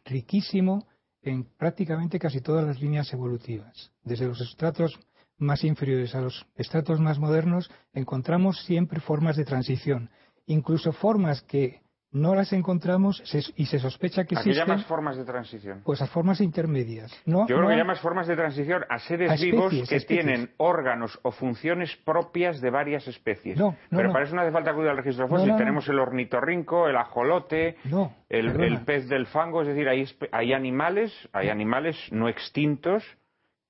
riquísimo 0.03 0.85
en 1.21 1.45
prácticamente 1.45 2.19
casi 2.19 2.41
todas 2.41 2.65
las 2.65 2.81
líneas 2.81 3.11
evolutivas. 3.13 3.91
Desde 4.03 4.27
los 4.27 4.41
estratos 4.41 4.99
más 5.37 5.63
inferiores 5.63 6.13
a 6.15 6.21
los 6.21 6.45
estratos 6.55 6.99
más 6.99 7.19
modernos 7.19 7.69
encontramos 7.93 8.63
siempre 8.65 8.99
formas 8.99 9.37
de 9.37 9.45
transición, 9.45 10.09
incluso 10.45 10.91
formas 10.91 11.41
que 11.43 11.81
no 12.17 12.35
las 12.35 12.51
encontramos 12.53 13.21
y 13.55 13.65
se 13.65 13.79
sospecha 13.79 14.25
que 14.25 14.35
existen. 14.35 14.61
¿A 14.61 14.65
qué 14.65 14.71
llamas 14.71 14.85
formas 14.85 15.17
de 15.17 15.25
transición? 15.25 15.81
Pues 15.83 16.01
a 16.01 16.07
formas 16.07 16.41
intermedias. 16.41 17.11
Yo 17.25 17.45
creo 17.45 17.67
que 17.67 17.75
llamas 17.75 17.99
formas 17.99 18.27
de 18.27 18.35
transición 18.35 18.83
a 18.89 18.99
seres 18.99 19.39
vivos 19.41 19.73
que 19.87 19.99
tienen 20.01 20.51
órganos 20.57 21.19
o 21.23 21.31
funciones 21.31 21.95
propias 22.03 22.59
de 22.61 22.69
varias 22.69 23.07
especies. 23.07 23.57
No, 23.57 23.75
Pero 23.89 24.11
para 24.11 24.25
eso 24.25 24.35
no 24.35 24.41
hace 24.41 24.51
falta 24.51 24.71
acudir 24.71 24.89
al 24.89 24.97
registro 24.97 25.27
fósil. 25.27 25.55
Tenemos 25.57 25.87
el 25.87 25.99
ornitorrinco, 25.99 26.87
el 26.87 26.97
ajolote, 26.97 27.77
el, 28.29 28.81
pez 28.85 29.07
del 29.07 29.27
fango. 29.27 29.61
Es 29.61 29.67
decir, 29.67 29.87
hay, 29.87 30.05
hay 30.31 30.53
animales, 30.53 31.13
hay 31.33 31.49
animales 31.49 31.95
no 32.11 32.27
extintos 32.29 33.03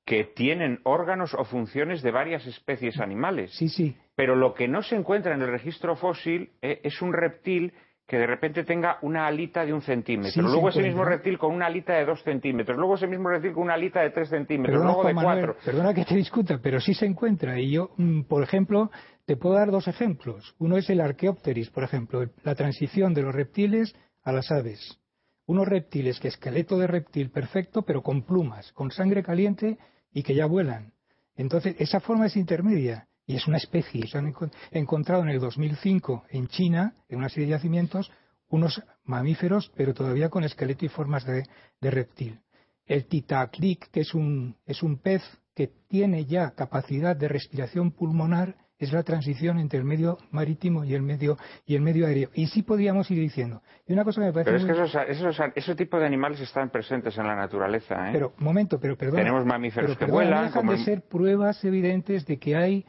que 0.05 0.23
tienen 0.23 0.79
órganos 0.83 1.33
o 1.33 1.43
funciones 1.43 2.01
de 2.01 2.11
varias 2.11 2.47
especies 2.47 2.97
animales. 2.99 3.51
Sí, 3.51 3.67
sí. 3.67 3.97
Pero 4.15 4.35
lo 4.35 4.53
que 4.53 4.67
no 4.69 4.81
se 4.81 4.95
encuentra 4.95 5.35
en 5.35 5.41
el 5.41 5.49
registro 5.49 5.97
fósil 5.97 6.51
eh, 6.61 6.79
es 6.83 7.01
un 7.01 7.11
reptil 7.11 7.73
que 8.07 8.17
de 8.17 8.25
repente 8.25 8.63
tenga 8.63 8.99
una 9.01 9.27
alita 9.27 9.65
de 9.65 9.73
un 9.73 9.81
centímetro, 9.81 10.41
luego 10.41 10.69
ese 10.69 10.81
mismo 10.81 11.03
reptil 11.03 11.37
con 11.37 11.53
una 11.53 11.65
alita 11.65 11.93
de 11.93 12.05
dos 12.05 12.23
centímetros, 12.23 12.77
luego 12.77 12.95
ese 12.95 13.05
mismo 13.05 13.27
reptil 13.27 13.51
con 13.51 13.63
una 13.63 13.73
alita 13.73 13.99
de 13.99 14.11
tres 14.11 14.29
centímetros, 14.29 14.81
luego 14.81 15.03
de 15.03 15.13
cuatro. 15.13 15.57
Perdona 15.65 15.93
que 15.93 16.05
te 16.05 16.15
discuta, 16.15 16.57
pero 16.63 16.79
sí 16.79 16.93
se 16.93 17.05
encuentra. 17.05 17.59
Y 17.59 17.71
yo, 17.71 17.91
mm, 17.97 18.21
por 18.21 18.43
ejemplo, 18.43 18.91
te 19.25 19.35
puedo 19.35 19.55
dar 19.55 19.71
dos 19.71 19.89
ejemplos. 19.89 20.55
Uno 20.57 20.77
es 20.77 20.89
el 20.89 21.01
Archaeopteris, 21.01 21.69
por 21.69 21.83
ejemplo, 21.83 22.25
la 22.43 22.55
transición 22.55 23.13
de 23.13 23.23
los 23.23 23.35
reptiles 23.35 23.93
a 24.23 24.31
las 24.31 24.51
aves. 24.51 25.01
Unos 25.45 25.67
reptiles 25.67 26.21
que 26.21 26.29
esqueleto 26.29 26.77
de 26.77 26.87
reptil 26.87 27.29
perfecto, 27.29 27.81
pero 27.81 28.01
con 28.03 28.23
plumas, 28.23 28.71
con 28.71 28.89
sangre 28.91 29.21
caliente 29.21 29.77
y 30.13 30.23
que 30.23 30.33
ya 30.33 30.45
vuelan. 30.45 30.93
Entonces, 31.35 31.75
esa 31.77 31.99
forma 31.99 32.27
es 32.27 32.37
intermedia 32.37 33.06
y 33.27 33.35
es 33.35 33.45
una 33.45 33.57
especie. 33.57 34.07
Se 34.07 34.17
han 34.17 34.33
encontrado 34.71 35.21
en 35.21 35.29
el 35.29 35.39
2005 35.39 36.23
en 36.29 36.47
China, 36.47 36.95
en 37.09 37.19
una 37.19 37.29
serie 37.29 37.45
de 37.45 37.51
yacimientos, 37.51 38.09
unos 38.47 38.81
mamíferos, 39.03 39.71
pero 39.75 39.93
todavía 39.93 40.29
con 40.29 40.45
esqueleto 40.45 40.85
y 40.85 40.89
formas 40.89 41.25
de, 41.25 41.43
reptil. 41.81 42.39
El 42.85 43.05
titaclic, 43.05 43.91
que 43.91 43.99
es 43.99 44.13
un, 44.13 44.55
es 44.65 44.81
un 44.81 44.97
pez 44.97 45.21
que 45.53 45.67
tiene 45.89 46.25
ya 46.25 46.51
capacidad 46.51 47.17
de 47.17 47.27
respiración 47.27 47.91
pulmonar, 47.91 48.55
es 48.79 48.93
la 48.93 49.03
transición 49.03 49.57
entre 49.57 49.79
el 49.79 49.85
medio 49.85 50.19
marítimo 50.29 50.85
y 50.85 50.93
el 50.93 51.01
medio 51.01 51.35
y 51.65 51.75
el 51.75 51.81
medio 51.81 52.05
aéreo. 52.05 52.29
Y 52.35 52.45
sí 52.47 52.61
podríamos 52.61 53.09
ir 53.09 53.19
diciendo. 53.19 53.61
Y 53.87 53.93
una 53.93 54.03
cosa 54.03 54.21
que 54.21 54.27
me 54.27 54.33
parece 54.33 54.51
pero 54.51 54.57
es 54.85 54.93
que 54.93 55.01
esos, 55.19 55.41
esos, 55.55 55.75
tipos 55.75 55.99
de 55.99 56.05
animales 56.05 56.39
están 56.39 56.69
presentes 56.69 57.17
en 57.17 57.25
la 57.25 57.35
naturaleza. 57.35 58.09
¿eh? 58.09 58.13
Pero, 58.13 58.33
momento, 58.37 58.79
pero 58.79 58.95
perdón. 58.95 59.17
Tenemos 59.17 59.45
mamíferos 59.45 59.97
que 59.97 60.05
vuelan. 60.05 60.41
No 60.41 60.43
dejan 60.43 60.67
de 60.67 60.77
ser 60.85 61.01
pruebas 61.01 61.65
evidentes 61.65 62.25
de 62.27 62.37
que 62.37 62.55
hay 62.55 62.85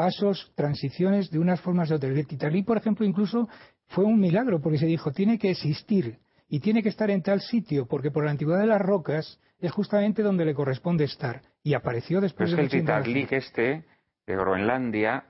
pasos, 0.00 0.50
transiciones 0.54 1.30
de 1.30 1.38
unas 1.38 1.60
formas 1.60 1.90
de 1.90 1.96
otras. 1.96 2.16
El 2.16 2.26
Titalí, 2.26 2.62
por 2.62 2.78
ejemplo, 2.78 3.04
incluso 3.04 3.50
fue 3.88 4.02
un 4.02 4.18
milagro 4.18 4.58
porque 4.58 4.78
se 4.78 4.86
dijo 4.86 5.12
tiene 5.12 5.38
que 5.38 5.50
existir 5.50 6.16
y 6.48 6.60
tiene 6.60 6.82
que 6.82 6.88
estar 6.88 7.10
en 7.10 7.20
tal 7.20 7.42
sitio 7.42 7.84
porque 7.84 8.10
por 8.10 8.24
la 8.24 8.30
antigüedad 8.30 8.60
de 8.60 8.66
las 8.66 8.80
rocas 8.80 9.38
es 9.58 9.70
justamente 9.70 10.22
donde 10.22 10.46
le 10.46 10.54
corresponde 10.54 11.04
estar 11.04 11.42
y 11.62 11.74
apareció 11.74 12.22
después 12.22 12.48
Pero 12.48 12.62
es 12.62 12.70
que 12.70 12.78
el 12.78 12.82
Titanic 12.82 13.32
este 13.32 13.84
de 14.26 14.36
Groenlandia 14.36 15.24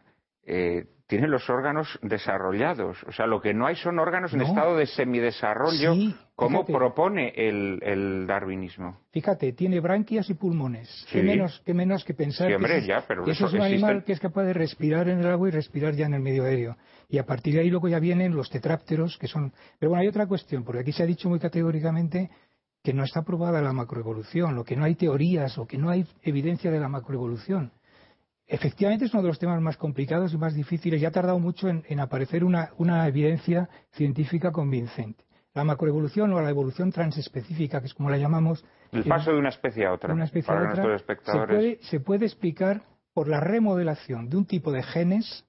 eh, 0.46 0.86
tiene 1.10 1.26
los 1.26 1.50
órganos 1.50 1.98
desarrollados. 2.02 3.02
O 3.02 3.10
sea, 3.10 3.26
lo 3.26 3.42
que 3.42 3.52
no 3.52 3.66
hay 3.66 3.74
son 3.74 3.98
órganos 3.98 4.32
en 4.32 4.42
estado 4.42 4.76
de 4.76 4.86
semidesarrollo, 4.86 5.92
como 6.36 6.64
propone 6.64 7.32
el, 7.34 8.26
darwinismo. 8.28 9.00
Fíjate, 9.10 9.52
tiene 9.52 9.80
branquias 9.80 10.30
y 10.30 10.34
pulmones. 10.34 11.04
¿Qué, 11.10 11.20
menos, 11.24 11.60
que 11.66 11.74
menos 11.74 12.04
que 12.04 12.14
pensar 12.14 12.46
que, 12.46 13.32
eso, 13.32 13.46
es 13.46 13.52
un 13.52 13.60
animal 13.60 14.04
que 14.04 14.12
es 14.12 14.20
capaz 14.20 14.44
de 14.44 14.54
respirar 14.54 15.08
en 15.08 15.18
el 15.18 15.26
agua 15.26 15.48
y 15.48 15.50
respirar 15.50 15.94
ya 15.94 16.06
en 16.06 16.14
el 16.14 16.20
medio 16.20 16.44
aéreo. 16.44 16.76
Y 17.08 17.18
a 17.18 17.26
partir 17.26 17.54
de 17.54 17.60
ahí 17.60 17.70
luego 17.70 17.88
ya 17.88 17.98
vienen 17.98 18.36
los 18.36 18.48
tetrápteros, 18.48 19.18
que 19.18 19.26
son... 19.26 19.52
Pero 19.80 19.90
bueno, 19.90 20.02
hay 20.02 20.08
otra 20.08 20.28
cuestión, 20.28 20.62
porque 20.62 20.82
aquí 20.82 20.92
se 20.92 21.02
ha 21.02 21.06
dicho 21.06 21.28
muy 21.28 21.40
categóricamente 21.40 22.30
que 22.84 22.94
no 22.94 23.02
está 23.02 23.22
probada 23.22 23.60
la 23.60 23.72
macroevolución, 23.72 24.54
lo 24.54 24.62
que 24.62 24.76
no 24.76 24.84
hay 24.84 24.94
teorías 24.94 25.58
o 25.58 25.66
que 25.66 25.76
no 25.76 25.90
hay 25.90 26.06
evidencia 26.22 26.70
de 26.70 26.78
la 26.78 26.88
macroevolución. 26.88 27.72
Efectivamente 28.52 29.04
es 29.04 29.14
uno 29.14 29.22
de 29.22 29.28
los 29.28 29.38
temas 29.38 29.60
más 29.60 29.76
complicados 29.76 30.34
y 30.34 30.36
más 30.36 30.54
difíciles 30.54 31.00
y 31.00 31.04
ha 31.04 31.12
tardado 31.12 31.38
mucho 31.38 31.68
en, 31.68 32.00
aparecer 32.00 32.42
una, 32.42 33.06
evidencia 33.06 33.68
científica 33.92 34.50
convincente. 34.50 35.24
La 35.54 35.62
macroevolución 35.62 36.32
o 36.32 36.40
la 36.40 36.50
evolución 36.50 36.90
transespecífica, 36.90 37.80
que 37.80 37.86
es 37.86 37.94
como 37.94 38.10
la 38.10 38.18
llamamos. 38.18 38.64
El 38.90 39.04
paso 39.04 39.30
de 39.32 39.38
una 39.38 39.50
especie 39.50 39.86
a 39.86 39.92
otra. 39.92 40.12
Una 40.12 40.24
especie 40.24 40.52
a 40.52 40.70
otra 40.72 40.98
se, 40.98 41.46
puede, 41.46 41.78
se 41.82 42.00
puede 42.00 42.26
explicar 42.26 42.82
por 43.12 43.28
la 43.28 43.38
remodelación 43.38 44.28
de 44.28 44.36
un 44.36 44.46
tipo 44.46 44.72
de 44.72 44.82
genes 44.82 45.44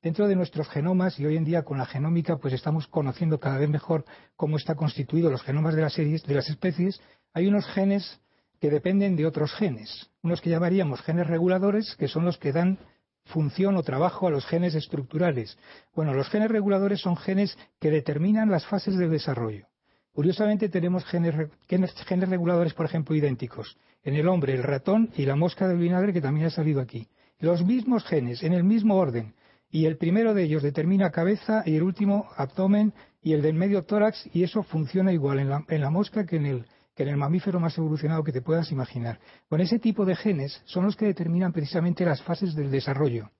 dentro 0.00 0.28
de 0.28 0.36
nuestros 0.36 0.68
genomas 0.68 1.18
y 1.18 1.26
hoy 1.26 1.36
en 1.36 1.44
día 1.44 1.64
con 1.64 1.78
la 1.78 1.86
genómica 1.86 2.36
pues 2.36 2.54
estamos 2.54 2.86
conociendo 2.86 3.40
cada 3.40 3.58
vez 3.58 3.68
mejor 3.68 4.04
cómo 4.36 4.56
está 4.56 4.76
constituido 4.76 5.30
los 5.30 5.42
genomas 5.42 5.74
de 5.74 5.82
las 5.82 5.94
series 5.94 6.22
de 6.22 6.34
las 6.34 6.48
especies 6.48 7.00
hay 7.32 7.48
unos 7.48 7.66
genes 7.66 8.20
que 8.60 8.70
dependen 8.70 9.16
de 9.16 9.26
otros 9.26 9.52
genes, 9.54 10.10
unos 10.26 10.40
que 10.40 10.50
llamaríamos 10.50 11.00
genes 11.02 11.28
reguladores, 11.28 11.94
que 11.96 12.08
son 12.08 12.24
los 12.24 12.36
que 12.36 12.52
dan 12.52 12.78
función 13.26 13.76
o 13.76 13.82
trabajo 13.82 14.26
a 14.26 14.30
los 14.30 14.44
genes 14.44 14.74
estructurales. 14.74 15.56
Bueno, 15.94 16.14
los 16.14 16.28
genes 16.28 16.50
reguladores 16.50 17.00
son 17.00 17.16
genes 17.16 17.56
que 17.80 17.90
determinan 17.90 18.50
las 18.50 18.66
fases 18.66 18.96
del 18.96 19.10
desarrollo. 19.10 19.66
Curiosamente 20.12 20.68
tenemos 20.68 21.04
genes, 21.04 21.34
genes, 21.68 22.28
reguladores, 22.28 22.74
por 22.74 22.86
ejemplo, 22.86 23.14
idénticos. 23.14 23.78
En 24.02 24.14
el 24.14 24.28
hombre, 24.28 24.54
el 24.54 24.62
ratón 24.62 25.10
y 25.16 25.26
la 25.26 25.36
mosca 25.36 25.68
del 25.68 25.78
vinagre, 25.78 26.12
que 26.12 26.20
también 26.20 26.46
ha 26.46 26.50
salido 26.50 26.80
aquí. 26.80 27.06
Los 27.38 27.64
mismos 27.64 28.04
genes, 28.04 28.42
en 28.42 28.52
el 28.52 28.64
mismo 28.64 28.96
orden. 28.96 29.34
Y 29.70 29.86
el 29.86 29.96
primero 29.96 30.34
de 30.34 30.44
ellos 30.44 30.62
determina 30.62 31.10
cabeza 31.10 31.62
y 31.66 31.76
el 31.76 31.82
último 31.82 32.28
abdomen 32.36 32.94
y 33.22 33.34
el 33.34 33.42
del 33.42 33.54
medio 33.54 33.84
tórax, 33.84 34.28
y 34.32 34.42
eso 34.42 34.62
funciona 34.62 35.12
igual 35.12 35.38
en 35.38 35.50
la, 35.50 35.64
en 35.68 35.80
la 35.80 35.90
mosca 35.90 36.24
que 36.24 36.36
en, 36.36 36.46
el, 36.46 36.66
que 36.96 37.02
en 37.02 37.10
el 37.10 37.16
mamífero 37.18 37.60
más 37.60 37.76
evolucionado 37.76 38.24
que 38.24 38.32
te 38.32 38.40
puedas 38.40 38.72
imaginar. 38.72 39.20
Con 39.48 39.60
ese 39.60 39.78
tipo 39.78 40.06
de 40.06 40.16
genes 40.16 40.62
son 40.64 40.86
los 40.86 40.96
que 40.96 41.04
determinan 41.04 41.52
precisamente 41.52 42.06
las 42.06 42.22
fases 42.22 42.54
del 42.54 42.70
desarrollo. 42.70 43.30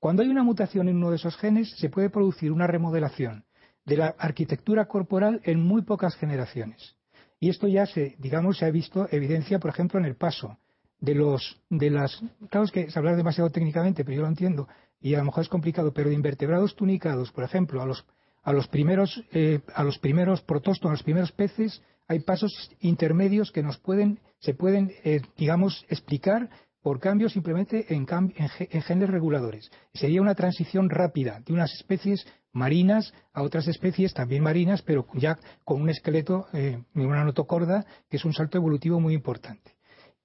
Cuando 0.00 0.22
hay 0.22 0.28
una 0.28 0.42
mutación 0.42 0.88
en 0.88 0.96
uno 0.96 1.10
de 1.10 1.16
esos 1.16 1.36
genes, 1.36 1.70
se 1.78 1.90
puede 1.90 2.08
producir 2.08 2.50
una 2.50 2.66
remodelación 2.66 3.44
de 3.84 3.98
la 3.98 4.14
arquitectura 4.18 4.86
corporal 4.86 5.42
en 5.44 5.60
muy 5.60 5.82
pocas 5.82 6.16
generaciones. 6.16 6.96
Y 7.38 7.50
esto 7.50 7.68
ya 7.68 7.84
se, 7.84 8.16
digamos, 8.18 8.56
se 8.56 8.64
ha 8.64 8.70
visto 8.70 9.06
evidencia, 9.10 9.58
por 9.58 9.70
ejemplo, 9.70 10.00
en 10.00 10.06
el 10.06 10.16
paso 10.16 10.58
de 10.98 11.14
los, 11.14 11.60
de 11.68 11.90
las, 11.90 12.22
claro 12.48 12.64
es 12.64 12.72
que 12.72 12.80
es 12.82 12.96
hablar 12.96 13.16
demasiado 13.16 13.50
técnicamente, 13.50 14.02
pero 14.02 14.16
yo 14.16 14.22
lo 14.22 14.28
entiendo, 14.28 14.66
y 14.98 15.14
a 15.14 15.18
lo 15.18 15.24
mejor 15.26 15.42
es 15.42 15.50
complicado, 15.50 15.92
pero 15.92 16.08
de 16.08 16.14
invertebrados 16.14 16.74
tunicados, 16.74 17.30
por 17.32 17.44
ejemplo, 17.44 17.82
a 17.82 17.86
los, 17.86 18.06
a 18.42 18.52
los 18.54 18.66
primeros, 18.68 19.22
eh, 19.32 19.60
a 19.74 19.84
los 19.84 19.98
primeros 19.98 20.40
protostonos, 20.40 20.92
a 20.92 20.94
los 20.94 21.02
primeros 21.02 21.32
peces, 21.32 21.82
hay 22.06 22.20
pasos 22.20 22.70
intermedios 22.80 23.50
que 23.50 23.62
nos 23.62 23.78
pueden, 23.78 24.20
se 24.38 24.54
pueden, 24.54 24.92
eh, 25.04 25.20
digamos, 25.36 25.84
explicar 25.88 26.50
por 26.82 27.00
cambios 27.00 27.32
simplemente 27.32 27.86
en, 27.94 28.06
genes 28.06 29.08
reguladores. 29.08 29.70
Sería 29.94 30.20
una 30.20 30.34
transición 30.34 30.90
rápida 30.90 31.40
de 31.40 31.54
unas 31.54 31.72
especies 31.72 32.26
marinas 32.52 33.14
a 33.32 33.42
otras 33.42 33.66
especies 33.68 34.12
también 34.12 34.42
marinas, 34.42 34.82
pero 34.82 35.06
ya 35.14 35.38
con 35.64 35.80
un 35.80 35.88
esqueleto, 35.88 36.46
eh, 36.52 36.82
una 36.94 37.24
notocorda, 37.24 37.86
que 38.10 38.18
es 38.18 38.24
un 38.26 38.34
salto 38.34 38.58
evolutivo 38.58 39.00
muy 39.00 39.14
importante. 39.14 39.72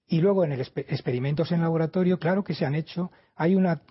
Y 0.06 0.20
luego 0.20 0.44
en 0.44 0.52
el 0.52 0.60
experimentos 0.60 1.52
en 1.52 1.62
laboratorio, 1.62 2.20
claro 2.20 2.44
que 2.44 2.56
se 2.56 2.66
han 2.66 2.76
hecho. 2.76 3.12
Hay 3.36 3.56
una, 3.56 3.84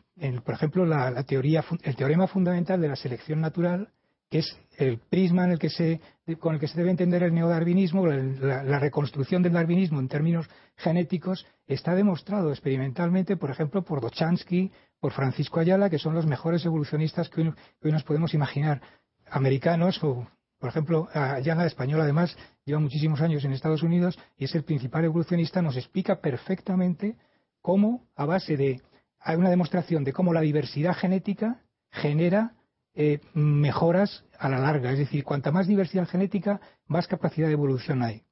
por 0.44 0.54
ejemplo, 0.54 0.84
la, 0.84 1.22
teoría, 1.22 1.64
el 1.84 1.96
teorema 1.96 2.26
fundamental 2.26 2.80
de 2.80 2.88
la 2.88 2.96
selección 2.96 3.40
natural 3.40 3.92
que 4.30 4.38
es 4.38 4.58
el 4.76 4.98
prisma 4.98 5.44
en 5.44 5.52
el 5.52 5.58
que 5.58 5.70
se, 5.70 6.00
con 6.38 6.54
el 6.54 6.60
que 6.60 6.68
se 6.68 6.76
debe 6.76 6.90
entender 6.90 7.22
el 7.22 7.34
neodarwinismo, 7.34 8.06
la, 8.06 8.62
la, 8.62 8.78
reconstrucción 8.78 9.42
del 9.42 9.54
darwinismo 9.54 9.98
en 10.00 10.08
términos 10.08 10.48
genéticos, 10.76 11.46
está 11.66 11.94
demostrado 11.94 12.50
experimentalmente, 12.50 13.36
por 13.36 13.50
ejemplo, 13.50 13.82
por 13.82 14.00
Dochansky, 14.00 14.70
por 15.00 15.12
Francisco 15.12 15.60
Ayala, 15.60 15.90
que 15.90 15.98
son 15.98 16.14
los 16.14 16.26
mejores 16.26 16.64
evolucionistas 16.64 17.28
que 17.28 17.40
hoy, 17.40 17.92
nos 17.92 18.04
podemos 18.04 18.34
imaginar, 18.34 18.82
americanos 19.30 20.02
o, 20.04 20.26
por 20.58 20.68
ejemplo, 20.68 21.08
Ayala, 21.12 21.66
español, 21.66 22.00
además, 22.00 22.36
lleva 22.64 22.80
muchísimos 22.80 23.20
años 23.20 23.44
en 23.44 23.52
Estados 23.52 23.82
Unidos 23.82 24.18
y 24.36 24.44
es 24.44 24.54
el 24.54 24.64
principal 24.64 25.04
evolucionista, 25.04 25.62
nos 25.62 25.76
explica 25.76 26.20
perfectamente 26.20 27.16
cómo, 27.62 28.06
a 28.14 28.26
base 28.26 28.56
de 28.56 28.80
hay 29.20 29.36
una 29.36 29.50
demostración 29.50 30.04
de 30.04 30.12
cómo 30.12 30.32
la 30.32 30.40
diversidad 30.40 30.94
genética 30.94 31.60
genera 31.90 32.54
eh, 33.00 33.20
mejoras 33.32 34.24
a 34.40 34.48
la 34.48 34.58
larga. 34.58 34.90
Es 34.90 34.98
decir, 34.98 35.22
cuanta 35.22 35.52
más 35.52 35.68
diversidad 35.68 36.08
genética, 36.08 36.60
más 36.88 37.06
capacidad 37.06 37.46
de 37.46 37.52
evolución 37.52 38.02
hay. 38.02 38.24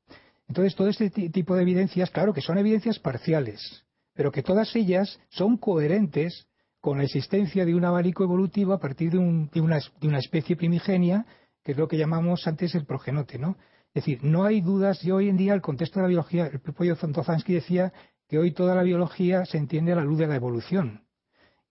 Entonces, 0.49 0.75
todo 0.75 0.89
este 0.89 1.09
tipo 1.09 1.55
de 1.55 1.63
evidencias, 1.63 2.11
claro 2.11 2.35
que 2.35 2.41
son 2.41 2.59
evidencias 2.59 2.99
parciales, 2.99 3.85
pero 4.13 4.33
que 4.33 4.43
todas 4.43 4.75
ellas 4.75 5.21
son 5.29 5.57
coherentes 5.57 6.49
con 6.81 6.99
la 6.99 7.05
existencia 7.05 7.65
de 7.65 7.77
un 7.77 7.85
abanico 7.85 8.25
evolutivo 8.25 8.73
a 8.73 8.81
partir 8.81 9.13
de, 9.13 9.19
una, 9.19 10.19
especie 10.19 10.57
primigenia, 10.57 11.27
que 11.63 11.71
es 11.71 11.79
lo 11.79 11.87
que 11.87 11.97
llamamos 11.97 12.45
antes 12.49 12.75
el 12.75 12.87
progenote, 12.87 13.39
¿no? 13.39 13.57
Es 13.95 14.05
decir, 14.05 14.19
no 14.25 14.45
hay 14.45 14.63
dudas, 14.63 15.05
y 15.05 15.13
hoy 15.13 15.29
en 15.29 15.37
día 15.37 15.55
el 15.55 15.63
contexto 15.63 16.01
de 16.01 16.03
la 16.03 16.09
biología, 16.09 16.49
el 16.49 16.59
propio 16.59 16.97
Zontozansky 16.97 17.55
decía 17.55 17.93
que 18.29 18.39
hoy 18.39 18.51
toda 18.51 18.75
la 18.75 18.83
biología 18.83 19.45
se 19.47 19.59
entiende 19.59 19.93
a 19.93 19.97
la 19.97 20.05
luz 20.05 20.19
de 20.19 20.27
la 20.27 20.35
evolución. 20.35 21.06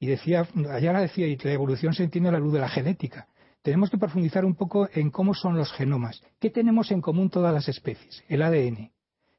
Y 0.06 0.08
decía, 0.08 0.48
Ayala 0.70 1.02
decía, 1.02 1.26
y 1.26 1.36
la 1.36 1.52
evolución 1.52 1.96
se 1.96 2.04
entiende 2.04 2.30
a 2.30 2.34
la 2.34 2.38
luz 2.38 2.54
de 2.54 2.60
la 2.60 2.70
genética. 2.70 3.28
Tenemos 3.64 3.90
que 3.90 3.98
profundizar 3.98 4.46
un 4.46 4.54
poco 4.54 4.88
en 4.94 5.10
cómo 5.10 5.34
son 5.34 5.58
los 5.58 5.74
genomas. 5.74 6.22
¿Qué 6.40 6.52
tenemos 6.52 6.92
en 6.92 7.02
común 7.02 7.32
todas 7.32 7.52
las 7.52 7.68
especies? 7.68 8.24
El 8.28 8.44
ADN. 8.44 8.92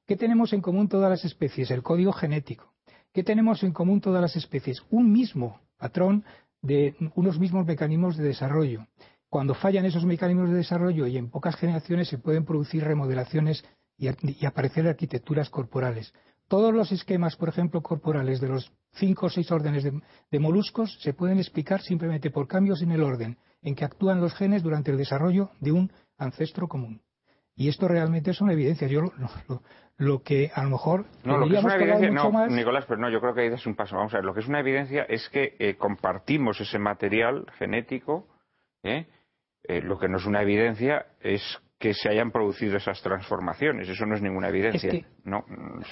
¿Qué 0.09 0.17
tenemos 0.17 0.53
en 0.53 0.61
común 0.61 0.89
todas 0.89 1.09
las 1.09 1.25
especies? 1.25 1.71
El 1.71 1.85
código 1.85 2.13
genético. 2.13 2.75
¿Qué 3.13 3.23
tenemos 3.23 3.63
en 3.63 3.73
común 3.73 4.01
todas 4.01 4.21
las 4.21 4.35
especies? 4.35 4.83
Un 4.91 5.13
mismo 5.13 5.61
patrón 5.77 6.25
de 6.63 6.97
unos 7.15 7.39
mismos 7.39 7.65
mecanismos 7.65 8.17
de 8.17 8.25
desarrollo. 8.25 8.89
Cuando 9.29 9.55
fallan 9.55 9.85
esos 9.85 10.05
mecanismos 10.05 10.51
de 10.51 10.57
desarrollo 10.57 11.07
y 11.07 11.17
en 11.17 11.31
pocas 11.31 11.55
generaciones 11.55 12.09
se 12.09 12.19
pueden 12.19 12.45
producir 12.45 12.83
remodelaciones 12.83 13.65
y, 13.97 14.09
aparecer 14.45 14.89
arquitecturas 14.89 15.49
corporales. 15.49 16.13
Todos 16.49 16.73
los 16.73 16.93
esquemas, 16.93 17.37
por 17.37 17.49
ejemplo, 17.49 17.83
corporales 17.83 18.41
de 18.41 18.49
los 18.49 18.73
cinco 18.93 19.27
o 19.27 19.31
seis 19.31 19.51
órdenes 19.51 19.85
de, 19.85 20.39
moluscos 20.39 20.97
se 21.01 21.13
pueden 21.13 21.39
explicar 21.39 21.81
simplemente 21.81 22.31
por 22.31 22.47
cambios 22.47 22.83
en 22.83 22.93
el 22.93 23.03
orden 23.03 23.37
en 23.63 23.75
que 23.75 23.85
actúan 23.85 24.21
los 24.21 24.35
genes 24.35 24.63
durante 24.63 24.93
el 24.93 24.97
desarrollo 24.97 25.51
de 25.61 25.73
un 25.73 25.93
ancestro 26.19 26.69
común. 26.69 27.03
Y 27.57 27.69
esto 27.69 27.89
realmente 27.89 28.31
es 28.31 28.41
una 28.41 28.53
evidencia. 28.53 28.87
Yo 28.87 29.01
lo, 29.97 30.23
que 30.23 30.51
a 30.55 30.63
lo 30.63 30.71
mejor 30.71 31.07
no, 31.25 31.39
lo 31.39 31.49
que 31.49 31.57
es 31.57 31.65
una 31.65 31.75
evidencia, 31.75 32.11
no, 32.11 32.47
Nicolás, 32.49 32.85
pero 32.87 33.01
no, 33.01 33.11
yo 33.11 33.21
creo 33.21 33.35
que 33.35 33.41
ahí 33.41 33.49
es 33.49 33.67
un 33.67 33.75
paso. 33.75 33.97
Vamos 33.97 34.13
a 34.13 34.19
ver, 34.19 34.25
lo 34.25 34.35
que 34.35 34.41
es 34.41 34.47
una 34.47 34.61
evidencia 34.61 35.05
es 35.05 35.29
que 35.31 35.57
eh, 35.59 35.77
compartimos 35.77 36.61
ese 36.61 36.79
material 36.79 37.47
genético. 37.59 38.29
¿eh? 38.83 39.07
Eh, 39.65 39.81
lo 39.81 39.99
que 39.99 40.09
no 40.09 40.19
es 40.19 40.27
una 40.27 40.43
evidencia 40.43 41.07
es 41.21 41.43
que 41.79 41.93
se 41.93 42.09
hayan 42.09 42.31
producido 42.31 42.77
esas 42.77 43.03
transformaciones. 43.03 43.89
Eso 43.89 44.07
no 44.07 44.15
es 44.15 44.23
ninguna 44.23 44.49
evidencia. 44.49 44.93
no, 45.25 45.45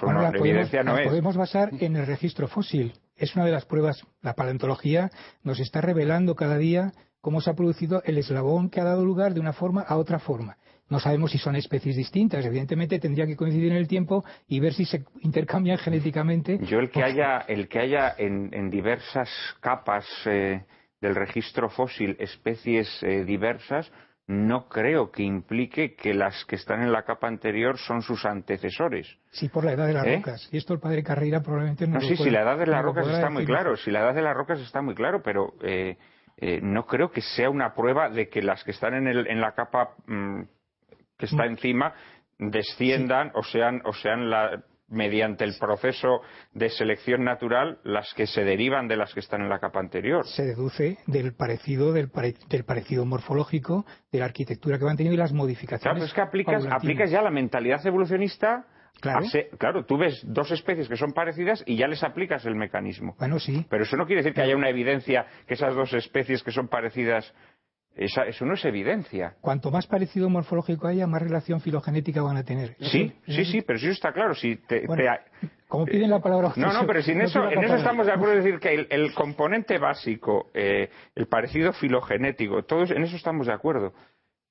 la 0.03 0.31
evidencia 0.31 0.83
no 0.83 0.97
es. 0.99 1.07
podemos 1.07 1.37
basar 1.37 1.71
en 1.79 1.97
el 1.97 2.07
registro 2.07 2.49
fósil. 2.49 2.95
Es 3.17 3.37
una 3.37 3.45
de 3.45 3.53
las 3.53 3.67
pruebas. 3.67 4.05
La 4.23 4.35
paleontología 4.35 5.11
nos 5.43 5.61
está 5.61 5.81
revelando 5.81 6.35
cada 6.35 6.57
día 6.57 6.93
cómo 7.21 7.41
se 7.41 7.51
ha 7.51 7.55
producido 7.55 8.03
el 8.05 8.19
eslabón 8.19 8.71
que 8.71 8.81
ha 8.81 8.85
dado 8.85 9.05
lugar 9.05 9.35
de 9.35 9.41
una 9.41 9.53
forma 9.53 9.83
a 9.83 9.97
otra 9.97 10.19
forma. 10.19 10.57
No 10.89 11.01
sabemos 11.01 11.31
si 11.31 11.39
son 11.39 11.57
especies 11.57 11.97
distintas. 11.97 12.45
Evidentemente 12.45 12.99
tendría 12.99 13.27
que 13.27 13.37
coincidir 13.37 13.73
en 13.73 13.79
el 13.79 13.89
tiempo 13.89 14.25
y 14.49 14.61
ver 14.61 14.75
si 14.75 14.85
se 14.85 15.05
intercambian 15.21 15.79
genéticamente. 15.79 16.59
Yo 16.63 16.79
el 16.79 16.91
que 16.91 17.03
haya, 17.03 17.39
el 17.49 17.69
que 17.69 17.79
haya 17.79 18.15
en, 18.17 18.71
diversas 18.71 19.31
capas 19.61 20.07
eh, 20.27 20.65
del 21.01 21.15
registro 21.15 21.69
fósil 21.69 22.17
especies 22.19 23.03
eh, 23.03 23.25
diversas 23.25 23.91
no 24.27 24.69
creo 24.69 25.11
que 25.11 25.23
implique 25.23 25.95
que 25.95 26.15
las 26.15 26.45
que 26.47 26.57
están 26.57 26.83
en 26.83 26.93
la 26.93 27.03
capa 27.03 27.29
anterior 27.29 27.77
son 27.79 28.01
sus 28.01 28.25
antecesores. 28.25 29.07
Sí, 29.31 29.49
por 29.49 29.65
la 29.65 29.73
edad 29.73 29.87
de 29.87 29.93
las 29.93 30.07
¿Eh? 30.07 30.17
rocas. 30.17 30.49
Y 30.51 30.57
esto 30.57 30.73
el 30.73 30.81
padre 30.81 31.03
Carrera 31.03 31.41
probablemente 31.41 31.87
no, 31.87 31.95
no 31.95 32.01
sí, 32.01 32.17
sí, 32.17 32.31
la 32.31 32.43
edad 32.43 32.59
de 32.59 32.67
las 32.67 32.83
rocas 32.83 33.07
está 33.07 33.29
muy 33.29 33.45
claro. 33.45 33.77
Si 33.77 33.91
la 33.91 34.01
edad 34.01 34.15
de 34.15 34.23
las 34.23 34.35
rocas 34.35 34.61
está 34.61 34.81
muy 34.81 34.95
claro, 34.95 35.21
pero 35.23 35.53
eh, 35.63 35.99
eh, 36.39 36.61
no 36.63 36.87
creo 36.87 37.11
que 37.11 37.21
sea 37.21 37.51
una 37.51 37.75
prueba 37.75 38.09
de 38.09 38.29
que 38.29 38.41
las 38.41 38.65
que 38.65 38.71
están 38.71 38.95
en, 38.95 39.07
el, 39.09 39.27
en 39.27 39.41
la 39.41 39.53
capa 39.53 39.91
mm, 40.07 40.43
que 41.19 41.27
está 41.27 41.45
mm. 41.45 41.51
encima 41.51 41.95
desciendan 42.39 43.31
o 43.35 43.43
sean, 43.43 43.83
o 43.85 43.93
sean 43.93 44.31
la, 44.31 44.65
mediante 44.89 45.45
el 45.45 45.55
proceso 45.59 46.21
de 46.53 46.69
selección 46.71 47.25
natural 47.25 47.79
las 47.85 48.13
que 48.15 48.27
se 48.27 48.45
derivan 48.45 48.89
de 48.89 48.97
las 48.97 49.13
que 49.15 49.21
están 49.21 49.43
en 49.43 49.49
la 49.49 49.59
capa 49.59 49.81
anterior. 49.81 50.27
Se 50.27 50.45
deduce 50.45 50.99
del 51.07 51.35
parecido, 51.35 51.93
del, 51.93 52.11
parecido 52.11 53.05
morfológico, 53.05 53.85
de 54.13 54.19
la 54.19 54.27
arquitectura 54.27 54.79
que 54.79 54.85
van 54.85 54.97
teniendo 54.97 55.15
y 55.15 55.19
las 55.19 55.33
modificaciones. 55.33 55.83
Claro, 55.83 56.05
es 56.05 56.13
que 56.13 56.21
aplicas, 56.21 56.67
aplicas 56.71 57.11
ya 57.11 57.23
la 57.23 57.31
mentalidad 57.31 57.85
evolucionista 57.87 58.67
Claro. 59.01 59.27
claro, 59.59 59.85
tú 59.85 59.99
ves 59.99 60.23
dos 60.25 60.51
especies 60.51 60.89
que 60.89 60.97
son 60.97 61.13
parecidas 61.13 61.63
y 61.67 61.77
ya 61.77 61.87
les 61.87 62.03
aplicas 62.03 62.47
el 62.47 62.55
mecanismo. 62.55 63.15
Bueno, 63.19 63.39
sí. 63.39 63.67
Pero 63.69 63.83
eso 63.83 63.97
no 63.97 64.07
quiere 64.07 64.23
decir 64.23 64.35
que 64.35 64.41
haya 64.41 64.57
una 64.57 64.71
evidencia 64.71 65.27
que 65.47 65.55
esas 65.55 65.75
dos 65.75 65.93
especies 65.93 66.43
que 66.43 66.53
son 66.53 66.69
parecidas 66.69 67.35
eso 67.97 68.45
no 68.45 68.55
es 68.55 68.65
evidencia. 68.65 69.37
Cuanto 69.41 69.71
más 69.71 69.87
parecido 69.87 70.29
morfológico 70.29 70.89
haya, 70.89 71.07
más 71.07 71.23
relación 71.23 71.61
filogenética 71.61 72.23
van 72.23 72.37
a 72.37 72.45
tener. 72.45 72.77
Sí, 72.81 73.13
sí, 73.27 73.45
sí, 73.45 73.63
pero 73.63 73.79
eso 73.79 73.89
está 73.89 74.13
claro. 74.13 74.35
Si 74.35 74.57
te, 74.57 74.85
Como 75.69 75.85
piden 75.87 76.11
la 76.11 76.21
palabra. 76.21 76.53
No, 76.57 76.73
no, 76.73 76.87
pero 76.87 77.01
en 77.01 77.23
eso, 77.23 77.49
en 77.49 77.63
eso 77.63 77.77
estamos 77.77 78.07
de 78.07 78.13
acuerdo. 78.13 78.35
decir 78.35 78.59
que 78.59 78.87
el, 78.91 79.15
componente 79.15 79.79
básico, 79.79 80.51
eh, 80.55 80.91
el 81.15 81.27
parecido 81.27 81.73
filogenético, 81.73 82.65
todos 82.65 82.91
en 82.91 83.03
eso 83.03 83.17
estamos 83.17 83.47
de 83.47 83.53
acuerdo. 83.53 83.93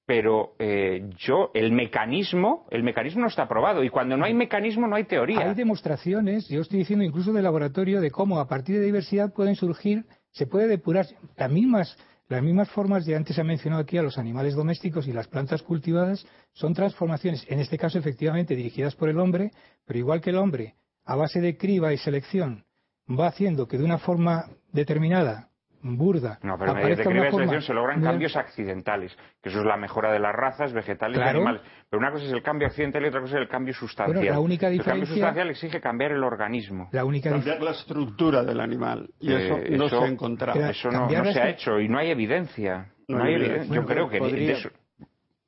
Pero 0.05 0.55
eh, 0.59 1.09
yo, 1.17 1.51
el 1.53 1.71
mecanismo, 1.71 2.67
el 2.71 2.83
mecanismo 2.83 3.21
no 3.21 3.27
está 3.27 3.47
probado. 3.47 3.83
Y 3.83 3.89
cuando 3.89 4.17
no 4.17 4.25
hay 4.25 4.33
mecanismo, 4.33 4.85
no 4.85 4.97
hay 4.97 5.05
teoría. 5.05 5.39
Hay 5.39 5.55
demostraciones, 5.55 6.47
yo 6.49 6.61
estoy 6.61 6.79
diciendo 6.79 7.05
incluso 7.05 7.31
de 7.31 7.41
laboratorio, 7.41 8.01
de 8.01 8.11
cómo 8.11 8.39
a 8.39 8.47
partir 8.47 8.75
de 8.75 8.85
diversidad 8.85 9.33
pueden 9.33 9.55
surgir, 9.55 10.05
se 10.31 10.45
puede 10.45 10.67
depurar 10.67 11.05
las 11.37 11.51
mismas 11.51 11.97
las 12.33 12.43
mismas 12.43 12.69
formas, 12.69 13.05
ya 13.05 13.15
antes 13.15 13.35
se 13.35 13.41
ha 13.41 13.45
mencionado 13.45 13.81
aquí, 13.81 13.97
a 13.97 14.01
los 14.01 14.17
animales 14.17 14.55
domésticos 14.55 15.07
y 15.07 15.13
las 15.13 15.27
plantas 15.27 15.61
cultivadas, 15.61 16.25
son 16.51 16.73
transformaciones, 16.73 17.45
en 17.47 17.59
este 17.59 17.77
caso 17.77 17.99
efectivamente 17.99 18.55
dirigidas 18.55 18.95
por 18.95 19.09
el 19.09 19.19
hombre, 19.19 19.51
pero 19.85 19.99
igual 19.99 20.19
que 20.19 20.31
el 20.31 20.37
hombre, 20.37 20.75
a 21.05 21.15
base 21.15 21.39
de 21.39 21.57
criba 21.57 21.93
y 21.93 21.97
selección, 21.97 22.65
va 23.09 23.27
haciendo 23.27 23.67
que 23.67 23.77
de 23.77 23.83
una 23.83 23.99
forma 23.99 24.49
determinada 24.71 25.49
burda. 25.83 26.39
No, 26.41 26.57
pero 26.57 26.73
mediante 26.73 27.03
de 27.03 27.03
forma 27.03 27.29
selección 27.31 27.61
se 27.61 27.73
logran 27.73 28.01
cambios 28.01 28.35
accidentales, 28.35 29.15
que 29.41 29.49
eso 29.49 29.59
es 29.59 29.65
la 29.65 29.77
mejora 29.77 30.11
de 30.11 30.19
las 30.19 30.33
razas 30.33 30.71
vegetales 30.73 31.17
Claro. 31.17 31.31
y 31.31 31.41
animales. 31.41 31.61
Pero 31.89 31.99
una 31.99 32.11
cosa 32.11 32.25
es 32.25 32.31
el 32.31 32.41
cambio 32.41 32.67
accidental 32.67 33.03
y 33.03 33.07
otra 33.07 33.21
cosa 33.21 33.35
es 33.35 33.41
el 33.41 33.47
cambio 33.49 33.73
sustancial. 33.73 34.15
Bueno, 34.17 34.31
la 34.31 34.39
única 34.39 34.67
El 34.69 34.77
cambio 34.77 34.93
diferencia- 35.01 35.13
sustancial 35.15 35.49
exige 35.49 35.81
cambiar 35.81 36.11
el 36.13 36.23
organismo. 36.23 36.89
La 36.91 37.03
única 37.05 37.29
dif- 37.29 37.33
Cambiar 37.33 37.61
la 37.61 37.71
estructura 37.71 38.43
del 38.43 38.59
animal. 38.61 39.09
Y 39.19 39.31
Eh, 39.33 39.45
eso 39.45 39.57
no 39.77 39.85
eso- 39.85 39.99
se 39.99 40.05
ha 40.05 40.07
encontrado. 40.07 40.57
Era- 40.59 40.69
Eso 40.69 40.89
no, 40.89 41.09
se 41.09 41.15
la 41.39 41.43
ha 41.43 41.49
hecho 41.49 41.79
y 41.79 41.89
no 41.89 41.97
hay 41.99 42.09
evidencia. 42.11 42.87
No, 43.07 43.17
No 43.17 43.23
hay 43.25 43.35
evidencia. 43.35 43.75
Yo 43.75 43.85
creo 43.85 44.07
que 44.07 44.15
de- 44.15 44.19
Podría- 44.21 44.47
de 44.47 44.53
eso. 44.53 44.69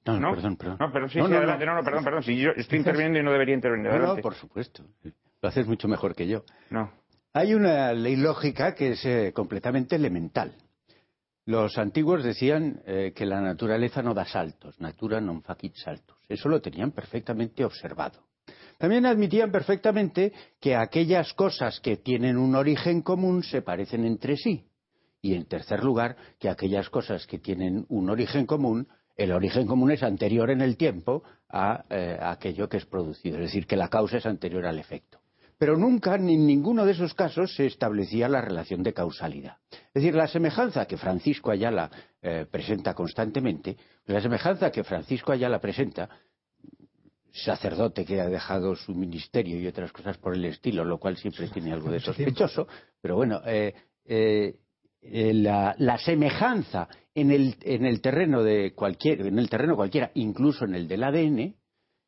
No, 0.07 0.20
¿No? 0.20 0.32
perdón, 0.36 0.56
perdón. 0.57 0.78
No, 0.80 0.91
pero 0.91 1.10
sí, 1.10 1.18
No, 1.18 1.26
sí, 1.26 1.32
no, 1.32 1.38
adelante. 1.38 1.66
no. 1.66 1.76
No, 1.76 1.84
perdón, 1.84 2.03
perdón. 2.03 2.22
Si 2.24 2.38
yo 2.38 2.52
estoy 2.56 2.78
interviniendo 2.78 3.18
y 3.20 3.24
no 3.24 3.32
debería 3.32 3.56
intervenir. 3.56 3.86
No, 3.88 3.91
no, 3.94 3.98
Adelante. 3.98 4.22
por 4.22 4.36
supuesto. 4.36 4.84
Lo 5.41 5.49
haces 5.49 5.66
mucho 5.68 5.88
mejor 5.88 6.14
que 6.14 6.28
yo. 6.28 6.44
No. 6.70 6.91
Hay 7.38 7.53
una 7.53 7.91
ley 7.91 8.16
lógica 8.16 8.74
que 8.74 8.94
es 8.94 9.03
eh, 9.03 9.34
completamente 9.36 9.98
elemental. 9.98 10.56
Los 11.44 11.78
antiguos 11.78 12.24
decían 12.24 12.82
eh, 12.86 13.12
que 13.14 13.26
la 13.26 13.41
naturaleza 13.41 14.02
no 14.02 14.14
da 14.14 14.24
saltos, 14.24 14.80
natura 14.80 15.20
non 15.20 15.44
facit 15.44 15.76
saltos. 15.76 16.16
Eso 16.32 16.48
lo 16.48 16.64
tenían 16.64 16.95
perfectamente 16.95 17.68
observado. 17.68 18.24
También 18.80 19.03
admitían 19.03 19.52
perfectamente 19.52 20.32
que 20.64 20.80
aquellas 20.80 21.34
cosas 21.34 21.82
que 21.84 21.98
tienen 21.98 22.40
un 22.40 22.56
origen 22.56 23.03
común 23.03 23.44
se 23.44 23.60
parecen 23.62 24.07
entre 24.07 24.40
sí. 24.40 24.72
Y 25.20 25.36
en 25.36 25.44
tercer 25.44 25.84
lugar, 25.84 26.16
que 26.40 26.48
aquellas 26.48 26.88
cosas 26.88 27.28
que 27.28 27.40
tienen 27.40 27.84
un 27.90 28.10
origen 28.10 28.45
común, 28.45 28.88
el 29.18 29.34
origen 29.34 29.68
común 29.68 29.91
es 29.91 30.03
anterior 30.03 30.52
en 30.52 30.62
el 30.62 30.78
tiempo 30.78 31.24
a, 31.52 31.84
eh, 31.90 32.16
a 32.16 32.32
aquello 32.32 32.70
que 32.70 32.78
es 32.78 32.86
producido. 32.86 33.44
Es 33.44 33.52
decir, 33.52 33.68
que 33.68 33.76
la 33.76 33.90
causa 33.90 34.24
es 34.24 34.26
anterior 34.26 34.66
al 34.66 34.80
efecto 34.80 35.20
pero 35.57 35.77
nunca 35.77 36.18
ni 36.18 36.36
en 36.36 36.45
ninguno 36.45 36.86
de 36.86 36.91
esos 36.91 37.14
casos 37.14 37.56
se 37.56 37.65
establecía 37.65 38.27
la 38.27 38.41
relación 38.41 38.84
de 38.84 38.94
causalidad. 38.94 39.57
Es 39.72 40.02
decir, 40.02 40.15
la 40.15 40.27
semejanza 40.27 40.86
que 40.86 40.98
Francisco 40.98 41.52
Ayala 41.52 41.90
eh, 42.22 42.45
presenta 42.49 42.94
constantemente, 42.94 43.77
la 44.06 44.22
semejanza 44.22 44.72
que 44.72 44.84
Francisco 44.84 45.32
Ayala 45.32 45.60
presenta, 45.60 46.10
sacerdote 47.36 48.06
que 48.06 48.22
ha 48.22 48.30
dejado 48.30 48.76
su 48.76 48.94
ministerio 48.94 49.60
y 49.60 49.68
otras 49.68 49.91
cosas 49.91 50.18
por 50.18 50.36
el 50.36 50.45
estilo, 50.45 50.86
lo 50.86 50.98
cual 50.98 51.18
siempre 51.18 51.49
tiene 51.49 51.73
algo 51.73 51.91
de 51.91 51.99
sospechoso, 51.99 52.68
pero 53.02 53.15
bueno, 53.18 53.41
eh, 53.45 53.73
eh, 54.06 54.56
eh, 55.02 55.34
la, 55.34 55.76
la 55.77 55.98
semejanza 55.98 56.88
en 57.14 57.32
el, 57.32 57.57
en 57.61 57.86
el 57.86 58.02
terreno 58.02 58.41
de 58.41 58.73
cualquier, 58.73 59.22
en 59.22 59.38
el 59.38 59.49
terreno 59.49 59.76
cualquiera, 59.76 60.11
incluso 60.15 60.65
en 60.65 60.76
el 60.76 60.88
del 60.88 61.03
ADN, 61.03 61.56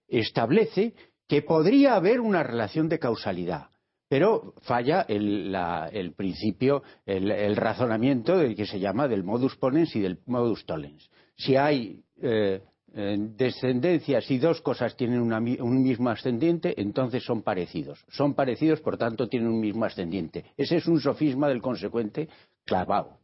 establece 0.08 0.94
que 1.28 1.42
podría 1.42 1.96
haber 1.96 2.20
una 2.22 2.44
relación 2.44 2.88
de 2.90 3.00
causalidad, 3.00 3.68
pero 4.10 4.54
falla 4.62 5.06
el, 5.08 5.52
la- 5.52 5.90
el 5.92 6.14
principio, 6.14 6.84
el, 7.06 7.56
razonamiento 7.56 8.38
del 8.38 8.56
que 8.56 8.66
se 8.66 8.80
llama 8.80 9.08
del 9.08 9.24
modus 9.24 9.56
ponens 9.58 9.96
y 9.96 10.00
del 10.00 10.20
modus 10.26 10.66
tollens. 10.66 11.10
Si 11.36 11.56
hay 11.56 12.02
eh, 12.22 12.62
descendencias 12.94 14.30
y 14.32 14.38
dos 14.40 14.62
cosas 14.62 14.96
tienen 14.96 15.22
un 15.22 15.84
mismo 15.84 16.10
ascendiente, 16.10 16.74
entonces 16.82 17.24
son 17.24 17.44
parecidos. 17.44 18.04
Son 18.10 18.34
parecidos, 18.34 18.80
por 18.80 18.98
tanto, 18.98 19.28
tienen 19.28 19.50
un 19.50 19.60
mismo 19.60 19.86
ascendiente. 19.86 20.46
Ese 20.56 20.78
es 20.78 20.88
un 20.88 21.00
sofisma 21.00 21.48
del 21.50 21.62
consecuente 21.62 22.30
clavado. 22.66 23.20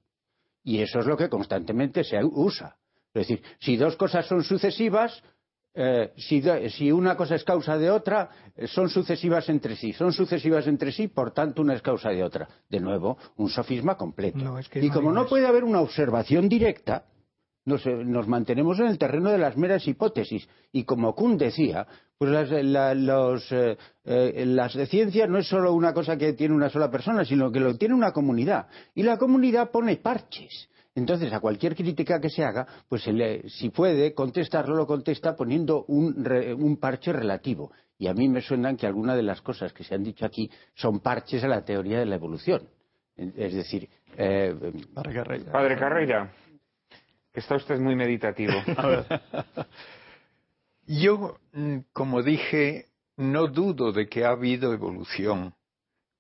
Y 0.64 0.80
eso 0.82 1.00
es 1.00 1.06
lo 1.06 1.18
que 1.18 1.30
constantemente 1.30 2.04
se 2.04 2.24
usa. 2.24 2.76
Es 3.14 3.28
decir, 3.28 3.42
si 3.60 3.76
dos 3.78 3.96
cosas 3.96 4.26
son 4.28 4.44
sucesivas, 4.44 5.24
eh, 5.76 6.12
si, 6.18 6.92
una 6.92 7.16
cosa 7.16 7.36
es 7.36 7.44
causa 7.44 7.78
de 7.78 7.90
otra, 7.90 8.30
eh, 8.56 8.68
son 8.68 8.90
sucesivas 8.90 9.50
entre 9.50 9.76
sí. 9.76 9.94
Son 9.94 10.14
sucesivas 10.14 10.68
entre 10.68 10.92
sí, 10.92 11.08
por 11.08 11.32
tanto, 11.32 11.62
una 11.62 11.74
es 11.74 11.82
causa 11.82 12.10
de 12.10 12.24
otra. 12.24 12.48
De 12.70 12.80
nuevo, 12.80 13.18
un 13.38 13.50
sofisma 13.50 13.96
completo. 13.98 14.38
No, 14.40 14.60
es 14.60 14.70
que 14.70 14.80
y 14.84 14.88
no 14.90 14.94
como 14.94 15.12
no 15.12 15.26
puede 15.28 15.48
haber 15.48 15.64
una 15.64 15.82
observación 15.82 16.48
directa, 16.48 17.06
nos, 17.66 17.86
eh, 17.86 17.92
nos 18.06 18.28
mantenemos 18.28 18.78
en 18.80 18.88
el 18.88 18.98
terreno 18.98 19.32
de 19.32 19.38
las 19.38 19.56
meras 19.58 19.88
hipótesis. 19.88 20.48
Y 20.72 20.84
como 20.84 21.16
Kuhn 21.16 21.38
decía, 21.38 21.88
pues 22.18 22.30
las, 22.30 22.50
la- 22.52 22.94
los, 22.94 23.50
eh, 23.52 23.78
eh, 24.04 24.44
las 24.46 24.74
de 24.74 24.86
ciencia 24.86 25.28
no 25.28 25.38
es 25.40 25.48
solo 25.48 25.74
una 25.74 25.94
cosa 25.94 26.18
que 26.18 26.34
tiene 26.34 26.54
una 26.54 26.70
sola 26.70 26.92
persona, 26.92 27.24
sino 27.26 27.52
que 27.52 27.60
lo 27.62 27.76
tiene 27.78 27.96
una 27.96 28.12
comunidad. 28.12 28.68
Y 28.94 29.04
la 29.04 29.18
comunidad 29.18 29.72
pone 29.72 29.96
parches. 29.96 30.70
Entonces, 30.96 31.34
a 31.34 31.40
cualquier 31.40 31.76
crítica 31.76 32.22
que 32.22 32.30
se 32.30 32.44
haga, 32.44 32.68
pues 32.88 33.02
se 33.04 33.12
le- 33.12 33.50
si 33.50 33.70
puede 33.70 34.14
contestarlo, 34.14 34.76
lo 34.76 34.86
contesta 34.86 35.36
poniendo 35.36 35.86
un, 35.88 36.24
re- 36.24 36.54
un 36.54 36.78
parche 36.78 37.12
relativo. 37.12 37.72
Y 37.98 38.08
a 38.08 38.14
mí 38.14 38.30
me 38.30 38.42
suenan 38.42 38.78
que 38.78 38.86
algunas 38.86 39.16
de 39.16 39.24
las 39.24 39.42
cosas 39.42 39.74
que 39.74 39.84
se 39.84 39.96
han 39.96 40.04
dicho 40.04 40.26
aquí 40.26 40.50
son 40.76 41.00
parches 41.00 41.44
a 41.44 41.48
la 41.48 41.66
teoría 41.66 42.00
de 42.00 42.06
la 42.06 42.16
evolución. 42.16 42.68
Es 43.16 43.54
decir, 43.54 43.90
eh, 44.18 44.56
que 45.04 45.24
reya. 45.24 45.52
Padre 45.52 45.78
Carreira, 45.78 46.32
está 47.34 47.56
usted 47.56 47.80
muy 47.80 47.96
meditativo. 47.96 48.54
Yo, 50.88 51.38
mm, 51.54 51.78
como 51.94 52.22
dije, 52.24 52.88
no 53.18 53.48
dudo 53.48 53.92
de 53.92 54.08
que 54.08 54.26
ha 54.26 54.32
habido 54.32 54.74
evolución. 54.74 55.54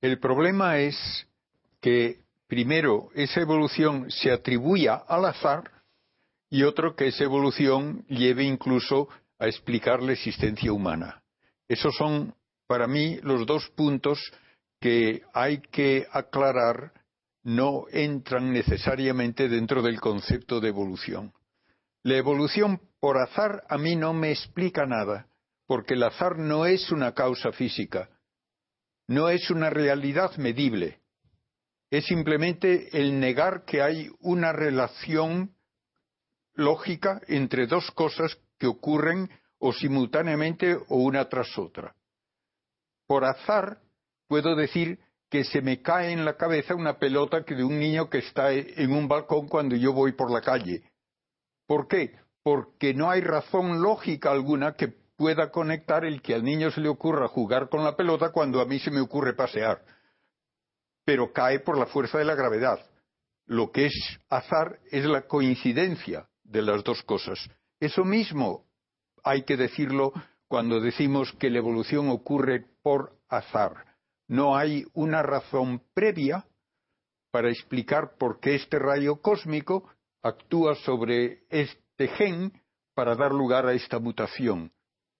El 0.01 0.19
problema 0.19 0.79
es 0.79 0.95
que, 1.81 2.22
primero, 2.53 3.09
esa 3.15 3.41
evolución 3.41 4.11
se 4.11 4.31
atribuya 4.31 4.93
al 5.07 5.25
azar 5.25 5.71
y 6.51 6.61
otro, 6.61 6.95
que 6.95 7.07
esa 7.07 7.23
evolución 7.23 8.05
lleve 8.07 8.43
incluso 8.43 9.09
a 9.39 9.47
explicar 9.47 10.03
la 10.03 10.13
existencia 10.13 10.71
humana. 10.71 11.23
Esos 11.67 11.95
son, 11.95 12.35
para 12.67 12.85
mí, 12.85 13.17
los 13.23 13.47
dos 13.47 13.67
puntos 13.75 14.19
que 14.79 15.23
hay 15.33 15.61
que 15.71 16.05
aclarar 16.11 16.93
no 17.41 17.85
entran 17.91 18.53
necesariamente 18.53 19.49
dentro 19.49 19.81
del 19.81 19.99
concepto 19.99 20.59
de 20.59 20.69
evolución. 20.69 21.33
La 22.03 22.17
evolución 22.17 22.81
por 22.99 23.17
azar 23.17 23.63
a 23.67 23.79
mí 23.79 23.95
no 23.95 24.13
me 24.13 24.29
explica 24.29 24.85
nada, 24.85 25.25
porque 25.65 25.95
el 25.95 26.03
azar 26.03 26.37
no 26.37 26.67
es 26.67 26.91
una 26.91 27.13
causa 27.13 27.51
física, 27.51 28.11
no 29.07 29.29
es 29.29 29.49
una 29.49 29.71
realidad 29.71 30.37
medible, 30.37 30.99
es 31.93 32.07
simplemente 32.07 32.89
el 32.99 33.19
negar 33.19 33.65
que 33.65 33.83
hay 33.83 34.09
una 34.19 34.51
relación 34.51 35.53
lógica 36.55 37.21
entre 37.27 37.67
dos 37.67 37.91
cosas 37.91 38.35
que 38.57 38.65
ocurren 38.65 39.29
o 39.59 39.73
simultáneamente 39.73 40.75
o 40.75 40.97
una 40.97 41.29
tras 41.29 41.55
otra. 41.55 41.95
Por 43.05 43.25
azar 43.25 43.77
puedo 44.27 44.55
decir 44.55 45.01
que 45.29 45.43
se 45.43 45.61
me 45.61 45.83
cae 45.83 46.11
en 46.11 46.25
la 46.25 46.35
cabeza 46.35 46.73
una 46.73 46.97
pelota 46.97 47.45
que 47.45 47.53
de 47.53 47.63
un 47.63 47.77
niño 47.77 48.09
que 48.09 48.17
está 48.17 48.51
en 48.51 48.91
un 48.91 49.07
balcón 49.07 49.47
cuando 49.47 49.75
yo 49.75 49.93
voy 49.93 50.13
por 50.13 50.31
la 50.31 50.41
calle. 50.41 50.81
¿Por 51.67 51.87
qué? 51.87 52.15
Porque 52.41 52.95
no 52.95 53.11
hay 53.11 53.21
razón 53.21 53.83
lógica 53.83 54.31
alguna 54.31 54.73
que 54.73 54.87
pueda 54.87 55.51
conectar 55.51 56.05
el 56.05 56.23
que 56.23 56.33
al 56.33 56.43
niño 56.43 56.71
se 56.71 56.81
le 56.81 56.89
ocurra 56.89 57.27
jugar 57.27 57.69
con 57.69 57.83
la 57.83 57.95
pelota 57.95 58.31
cuando 58.31 58.61
a 58.61 58.65
mí 58.65 58.79
se 58.79 58.89
me 58.89 58.99
ocurre 58.99 59.33
pasear. 59.33 59.85
Pero 61.05 61.31
cae 61.33 61.59
por 61.59 61.77
la 61.77 61.85
fuerza 61.85 62.17
de 62.17 62.25
la 62.25 62.35
gravedad. 62.35 62.79
Lo 63.45 63.71
que 63.71 63.87
es 63.87 64.19
azar 64.29 64.79
es 64.91 65.05
la 65.05 65.23
coincidencia 65.27 66.29
de 66.43 66.61
las 66.61 66.83
dos 66.83 67.03
cosas. 67.03 67.49
Eso 67.79 68.05
mismo 68.05 68.65
hay 69.23 69.43
que 69.43 69.57
decirlo 69.57 70.13
cuando 70.47 70.79
decimos 70.79 71.33
que 71.33 71.49
la 71.49 71.57
evolución 71.57 72.09
ocurre 72.09 72.65
por 72.81 73.17
azar. 73.27 73.97
No 74.27 74.55
hay 74.55 74.85
una 74.93 75.21
razón 75.21 75.81
previa 75.93 76.45
para 77.31 77.49
explicar 77.49 78.15
por 78.17 78.39
qué 78.39 78.55
este 78.55 78.79
rayo 78.79 79.17
cósmico 79.17 79.89
actúa 80.21 80.75
sobre 80.75 81.43
este 81.49 82.07
gen 82.09 82.53
para 82.93 83.15
dar 83.15 83.31
lugar 83.31 83.65
a 83.65 83.73
esta 83.73 83.99
mutación. 83.99 84.71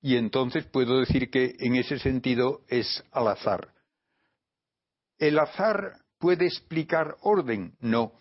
Y 0.01 0.18
entonces 0.18 0.65
puedo 0.65 0.99
decir 0.99 1.30
que 1.30 1.55
en 1.60 1.76
ese 1.76 1.97
sentido 1.97 2.61
es 2.68 3.03
al 3.11 3.30
azar. 3.30 3.72
¿El 5.18 5.40
azar 5.40 5.94
puede 6.19 6.45
explicar 6.45 7.18
orden? 7.22 7.76
No. 7.80 8.14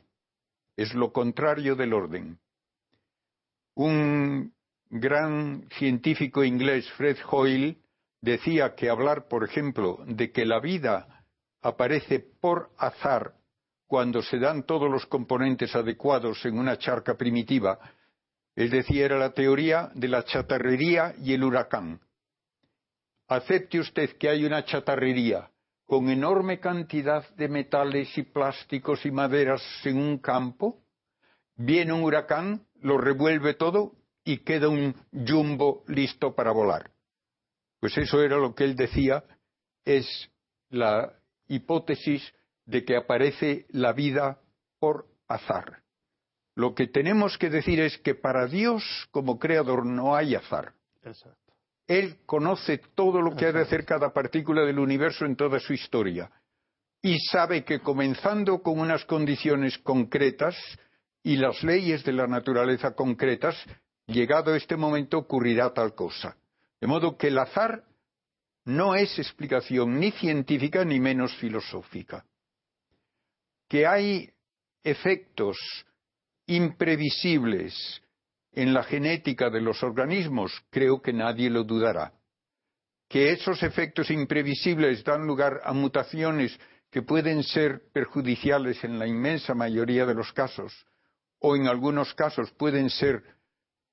Es 0.76 0.94
lo 0.94 1.12
contrario 1.12 1.74
del 1.76 1.92
orden. 1.92 2.38
Un 3.74 4.52
gran 4.90 5.68
científico 5.78 6.44
inglés, 6.44 6.90
Fred 6.92 7.16
Hoyle, 7.30 7.78
decía 8.20 8.74
que 8.74 8.90
hablar, 8.90 9.28
por 9.28 9.44
ejemplo, 9.44 9.98
de 10.06 10.30
que 10.30 10.44
la 10.44 10.60
vida 10.60 11.24
aparece 11.62 12.20
por 12.20 12.70
azar 12.76 13.34
cuando 13.86 14.22
se 14.22 14.38
dan 14.38 14.64
todos 14.64 14.90
los 14.90 15.06
componentes 15.06 15.76
adecuados 15.76 16.44
en 16.44 16.58
una 16.58 16.78
charca 16.78 17.14
primitiva, 17.14 17.78
él 18.54 18.70
decía 18.70 19.04
era 19.04 19.18
la 19.18 19.32
teoría 19.32 19.90
de 19.94 20.08
la 20.08 20.24
chatarrería 20.24 21.14
y 21.18 21.34
el 21.34 21.44
huracán. 21.44 22.00
Acepte 23.28 23.78
usted 23.78 24.16
que 24.16 24.28
hay 24.28 24.44
una 24.44 24.64
chatarrería 24.64 25.51
con 25.92 26.08
enorme 26.08 26.58
cantidad 26.58 27.28
de 27.34 27.48
metales 27.48 28.16
y 28.16 28.22
plásticos 28.22 29.04
y 29.04 29.10
maderas 29.10 29.60
en 29.84 29.98
un 29.98 30.16
campo, 30.16 30.80
viene 31.54 31.92
un 31.92 32.02
huracán, 32.02 32.66
lo 32.80 32.96
revuelve 32.96 33.52
todo 33.52 33.92
y 34.24 34.38
queda 34.38 34.70
un 34.70 34.94
jumbo 35.12 35.84
listo 35.88 36.34
para 36.34 36.50
volar. 36.50 36.90
Pues 37.78 37.98
eso 37.98 38.22
era 38.22 38.38
lo 38.38 38.54
que 38.54 38.64
él 38.64 38.74
decía, 38.74 39.22
es 39.84 40.06
la 40.70 41.12
hipótesis 41.48 42.22
de 42.64 42.86
que 42.86 42.96
aparece 42.96 43.66
la 43.68 43.92
vida 43.92 44.40
por 44.78 45.08
azar. 45.28 45.82
Lo 46.54 46.74
que 46.74 46.86
tenemos 46.86 47.36
que 47.36 47.50
decir 47.50 47.80
es 47.80 47.98
que 47.98 48.14
para 48.14 48.46
Dios 48.46 48.82
como 49.10 49.38
creador 49.38 49.84
no 49.84 50.16
hay 50.16 50.36
azar. 50.36 50.72
Él 51.92 52.16
conoce 52.24 52.78
todo 52.94 53.20
lo 53.20 53.36
que 53.36 53.44
ha 53.44 53.52
de 53.52 53.60
hacer 53.60 53.84
cada 53.84 54.14
partícula 54.14 54.62
del 54.62 54.78
universo 54.78 55.26
en 55.26 55.36
toda 55.36 55.60
su 55.60 55.74
historia 55.74 56.30
y 57.02 57.18
sabe 57.18 57.64
que 57.64 57.80
comenzando 57.80 58.62
con 58.62 58.78
unas 58.78 59.04
condiciones 59.04 59.76
concretas 59.76 60.56
y 61.22 61.36
las 61.36 61.62
leyes 61.62 62.02
de 62.02 62.12
la 62.14 62.26
naturaleza 62.26 62.94
concretas, 62.94 63.56
llegado 64.06 64.54
este 64.54 64.74
momento 64.74 65.18
ocurrirá 65.18 65.74
tal 65.74 65.94
cosa. 65.94 66.34
De 66.80 66.86
modo 66.86 67.18
que 67.18 67.28
el 67.28 67.36
azar 67.36 67.84
no 68.64 68.94
es 68.94 69.18
explicación 69.18 70.00
ni 70.00 70.12
científica 70.12 70.86
ni 70.86 70.98
menos 70.98 71.36
filosófica. 71.36 72.24
Que 73.68 73.86
hay 73.86 74.30
efectos 74.82 75.58
imprevisibles 76.46 78.02
en 78.52 78.74
la 78.74 78.82
genética 78.82 79.50
de 79.50 79.60
los 79.60 79.82
organismos, 79.82 80.52
creo 80.70 81.00
que 81.00 81.12
nadie 81.12 81.48
lo 81.50 81.64
dudará. 81.64 82.12
Que 83.08 83.32
esos 83.32 83.62
efectos 83.62 84.10
imprevisibles 84.10 85.04
dan 85.04 85.26
lugar 85.26 85.60
a 85.64 85.72
mutaciones 85.72 86.58
que 86.90 87.02
pueden 87.02 87.42
ser 87.42 87.82
perjudiciales 87.92 88.84
en 88.84 88.98
la 88.98 89.06
inmensa 89.06 89.54
mayoría 89.54 90.04
de 90.04 90.14
los 90.14 90.32
casos, 90.32 90.86
o 91.38 91.56
en 91.56 91.66
algunos 91.66 92.14
casos 92.14 92.50
pueden 92.52 92.90
ser 92.90 93.22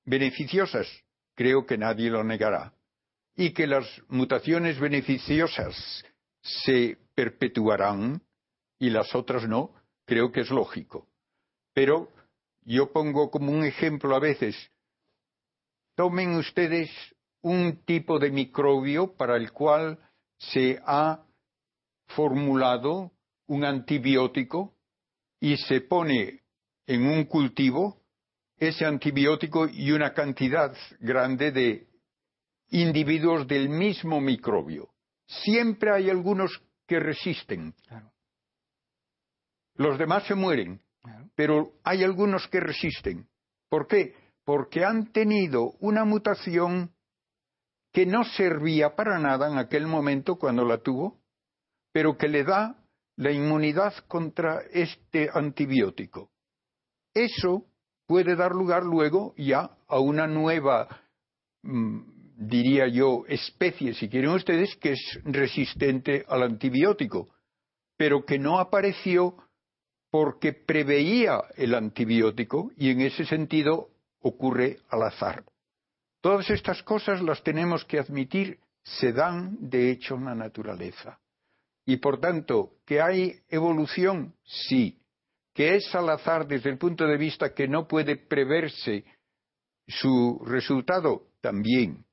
beneficiosas, 0.04 0.86
creo 1.34 1.64
que 1.64 1.78
nadie 1.78 2.10
lo 2.10 2.22
negará. 2.22 2.74
Y 3.34 3.52
que 3.52 3.66
las 3.66 3.86
mutaciones 4.08 4.78
beneficiosas 4.78 6.04
se 6.42 6.98
perpetuarán 7.14 8.22
y 8.78 8.90
las 8.90 9.14
otras 9.14 9.48
no, 9.48 9.74
creo 10.04 10.30
que 10.30 10.40
es 10.40 10.50
lógico. 10.50 11.06
Pero 11.72 12.12
yo 12.62 12.92
pongo 12.92 13.30
como 13.30 13.52
un 13.52 13.64
ejemplo 13.64 14.14
a 14.14 14.20
veces, 14.20 14.56
tomen 15.94 16.34
ustedes 16.34 16.90
un 17.42 17.84
tipo 17.84 18.18
de 18.18 18.30
microbio 18.30 19.16
para 19.16 19.36
el 19.36 19.52
cual 19.52 19.98
se 20.38 20.80
ha 20.84 21.24
formulado 22.08 23.12
un 23.46 23.64
antibiótico 23.64 24.74
y 25.40 25.56
se 25.56 25.80
pone 25.80 26.42
en 26.86 27.06
un 27.06 27.24
cultivo 27.24 28.02
ese 28.56 28.84
antibiótico 28.84 29.66
y 29.68 29.90
una 29.92 30.12
cantidad 30.12 30.76
grande 31.00 31.50
de 31.50 31.88
individuos 32.68 33.46
del 33.46 33.68
mismo 33.68 34.20
microbio. 34.20 34.90
Siempre 35.26 35.92
hay 35.92 36.10
algunos 36.10 36.62
que 36.86 37.00
resisten. 37.00 37.74
Los 39.74 39.98
demás 39.98 40.26
se 40.26 40.34
mueren, 40.34 40.80
pero 41.34 41.72
hay 41.84 42.04
algunos 42.04 42.46
que 42.48 42.60
resisten. 42.60 43.28
¿Por 43.68 43.86
qué? 43.86 44.14
Porque 44.44 44.84
han 44.84 45.12
tenido 45.12 45.72
una 45.80 46.04
mutación 46.04 46.92
que 47.92 48.06
no 48.06 48.24
servía 48.24 48.94
para 48.94 49.18
nada 49.18 49.50
en 49.50 49.58
aquel 49.58 49.86
momento 49.86 50.36
cuando 50.36 50.64
la 50.64 50.78
tuvo, 50.78 51.20
pero 51.92 52.16
que 52.16 52.28
le 52.28 52.44
da 52.44 52.76
la 53.16 53.32
inmunidad 53.32 53.94
contra 54.06 54.60
este 54.72 55.28
antibiótico. 55.32 56.30
Eso 57.14 57.66
puede 58.06 58.36
dar 58.36 58.52
lugar 58.52 58.84
luego 58.84 59.34
ya 59.36 59.76
a 59.88 59.98
una 59.98 60.26
nueva, 60.26 60.88
mm, 61.62 62.46
diría 62.48 62.88
yo, 62.88 63.24
especie, 63.28 63.94
si 63.94 64.08
quieren 64.08 64.30
ustedes, 64.30 64.74
que 64.76 64.92
es 64.92 65.20
resistente 65.24 66.24
al 66.28 66.44
antibiótico, 66.44 67.28
pero 67.96 68.24
que 68.24 68.38
no 68.38 68.58
apareció 68.58 69.36
porque 70.10 70.52
preveía 70.52 71.40
el 71.56 71.74
antibiótico 71.74 72.72
y 72.76 72.90
en 72.90 73.00
ese 73.02 73.24
sentido 73.24 73.90
ocurre 74.20 74.78
al 74.88 75.02
azar. 75.02 75.44
Todas 76.20 76.50
estas 76.50 76.82
cosas 76.82 77.22
las 77.22 77.42
tenemos 77.42 77.84
que 77.84 77.98
admitir, 77.98 78.58
se 78.82 79.12
dan 79.12 79.56
de 79.60 79.90
hecho 79.90 80.16
en 80.16 80.26
la 80.26 80.34
naturaleza. 80.34 81.18
Y 81.86 81.96
por 81.96 82.20
tanto, 82.20 82.74
¿que 82.84 83.00
hay 83.00 83.40
evolución? 83.48 84.34
Sí. 84.44 84.98
¿Que 85.54 85.76
es 85.76 85.94
al 85.94 86.10
azar 86.10 86.46
desde 86.46 86.70
el 86.70 86.78
punto 86.78 87.06
de 87.06 87.16
vista 87.16 87.54
que 87.54 87.68
no 87.68 87.88
puede 87.88 88.16
preverse 88.16 89.04
su 89.86 90.40
resultado? 90.46 91.28
También. 91.40 92.04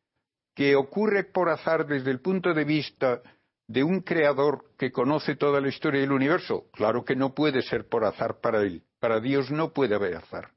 ¿Que 0.56 0.76
ocurre 0.76 1.26
por 1.26 1.50
azar 1.50 1.86
desde 1.86 2.12
el 2.12 2.22
punto 2.22 2.54
de 2.54 2.64
vista 2.64 3.22
de 3.68 3.84
un 3.84 4.02
creador 4.02 4.64
que 4.78 4.92
conoce 4.92 5.36
toda 5.36 5.62
la 5.62 5.68
historia 5.68 6.02
del 6.02 6.12
universo? 6.12 6.66
Claro 6.74 7.04
que 7.04 7.16
no 7.16 7.34
puede 7.34 7.62
ser 7.62 7.88
por 7.88 8.06
azar 8.06 8.40
para 8.42 8.62
él. 8.62 8.84
Para 9.00 9.20
Dios 9.20 9.52
no 9.52 9.74
puede 9.74 9.96
haber 9.96 10.16
azar. 10.16 10.50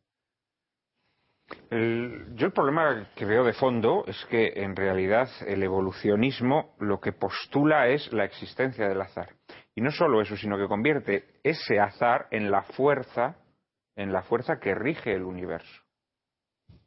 yo 1.70 2.46
el 2.46 2.52
problema 2.52 3.10
que 3.14 3.24
veo 3.24 3.44
de 3.44 3.52
fondo 3.52 4.04
es 4.06 4.24
que 4.30 4.52
en 4.56 4.76
realidad 4.76 5.28
el 5.46 5.62
evolucionismo 5.62 6.76
lo 6.78 7.00
que 7.00 7.12
postula 7.12 7.88
es 7.88 8.12
la 8.12 8.24
existencia 8.24 8.88
del 8.88 9.00
azar. 9.00 9.34
Y 9.74 9.80
no 9.80 9.90
solo 9.90 10.22
eso, 10.22 10.36
sino 10.36 10.56
que 10.56 10.68
convierte 10.68 11.40
ese 11.42 11.80
azar 11.80 12.28
en 12.30 12.50
la 12.50 12.62
fuerza, 12.62 13.36
en 13.96 14.12
la 14.12 14.22
fuerza 14.22 14.58
que 14.60 14.74
rige 14.74 15.12
el 15.12 15.22
universo. 15.22 15.82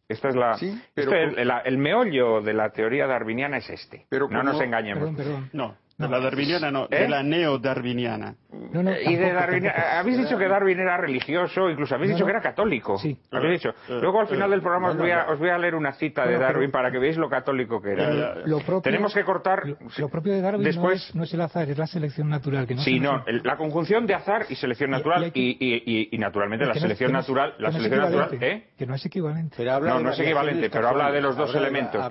Esta 0.07 0.29
es 0.29 0.35
la, 0.35 0.51
este 0.51 1.41
el, 1.41 1.77
meollo 1.77 2.41
de 2.41 2.53
la 2.53 2.69
teoría 2.71 3.07
darwiniana 3.07 3.57
es 3.57 3.69
este. 3.69 4.05
Pero 4.09 4.27
no 4.27 4.43
nos 4.43 4.61
engañemos. 4.61 5.11
No, 5.53 5.77
de 5.98 6.10
la 6.10 6.20
darwiniana 6.20 6.72
no, 6.72 6.88
de 6.88 7.06
¿Eh? 7.06 7.10
la 7.10 7.24
neodarwiniana. 7.24 8.36
No, 8.72 8.84
no, 8.84 8.91
y 8.91 9.15
de 9.15 9.34
Darwin, 9.34 9.68
habéis 9.68 10.18
dicho 10.18 10.38
que 10.38 10.48
Darwin 10.48 10.80
era 10.80 10.98
religioso, 10.98 11.70
incluso 11.70 11.95
habéis 11.95 12.14
dicho 12.14 12.26
que 12.26 12.32
era 12.32 12.41
católico. 12.41 12.98
Sí. 12.98 13.18
Habéis 13.32 13.61
dicho. 13.61 13.70
Eh, 13.90 13.99
Luego 14.02 14.22
al 14.22 14.28
final 14.28 14.49
del 14.49 14.61
programa 14.61 14.90
os 14.90 14.98
voy, 14.98 15.11
a, 15.11 15.28
os 15.30 15.40
voy 15.40 15.49
a 15.49 15.57
leer 15.57 15.76
una 15.76 15.94
cita 15.94 16.26
de 16.26 16.38
Darwin 16.38 16.72
para 16.72 16.91
que 16.91 16.99
veáis 16.99 17.18
lo 17.18 17.30
católico 17.30 17.82
que 17.82 17.91
era. 17.91 18.36
Lo 18.45 18.60
propio, 18.60 18.82
Tenemos 18.82 19.14
que 19.14 19.24
cortar. 19.24 19.64
Lo, 19.98 20.10
propio 20.10 20.34
de 20.34 20.41
Darwin 20.41 20.64
después, 20.64 21.14
no, 21.15 21.24
es, 21.24 21.34
el 21.34 21.41
azar, 21.41 21.70
es 21.70 21.78
la 21.78 21.88
selección 21.88 22.30
natural. 22.30 22.68
Que 22.68 22.76
no 22.76 22.82
sí, 22.82 22.99
no, 22.99 23.24
la 23.44 23.57
conjunción 23.57 24.06
de 24.06 24.15
azar 24.15 24.45
y 24.49 24.56
selección 24.56 24.91
natural 24.91 25.32
y, 25.34 26.10
y, 26.11 26.18
naturalmente 26.18 26.65
la 26.65 26.74
selección 26.76 27.11
natural. 27.11 27.56
La 27.57 27.72
selección 27.72 28.02
natural, 28.02 28.38
¿eh? 28.41 28.68
Que 28.78 28.86
no 28.86 28.95
es 28.95 29.06
equivalente. 29.06 29.64
no, 29.64 29.99
no 29.99 30.11
es 30.11 30.20
equivalente, 30.20 30.70
pero 30.70 30.90
habla 30.90 31.11
de 31.11 31.22
los 31.22 31.36
dos 31.36 31.53
elementos. 31.56 32.02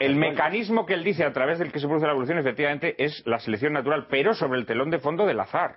El 0.00 0.16
mecanismo 0.16 0.86
que 0.86 0.94
él 0.94 1.04
dice 1.04 1.24
a 1.24 1.32
través 1.32 1.58
del 1.58 1.72
que 1.72 1.80
se 1.80 1.86
produce 1.86 2.06
la 2.06 2.12
evolución, 2.12 2.38
efectivamente, 2.58 2.96
es 2.98 3.22
la 3.24 3.38
selección 3.38 3.72
natural, 3.72 4.06
pero 4.10 4.34
sobre 4.34 4.58
el 4.58 4.66
telón 4.66 4.90
de 4.90 4.98
fondo 4.98 5.24
del 5.26 5.38
azar. 5.38 5.76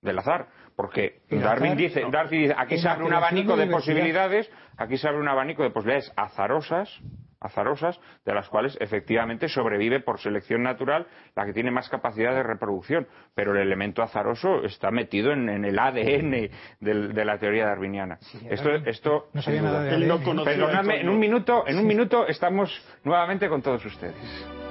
Del 0.00 0.18
azar. 0.18 0.48
Porque 0.74 1.20
Darwin 1.28 1.76
dice, 1.76 2.02
Darwin 2.10 2.42
dice, 2.42 2.54
aquí 2.56 2.78
se 2.78 2.88
abre 2.88 3.04
un 3.04 3.12
abanico 3.12 3.54
de 3.56 3.66
posibilidades, 3.66 4.50
aquí 4.78 4.96
se 4.96 5.06
abre 5.06 5.20
un 5.20 5.28
abanico 5.28 5.62
de 5.62 5.70
posibilidades 5.70 6.10
azarosas, 6.16 6.88
azarosas, 7.38 8.00
de 8.24 8.32
las 8.32 8.48
cuales 8.48 8.78
efectivamente 8.80 9.48
sobrevive 9.48 10.00
por 10.00 10.18
selección 10.18 10.62
natural 10.62 11.06
la 11.36 11.44
que 11.44 11.52
tiene 11.52 11.70
más 11.70 11.90
capacidad 11.90 12.34
de 12.34 12.42
reproducción. 12.42 13.06
Pero 13.34 13.52
el 13.52 13.60
elemento 13.60 14.02
azaroso 14.02 14.64
está 14.64 14.90
metido 14.90 15.32
en, 15.32 15.48
el 15.50 15.78
ADN 15.78 16.50
de 16.80 17.24
la 17.24 17.38
teoría 17.38 17.66
darwiniana. 17.66 18.18
esto, 18.48 18.70
esto 18.86 19.28
no 19.34 19.42
sabía 19.42 19.60
nada 19.60 19.82
de 19.82 20.44
Perdonadme, 20.44 21.02
en 21.02 21.10
un 21.10 21.18
minuto, 21.18 21.64
en 21.66 21.78
un 21.78 21.86
minuto 21.86 22.26
estamos 22.26 22.72
nuevamente 23.04 23.50
con 23.50 23.60
todos 23.60 23.84
ustedes. 23.84 24.61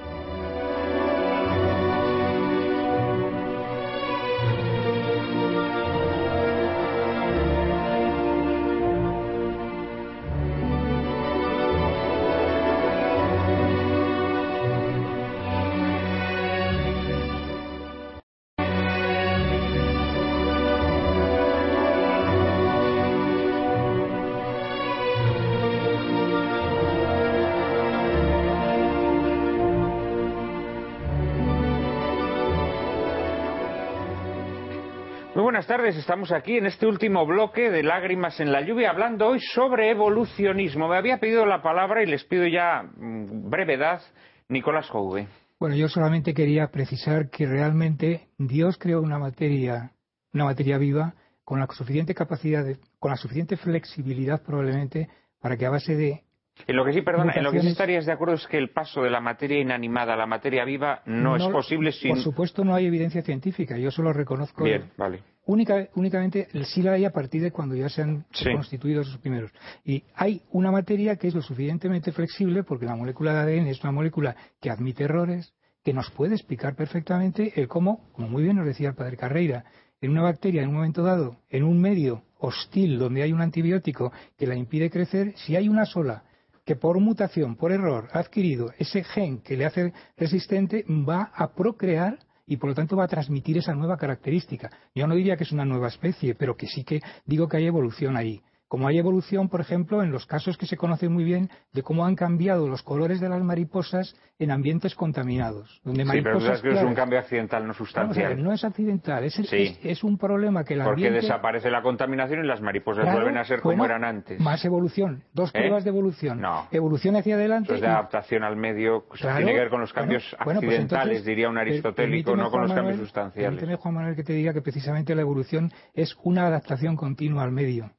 Buenas 35.51 35.67
tardes. 35.67 35.97
Estamos 35.97 36.31
aquí 36.31 36.55
en 36.55 36.65
este 36.65 36.87
último 36.87 37.25
bloque 37.25 37.69
de 37.69 37.83
Lágrimas 37.83 38.39
en 38.39 38.53
la 38.53 38.61
Lluvia, 38.61 38.89
hablando 38.89 39.27
hoy 39.27 39.41
sobre 39.53 39.89
evolucionismo. 39.89 40.87
Me 40.87 40.95
había 40.95 41.17
pedido 41.17 41.45
la 41.45 41.61
palabra 41.61 42.01
y 42.01 42.05
les 42.05 42.23
pido 42.23 42.47
ya 42.47 42.83
mm, 42.83 43.49
brevedad, 43.49 44.01
Nicolás 44.47 44.87
Jouve. 44.89 45.27
Bueno, 45.59 45.75
yo 45.75 45.89
solamente 45.89 46.33
quería 46.33 46.67
precisar 46.67 47.29
que 47.29 47.45
realmente 47.45 48.29
Dios 48.37 48.77
creó 48.77 49.01
una 49.01 49.19
materia, 49.19 49.91
una 50.33 50.45
materia 50.45 50.77
viva 50.77 51.15
con 51.43 51.59
la 51.59 51.67
suficiente 51.67 52.15
capacidad, 52.15 52.63
con 52.97 53.11
la 53.11 53.17
suficiente 53.17 53.57
flexibilidad 53.57 54.41
probablemente 54.41 55.09
para 55.41 55.57
que 55.57 55.65
a 55.65 55.69
base 55.69 55.97
de 55.97 56.23
en 56.67 56.75
lo 56.75 56.85
que 56.85 56.93
sí, 56.93 57.01
perdona, 57.01 57.33
en 57.35 57.43
lo 57.43 57.51
que 57.51 57.59
sí 57.59 57.67
estarías 57.67 58.05
de 58.05 58.11
acuerdo 58.11 58.35
es 58.35 58.47
que 58.47 58.57
el 58.57 58.69
paso 58.69 59.01
de 59.01 59.09
la 59.09 59.19
materia 59.19 59.59
inanimada 59.59 60.13
a 60.13 60.17
la 60.17 60.27
materia 60.27 60.63
viva 60.63 61.01
no, 61.05 61.35
es 61.35 61.45
posible 61.47 61.91
sin. 61.91 62.11
Por 62.11 62.23
supuesto, 62.23 62.63
no 62.63 62.73
hay 62.75 62.85
evidencia 62.85 63.21
científica. 63.21 63.77
Yo 63.77 63.89
solo 63.89 64.13
reconozco 64.13 64.63
Bien, 64.63 64.91
vale 64.95 65.23
Única, 65.51 65.89
únicamente 65.95 66.47
sí 66.63 66.81
la 66.81 66.93
hay 66.93 67.03
a 67.03 67.11
partir 67.11 67.41
de 67.41 67.51
cuando 67.51 67.75
ya 67.75 67.89
se 67.89 68.01
han 68.01 68.23
constituido 68.55 69.01
esos 69.01 69.17
primeros. 69.17 69.51
Y 69.83 70.01
hay 70.15 70.43
una 70.51 70.71
materia 70.71 71.17
que 71.17 71.27
es 71.27 71.35
lo 71.35 71.41
suficientemente 71.41 72.13
flexible, 72.13 72.63
porque 72.63 72.85
la 72.85 72.95
molécula 72.95 73.33
de 73.33 73.39
ADN 73.59 73.67
es 73.67 73.83
una 73.83 73.91
molécula 73.91 74.33
que 74.61 74.69
admite 74.69 75.03
errores, 75.03 75.53
que 75.83 75.91
nos 75.91 76.09
puede 76.11 76.35
explicar 76.35 76.77
perfectamente 76.77 77.51
el 77.59 77.67
cómo, 77.67 78.09
como 78.13 78.29
muy 78.29 78.43
bien 78.43 78.55
nos 78.55 78.65
decía 78.65 78.87
el 78.87 78.95
padre 78.95 79.17
Carreira, 79.17 79.65
en 79.99 80.11
una 80.11 80.21
bacteria 80.21 80.61
en 80.61 80.69
un 80.69 80.75
momento 80.75 81.03
dado, 81.03 81.35
en 81.49 81.65
un 81.65 81.81
medio 81.81 82.23
hostil 82.39 82.97
donde 82.97 83.23
hay 83.23 83.33
un 83.33 83.41
antibiótico 83.41 84.13
que 84.37 84.47
la 84.47 84.55
impide 84.55 84.89
crecer, 84.89 85.33
si 85.35 85.57
hay 85.57 85.67
una 85.67 85.85
sola 85.85 86.23
que 86.65 86.77
por 86.77 86.97
mutación, 87.01 87.57
por 87.57 87.73
error, 87.73 88.07
ha 88.13 88.19
adquirido 88.19 88.71
ese 88.77 89.03
gen 89.03 89.39
que 89.39 89.57
le 89.57 89.65
hace 89.65 89.91
resistente, 90.15 90.85
va 90.87 91.29
a 91.35 91.51
procrear 91.53 92.19
y 92.51 92.57
por 92.57 92.69
lo 92.69 92.75
tanto 92.75 92.97
va 92.97 93.05
a 93.05 93.07
transmitir 93.07 93.57
esa 93.57 93.73
nueva 93.73 93.95
característica. 93.95 94.69
Yo 94.93 95.07
no 95.07 95.15
diría 95.15 95.37
que 95.37 95.45
es 95.45 95.53
una 95.53 95.63
nueva 95.63 95.87
especie, 95.87 96.35
pero 96.35 96.57
que 96.57 96.67
sí 96.67 96.83
que 96.83 96.99
digo 97.25 97.47
que 97.47 97.55
hay 97.55 97.65
evolución 97.65 98.17
ahí 98.17 98.41
como 98.71 98.87
hay 98.87 98.97
evolución, 98.97 99.49
por 99.49 99.59
ejemplo, 99.59 100.01
en 100.01 100.13
los 100.13 100.25
casos 100.25 100.57
que 100.57 100.65
se 100.65 100.77
conocen 100.77 101.11
muy 101.11 101.25
bien 101.25 101.49
de 101.73 101.83
cómo 101.83 102.05
han 102.05 102.15
cambiado 102.15 102.69
los 102.69 102.83
colores 102.83 103.19
de 103.19 103.27
las 103.27 103.43
mariposas 103.43 104.15
en 104.39 104.49
ambientes 104.49 104.95
contaminados. 104.95 105.81
Donde 105.83 106.05
sí, 106.05 106.21
pero 106.23 106.37
es 106.37 106.61
que 106.61 106.69
es 106.69 106.81
un 106.81 106.95
cambio 106.95 107.19
accidental, 107.19 107.67
no 107.67 107.73
sustancial. 107.73 108.41
no 108.41 108.53
es 108.53 108.63
accidental, 108.63 109.25
es, 109.25 109.37
es, 109.51 110.03
un 110.05 110.17
problema 110.17 110.63
que 110.63 110.75
el 110.75 110.83
Porque 110.83 111.11
desaparece 111.11 111.69
la 111.69 111.81
contaminación 111.81 112.45
y 112.45 112.47
las 112.47 112.61
mariposas 112.61 113.13
vuelven 113.13 113.35
a 113.35 113.43
ser 113.43 113.59
como 113.59 113.83
eran 113.83 114.05
antes. 114.05 114.39
Más 114.39 114.63
evolución, 114.63 115.25
dos 115.33 115.49
¿Eh? 115.49 115.59
pruebas 115.59 115.83
de 115.83 115.89
evolución. 115.89 116.39
No. 116.39 116.69
Evolución 116.71 117.17
hacia 117.17 117.35
adelante. 117.35 117.65
Eso 117.65 117.75
es 117.75 117.81
de 117.81 117.87
adaptación 117.87 118.45
al 118.45 118.55
medio, 118.55 119.03
tiene 119.19 119.51
que 119.51 119.59
ver 119.59 119.69
con 119.69 119.81
los 119.81 119.91
cambios 119.91 120.23
pues 120.45 120.55
accidentales, 120.55 121.25
diría 121.25 121.49
un 121.49 121.57
aristotélico, 121.57 122.37
no 122.37 122.49
con 122.49 122.61
los 122.61 122.71
cambios 122.71 122.99
sustanciales. 122.99 123.49
Permíteme, 123.49 123.75
Juan 123.75 123.95
Manuel, 123.95 124.15
que 124.15 124.23
te 124.23 124.31
diga 124.31 124.53
que 124.53 124.61
precisamente 124.61 125.13
la 125.13 125.23
evolución 125.23 125.73
es 125.93 126.15
una 126.23 126.47
adaptación 126.47 126.95
continua 126.95 127.43
al 127.43 127.51
medio 127.51 127.91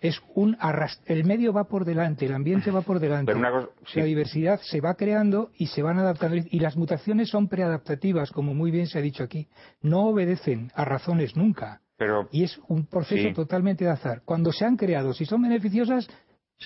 es 0.00 0.20
un 0.34 0.56
el 1.06 1.24
medio 1.24 1.52
va 1.52 1.64
por 1.64 1.84
delante, 1.84 2.26
el 2.26 2.34
ambiente 2.34 2.70
va 2.70 2.82
por 2.82 3.00
delante. 3.00 3.34
La 3.94 4.04
diversidad 4.04 4.60
se 4.62 4.80
va 4.80 4.94
creando 4.94 5.50
y 5.56 5.66
se 5.66 5.82
van 5.82 5.98
adaptando 5.98 6.36
y 6.36 6.60
las 6.60 6.76
mutaciones 6.76 7.28
son 7.28 7.48
preadaptativas, 7.48 8.30
como 8.30 8.54
muy 8.54 8.70
bien 8.70 8.86
se 8.86 8.98
ha 8.98 9.02
dicho 9.02 9.24
aquí. 9.24 9.48
No 9.80 10.06
obedecen 10.06 10.70
a 10.74 10.84
razones 10.84 11.36
nunca. 11.36 11.80
y 12.30 12.44
es 12.44 12.60
un 12.68 12.86
proceso 12.86 13.32
totalmente 13.34 13.84
de 13.84 13.90
azar. 13.90 14.22
Cuando 14.24 14.52
se 14.52 14.64
han 14.64 14.76
creado, 14.76 15.12
si 15.12 15.24
son 15.24 15.42
beneficiosas, 15.42 16.08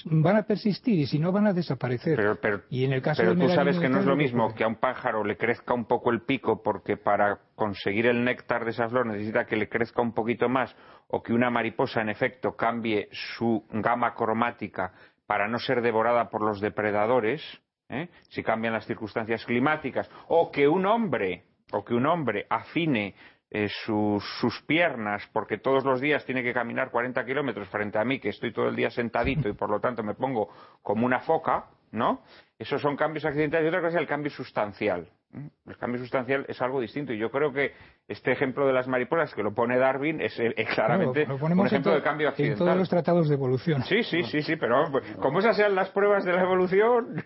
van 0.04 0.36
a 0.36 0.42
persistir 0.44 0.98
y 0.98 1.06
si 1.06 1.18
no 1.18 1.32
van 1.32 1.46
a 1.46 1.52
desaparecer. 1.52 2.38
Pero, 2.40 2.62
y 2.70 2.84
en 2.84 2.92
el 2.92 3.02
caso 3.02 3.22
tú 3.34 3.48
sabes 3.48 3.78
que 3.78 3.88
no 3.88 4.00
es 4.00 4.06
lo 4.06 4.16
mismo 4.16 4.54
que 4.54 4.64
a 4.64 4.68
un 4.68 4.76
pájaro 4.76 5.24
le 5.24 5.36
crezca 5.36 5.74
un 5.74 5.84
poco 5.84 6.10
el 6.10 6.22
pico 6.22 6.62
porque 6.62 6.96
para 6.96 7.38
conseguir 7.54 8.06
el 8.06 8.24
néctar 8.24 8.64
de 8.64 8.70
esa 8.70 8.88
flor 8.88 9.06
necesita 9.06 9.44
que 9.44 9.56
le 9.56 9.68
crezca 9.68 10.02
un 10.02 10.12
poquito 10.12 10.48
más 10.48 10.74
o 11.08 11.22
que 11.22 11.32
una 11.32 11.50
mariposa 11.50 12.00
en 12.00 12.08
efecto 12.08 12.56
cambie 12.56 13.08
su 13.36 13.64
gama 13.70 14.14
cromática 14.14 14.92
para 15.26 15.48
no 15.48 15.58
ser 15.58 15.82
devorada 15.82 16.30
por 16.30 16.42
los 16.42 16.60
depredadores, 16.60 17.42
¿eh? 17.88 18.08
si 18.30 18.42
cambian 18.42 18.72
las 18.72 18.86
circunstancias 18.86 19.44
climáticas, 19.44 20.10
o 20.28 20.50
que 20.50 20.66
un 20.66 20.86
hombre 20.86 21.44
o 21.72 21.84
que 21.84 21.94
un 21.94 22.06
hombre 22.06 22.46
afine 22.50 23.14
eh, 23.54 23.68
sus, 23.84 24.62
piernas 24.66 25.28
porque 25.30 25.58
todos 25.58 25.84
los 25.84 26.00
días 26.00 26.24
tiene 26.24 26.42
que 26.42 26.54
caminar 26.54 26.90
40 26.90 27.22
kilómetros 27.26 27.68
frente 27.68 27.98
a 27.98 28.04
mí, 28.04 28.18
que 28.18 28.30
estoy 28.30 28.50
todo 28.50 28.68
el 28.68 28.76
día 28.76 28.88
sentadito 28.88 29.46
y 29.46 29.52
por 29.52 29.68
lo 29.68 29.78
tanto 29.78 30.02
me 30.02 30.14
pongo 30.14 30.48
como 30.80 31.04
una 31.04 31.20
foca, 31.20 31.66
¿no? 31.90 32.22
Esos 32.58 32.80
son 32.80 32.96
cambios 32.96 33.26
accidentales 33.26 33.66
y 33.66 33.68
otra 33.68 33.82
cosa 33.82 33.96
es 33.96 34.00
el 34.00 34.08
cambio 34.08 34.30
sustancial. 34.30 35.06
El 35.66 35.76
cambio 35.76 36.00
sustancial 36.00 36.46
es 36.48 36.62
algo 36.62 36.80
distinto 36.80 37.12
y 37.12 37.18
yo 37.18 37.30
creo 37.30 37.52
que 37.52 37.72
este 38.08 38.32
ejemplo 38.32 38.66
de 38.66 38.72
las 38.72 38.88
mariposas 38.88 39.34
que 39.34 39.42
lo 39.42 39.52
pone 39.52 39.78
Darwin 39.78 40.22
es, 40.22 40.38
eh, 40.40 40.54
claramente 40.74 41.26
un 41.30 41.66
ejemplo 41.66 41.92
de 41.92 42.02
cambio 42.02 42.30
accidental. 42.30 42.58
En 42.58 42.66
todos 42.66 42.78
los 42.78 42.88
tratados 42.88 43.28
de 43.28 43.34
evolución. 43.34 43.82
Sí, 43.82 44.02
sí, 44.02 44.22
sí, 44.22 44.40
sí, 44.40 44.56
pero 44.56 44.84
como 45.20 45.40
esas 45.40 45.56
sean 45.56 45.74
las 45.74 45.90
pruebas 45.90 46.24
de 46.24 46.32
la 46.32 46.42
evolución, 46.42 47.22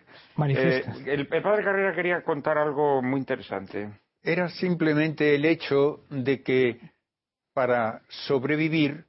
eh, 0.48 0.82
el, 1.06 1.28
el 1.30 1.42
padre 1.42 1.62
Carrera 1.62 1.94
quería 1.94 2.22
contar 2.22 2.58
algo 2.58 3.00
muy 3.00 3.20
interesante 3.20 3.90
era 4.26 4.48
simplemente 4.48 5.36
el 5.36 5.44
hecho 5.44 6.04
de 6.10 6.42
que 6.42 6.80
para 7.54 8.02
sobrevivir 8.26 9.04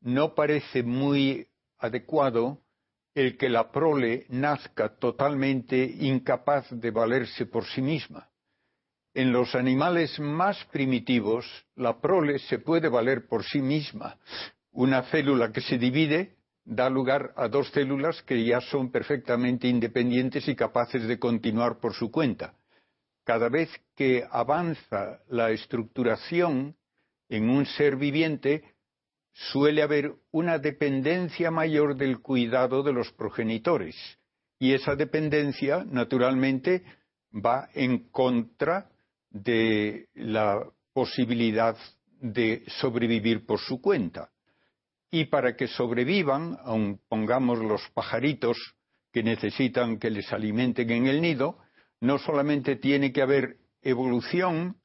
no 0.00 0.36
parece 0.36 0.84
muy 0.84 1.48
adecuado 1.78 2.60
el 3.12 3.36
que 3.36 3.48
la 3.48 3.72
prole 3.72 4.26
nazca 4.28 4.96
totalmente 5.00 5.84
incapaz 5.84 6.64
de 6.70 6.92
valerse 6.92 7.46
por 7.46 7.66
sí 7.66 7.82
misma. 7.82 8.28
En 9.14 9.32
los 9.32 9.56
animales 9.56 10.20
más 10.20 10.64
primitivos, 10.66 11.44
la 11.74 12.00
prole 12.00 12.38
se 12.38 12.60
puede 12.60 12.88
valer 12.88 13.26
por 13.26 13.42
sí 13.42 13.60
misma. 13.60 14.16
Una 14.70 15.02
célula 15.10 15.50
que 15.50 15.60
se 15.60 15.76
divide 15.76 16.36
da 16.64 16.88
lugar 16.88 17.32
a 17.34 17.48
dos 17.48 17.68
células 17.70 18.22
que 18.22 18.44
ya 18.44 18.60
son 18.60 18.92
perfectamente 18.92 19.66
independientes 19.66 20.46
y 20.46 20.54
capaces 20.54 21.08
de 21.08 21.18
continuar 21.18 21.80
por 21.80 21.94
su 21.94 22.12
cuenta 22.12 22.54
cada 23.24 23.48
vez 23.48 23.70
que 23.94 24.24
avanza 24.30 25.20
la 25.28 25.50
estructuración 25.50 26.76
en 27.28 27.48
un 27.48 27.66
ser 27.66 27.96
viviente, 27.96 28.64
suele 29.32 29.82
haber 29.82 30.14
una 30.32 30.58
dependencia 30.58 31.50
mayor 31.50 31.96
del 31.96 32.20
cuidado 32.20 32.82
de 32.82 32.92
los 32.92 33.12
progenitores. 33.12 33.96
Y 34.58 34.74
esa 34.74 34.96
dependencia, 34.96 35.84
naturalmente, 35.84 36.82
va 37.32 37.68
en 37.74 38.10
contra 38.10 38.90
de 39.30 40.08
la 40.14 40.62
posibilidad 40.92 41.76
de 42.20 42.64
sobrevivir 42.80 43.46
por 43.46 43.60
su 43.60 43.80
cuenta. 43.80 44.30
Y 45.10 45.26
para 45.26 45.56
que 45.56 45.66
sobrevivan, 45.66 46.58
aun 46.64 47.00
pongamos 47.08 47.58
los 47.58 47.88
pajaritos 47.94 48.56
que 49.12 49.22
necesitan 49.22 49.98
que 49.98 50.10
les 50.10 50.32
alimenten 50.32 50.90
en 50.90 51.06
el 51.06 51.20
nido, 51.20 51.58
no 52.00 52.18
solamente 52.18 52.76
tiene 52.76 53.12
que 53.12 53.22
haber 53.22 53.56
evolución 53.82 54.76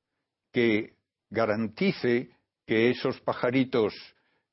que 0.52 0.94
garantice 1.30 2.30
que 2.66 2.90
esos 2.90 3.20
pajaritos 3.22 3.94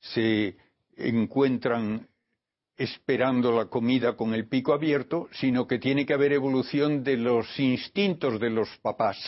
se 0.01 0.57
encuentran 0.97 2.09
esperando 2.77 3.53
la 3.53 3.67
comida 3.67 4.17
con 4.17 4.35
el 4.35 4.49
pico 4.49 4.73
abierto, 4.73 5.29
sino 5.33 5.67
que 5.67 5.79
tiene 5.79 6.05
que 6.07 6.15
haber 6.15 6.33
evolución 6.33 7.05
de 7.05 7.17
los 7.17 7.59
instintos 7.59 8.41
de 8.41 8.51
los 8.51 8.69
papás 8.79 9.19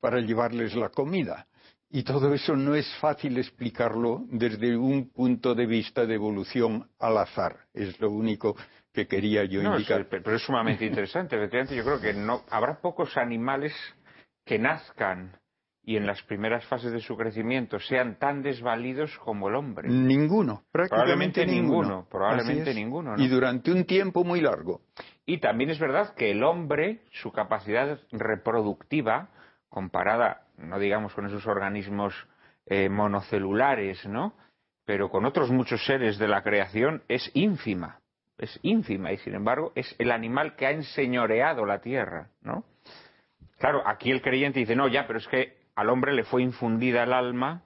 para 0.00 0.20
llevarles 0.20 0.74
la 0.74 0.90
comida. 0.90 1.46
Y 1.90 2.02
todo 2.02 2.34
eso 2.34 2.56
no 2.56 2.74
es 2.74 2.92
fácil 2.96 3.38
explicarlo 3.38 4.24
desde 4.28 4.76
un 4.76 5.10
punto 5.10 5.54
de 5.54 5.66
vista 5.66 6.04
de 6.04 6.14
evolución 6.14 6.88
al 6.98 7.18
azar. 7.18 7.66
Es 7.72 7.98
lo 8.00 8.10
único 8.10 8.56
que 8.94 9.08
quería 9.08 9.44
yo 9.44 9.60
indicar. 9.60 10.06
pero 10.08 10.36
es 10.36 10.42
sumamente 10.42 10.86
interesante. 10.86 11.36
Efectivamente, 11.36 11.76
yo 11.76 11.84
creo 11.84 12.00
que 12.00 12.14
no 12.14 12.42
habrá 12.48 12.80
pocos 12.80 13.16
animales 13.16 13.74
que 14.46 14.58
nazcan 14.58 15.36
y 15.86 15.96
en 15.96 16.06
las 16.06 16.22
primeras 16.22 16.64
fases 16.66 16.92
de 16.92 17.00
su 17.00 17.16
crecimiento 17.16 17.78
sean 17.78 18.18
tan 18.18 18.40
desvalidos 18.40 19.18
como 19.18 19.48
el 19.48 19.56
hombre. 19.56 19.88
Ninguno, 19.88 20.62
prácticamente 20.72 21.42
probablemente 21.42 21.46
ninguno. 21.46 22.06
Probablemente 22.08 22.74
ninguno. 22.74 23.14
Y 23.18 23.28
durante 23.28 23.70
un 23.70 23.84
tiempo 23.84 24.24
muy 24.24 24.40
largo. 24.40 24.80
Y 25.26 25.38
también 25.38 25.70
es 25.70 25.78
verdad 25.78 26.14
que 26.14 26.30
el 26.30 26.42
hombre, 26.42 27.02
su 27.10 27.32
capacidad 27.32 27.98
reproductiva, 28.12 29.28
comparada, 29.68 30.46
no 30.56 30.78
digamos 30.78 31.12
con 31.14 31.26
esos 31.26 31.46
organismos 31.46 32.14
eh, 32.66 32.88
monocelulares, 32.88 34.06
¿no? 34.06 34.34
Pero 34.86 35.10
con 35.10 35.26
otros 35.26 35.50
muchos 35.50 35.84
seres 35.84 36.18
de 36.18 36.28
la 36.28 36.42
creación, 36.42 37.02
es 37.08 37.30
ínfima 37.34 38.00
es 38.38 38.58
ínfima 38.62 39.12
y 39.12 39.18
sin 39.18 39.34
embargo 39.34 39.72
es 39.74 39.94
el 39.98 40.10
animal 40.10 40.56
que 40.56 40.66
ha 40.66 40.70
enseñoreado 40.70 41.64
la 41.66 41.80
tierra, 41.80 42.30
¿no? 42.42 42.64
Claro, 43.58 43.82
aquí 43.86 44.10
el 44.10 44.20
creyente 44.20 44.60
dice, 44.60 44.76
no, 44.76 44.88
ya, 44.88 45.06
pero 45.06 45.18
es 45.18 45.28
que 45.28 45.64
al 45.74 45.88
hombre 45.88 46.12
le 46.12 46.24
fue 46.24 46.42
infundida 46.42 47.04
el 47.04 47.12
alma, 47.12 47.62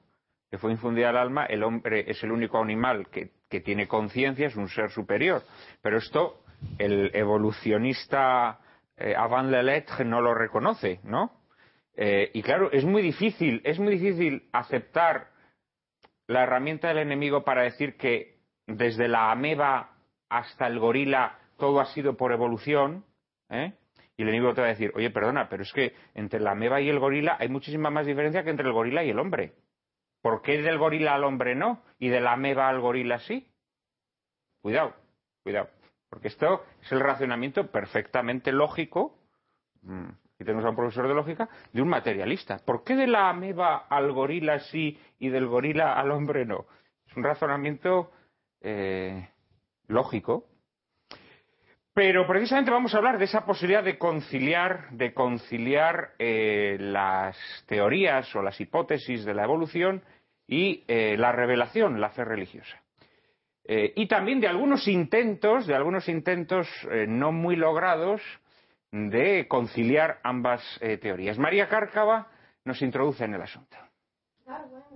le 0.51 0.59
fue 0.59 0.73
infundida 0.73 1.11
el 1.11 1.16
alma, 1.16 1.47
el 1.47 1.62
hombre 1.62 2.05
es 2.11 2.23
el 2.23 2.32
único 2.32 2.62
animal 2.62 3.09
que, 3.11 3.31
tiene 3.61 3.89
conciencia, 3.89 4.47
es 4.47 4.57
un 4.57 4.69
ser 4.69 4.90
superior. 4.90 5.43
Pero 5.81 5.97
esto 5.97 6.45
el 6.78 7.11
evolucionista 7.15 8.61
eh, 8.97 9.15
Avant 9.16 9.51
la 9.51 9.62
lettre 9.62 10.05
no 10.05 10.20
lo 10.20 10.35
reconoce, 10.35 11.01
¿no? 11.03 11.32
Eh, 11.97 12.31
y 12.35 12.43
claro, 12.43 12.70
es 12.70 12.85
muy 12.85 13.01
difícil, 13.01 13.62
es 13.65 13.78
muy 13.78 13.99
difícil 13.99 14.49
aceptar 14.53 15.31
la 16.27 16.43
herramienta 16.43 16.89
del 16.89 16.99
enemigo 16.99 17.43
para 17.43 17.62
decir 17.62 17.97
que 17.97 18.39
desde 18.66 19.09
la 19.09 19.32
ameba 19.32 19.98
hasta 20.28 20.66
el 20.66 20.78
gorila 20.78 21.38
todo 21.56 21.80
ha 21.80 21.86
sido 21.86 22.16
por 22.16 22.32
evolución, 22.32 23.05
¿eh? 23.50 23.72
y 24.16 24.22
el 24.22 24.28
enemigo 24.28 24.55
te 24.55 24.60
va 24.60 24.66
a 24.66 24.70
decir, 24.70 24.92
oye, 24.96 25.10
perdona, 25.10 25.48
pero 25.48 25.62
es 25.62 25.72
que 25.72 25.94
entre 26.14 26.40
la 26.40 26.52
ameba 26.52 26.80
y 26.80 26.88
el 26.88 26.98
gorila 26.98 27.36
hay 27.38 27.48
muchísima 27.48 27.90
más 27.90 28.06
diferencia 28.06 28.42
que 28.42 28.50
entre 28.50 28.66
el 28.66 28.72
gorila 28.72 29.05
y 29.05 29.10
el 29.10 29.18
hombre. 29.18 29.55
¿Por 30.20 30.42
qué 30.42 30.60
del 30.60 30.78
gorila 30.78 31.14
al 31.14 31.24
hombre 31.24 31.55
no? 31.55 31.82
Y 31.98 32.09
de 32.09 32.20
la 32.20 32.32
ameba 32.32 32.68
al 32.68 32.80
gorila 32.80 33.20
sí. 33.20 33.46
Cuidado, 34.60 34.94
cuidado. 35.44 35.68
Porque 36.10 36.28
esto 36.28 36.64
es 36.82 36.90
el 36.90 37.00
racionamiento 37.00 37.70
perfectamente 37.70 38.50
lógico, 38.50 39.18
mm, 39.82 40.09
y 40.40 40.44
tenemos 40.44 40.64
a 40.64 40.70
un 40.70 40.76
profesor 40.76 41.06
de 41.06 41.14
lógica, 41.14 41.48
de 41.72 41.82
un 41.82 41.88
materialista. 41.88 42.59
¿Por 42.64 42.84
qué 42.84 42.96
de 42.96 43.06
la 43.06 43.28
ameba 43.30 43.86
al 43.88 44.12
gorila 44.12 44.59
sí 44.59 44.98
y 45.18 45.28
del 45.28 45.46
gorila 45.46 45.94
al 45.94 46.10
hombre 46.10 46.44
no? 46.44 46.66
Es 47.06 47.16
un 47.16 47.24
razonamiento 47.24 48.10
eh, 48.60 49.28
lógico. 49.89 50.44
Pero 51.94 52.27
precisamente 52.27 52.70
vamos 52.70 52.94
a 52.94 52.98
hablar 52.98 53.19
de 53.19 53.24
esa 53.24 53.44
posibilidad 53.44 53.82
de 53.82 53.98
conciliar, 53.98 54.89
de 54.90 55.12
conciliar 55.12 56.12
eh, 56.19 56.77
las 56.78 57.36
teorías 57.66 58.35
o 58.36 58.43
las 58.43 58.60
hipótesis 58.60 59.24
de 59.24 59.35
la 59.35 59.44
evolución 59.44 60.05
y 60.47 60.85
eh, 60.86 61.16
la 61.19 61.32
revelación, 61.32 62.01
la 62.01 62.10
fe 62.10 62.24
religiosa. 62.24 62.81
y 63.70 64.06
también 64.06 64.40
de 64.40 64.48
algunos 64.48 64.89
intentos, 64.89 65.66
de 65.66 65.74
algunos 65.74 66.09
intentos 66.09 66.66
no 67.06 67.32
muy 67.32 67.55
logrados 67.55 68.23
de 68.90 69.47
conciliar 69.47 70.20
ambas 70.23 70.62
teorías. 71.02 71.39
María 71.39 71.69
Cárcava 71.69 72.28
nos 72.65 72.81
introduce 72.81 73.27
en 73.27 73.35
el 73.35 73.43
asunto 73.43 73.88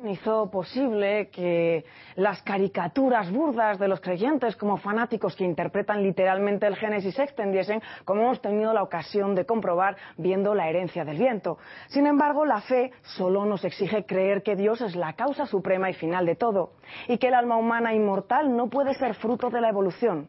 hizo 0.04 0.50
posible 0.50 1.28
que 1.30 1.84
las 2.16 2.42
caricaturas 2.42 3.30
burdas 3.30 3.78
de 3.78 3.88
los 3.88 4.00
creyentes 4.00 4.56
como 4.56 4.76
fanáticos 4.76 5.36
que 5.36 5.44
interpretan 5.44 6.02
literalmente 6.02 6.66
el 6.66 6.76
Génesis 6.76 7.14
se 7.14 7.22
extendiesen, 7.22 7.82
como 8.04 8.22
hemos 8.22 8.40
tenido 8.40 8.72
la 8.72 8.82
ocasión 8.82 9.34
de 9.34 9.46
comprobar 9.46 9.96
viendo 10.16 10.54
la 10.54 10.68
herencia 10.68 11.04
del 11.04 11.18
viento. 11.18 11.58
Sin 11.88 12.06
embargo, 12.06 12.44
la 12.44 12.60
fe 12.62 12.92
solo 13.02 13.44
nos 13.44 13.64
exige 13.64 14.04
creer 14.04 14.42
que 14.42 14.56
Dios 14.56 14.80
es 14.80 14.96
la 14.96 15.12
causa 15.14 15.46
suprema 15.46 15.90
y 15.90 15.94
final 15.94 16.26
de 16.26 16.36
todo, 16.36 16.72
y 17.08 17.18
que 17.18 17.28
el 17.28 17.34
alma 17.34 17.56
humana 17.56 17.94
inmortal 17.94 18.56
no 18.56 18.68
puede 18.68 18.94
ser 18.94 19.14
fruto 19.14 19.50
de 19.50 19.60
la 19.60 19.68
evolución. 19.68 20.28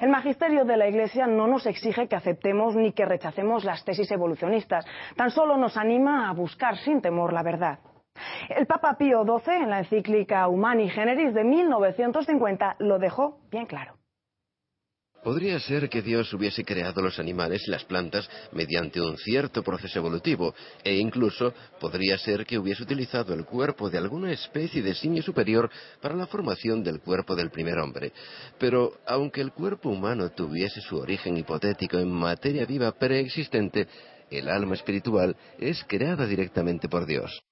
El 0.00 0.08
magisterio 0.08 0.64
de 0.64 0.76
la 0.76 0.88
Iglesia 0.88 1.26
no 1.26 1.46
nos 1.46 1.66
exige 1.66 2.06
que 2.08 2.16
aceptemos 2.16 2.76
ni 2.76 2.92
que 2.92 3.04
rechacemos 3.04 3.64
las 3.64 3.84
tesis 3.84 4.10
evolucionistas, 4.10 4.86
tan 5.16 5.30
solo 5.30 5.56
nos 5.56 5.76
anima 5.76 6.28
a 6.28 6.32
buscar 6.32 6.76
sin 6.78 7.00
temor 7.00 7.32
la 7.32 7.42
verdad. 7.42 7.78
El 8.48 8.66
Papa 8.66 8.96
Pío 8.98 9.24
XII, 9.24 9.54
en 9.62 9.70
la 9.70 9.78
encíclica 9.78 10.48
Humani 10.48 10.90
Generis 10.90 11.34
de 11.34 11.44
1950, 11.44 12.76
lo 12.80 12.98
dejó 12.98 13.40
bien 13.50 13.66
claro. 13.66 13.96
Podría 15.22 15.58
ser 15.58 15.88
que 15.88 16.02
Dios 16.02 16.30
hubiese 16.34 16.66
creado 16.66 17.00
los 17.00 17.18
animales 17.18 17.62
y 17.66 17.70
las 17.70 17.84
plantas 17.84 18.28
mediante 18.52 19.00
un 19.00 19.16
cierto 19.16 19.62
proceso 19.62 19.98
evolutivo, 19.98 20.54
e 20.84 20.96
incluso 20.96 21.54
podría 21.80 22.18
ser 22.18 22.44
que 22.44 22.58
hubiese 22.58 22.82
utilizado 22.82 23.32
el 23.32 23.46
cuerpo 23.46 23.88
de 23.88 23.96
alguna 23.96 24.32
especie 24.32 24.82
de 24.82 24.94
simio 24.94 25.22
superior 25.22 25.70
para 26.02 26.14
la 26.14 26.26
formación 26.26 26.84
del 26.84 27.00
cuerpo 27.00 27.34
del 27.34 27.50
primer 27.50 27.78
hombre. 27.78 28.12
Pero 28.58 28.98
aunque 29.06 29.40
el 29.40 29.52
cuerpo 29.52 29.88
humano 29.88 30.28
tuviese 30.28 30.82
su 30.82 30.98
origen 30.98 31.38
hipotético 31.38 31.98
en 31.98 32.12
materia 32.12 32.66
viva 32.66 32.92
preexistente, 32.92 33.88
el 34.30 34.50
alma 34.50 34.74
espiritual 34.74 35.34
es 35.58 35.82
creada 35.88 36.26
directamente 36.26 36.86
por 36.86 37.06
Dios. 37.06 37.42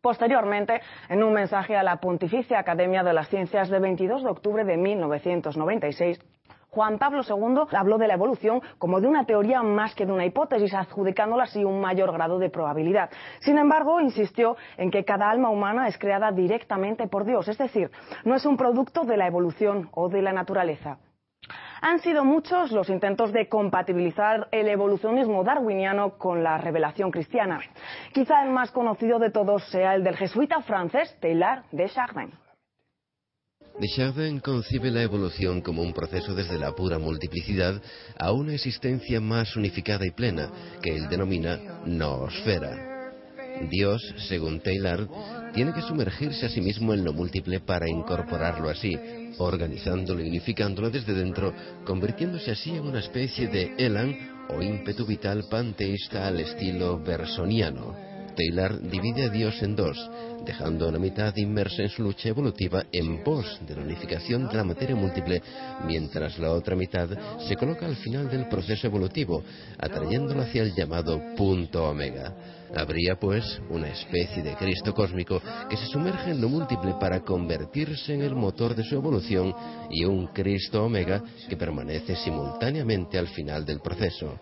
Posteriormente, 0.00 0.80
en 1.10 1.22
un 1.22 1.34
mensaje 1.34 1.76
a 1.76 1.82
la 1.82 1.96
Pontificia 1.96 2.58
Academia 2.58 3.02
de 3.02 3.12
las 3.12 3.28
Ciencias 3.28 3.68
de 3.68 3.78
22 3.78 4.22
de 4.22 4.30
octubre 4.30 4.64
de 4.64 4.78
1996, 4.78 6.18
Juan 6.70 6.98
Pablo 6.98 7.20
II 7.28 7.76
habló 7.76 7.98
de 7.98 8.06
la 8.06 8.14
evolución 8.14 8.62
como 8.78 9.00
de 9.00 9.08
una 9.08 9.26
teoría 9.26 9.62
más 9.62 9.94
que 9.94 10.06
de 10.06 10.12
una 10.12 10.24
hipótesis, 10.24 10.72
adjudicándola 10.72 11.44
así 11.44 11.64
un 11.64 11.82
mayor 11.82 12.12
grado 12.12 12.38
de 12.38 12.48
probabilidad. 12.48 13.10
Sin 13.40 13.58
embargo, 13.58 14.00
insistió 14.00 14.56
en 14.78 14.90
que 14.90 15.04
cada 15.04 15.28
alma 15.28 15.50
humana 15.50 15.86
es 15.86 15.98
creada 15.98 16.32
directamente 16.32 17.06
por 17.06 17.26
Dios, 17.26 17.48
es 17.48 17.58
decir, 17.58 17.90
no 18.24 18.34
es 18.36 18.46
un 18.46 18.56
producto 18.56 19.02
de 19.02 19.18
la 19.18 19.26
evolución 19.26 19.90
o 19.92 20.08
de 20.08 20.22
la 20.22 20.32
naturaleza. 20.32 20.98
Han 21.82 22.00
sido 22.00 22.24
muchos 22.24 22.72
los 22.72 22.88
intentos 22.90 23.32
de 23.32 23.48
compatibilizar 23.48 24.48
el 24.52 24.68
evolucionismo 24.68 25.44
darwiniano 25.44 26.18
con 26.18 26.42
la 26.42 26.58
revelación 26.58 27.10
cristiana. 27.10 27.60
Quizá 28.12 28.44
el 28.44 28.50
más 28.50 28.70
conocido 28.70 29.18
de 29.18 29.30
todos 29.30 29.64
sea 29.70 29.94
el 29.94 30.04
del 30.04 30.16
jesuita 30.16 30.60
francés 30.62 31.16
Teilhard 31.20 31.64
de 31.72 31.88
Chardin. 31.88 32.32
De 33.78 33.88
Chardin 33.88 34.40
concibe 34.40 34.90
la 34.90 35.02
evolución 35.02 35.62
como 35.62 35.80
un 35.80 35.94
proceso 35.94 36.34
desde 36.34 36.58
la 36.58 36.72
pura 36.72 36.98
multiplicidad 36.98 37.80
a 38.18 38.32
una 38.32 38.52
existencia 38.52 39.20
más 39.20 39.56
unificada 39.56 40.04
y 40.06 40.10
plena, 40.10 40.50
que 40.82 40.94
él 40.94 41.08
denomina 41.08 41.58
noosfera. 41.86 42.89
Dios, 43.68 44.14
según 44.28 44.60
Taylor, 44.60 45.08
tiene 45.52 45.72
que 45.72 45.82
sumergirse 45.82 46.46
a 46.46 46.48
sí 46.48 46.60
mismo 46.60 46.94
en 46.94 47.04
lo 47.04 47.12
múltiple 47.12 47.60
para 47.60 47.88
incorporarlo 47.88 48.70
así, 48.70 48.96
organizándolo 49.38 50.22
y 50.22 50.28
unificándolo 50.28 50.90
desde 50.90 51.12
dentro, 51.12 51.52
convirtiéndose 51.84 52.52
así 52.52 52.70
en 52.70 52.86
una 52.86 53.00
especie 53.00 53.48
de 53.48 53.74
elan 53.78 54.46
o 54.48 54.62
ímpetu 54.62 55.04
vital 55.04 55.44
panteísta 55.50 56.26
al 56.26 56.40
estilo 56.40 56.98
bersoniano. 56.98 58.10
Taylor 58.36 58.80
divide 58.80 59.24
a 59.24 59.28
Dios 59.28 59.60
en 59.62 59.76
dos, 59.76 59.98
dejando 60.46 60.88
a 60.88 60.92
la 60.92 60.98
mitad 60.98 61.36
inmersa 61.36 61.82
en 61.82 61.90
su 61.90 62.02
lucha 62.02 62.28
evolutiva 62.28 62.84
en 62.92 63.22
pos 63.22 63.60
de 63.66 63.74
la 63.74 63.82
unificación 63.82 64.48
de 64.48 64.56
la 64.56 64.64
materia 64.64 64.96
múltiple, 64.96 65.42
mientras 65.84 66.38
la 66.38 66.52
otra 66.52 66.76
mitad 66.76 67.08
se 67.46 67.56
coloca 67.56 67.86
al 67.86 67.96
final 67.96 68.30
del 68.30 68.48
proceso 68.48 68.86
evolutivo, 68.86 69.42
atrayéndolo 69.78 70.42
hacia 70.42 70.62
el 70.62 70.74
llamado 70.74 71.20
punto 71.36 71.90
omega. 71.90 72.34
Habría, 72.76 73.16
pues, 73.16 73.60
una 73.68 73.88
especie 73.88 74.42
de 74.42 74.54
Cristo 74.54 74.94
cósmico 74.94 75.42
que 75.68 75.76
se 75.76 75.86
sumerge 75.86 76.30
en 76.30 76.40
lo 76.40 76.48
múltiple 76.48 76.94
para 77.00 77.20
convertirse 77.20 78.14
en 78.14 78.22
el 78.22 78.34
motor 78.34 78.74
de 78.74 78.84
su 78.84 78.94
evolución 78.94 79.52
y 79.90 80.04
un 80.04 80.28
Cristo 80.28 80.84
omega 80.84 81.22
que 81.48 81.56
permanece 81.56 82.14
simultáneamente 82.16 83.18
al 83.18 83.28
final 83.28 83.64
del 83.64 83.80
proceso. 83.80 84.38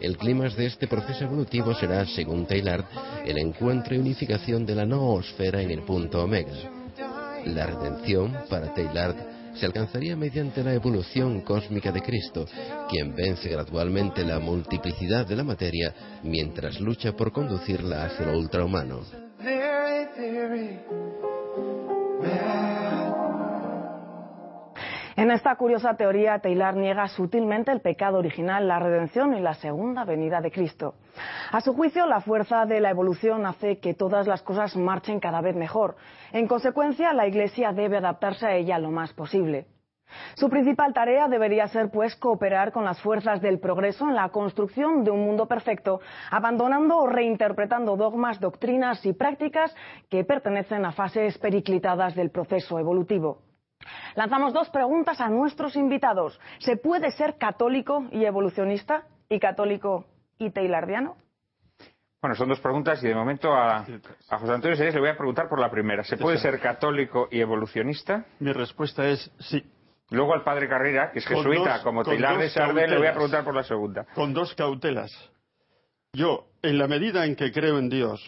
El 0.00 0.18
clímax 0.18 0.56
de 0.56 0.66
este 0.66 0.88
proceso 0.88 1.24
evolutivo 1.24 1.74
será, 1.74 2.04
según 2.04 2.44
Taylor, 2.44 2.84
el 3.24 3.38
encuentro 3.38 3.94
y 3.94 3.98
unificación 3.98 4.66
de 4.66 4.74
la 4.74 4.84
noosfera 4.84 5.62
en 5.62 5.70
el 5.70 5.82
punto 5.82 6.24
omega. 6.24 6.52
La 7.46 7.66
redención, 7.66 8.36
para 8.50 8.74
Taylor, 8.74 9.14
se 9.54 9.66
alcanzaría 9.66 10.16
mediante 10.16 10.62
la 10.62 10.72
evolución 10.74 11.42
cósmica 11.42 11.92
de 11.92 12.02
Cristo, 12.02 12.46
quien 12.88 13.14
vence 13.14 13.48
gradualmente 13.48 14.24
la 14.24 14.38
multiplicidad 14.38 15.26
de 15.26 15.36
la 15.36 15.44
materia 15.44 15.94
mientras 16.22 16.80
lucha 16.80 17.12
por 17.12 17.32
conducirla 17.32 18.04
hacia 18.04 18.26
lo 18.26 18.38
ultrahumano. 18.38 19.00
En 25.14 25.30
esta 25.30 25.54
curiosa 25.56 25.94
teoría, 25.94 26.38
Taylor 26.38 26.74
niega 26.74 27.06
sutilmente 27.08 27.70
el 27.70 27.80
pecado 27.80 28.18
original, 28.18 28.66
la 28.66 28.78
redención 28.78 29.34
y 29.34 29.40
la 29.40 29.54
segunda 29.54 30.04
venida 30.04 30.40
de 30.40 30.50
Cristo. 30.50 30.94
A 31.50 31.60
su 31.60 31.74
juicio, 31.74 32.06
la 32.06 32.20
fuerza 32.20 32.64
de 32.64 32.80
la 32.80 32.90
evolución 32.90 33.44
hace 33.44 33.78
que 33.78 33.92
todas 33.92 34.26
las 34.26 34.42
cosas 34.42 34.74
marchen 34.74 35.20
cada 35.20 35.42
vez 35.42 35.54
mejor. 35.54 35.96
En 36.32 36.48
consecuencia, 36.48 37.12
la 37.12 37.26
Iglesia 37.26 37.72
debe 37.72 37.98
adaptarse 37.98 38.46
a 38.46 38.54
ella 38.54 38.78
lo 38.78 38.90
más 38.90 39.12
posible. 39.12 39.66
Su 40.34 40.48
principal 40.48 40.94
tarea 40.94 41.28
debería 41.28 41.68
ser, 41.68 41.90
pues, 41.90 42.16
cooperar 42.16 42.72
con 42.72 42.84
las 42.84 43.00
fuerzas 43.00 43.40
del 43.42 43.60
progreso 43.60 44.08
en 44.08 44.14
la 44.14 44.30
construcción 44.30 45.04
de 45.04 45.10
un 45.10 45.24
mundo 45.24 45.46
perfecto, 45.46 46.00
abandonando 46.30 46.98
o 46.98 47.06
reinterpretando 47.06 47.96
dogmas, 47.96 48.40
doctrinas 48.40 49.04
y 49.04 49.12
prácticas 49.12 49.74
que 50.10 50.24
pertenecen 50.24 50.84
a 50.84 50.92
fases 50.92 51.36
periclitadas 51.38 52.14
del 52.14 52.30
proceso 52.30 52.78
evolutivo. 52.78 53.51
Lanzamos 54.14 54.52
dos 54.52 54.68
preguntas 54.70 55.20
a 55.20 55.28
nuestros 55.28 55.76
invitados. 55.76 56.38
¿Se 56.58 56.76
puede 56.76 57.10
ser 57.12 57.36
católico 57.38 58.06
y 58.10 58.24
evolucionista 58.24 59.04
y 59.28 59.38
católico 59.38 60.06
y 60.38 60.50
taylordiano? 60.50 61.16
Bueno, 62.20 62.36
son 62.36 62.48
dos 62.48 62.60
preguntas 62.60 63.02
y 63.02 63.08
de 63.08 63.14
momento 63.16 63.52
a, 63.52 63.84
José 63.84 64.52
Antonio 64.52 64.76
Series 64.76 64.94
le 64.94 65.00
voy 65.00 65.10
a 65.10 65.16
preguntar 65.16 65.48
por 65.48 65.58
la 65.58 65.68
primera. 65.68 66.04
¿Se 66.04 66.16
puede 66.16 66.38
ser 66.38 66.60
católico 66.60 67.26
y 67.32 67.40
evolucionista? 67.40 68.24
Mi 68.38 68.52
respuesta 68.52 69.08
es 69.08 69.28
sí. 69.40 69.64
Luego 70.10 70.34
al 70.34 70.44
padre 70.44 70.68
Carrera, 70.68 71.10
que 71.10 71.18
es 71.18 71.26
jesuita, 71.26 71.82
como 71.82 72.04
Taylor 72.04 72.38
de 72.38 72.86
le 72.86 72.98
voy 72.98 73.06
a 73.08 73.12
preguntar 73.12 73.42
por 73.42 73.54
la 73.54 73.64
segunda. 73.64 74.06
Con 74.14 74.32
dos 74.32 74.54
cautelas. 74.54 75.10
Yo, 76.12 76.46
en 76.62 76.78
la 76.78 76.86
medida 76.86 77.24
en 77.24 77.34
que 77.34 77.50
creo 77.50 77.78
en 77.78 77.88
Dios 77.88 78.22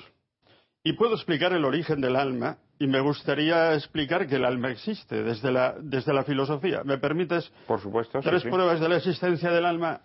y 0.82 0.94
puedo 0.94 1.14
explicar 1.14 1.52
el 1.52 1.64
origen 1.64 2.00
del 2.00 2.16
alma, 2.16 2.58
y 2.78 2.86
me 2.86 3.00
gustaría 3.00 3.74
explicar 3.74 4.26
que 4.26 4.36
el 4.36 4.44
alma 4.44 4.70
existe 4.70 5.22
desde 5.22 5.52
la, 5.52 5.74
desde 5.80 6.12
la 6.12 6.24
filosofía. 6.24 6.82
¿Me 6.84 6.98
permites? 6.98 7.50
Por 7.66 7.80
supuesto. 7.80 8.20
Tres 8.20 8.42
pruebas 8.42 8.80
de 8.80 8.88
la 8.88 8.96
existencia 8.96 9.50
del 9.50 9.64
alma. 9.64 10.02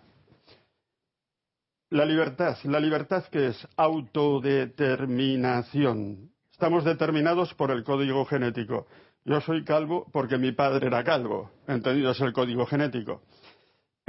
La 1.90 2.04
libertad. 2.04 2.56
¿La 2.64 2.78
libertad 2.78 3.24
que 3.24 3.48
es? 3.48 3.66
Autodeterminación. 3.76 6.30
Estamos 6.52 6.84
determinados 6.84 7.52
por 7.54 7.72
el 7.72 7.82
código 7.82 8.24
genético. 8.24 8.86
Yo 9.24 9.40
soy 9.40 9.64
calvo 9.64 10.06
porque 10.12 10.38
mi 10.38 10.52
padre 10.52 10.86
era 10.86 11.02
calvo. 11.02 11.50
Entendido 11.66 12.12
es 12.12 12.20
el 12.20 12.32
código 12.32 12.66
genético. 12.66 13.22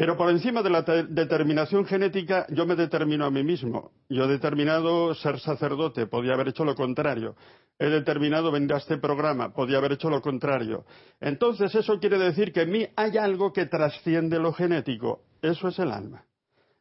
Pero 0.01 0.17
por 0.17 0.31
encima 0.31 0.63
de 0.63 0.71
la 0.71 0.81
determinación 0.81 1.85
genética, 1.85 2.47
yo 2.49 2.65
me 2.65 2.75
determino 2.75 3.23
a 3.23 3.29
mí 3.29 3.43
mismo. 3.43 3.91
Yo 4.09 4.23
he 4.23 4.27
determinado 4.27 5.13
ser 5.13 5.39
sacerdote, 5.39 6.07
podía 6.07 6.33
haber 6.33 6.47
hecho 6.47 6.65
lo 6.65 6.73
contrario. 6.73 7.35
He 7.77 7.85
determinado 7.85 8.51
venir 8.51 8.73
a 8.73 8.77
este 8.77 8.97
programa, 8.97 9.53
podía 9.53 9.77
haber 9.77 9.91
hecho 9.91 10.09
lo 10.09 10.19
contrario. 10.19 10.85
Entonces, 11.19 11.75
eso 11.75 11.99
quiere 11.99 12.17
decir 12.17 12.51
que 12.51 12.63
en 12.63 12.71
mí 12.71 12.87
hay 12.95 13.15
algo 13.19 13.53
que 13.53 13.67
trasciende 13.67 14.39
lo 14.39 14.53
genético. 14.53 15.21
Eso 15.39 15.67
es 15.67 15.77
el 15.77 15.91
alma. 15.91 16.25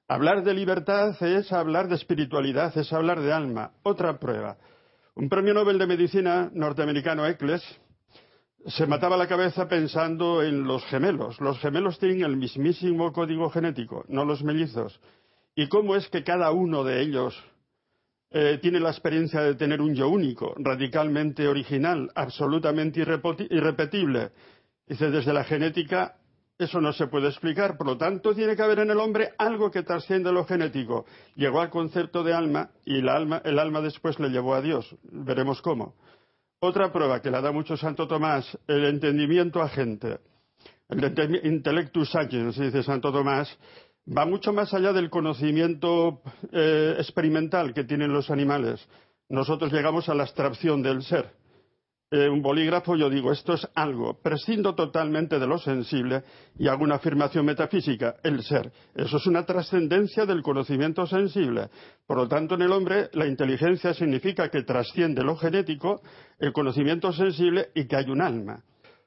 Hablar 0.09 0.43
de 0.43 0.55
libertad 0.55 1.23
es 1.23 1.53
hablar 1.53 1.89
de 1.89 1.97
espiritualidad, 1.97 2.75
es 2.79 2.91
hablar 2.91 3.21
de 3.21 3.35
alma. 3.35 3.73
Otra 3.83 4.19
prueba. 4.19 4.57
Un 5.15 5.29
premio 5.29 5.53
Nobel 5.53 5.79
de 5.79 5.87
Medicina 5.87 6.51
norteamericano, 6.55 7.27
Eccles, 7.27 7.63
se 8.67 8.87
mataba 8.87 9.17
la 9.17 9.27
cabeza 9.27 9.69
pensando 9.69 10.43
en 10.43 10.65
los 10.65 10.85
gemelos. 10.87 11.41
Los 11.41 11.59
gemelos 11.61 11.99
tienen 11.99 12.23
el 12.23 12.37
mismísimo 12.37 13.13
código 13.13 13.51
genético, 13.51 14.05
no 14.09 14.25
los 14.25 14.43
mellizos. 14.43 15.01
¿Y 15.55 15.69
cómo 15.69 15.97
es 15.97 16.09
que 16.09 16.23
cada 16.23 16.51
uno 16.53 16.85
de 16.85 17.01
ellos 17.01 17.43
eh, 18.31 18.59
tiene 18.61 18.81
la 18.81 18.91
experiencia 18.91 19.41
de 19.41 19.55
tener 19.55 19.81
un 19.81 19.95
yo 19.95 20.09
único, 20.09 20.55
radicalmente 20.59 21.49
original, 21.49 22.11
absolutamente 22.15 23.01
irrepetible? 23.01 24.31
Dice, 24.87 25.11
desde 25.11 25.33
la 25.33 25.45
genética 25.45 26.17
eso 26.59 26.79
no 26.83 26.93
se 26.93 27.07
puede 27.07 27.29
explicar, 27.29 27.79
por 27.79 27.87
lo 27.87 27.97
tanto 27.97 28.35
tiene 28.35 28.55
que 28.55 28.63
haber 28.63 28.81
en 28.81 28.91
el 28.91 28.99
hombre 28.99 29.31
algo 29.39 29.71
que 29.71 29.83
trasciende 29.83 30.31
lo 30.31 30.45
genético. 30.45 31.07
Llegó 31.35 31.63
al 31.63 31.71
concepto 31.71 32.23
de 32.23 32.35
alma 32.35 32.69
y 32.85 32.99
el 32.99 33.09
alma 33.09 33.81
después 33.81 34.21
le 34.21 34.29
llevó 34.29 34.55
a 34.55 34.61
Dios. 34.61 34.95
Veremos 35.05 35.63
cómo. 35.63 35.95
Otra 36.63 36.93
prueba 36.93 37.23
que 37.23 37.31
la 37.31 37.41
da 37.41 37.53
mucho 37.53 37.75
Santo 37.75 38.07
Tomás, 38.07 38.59
el 38.67 38.85
entendimiento 38.85 39.63
agente. 39.63 40.21
El 40.91 41.41
intellectus 41.43 42.15
agens, 42.15 42.59
dice 42.59 42.83
Santo 42.83 43.11
Tomás, 43.11 43.49
va 44.07 44.27
mucho 44.27 44.53
más 44.53 44.75
allá 44.75 44.93
del 44.93 45.09
conocimiento 45.09 46.21
eh, 46.53 46.97
experimental 46.99 47.73
que 47.73 47.85
tienen 47.85 48.13
los 48.13 48.31
animales. 48.31 48.87
Nosotros 49.31 49.73
llegamos 49.73 50.11
a 50.11 50.15
la 50.15 50.25
abstracción 50.25 50.83
del 50.83 51.03
ser. 51.03 51.33
Eh, 52.13 52.29
un 52.29 52.43
bolígrafo, 52.43 52.97
yo 52.97 53.09
digo, 53.09 53.31
esto 53.31 53.55
es 53.55 53.69
algo, 53.73 54.21
prescindo 54.21 54.75
totalmente 54.75 55.39
de 55.39 55.47
lo 55.47 55.59
sensible 55.59 56.25
y 56.59 56.67
hago 56.67 56.83
una 56.83 56.97
afirmación 56.97 57.47
metafísica, 57.47 58.17
el 58.25 58.43
ser. 58.43 58.73
Eso 58.97 59.19
es 59.19 59.27
una 59.29 59.47
trascendencia 59.47 60.27
del 60.27 60.43
conocimiento 60.43 61.07
sensible. 61.07 61.69
Por 62.09 62.17
lo 62.17 62.27
tanto, 62.27 62.57
en 62.57 62.63
el 62.63 62.73
hombre, 62.73 63.11
la 63.13 63.29
inteligencia 63.29 63.95
significa 63.95 64.49
que 64.49 64.65
trasciende 64.65 65.23
lo 65.23 65.37
genético, 65.37 66.03
el 66.41 66.53
conocimiento 66.53 67.13
sensible 67.13 67.69
y 67.77 67.87
que 67.87 67.95
hay 67.95 68.11
un 68.11 68.23
alma. 68.23 68.65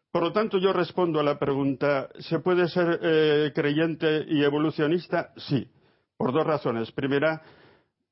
Por 0.09 0.23
lo 0.23 0.31
tanto, 0.31 0.57
yo 0.57 0.71
respondo 0.71 1.19
a 1.19 1.23
la 1.23 1.37
pregunta, 1.37 2.07
¿se 2.19 2.39
puede 2.39 2.69
ser 2.69 2.99
eh, 3.01 3.51
creyente 3.53 4.23
y 4.29 4.43
evolucionista? 4.43 5.33
Sí, 5.35 5.67
por 6.15 6.31
dos 6.31 6.47
razones. 6.47 6.89
Primera, 6.93 7.41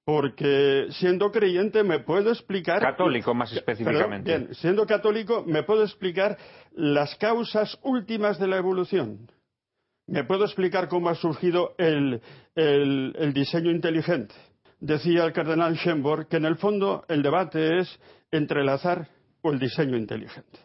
porque 0.03 0.87
siendo 0.91 1.31
creyente 1.31 1.83
me 1.83 1.99
puedo 1.99 2.31
explicar. 2.31 2.81
Católico, 2.81 3.33
más 3.33 3.51
específicamente. 3.51 4.29
bien, 4.29 4.55
siendo 4.55 4.85
católico 4.85 5.43
me 5.45 5.63
puedo 5.63 5.83
explicar 5.83 6.37
las 6.73 7.15
causas 7.15 7.77
últimas 7.83 8.39
de 8.39 8.47
la 8.47 8.57
evolución. 8.57 9.29
Me 10.07 10.23
puedo 10.23 10.45
explicar 10.45 10.87
cómo 10.87 11.09
ha 11.09 11.15
surgido 11.15 11.75
el, 11.77 12.21
diseño 13.33 13.71
inteligente. 13.71 14.35
Decía 14.79 15.23
el 15.23 15.31
cardenal 15.31 15.77
Schemborg 15.77 16.27
que 16.27 16.37
en 16.37 16.45
el 16.45 16.57
fondo 16.57 17.05
el 17.07 17.21
debate 17.21 17.77
es 17.77 17.99
entre 18.31 18.61
el 18.61 18.69
azar 18.69 19.07
o 19.41 19.51
el 19.51 19.59
diseño 19.59 19.95
inteligente. 19.95 20.59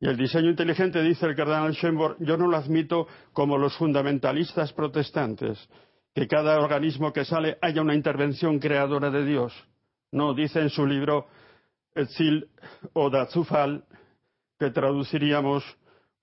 Y 0.00 0.08
el 0.08 0.16
diseño 0.16 0.50
inteligente, 0.50 1.02
dice 1.02 1.26
el 1.26 1.34
cardenal 1.34 1.74
Schemborg, 1.74 2.16
yo 2.20 2.36
no 2.36 2.46
lo 2.46 2.56
admito 2.56 3.06
como 3.32 3.58
los 3.58 3.76
fundamentalistas 3.76 4.72
protestantes 4.72 5.68
que 6.18 6.26
cada 6.26 6.58
organismo 6.58 7.12
que 7.12 7.24
sale 7.24 7.58
haya 7.62 7.80
una 7.80 7.94
intervención 7.94 8.58
creadora 8.58 9.08
de 9.08 9.24
Dios. 9.24 9.54
No, 10.10 10.34
dice 10.34 10.58
en 10.60 10.68
su 10.68 10.84
libro 10.84 11.28
Etzil 11.94 12.48
o 12.92 13.08
Dazufal, 13.08 13.84
que 14.58 14.70
traduciríamos 14.70 15.62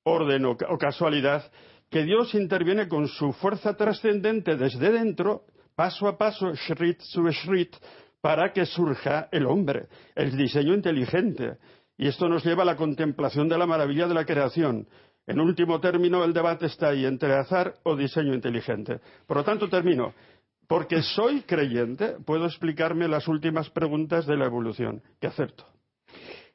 orden 0.04 0.44
o, 0.44 0.58
casualidad, 0.78 1.50
que 1.90 2.04
Dios 2.04 2.36
interviene 2.36 2.90
con 2.90 3.08
su 3.08 3.32
fuerza 3.32 3.78
trascendente 3.78 4.58
desde 4.58 4.92
dentro, 4.92 5.46
paso 5.76 6.10
a 6.10 6.18
paso, 6.18 6.54
shrit 6.54 7.00
su 7.00 7.24
shrit, 7.30 7.74
para 8.20 8.52
que 8.52 8.66
surja 8.66 9.30
el 9.32 9.46
hombre, 9.46 9.88
el 10.14 10.36
diseño 10.36 10.74
inteligente. 10.74 11.58
Y 11.98 12.10
esto 12.10 12.28
nos 12.28 12.44
lleva 12.44 12.64
a 12.64 12.66
la 12.66 12.76
contemplación 12.76 13.48
de 13.48 13.58
la 13.58 13.66
maravilla 13.66 14.08
de 14.08 14.14
la 14.14 14.26
creación. 14.26 14.90
En 15.28 15.40
último 15.40 15.80
término, 15.80 16.24
el 16.24 16.34
debate 16.34 16.68
está 16.68 16.90
ahí 16.90 17.06
entre 17.06 17.34
azar 17.34 17.76
o 17.84 17.96
diseño 17.96 18.34
inteligente. 18.34 19.00
Por 19.26 19.38
lo 19.38 19.44
tanto, 19.44 19.68
termino. 19.68 20.14
Porque 20.68 21.02
soy 21.02 21.42
creyente, 21.42 22.16
puedo 22.26 22.46
explicarme 22.46 23.08
las 23.08 23.28
últimas 23.28 23.70
preguntas 23.70 24.26
de 24.26 24.38
la 24.38 24.46
evolución, 24.46 25.02
que 25.20 25.28
acepto. 25.28 25.66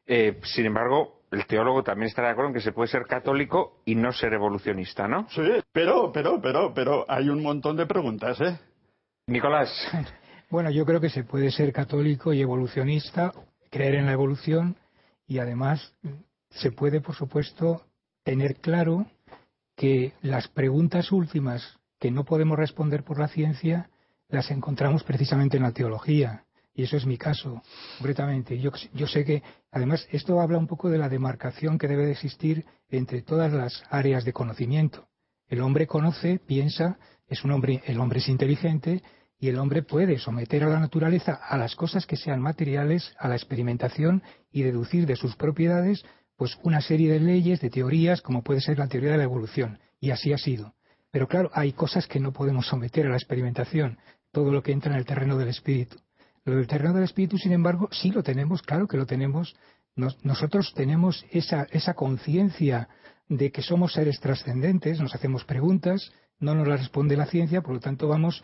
Eh, 0.07 0.41
sin 0.43 0.67
embargo, 0.67 1.21
el 1.31 1.47
teólogo 1.47 1.83
también 1.83 2.09
estará 2.09 2.29
de 2.29 2.33
acuerdo 2.33 2.49
en 2.49 2.55
que 2.55 2.61
se 2.61 2.73
puede 2.73 2.89
ser 2.89 3.05
católico 3.05 3.83
y 3.85 3.95
no 3.95 4.13
ser 4.13 4.33
evolucionista, 4.33 5.07
¿no? 5.07 5.29
Sí, 5.31 5.43
pero, 5.73 6.11
pero, 6.13 6.41
pero, 6.41 6.75
pero 6.75 7.05
hay 7.09 7.29
un 7.29 7.43
montón 7.43 7.77
de 7.77 7.87
preguntas, 7.87 8.41
¿eh? 8.41 8.59
Nicolás. 9.27 9.71
Bueno, 10.51 10.71
yo 10.71 10.85
creo 10.85 11.01
que 11.01 11.11
se 11.11 11.23
puede 11.23 11.53
ser 11.53 11.73
católico 11.73 12.33
y 12.33 12.41
evolucionista, 12.41 13.33
creer 13.71 13.95
en 13.95 14.07
la 14.07 14.13
evolución 14.13 14.77
y 15.29 15.39
además 15.39 15.95
se 16.49 16.73
puede, 16.73 17.01
por 17.01 17.15
supuesto, 17.15 17.83
tener 18.25 18.57
claro 18.57 19.07
que 19.77 20.13
las 20.23 20.49
preguntas 20.49 21.13
últimas 21.13 21.79
que 21.99 22.11
no 22.11 22.25
podemos 22.25 22.59
responder 22.59 23.05
por 23.05 23.19
la 23.19 23.29
ciencia 23.29 23.91
las 24.29 24.51
encontramos 24.51 25.05
precisamente 25.05 25.57
en 25.57 25.63
la 25.63 25.73
teología. 25.73 26.45
Y 26.73 26.85
eso 26.85 26.97
es 26.97 27.05
mi 27.05 27.19
caso, 27.19 27.63
concretamente. 27.99 28.59
Yo, 28.59 28.71
yo 28.95 29.07
sé 29.07 29.25
que, 29.25 29.43
además, 29.71 30.07
esto 30.11 30.41
habla 30.41 30.59
un 30.59 30.67
poco 30.67 30.89
de 30.89 30.99
la 30.99 31.09
demarcación 31.09 31.79
que 31.79 31.89
debe 31.89 32.07
de 32.07 32.13
existir 32.13 32.65
entre 32.89 33.23
todas 33.23 33.53
las 33.53 33.83
áreas 33.91 34.25
de 34.25 34.33
conocimiento. 34.33 35.09
El 35.49 35.63
hombre 35.63 35.87
conoce, 35.87 36.39
piensa, 36.39 36.99
es 37.27 37.45
un 37.45 37.51
hombre, 37.51 37.83
el 37.87 37.99
hombre 37.99 38.21
es 38.21 38.29
inteligente 38.29 39.03
y 39.39 39.49
el 39.49 39.59
hombre 39.59 39.83
puede 39.83 40.19
someter 40.19 40.63
a 40.65 40.69
la 40.69 40.79
naturaleza 40.79 41.33
a 41.35 41.57
las 41.57 41.75
cosas 41.75 42.07
que 42.07 42.17
sean 42.17 42.41
materiales, 42.41 43.15
a 43.19 43.29
la 43.29 43.37
experimentación 43.37 44.23
y 44.53 44.63
deducir 44.63 45.07
de 45.07 45.17
sus 45.17 45.35
propiedades 45.37 46.05
pues 46.41 46.59
una 46.63 46.81
serie 46.81 47.13
de 47.13 47.21
leyes, 47.21 47.61
de 47.61 47.69
teorías, 47.69 48.23
como 48.23 48.43
puede 48.43 48.63
ser 48.63 48.79
la 48.79 48.89
teoría 48.89 49.11
de 49.11 49.19
la 49.19 49.25
evolución, 49.25 49.79
y 50.01 50.11
así 50.11 50.33
ha 50.33 50.39
sido. 50.39 50.73
Pero 51.11 51.29
claro, 51.29 51.51
hay 51.53 51.75
cosas 51.75 52.07
que 52.07 52.19
no 52.19 52.33
podemos 52.33 52.67
someter 52.67 53.05
a 53.05 53.11
la 53.11 53.17
experimentación, 53.17 53.99
todo 54.33 54.51
lo 54.51 54.63
que 54.63 54.73
entra 54.73 54.91
en 54.91 54.99
el 54.99 55.05
terreno 55.05 55.37
del 55.37 55.49
espíritu. 55.49 55.99
Lo 56.47 56.57
del 56.57 56.67
terreno 56.67 56.95
del 56.95 57.05
espíritu, 57.05 57.37
sin 57.37 57.53
embargo, 57.53 57.91
sí 57.93 58.11
lo 58.11 58.23
tenemos, 58.23 58.63
claro 58.63 58.89
que 58.89 58.97
lo 58.97 59.05
tenemos. 59.05 59.55
nosotros 59.97 60.73
tenemos 60.75 61.27
esa, 61.31 61.67
esa 61.73 61.93
conciencia 61.93 62.89
de 63.29 63.53
que 63.53 63.61
somos 63.61 63.93
seres 63.93 64.19
trascendentes, 64.19 64.99
nos 64.99 65.15
hacemos 65.15 65.45
preguntas, 65.45 66.11
no 66.39 66.55
nos 66.55 66.67
las 66.67 66.81
responde 66.81 67.19
la 67.19 67.27
ciencia, 67.27 67.61
por 67.61 67.75
lo 67.75 67.81
tanto 67.81 68.09
vamos 68.09 68.43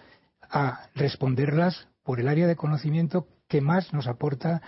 a 0.50 0.90
responderlas 0.94 1.88
por 2.04 2.20
el 2.20 2.28
área 2.28 2.46
de 2.46 2.56
conocimiento 2.56 3.26
que 3.48 3.62
más 3.62 3.94
nos 3.94 4.06
aporta 4.06 4.60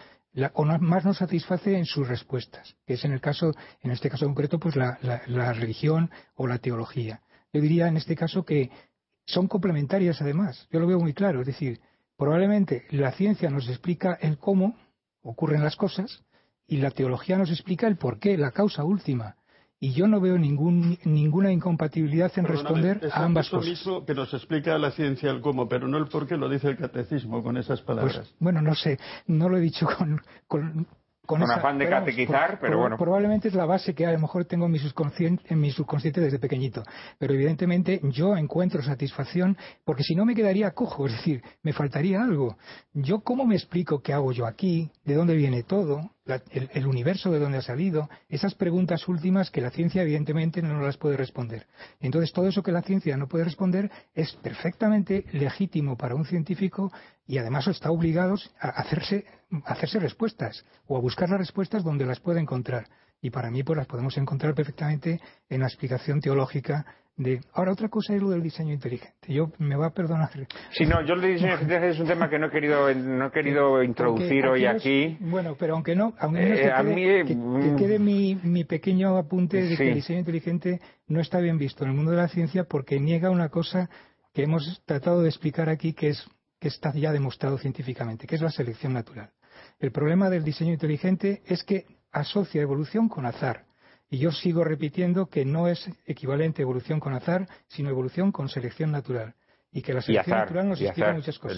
o 0.55 0.65
más 0.65 1.05
nos 1.05 1.19
satisface 1.19 1.77
en 1.77 1.85
sus 1.85 2.07
respuestas, 2.07 2.77
que 2.87 2.95
es 2.95 3.05
en 3.05 3.13
el 3.13 3.21
caso, 3.21 3.53
en 3.83 3.91
este 3.91 4.11
caso 4.11 4.27
concreto, 4.27 4.59
pues 4.59 4.77
la, 4.77 4.99
la, 5.03 5.53
religión 5.53 6.11
o 6.35 6.47
la 6.47 6.59
teología. 6.59 7.23
Yo 7.53 7.61
diría 7.61 7.89
en 7.89 7.97
este 7.97 8.15
caso 8.15 8.45
que 8.45 8.71
son 9.27 9.49
complementarias 9.49 10.21
además. 10.21 10.69
Yo 10.71 10.81
lo 10.81 10.87
veo 10.87 11.01
muy 11.01 11.15
claro. 11.15 11.41
Es 11.41 11.47
decir, 11.47 11.81
probablemente 12.17 12.87
la 12.91 13.13
ciencia 13.13 13.51
nos 13.51 13.69
explica 13.69 14.19
el 14.21 14.39
cómo 14.39 14.77
ocurren 15.23 15.63
las 15.63 15.77
cosas 15.77 16.25
y 16.67 16.77
la 16.77 16.91
teología 16.91 17.39
nos 17.39 17.51
explica 17.51 17.87
el 17.87 17.97
por 17.97 18.19
qué, 18.19 18.37
la 18.37 18.51
causa 18.51 18.85
última. 18.85 19.37
Y 19.81 19.93
yo 19.93 20.09
no 20.09 20.21
veo 20.21 20.37
ningún, 20.39 20.99
ninguna 21.05 21.53
incompatibilidad 21.53 22.33
en 22.37 22.47
responder 22.47 23.09
a 23.13 23.25
ambas 23.25 23.47
eso 23.47 23.59
cosas. 23.59 23.71
mismo 23.71 24.05
que 24.05 24.13
nos 24.13 24.35
explica 24.35 24.77
la 24.77 24.91
ciencia 24.91 25.31
el 25.31 25.41
cómo, 25.41 25.69
pero 25.69 25.87
no 25.87 25.99
el 25.99 26.07
por 26.07 26.27
qué 26.27 26.37
lo 26.37 26.49
dice 26.49 26.69
el 26.69 26.77
catecismo 26.77 27.45
con 27.45 27.57
esas 27.57 27.81
palabras. 27.83 28.17
Pues, 28.17 28.35
bueno, 28.41 28.61
no 28.61 28.75
sé, 28.75 28.99
no 29.29 29.49
lo 29.49 29.57
he 29.57 29.61
dicho 29.61 29.87
con, 29.87 30.21
con, 30.49 30.89
con, 31.29 31.43
afán 31.43 31.77
de 31.77 31.87
catequizar, 31.87 32.59
pero 32.59 32.79
bueno. 32.79 32.97
Probablemente 32.97 33.49
es 33.49 33.55
la 33.55 33.67
base 33.67 33.95
que 33.95 34.07
a 34.07 34.13
lo 34.13 34.19
mejor 34.19 34.47
tengo 34.47 34.65
en 34.65 34.73
mi, 34.73 34.79
subconsciente, 34.79 35.45
en 35.49 35.61
mi 35.61 35.71
subconsciente 35.71 36.23
desde 36.23 36.39
pequeñito. 36.39 36.83
Pero 37.19 37.35
evidentemente 37.35 38.01
yo 38.05 38.35
encuentro 38.35 38.83
satisfacción 38.83 39.59
porque 39.85 40.05
si 40.05 40.15
no 40.15 40.25
me 40.25 40.35
quedaría 40.35 40.71
cojo, 40.71 41.07
es 41.07 41.13
decir, 41.13 41.43
me 41.63 41.75
faltaría 41.75 42.23
algo. 42.23 42.57
Yo, 42.95 43.21
¿cómo 43.21 43.45
me 43.45 43.57
explico 43.57 44.01
qué 44.01 44.15
hago 44.15 44.33
yo 44.33 44.47
aquí? 44.47 44.91
¿De 45.05 45.15
dónde 45.15 45.37
viene 45.37 45.65
todo? 45.65 46.13
el, 46.51 46.87
universo 46.87 47.31
de 47.31 47.39
dónde 47.39 47.59
ha 47.59 47.63
salido? 47.63 48.09
Esas 48.29 48.55
preguntas 48.55 49.09
últimas 49.09 49.51
que 49.51 49.61
la 49.61 49.71
ciencia 49.71 50.03
evidentemente 50.03 50.63
no 50.63 50.81
las 50.81 50.97
puede 50.97 51.17
responder. 51.17 51.67
Entonces, 52.01 52.33
todo 52.33 52.49
eso 52.49 52.63
que 52.63 52.73
la 52.73 52.83
ciencia 52.83 53.17
no 53.17 53.29
puede 53.29 53.45
responder 53.45 53.91
es 54.15 54.35
perfectamente 54.43 55.25
legítimo 55.33 55.97
para 55.97 56.15
un 56.15 56.25
científico 56.25 56.93
y 57.29 57.39
además 57.39 57.69
está 57.69 57.91
obligado 57.91 58.37
a 58.59 58.69
hacerse, 58.69 59.27
a 59.65 59.75
hacerse 59.75 60.01
respuestas 60.01 60.65
o 60.87 60.97
a 60.97 61.01
buscar 61.01 61.29
las 61.29 61.39
respuestas 61.39 61.85
donde 61.85 62.07
las 62.07 62.19
puede 62.19 62.41
encontrar. 62.41 62.87
Y 63.21 63.31
para 63.31 63.51
mí, 63.51 63.63
pues 63.63 63.77
las 63.77 63.87
podemos 63.87 64.17
encontrar 64.17 64.55
perfectamente 64.55 65.21
en 65.51 65.61
la 65.61 65.67
explicación 65.67 66.21
teológica 66.21 66.87
de... 67.17 67.41
Ahora, 67.53 67.73
otra 67.73 67.89
cosa 67.89 68.15
es 68.15 68.23
lo 68.23 68.31
del 68.31 68.43
diseño 68.43 68.73
inteligente. 68.73 69.35
Yo 69.35 69.51
me 69.59 69.77
va 69.77 69.89
a 69.89 69.91
perdonar. 69.91 70.31
Sí, 70.71 70.87
no, 70.87 71.05
yo 71.05 71.15
el 71.15 71.35
diseño 71.35 71.55
inteligente 71.55 71.91
es 71.91 72.01
un 72.01 72.07
tema 72.07 72.31
que 72.31 72.39
no 72.39 72.47
he 72.47 72.51
querido, 72.51 72.95
no 72.95 73.27
he 73.27 73.31
querido 73.31 73.83
introducir 73.83 74.47
hoy 74.47 74.65
aquí. 74.65 75.19
Bueno, 75.21 75.55
pero 75.59 75.75
aunque 75.75 75.95
no, 75.95 76.15
aunque 76.19 76.49
no 76.49 76.55
eh, 76.55 76.73
quede, 76.95 77.25
que, 77.27 77.35
mm, 77.35 77.77
quede 77.77 77.99
mi, 77.99 78.37
mi, 78.37 78.65
pequeño 78.65 79.19
apunte 79.19 79.63
de 79.63 79.77
que 79.77 79.89
el 79.89 79.95
diseño 79.97 80.21
inteligente 80.21 80.81
no 81.09 81.21
está 81.21 81.41
bien 81.41 81.59
visto 81.59 81.85
en 81.85 81.91
el 81.91 81.97
mundo 81.97 82.13
de 82.13 82.19
la 82.19 82.29
ciencia 82.29 82.65
porque 82.65 83.01
niega 83.01 83.29
una 83.31 83.51
cosa 83.51 83.91
que 84.33 84.45
hemos 84.45 84.83
tratado 84.87 85.23
de 85.23 85.29
explicar 85.29 85.69
aquí 85.69 85.93
que, 85.93 86.11
es, 86.11 86.29
que 86.59 86.69
está 86.69 86.93
ya 86.93 87.13
demostrado 87.13 87.59
científicamente, 87.59 88.27
que 88.27 88.35
es 88.35 88.43
la 88.43 88.51
selección 88.51 88.93
natural. 88.93 89.31
El 89.79 89.93
problema 89.93 90.31
del 90.31 90.45
diseño 90.45 90.73
inteligente 90.73 91.43
es 91.47 91.63
que 91.63 91.87
asocia 92.13 92.63
evolución 92.63 93.09
con 93.09 93.27
azar. 93.27 93.65
Y 94.11 94.19
yo 94.19 94.33
sigo 94.33 94.65
repitiendo 94.65 95.27
que 95.27 95.45
no 95.45 95.69
es 95.69 95.89
equivalente 96.07 96.63
evolución 96.63 96.99
con 96.99 97.13
azar, 97.15 97.47
sino 97.69 97.91
evolución 97.91 98.33
con 98.33 98.49
selección 98.49 98.91
natural. 98.91 99.35
Y 99.71 99.83
que 99.83 99.93
la 99.93 100.01
selección 100.01 100.39
natural 100.39 100.69
nos 100.69 100.81
explica 100.81 101.13
muchas 101.13 101.39
cosas. 101.39 101.57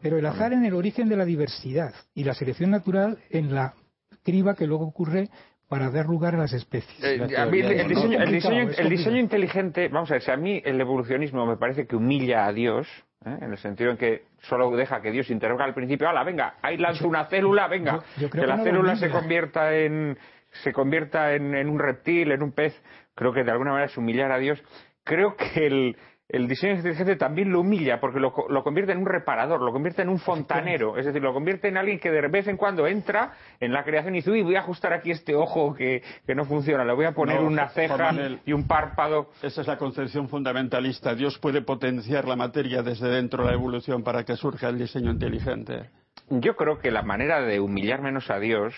Pero 0.00 0.16
el 0.16 0.26
azar 0.26 0.52
en 0.52 0.64
el 0.64 0.74
origen 0.74 1.08
de 1.08 1.16
la 1.16 1.24
diversidad 1.24 1.92
y 2.14 2.22
la 2.22 2.34
selección 2.34 2.70
natural 2.70 3.18
en 3.30 3.52
la 3.52 3.74
criba 4.22 4.54
que 4.54 4.66
luego 4.66 4.86
ocurre 4.86 5.28
para 5.68 5.90
dar 5.90 6.06
lugar 6.06 6.34
a 6.34 6.38
las 6.38 6.52
especies. 6.52 7.02
Eh, 7.02 7.14
el, 7.14 8.88
diseño, 8.88 9.18
inteligente, 9.18 9.88
vamos 9.88 10.10
a 10.10 10.14
ver, 10.14 10.22
si 10.22 10.30
a 10.30 10.36
mí 10.36 10.62
el 10.64 10.80
evolucionismo 10.80 11.44
me 11.46 11.56
parece 11.56 11.86
que 11.86 11.96
humilla 11.96 12.46
a 12.46 12.52
Dios, 12.52 12.86
¿eh? 13.24 13.36
en 13.40 13.50
el 13.50 13.58
sentido 13.58 13.90
en 13.90 13.96
que 13.96 14.26
solo 14.40 14.70
deja 14.76 15.00
que 15.00 15.10
Dios 15.10 15.30
interroga 15.30 15.64
al 15.64 15.74
principio, 15.74 16.08
¡hala, 16.08 16.24
venga! 16.24 16.54
Ahí 16.62 16.76
lanza 16.76 17.06
una 17.06 17.26
célula, 17.26 17.68
venga, 17.68 18.00
que, 18.30 18.46
la 18.46 18.62
célula 18.62 18.96
se 18.96 19.10
convierta 19.10 19.74
en 19.74 20.18
se 20.62 20.72
convierta 20.72 21.34
en 21.34 21.68
un 21.68 21.78
reptil, 21.78 22.32
en 22.32 22.42
un 22.42 22.52
pez, 22.52 22.74
creo 23.14 23.32
que 23.32 23.44
de 23.44 23.50
alguna 23.50 23.72
manera 23.72 23.90
es 23.90 23.96
humillar 23.98 24.32
a 24.32 24.38
Dios. 24.38 24.62
Creo 25.04 25.36
que 25.36 25.66
el, 25.66 25.96
el 26.28 26.46
diseño 26.46 26.74
inteligente 26.74 27.16
también 27.16 27.50
lo 27.50 27.60
humilla 27.60 28.00
porque 28.00 28.20
lo, 28.20 28.32
convierte 28.32 28.92
en 28.92 28.98
un 28.98 29.06
reparador, 29.06 29.62
lo 29.62 29.72
convierte 29.72 30.02
en 30.02 30.10
un 30.10 30.18
fontanero, 30.18 30.98
es 30.98 31.06
decir, 31.06 31.22
lo 31.22 31.32
convierte 31.32 31.68
en 31.68 31.78
alguien 31.78 31.98
que 31.98 32.10
de 32.10 32.28
vez 32.28 32.46
en 32.48 32.58
cuando 32.58 32.86
entra 32.86 33.32
en 33.60 33.72
la 33.72 33.82
creación 33.82 34.14
y 34.14 34.18
dice, 34.18 34.30
uy, 34.30 34.42
voy 34.42 34.56
a 34.56 34.60
ajustar 34.60 34.92
aquí 34.92 35.10
este 35.10 35.34
ojo 35.34 35.74
que, 35.74 36.02
no 36.34 36.44
funciona, 36.44 36.84
le 36.84 36.92
voy 36.92 37.06
a 37.06 37.12
poner 37.12 37.40
una 37.40 37.68
ceja 37.70 38.12
y 38.44 38.52
un 38.52 38.66
párpado. 38.66 39.30
Esa 39.42 39.62
es 39.62 39.66
la 39.66 39.78
concepción 39.78 40.28
fundamentalista. 40.28 41.14
Dios 41.14 41.38
puede 41.38 41.62
potenciar 41.62 42.26
la 42.28 42.36
materia 42.36 42.82
desde 42.82 43.08
dentro 43.08 43.44
de 43.44 43.50
la 43.50 43.54
evolución 43.54 44.02
para 44.02 44.24
que 44.24 44.36
surja 44.36 44.68
el 44.68 44.78
diseño 44.78 45.10
inteligente. 45.10 45.90
Yo 46.28 46.56
creo 46.56 46.78
que 46.78 46.90
la 46.90 47.02
manera 47.02 47.40
de 47.40 47.58
humillar 47.58 48.02
menos 48.02 48.30
a 48.30 48.38
Dios 48.38 48.74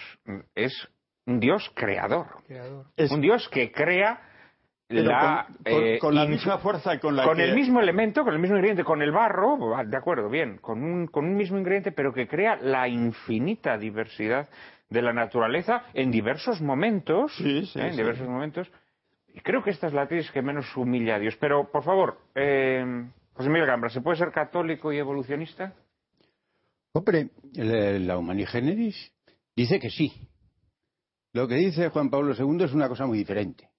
es 0.55 0.89
un 1.27 1.41
Dios 1.41 1.71
creador. 1.75 2.27
Un 3.11 3.21
Dios 3.21 3.49
que 3.49 3.73
crea 3.73 4.30
con, 6.01 6.15
la 6.15 6.25
eh, 6.25 6.29
misma 6.29 6.59
fuerza 6.59 6.99
con 6.99 7.15
la 7.15 7.25
con 7.25 7.39
el 7.39 7.55
mismo 7.55 7.81
elemento 7.81 8.25
con 8.25 8.35
el 8.35 8.41
mismo 8.41 8.57
ingrediente 8.57 8.83
con 8.83 9.03
el 9.03 9.13
barro 9.13 9.57
de 9.87 9.97
acuerdo 9.97 10.29
bien 10.29 10.59
con 10.59 10.83
un, 10.83 11.07
con 11.07 11.27
un 11.27 11.37
mismo 11.37 11.59
ingrediente 11.59 11.93
pero 11.93 12.13
que 12.13 12.27
crea 12.27 12.57
la 12.57 12.89
infinita 12.89 13.79
diversidad 13.79 14.49
de 14.89 15.03
la 15.03 15.13
naturaleza 15.13 15.85
en 15.95 16.11
diversos 16.11 16.61
momentos 16.61 17.33
sí, 17.37 17.67
sí, 17.67 17.79
¿eh? 17.79 17.89
en 17.89 17.97
diversos 17.97 18.27
momentos. 18.27 18.69
Y 19.33 19.41
creo 19.43 19.63
que 19.63 19.71
esta 19.71 19.87
es 19.87 19.93
la 19.93 20.09
tesis 20.09 20.33
que 20.33 20.43
menos 20.43 20.77
humilla 20.77 21.15
a 21.15 21.19
Dios 21.21 21.37
pero 21.41 21.71
por 21.71 21.85
favor 21.85 22.19
eh, 22.35 22.85
José 23.35 23.49
Miguel 23.49 23.69
Gambra 23.69 23.91
se 23.91 24.01
puede 24.01 24.19
ser 24.19 24.33
católico 24.33 24.93
y 24.93 24.99
evolucionista 24.99 25.73
hombre 26.93 27.29
la 27.55 28.19
humanigeneris 28.19 29.13
dice 29.55 29.79
que 29.79 29.91
sí. 29.91 30.13
Lo 31.33 31.47
que 31.47 31.55
dice 31.55 31.91
Juan 31.91 32.11
Pablo 32.11 32.35
II 32.37 32.65
es 32.65 32.73
una 32.73 32.89
cosa 32.89 33.07
muy 33.07 33.19
diferente 33.19 33.71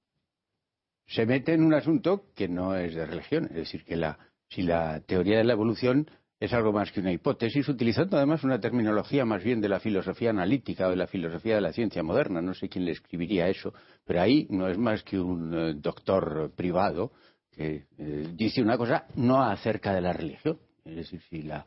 se 1.12 1.26
mete 1.26 1.54
en 1.54 1.64
un 1.64 1.74
asunto 1.74 2.26
que 2.36 2.48
no 2.48 2.76
es 2.76 2.96
de 2.96 3.06
religión. 3.06 3.46
Es 3.46 3.56
decir, 3.56 3.84
que 3.84 3.96
la, 3.96 4.18
si 4.50 4.62
la 4.62 5.02
teoría 5.02 5.38
de 5.38 5.44
la 5.44 5.54
evolución 5.54 6.10
es 6.40 6.54
algo 6.54 6.72
más 6.72 6.92
que 6.92 7.02
una 7.02 7.12
hipótesis, 7.12 7.68
utilizando 7.68 8.18
además 8.18 8.44
una 8.44 8.60
terminología 8.60 9.26
más 9.26 9.44
bien 9.44 9.62
de 9.62 9.70
la 9.70 9.80
filosofía 9.80 10.32
analítica 10.32 10.88
o 10.88 10.90
de 10.90 10.96
la 10.96 11.08
filosofía 11.08 11.56
de 11.56 11.62
la 11.62 11.74
ciencia 11.74 12.02
moderna. 12.02 12.42
No 12.42 12.54
sé 12.54 12.70
quién 12.70 12.86
le 12.86 12.92
escribiría 12.92 13.48
eso, 13.48 13.74
pero 14.06 14.22
ahí 14.22 14.48
no 14.50 14.68
es 14.68 14.78
más 14.78 15.04
que 15.04 15.20
un 15.20 15.54
eh, 15.54 15.74
doctor 15.76 16.52
privado 16.56 17.12
que 17.52 17.86
eh, 17.98 18.28
dice 18.34 18.62
una 18.62 18.78
cosa 18.78 19.06
no 19.16 19.44
acerca 19.44 19.94
de 19.94 20.02
la 20.02 20.14
religión. 20.14 20.60
Es 20.86 20.96
decir, 20.96 21.22
si 21.30 21.42
la, 21.44 21.66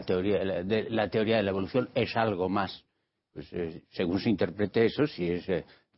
teoría, 0.00 0.38
de, 0.64 0.90
la 0.90 1.08
teoría 1.08 1.36
de 1.36 1.42
la 1.42 1.50
evolución 1.50 1.90
es 1.94 2.16
algo 2.16 2.48
más, 2.48 2.84
pues 3.32 3.52
eh, 3.52 3.82
según 3.90 4.18
se 4.18 4.30
interprete 4.30 4.86
eso, 4.86 5.06
si 5.06 5.30
es 5.30 5.46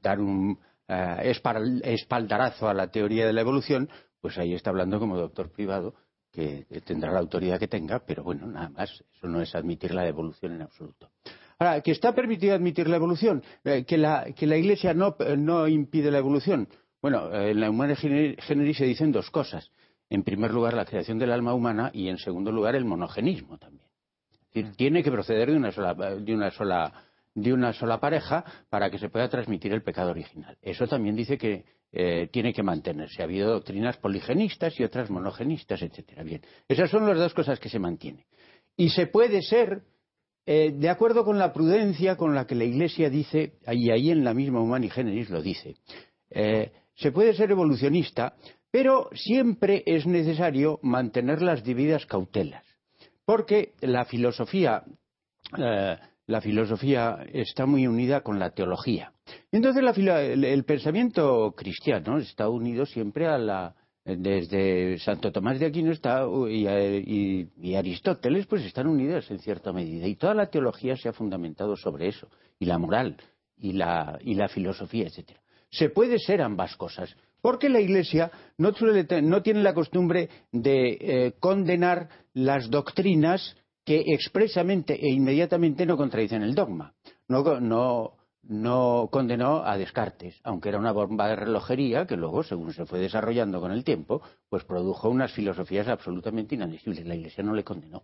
dar 0.03 0.21
un, 0.21 0.59
espaldarazo 0.89 2.69
a 2.69 2.75
la 2.75 2.91
teoría 2.91 3.27
de 3.27 3.33
la 3.33 3.43
evolución, 3.43 3.89
pues 4.21 4.39
ahí 4.39 4.55
está 4.55 4.71
hablando 4.71 4.99
como 4.99 5.17
doctor 5.17 5.51
privado, 5.51 5.95
que 6.33 6.67
tendrá 6.85 7.13
la 7.13 7.21
autoridad 7.21 7.59
que 7.59 7.69
tenga, 7.69 8.01
pero 8.01 8.23
bueno, 8.23 8.47
nada 8.47 8.69
más, 8.69 8.91
eso 9.15 9.27
no 9.27 9.41
es 9.41 9.55
admitir 9.55 9.95
la 9.95 10.07
evolución 10.07 10.53
en 10.53 10.63
absoluto. 10.63 11.11
Ahora, 11.59 11.81
que 11.81 11.91
está 11.91 12.15
permitido 12.15 12.55
admitir 12.55 12.89
la 12.89 12.97
evolución, 12.97 13.43
eh, 13.65 13.85
que, 13.85 13.99
la, 13.99 14.29
Iglesia 14.29 14.95
no, 14.95 15.69
impide 15.69 16.11
la 16.11 16.19
evolución. 16.19 16.69
Bueno, 17.03 17.33
en 17.35 17.61
la 17.61 17.71
Humana 17.71 17.97
Generis 17.97 18.77
se 18.77 18.85
dicen 18.85 19.11
dos 19.11 19.31
cosas. 19.31 19.71
En 20.09 20.23
primer 20.23 20.53
lugar, 20.53 20.75
la 20.75 20.85
creación 20.85 21.19
del 21.19 21.33
alma 21.33 21.55
humana 21.55 21.91
y 21.93 22.09
en 22.09 22.19
segundo 22.19 22.53
lugar, 22.53 22.77
el 22.77 22.85
monogenismo 22.85 23.59
también. 23.59 23.89
Es 24.31 24.55
decir, 24.55 24.77
tiene 24.77 25.03
que 25.03 25.11
proceder 25.11 25.51
de 25.51 25.57
una 25.57 25.73
sola, 25.73 25.95
de 25.95 26.35
una 26.35 26.51
sola 26.51 26.93
de 27.43 27.53
una 27.53 27.73
sola 27.73 28.01
pareja 28.01 28.45
para 28.69 28.91
que 28.91 28.99
se 28.99 29.09
pueda 29.09 29.29
transmitir 29.29 29.73
el 29.73 29.83
pecado 29.83 30.11
original. 30.11 30.57
Eso 30.63 30.87
también 30.87 31.17
dice 31.17 31.39
que 31.39 31.65
eh, 31.91 32.29
tiene 32.31 32.53
que 32.53 32.63
mantenerse. 32.63 33.23
Ha 33.23 33.25
habido 33.25 33.51
doctrinas 33.51 33.97
poligenistas 33.97 34.79
y 34.79 34.85
otras 34.85 35.09
monogenistas, 35.11 35.81
etcétera. 35.83 36.23
Bien, 36.23 36.43
esas 36.69 36.91
son 36.91 37.07
las 37.07 37.17
dos 37.17 37.33
cosas 37.33 37.59
que 37.59 37.69
se 37.69 37.79
mantienen. 37.79 38.25
Y 38.77 38.91
se 38.91 39.07
puede 39.07 39.43
ser, 39.43 39.83
eh, 40.45 40.73
de 40.75 40.89
acuerdo 40.91 41.25
con 41.25 41.39
la 41.39 41.53
prudencia 41.53 42.17
con 42.17 42.35
la 42.35 42.47
que 42.47 42.55
la 42.55 42.65
Iglesia 42.65 43.09
dice, 43.09 43.55
y 43.67 43.91
ahí 43.91 44.11
en 44.11 44.23
la 44.23 44.35
misma 44.35 44.61
Humani 44.61 44.91
Generis 44.91 45.31
lo 45.31 45.41
dice, 45.41 45.77
eh, 46.31 46.73
se 46.95 47.11
puede 47.11 47.33
ser 47.33 47.51
evolucionista, 47.51 48.35
pero 48.71 49.09
siempre 49.15 49.83
es 49.87 50.07
necesario 50.07 50.79
mantener 50.83 51.41
las 51.41 51.65
debidas 51.65 52.05
cautelas. 52.05 52.65
Porque 53.25 53.73
la 53.81 54.05
filosofía 54.05 54.85
la 56.29 56.43
filosofía 56.43 57.27
está 57.33 57.65
muy 57.65 57.87
unida 57.87 58.21
con 58.21 58.39
la 58.39 58.51
teología. 58.51 59.13
Entonces 59.51 59.83
el, 59.83 60.65
pensamiento 60.65 61.55
cristiano 61.57 62.19
está 62.19 62.51
unido 62.51 62.85
siempre 62.85 63.27
a 63.27 63.39
la 63.39 63.75
desde 64.05 64.99
Santo 64.99 65.33
Tomás 65.33 65.59
de 65.59 65.67
Aquino 65.67 65.91
está, 65.91 66.27
y, 66.27 67.75
Aristóteles 67.75 68.47
pues 68.47 68.65
están 68.65 68.87
unidos 68.87 69.31
en 69.31 69.39
cierta 69.39 69.73
medida 69.73 70.07
y 70.07 70.17
toda 70.17 70.35
la 70.35 70.47
teología 70.47 70.97
se 70.97 71.11
ha 71.11 71.13
fundamentado 71.13 71.77
sobre 71.77 72.09
eso 72.09 72.29
y 72.59 72.65
la 72.65 72.79
moral 72.79 73.17
y 73.59 73.73
la, 73.73 74.49
filosofía 74.49 75.07
etcétera 75.07 75.41
se 75.71 75.91
puede 75.91 76.19
ser 76.19 76.41
ambas 76.41 76.75
cosas 76.77 77.15
porque 77.43 77.69
la 77.69 77.81
Iglesia 77.81 78.31
no, 78.57 78.73
tiene 78.73 79.63
la 79.63 79.75
costumbre 79.75 80.31
de 80.53 80.99
eh, 81.01 81.33
condenar 81.39 82.09
las 82.33 82.71
doctrinas 82.71 83.57
que 83.89 84.05
expresamente 84.13 84.93
e 85.01 85.09
inmediatamente 85.09 85.87
no 85.87 85.97
contradicen 85.97 86.43
el 86.43 86.55
dogma. 86.55 86.93
No, 87.27 89.09
condenó 89.11 89.65
a 89.65 89.79
Descartes, 89.79 90.39
aunque 90.45 90.69
era 90.69 90.79
una 90.79 90.93
bomba 90.93 91.27
de 91.29 91.37
relojería 91.37 92.07
que 92.07 92.19
luego, 92.19 92.43
según 92.43 92.75
se 92.75 92.85
fue 92.85 92.99
desarrollando 92.99 93.63
con 93.63 93.73
el 93.73 93.85
tiempo, 93.85 94.21
pues 94.51 94.65
produjo 94.65 95.09
unas 95.09 95.33
filosofías 95.33 95.89
absolutamente 95.89 96.55
inadmisibles. 96.55 97.07
La 97.07 97.15
Iglesia 97.15 97.43
no 97.43 97.55
le 97.55 97.65
condenó, 97.65 98.03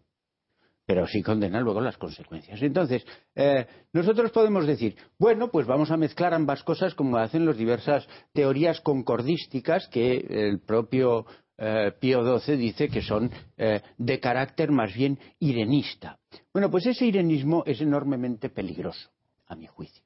pero 0.87 1.07
sí 1.07 1.23
condena 1.23 1.61
luego 1.61 1.81
las 1.81 1.97
consecuencias. 1.97 2.61
Entonces, 2.63 3.05
eh, 3.35 3.67
nosotros 3.93 4.31
podemos 4.31 4.67
decir, 4.67 4.97
bueno, 5.19 5.49
pues 5.49 5.67
vamos 5.67 5.91
a 5.91 5.97
mezclar 5.97 6.35
ambas 6.35 6.63
cosas 6.63 6.95
como 6.95 7.17
hacen 7.17 7.47
las 7.47 7.57
diversas 7.57 8.07
teorías 8.33 8.81
concordísticas 8.81 9.89
que 9.89 10.17
el 10.29 10.61
propio 10.61 11.27
eh, 11.57 11.93
Pío 11.99 12.39
XII 12.39 12.57
dice 12.57 12.89
que 12.89 13.01
son 13.01 13.31
eh, 13.57 13.81
de 13.97 14.21
carácter 14.21 14.71
más 14.71 14.93
bien 14.95 15.19
irenista. 15.39 16.19
Bueno, 16.53 16.71
pues 16.71 16.87
ese 16.87 17.07
irenismo 17.07 17.63
es 17.67 17.81
enormemente 17.81 18.51
peligroso, 18.51 19.11
a 19.47 19.55
mi 19.55 19.67
juicio. 19.67 20.05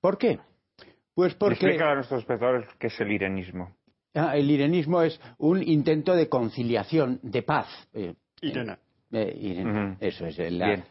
¿Por 0.00 0.18
qué? 0.18 0.38
Pues 1.14 1.34
porque... 1.34 1.54
Explica 1.54 1.90
a 1.90 1.94
nuestros 1.96 2.20
espectadores 2.20 2.68
qué 2.78 2.86
es 2.86 3.00
el 3.00 3.10
irenismo. 3.12 3.74
Ah, 4.14 4.36
el 4.36 4.50
irenismo 4.50 5.02
es 5.02 5.20
un 5.38 5.62
intento 5.62 6.14
de 6.14 6.28
conciliación, 6.28 7.20
de 7.22 7.42
paz. 7.42 7.68
Eh, 9.12 9.38
Irena. 9.40 9.96
Eso 10.00 10.26
es. 10.26 10.38
La, 10.52 10.84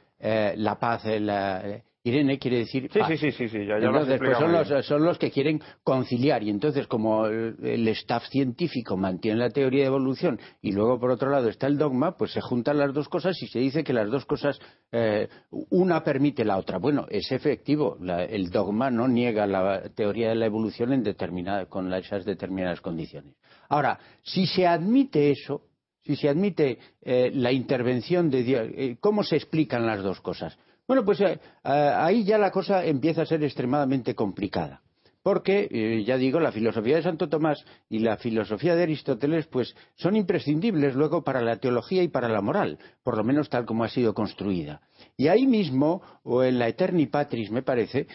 la 0.56 0.80
paz, 0.80 1.06
la, 1.06 1.82
Irene 2.02 2.40
quiere 2.40 2.60
decir 2.60 2.90
sí, 2.91 3.18
sí, 3.18 3.32
sí, 3.32 3.50
sí, 3.50 3.66
ya, 3.66 3.76
entonces, 3.76 4.20
pues 4.20 4.38
son 4.38 4.54
los, 4.54 4.86
son 4.86 5.04
los, 5.04 5.18
que 5.18 5.32
quieren 5.32 5.62
conciliar 5.84 6.44
y 6.44 6.50
entonces 6.50 6.88
como 6.88 7.26
el, 7.26 7.88
staff 7.90 8.24
científico 8.30 8.96
mantiene 8.96 9.38
la 9.38 9.50
teoría 9.50 9.82
de 9.82 9.88
evolución 9.88 10.40
y 10.62 10.72
luego 10.72 10.98
por 10.98 11.12
otro 11.12 11.30
lado 11.30 11.50
está 11.50 11.68
el 11.68 11.78
dogma, 11.78 12.16
pues 12.16 12.32
se 12.32 12.40
juntan 12.40 12.78
las 12.78 12.94
dos 12.94 13.10
cosas 13.10 13.36
y 13.41 13.48
se 13.48 13.60
dice 13.60 13.84
que 13.84 13.91
las 13.91 14.10
dos 14.10 14.26
cosas 14.26 14.60
eh, 14.94 15.28
una 15.70 16.02
permite 16.02 16.46
la 16.46 16.58
otra. 16.58 16.78
Bueno, 16.78 17.06
es 17.10 17.32
efectivo, 17.34 17.98
el 18.02 18.50
dogma 18.50 18.90
no 18.90 19.10
niega 19.10 19.46
la 19.46 19.90
teoría 19.90 20.30
de 20.30 20.36
la 20.36 20.46
evolución 20.46 20.94
en 20.94 21.04
determinada, 21.04 21.66
con 21.66 21.94
esas 21.94 22.24
determinadas 22.24 22.80
condiciones. 22.80 23.36
Ahora, 23.68 24.00
si 24.24 24.48
se 24.48 24.66
admite 24.66 25.32
eso, 25.32 25.64
si 26.10 26.15
se 26.15 26.27
admite 26.27 26.80
eh, 27.03 27.30
la 27.36 27.52
intervención 27.52 28.31
de 28.31 28.41
Dios, 28.41 28.68
eh, 28.73 28.98
¿cómo 28.99 29.22
se 29.23 29.36
explican 29.36 29.86
las 29.86 30.02
dos 30.02 30.19
cosas? 30.22 30.57
Bueno, 30.88 31.06
pues 31.06 31.22
eh, 31.22 31.40
ahí 31.64 32.23
ya 32.23 32.40
la 32.40 32.49
cosa 32.49 32.84
empieza 32.84 33.22
a 33.22 33.26
ser 33.27 33.44
extremadamente 33.44 34.15
complicada. 34.15 34.81
porque, 35.22 36.03
ya 36.07 36.18
digo, 36.18 36.40
la 36.40 36.52
filosofía 36.52 36.95
de 36.95 37.03
Santo 37.03 37.27
Tomás 37.27 37.64
y 37.90 37.99
la 37.99 38.18
filosofía 38.18 38.76
de 38.76 38.84
Aristóteles, 38.84 39.45
pues 39.48 39.76
son 39.95 40.15
imprescindibles 40.15 40.95
luego 40.95 41.23
para 41.23 41.41
la 41.41 41.57
teología 41.57 42.02
y 42.02 42.07
para 42.07 42.30
la 42.30 42.41
moral, 42.41 42.80
por 43.03 43.18
lo 43.18 43.23
menos 43.23 43.49
tal 43.49 43.65
como 43.65 43.84
ha 43.84 43.90
sido 43.90 44.14
construida. 44.14 44.81
Y 45.18 45.27
ahí 45.27 45.45
mismo, 45.45 46.02
o 46.23 46.41
en 46.41 46.57
la 46.57 46.69
Eterni 46.69 47.06
Patris, 47.06 47.52
me 47.52 47.61
parece, 47.61 48.07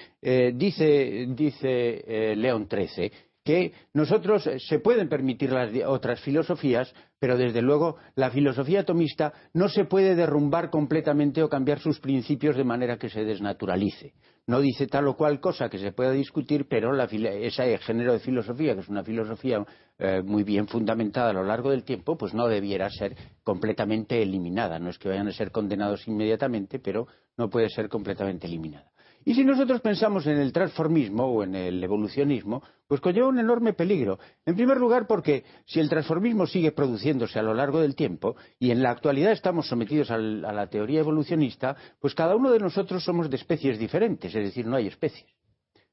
dice, 0.55 1.27
dice 1.29 2.35
León 2.37 2.67
XIII, 2.69 3.13
que 3.45 3.73
nosotros 3.93 4.49
se 4.57 4.79
pueden 4.79 5.09
permitir 5.09 5.53
las 5.53 5.71
otras 5.87 6.21
filosofías, 6.21 6.93
pero 7.19 7.37
desde 7.37 7.63
luego 7.63 7.97
la 8.15 8.31
filosofía 8.31 8.81
atomista 8.81 9.33
no 9.53 9.69
se 9.69 9.85
puede 9.85 10.15
derrumbar 10.15 10.71
completamente 10.71 11.43
o 11.43 11.49
cambiar 11.49 11.79
sus 11.79 12.01
principios 12.01 12.57
de 12.57 12.65
manera 12.65 12.99
que 12.99 13.11
se 13.11 13.25
desnaturalice. 13.25 14.15
No 14.47 14.61
dice 14.61 14.87
tal 14.87 15.09
o 15.09 15.17
cual 15.17 15.41
cosa 15.41 15.69
que 15.69 15.79
se 15.79 15.93
pueda 15.93 16.11
discutir, 16.13 16.67
pero 16.69 16.93
ese 17.03 17.79
género 17.79 18.13
de 18.13 18.19
filosofía, 18.19 18.75
que 18.75 18.81
es 18.81 18.89
una 18.89 19.05
filosofía 19.05 19.65
eh, 19.99 20.23
muy 20.23 20.43
bien 20.43 20.67
fundamentada 20.67 21.31
a 21.31 21.35
lo 21.35 21.45
largo 21.45 21.71
del 21.71 21.85
tiempo, 21.85 22.17
pues 22.17 22.35
no 22.35 22.47
debiera 22.47 22.91
ser 22.91 23.17
completamente 23.43 24.21
eliminada. 24.23 24.79
No 24.79 24.91
es 24.91 24.99
que 24.99 25.09
vayan 25.09 25.29
a 25.29 25.33
ser 25.33 25.51
condenados 25.51 26.07
inmediatamente, 26.09 26.79
pero 26.79 27.07
no 27.39 27.49
puede 27.49 27.71
ser 27.71 27.89
completamente 27.89 28.47
eliminada. 28.47 28.94
Y 29.25 29.35
si 29.35 29.43
nosotros 29.43 29.81
pensamos 29.81 30.27
en 30.27 30.39
el 30.39 30.53
transformismo 30.53 31.25
o 31.25 31.43
en 31.43 31.55
el 31.55 31.83
evolucionismo, 31.83 32.63
pues 32.87 33.01
conlleva 33.01 33.29
un 33.29 33.39
enorme 33.39 33.73
peligro. 33.73 34.19
En 34.45 34.55
primer 34.55 34.77
lugar, 34.77 35.07
porque 35.07 35.45
si 35.65 35.81
el 35.81 35.89
transformismo 35.89 36.47
sigue 36.47 36.73
produciéndose 36.73 37.39
a 37.39 37.43
lo 37.43 37.55
largo 37.55 37.81
del 37.81 37.95
tiempo 37.95 38.37
y 38.59 38.71
en 38.71 38.83
la 38.83 38.91
actualidad 38.91 39.33
estamos 39.33 39.67
sometidos 39.67 40.11
a 40.11 40.19
la 40.19 40.67
teoría 40.69 41.01
evolucionista, 41.01 41.75
pues 41.99 42.15
cada 42.15 42.37
uno 42.37 42.51
de 42.51 42.59
nosotros 42.59 43.03
somos 43.03 43.31
de 43.31 43.37
especies 43.37 43.79
diferentes, 43.79 44.35
es 44.35 44.45
decir, 44.45 44.67
no 44.67 44.77
hay 44.77 44.89
especies, 44.89 45.31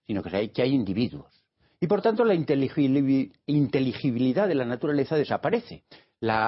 sino 0.05 0.21
que 0.21 0.35
hay, 0.35 0.51
individuos. 0.73 1.45
Y 1.79 1.87
por 1.87 2.01
tanto 2.01 2.25
la 2.25 2.35
inteligibilidad 2.35 4.47
de 4.47 4.55
la 4.55 4.65
naturaleza 4.65 5.15
desaparece. 5.15 5.85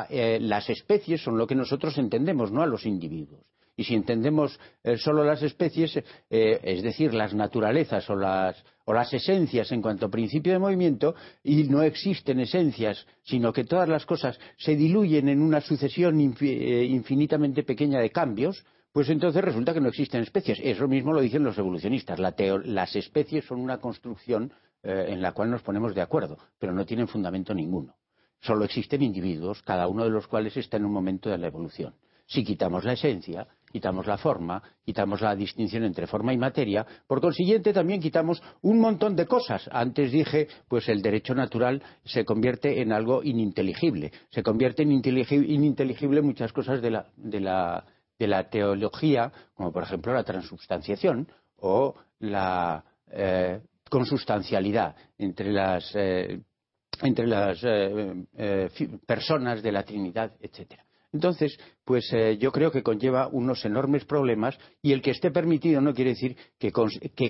Eh, 0.09 0.39
las 0.41 0.69
especies 0.69 1.23
son 1.23 1.37
lo 1.37 1.47
que 1.47 1.55
nosotros 1.55 1.97
entendemos, 1.97 2.51
no 2.51 2.61
a 2.61 2.67
los 2.67 2.85
individuos. 2.85 3.52
Y 3.75 3.83
si 3.85 3.95
entendemos 3.95 4.59
eh, 4.83 4.97
solo 4.97 5.23
las 5.23 5.41
especies, 5.41 5.97
eh, 5.97 6.59
es 6.63 6.83
decir, 6.83 7.13
las 7.13 7.33
naturalezas 7.33 8.07
o 8.09 8.15
las, 8.15 8.63
esencias 9.11 9.71
en 9.71 9.81
cuanto 9.81 10.05
a 10.05 10.11
principio 10.11 10.53
de 10.53 10.59
movimiento, 10.59 11.15
y 11.43 11.63
no 11.63 11.81
existen 11.81 12.39
esencias, 12.39 13.07
sino 13.23 13.51
que 13.51 13.63
todas 13.63 13.89
las 13.89 14.05
cosas 14.05 14.39
se 14.57 14.75
diluyen 14.75 15.27
en 15.27 15.41
una 15.41 15.61
sucesión 15.61 16.19
eh, 16.19 16.85
infinitamente 16.85 17.63
pequeña 17.63 17.99
de 17.99 18.11
cambios, 18.11 18.63
pues 18.91 19.09
entonces 19.09 19.43
resulta 19.43 19.73
que 19.73 19.81
no 19.81 19.89
existen 19.89 20.21
especies. 20.21 20.59
Eso 20.61 20.87
mismo 20.87 21.13
lo 21.13 21.21
dicen 21.21 21.43
los 21.43 21.57
evolucionistas. 21.57 22.19
las 22.19 22.95
especies 22.95 23.45
son 23.45 23.59
una 23.59 23.79
construcción 23.79 24.53
en 24.83 25.21
la 25.21 25.31
cual 25.31 25.49
nos 25.49 25.61
ponemos 25.63 25.95
de 25.95 26.01
acuerdo, 26.01 26.37
pero 26.59 26.73
no 26.73 26.85
tienen 26.85 27.07
fundamento 27.07 27.53
ninguno. 27.53 27.95
Solo 28.41 28.65
existen 28.65 29.01
individuos, 29.01 29.63
cada 29.63 29.87
uno 29.87 30.03
de 30.03 30.09
los 30.09 30.27
cuales 30.27 30.57
está 30.57 30.75
en 30.75 30.85
un 30.85 30.91
momento 30.91 31.29
de 31.29 31.37
la 31.37 31.47
evolución. 31.47 31.95
Si 32.25 32.43
quitamos 32.43 32.83
la 32.83 32.93
esencia, 32.93 33.47
quitamos 33.73 34.05
la 34.05 34.19
forma, 34.19 34.61
quitamos 34.85 35.19
la 35.21 35.35
distinción 35.35 35.83
entre 35.83 36.05
forma 36.05 36.31
y 36.31 36.37
materia, 36.37 36.85
por 37.07 37.19
consiguiente 37.19 37.73
también 37.73 37.99
quitamos 37.99 38.41
un 38.61 38.79
montón 38.79 39.15
de 39.15 39.25
cosas. 39.25 39.67
Antes 39.71 40.11
dije, 40.11 40.47
pues 40.67 40.87
el 40.89 41.01
derecho 41.01 41.33
natural 41.33 41.81
se 42.05 42.23
convierte 42.23 42.81
en 42.83 42.93
algo 42.93 43.23
ininteligible, 43.23 44.11
se 44.29 44.43
convierte 44.43 44.83
en 44.83 44.91
ininteligible 44.91 46.21
muchas 46.21 46.53
cosas 46.53 46.83
de 46.83 46.91
la, 47.39 48.45
teología, 48.51 49.31
como 49.55 49.73
por 49.73 49.83
ejemplo 49.83 50.13
la 50.13 50.23
transubstanciación 50.23 51.27
o 51.57 51.95
la 52.19 52.83
eh, 53.11 53.59
consustancialidad 53.89 54.95
entre 55.17 55.51
las, 55.51 55.91
eh, 55.95 56.41
entre 57.01 57.25
las 57.25 57.59
eh, 57.63 58.69
personas 59.07 59.63
de 59.63 59.71
la 59.71 59.81
Trinidad, 59.81 60.31
etcétera. 60.39 60.85
Entonces, 61.13 61.57
pues 61.85 62.11
eh, 62.11 62.37
yo 62.39 62.51
creo 62.51 62.71
que 62.71 62.81
conlleva 62.81 63.27
unos 63.27 63.63
enormes 63.65 64.03
problemas 64.03 64.57
y 64.81 64.93
el 64.93 65.01
que 65.01 65.11
esté 65.11 65.29
permitido 65.31 65.79
no 65.79 65.93
quiere 65.93 66.11
decir 66.11 66.35
que, 66.59 66.71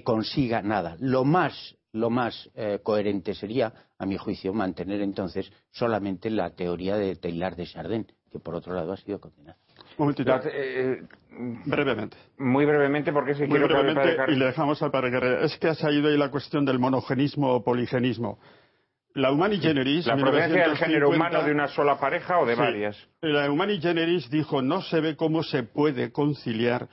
consiga 0.04 0.62
nada. 0.62 0.96
Lo 1.00 1.26
más, 1.26 1.76
lo 1.92 2.10
más 2.10 2.50
eh, 2.56 2.80
coherente 2.82 3.34
sería, 3.34 3.74
a 4.00 4.06
mi 4.06 4.18
juicio, 4.18 4.54
mantener 4.54 5.02
entonces 5.02 5.52
solamente 5.72 6.30
la 6.30 6.52
teoría 6.52 6.96
de 6.96 7.18
Taylor 7.18 7.56
de 7.56 7.66
Chardin, 7.66 8.08
que 8.32 8.40
por 8.40 8.56
otro 8.56 8.74
lado 8.74 8.94
ha 8.94 8.98
sido 8.98 9.20
condenada. 9.20 9.58
Eh, 10.46 11.04
brevemente. 11.66 12.18
Muy 12.38 12.66
brevemente, 12.66 13.12
porque 13.12 13.36
si 13.36 13.46
Muy 13.46 13.60
brevemente, 13.60 14.16
y 14.30 14.36
le 14.36 14.46
dejamos 14.46 14.82
al 14.82 14.92
padre 14.92 15.44
Es 15.44 15.58
que 15.58 15.68
ha 15.68 15.76
salido 15.76 16.10
ahí 16.10 16.18
la 16.18 16.32
cuestión 16.32 16.64
del 16.66 16.80
monogenismo 16.80 17.54
o 17.54 17.64
poligenismo. 17.64 18.40
La 19.16 19.32
Humani 19.32 19.60
Generis. 19.60 20.08
La 20.08 20.18
procedencia 20.18 20.68
del 20.68 20.78
género 20.78 21.10
humano 21.10 21.44
de 21.44 21.52
una 21.52 21.68
sola 21.68 22.00
pareja 22.00 22.40
o 22.40 22.46
de 22.46 22.56
varias. 22.56 22.98
La 23.22 23.50
Humani 23.52 23.80
Generis 23.80 24.30
dijo 24.30 24.62
no 24.62 24.82
se 24.82 25.02
ve 25.02 25.16
cómo 25.16 25.44
se 25.44 25.64
puede 25.64 26.12
conciliar 26.12 26.90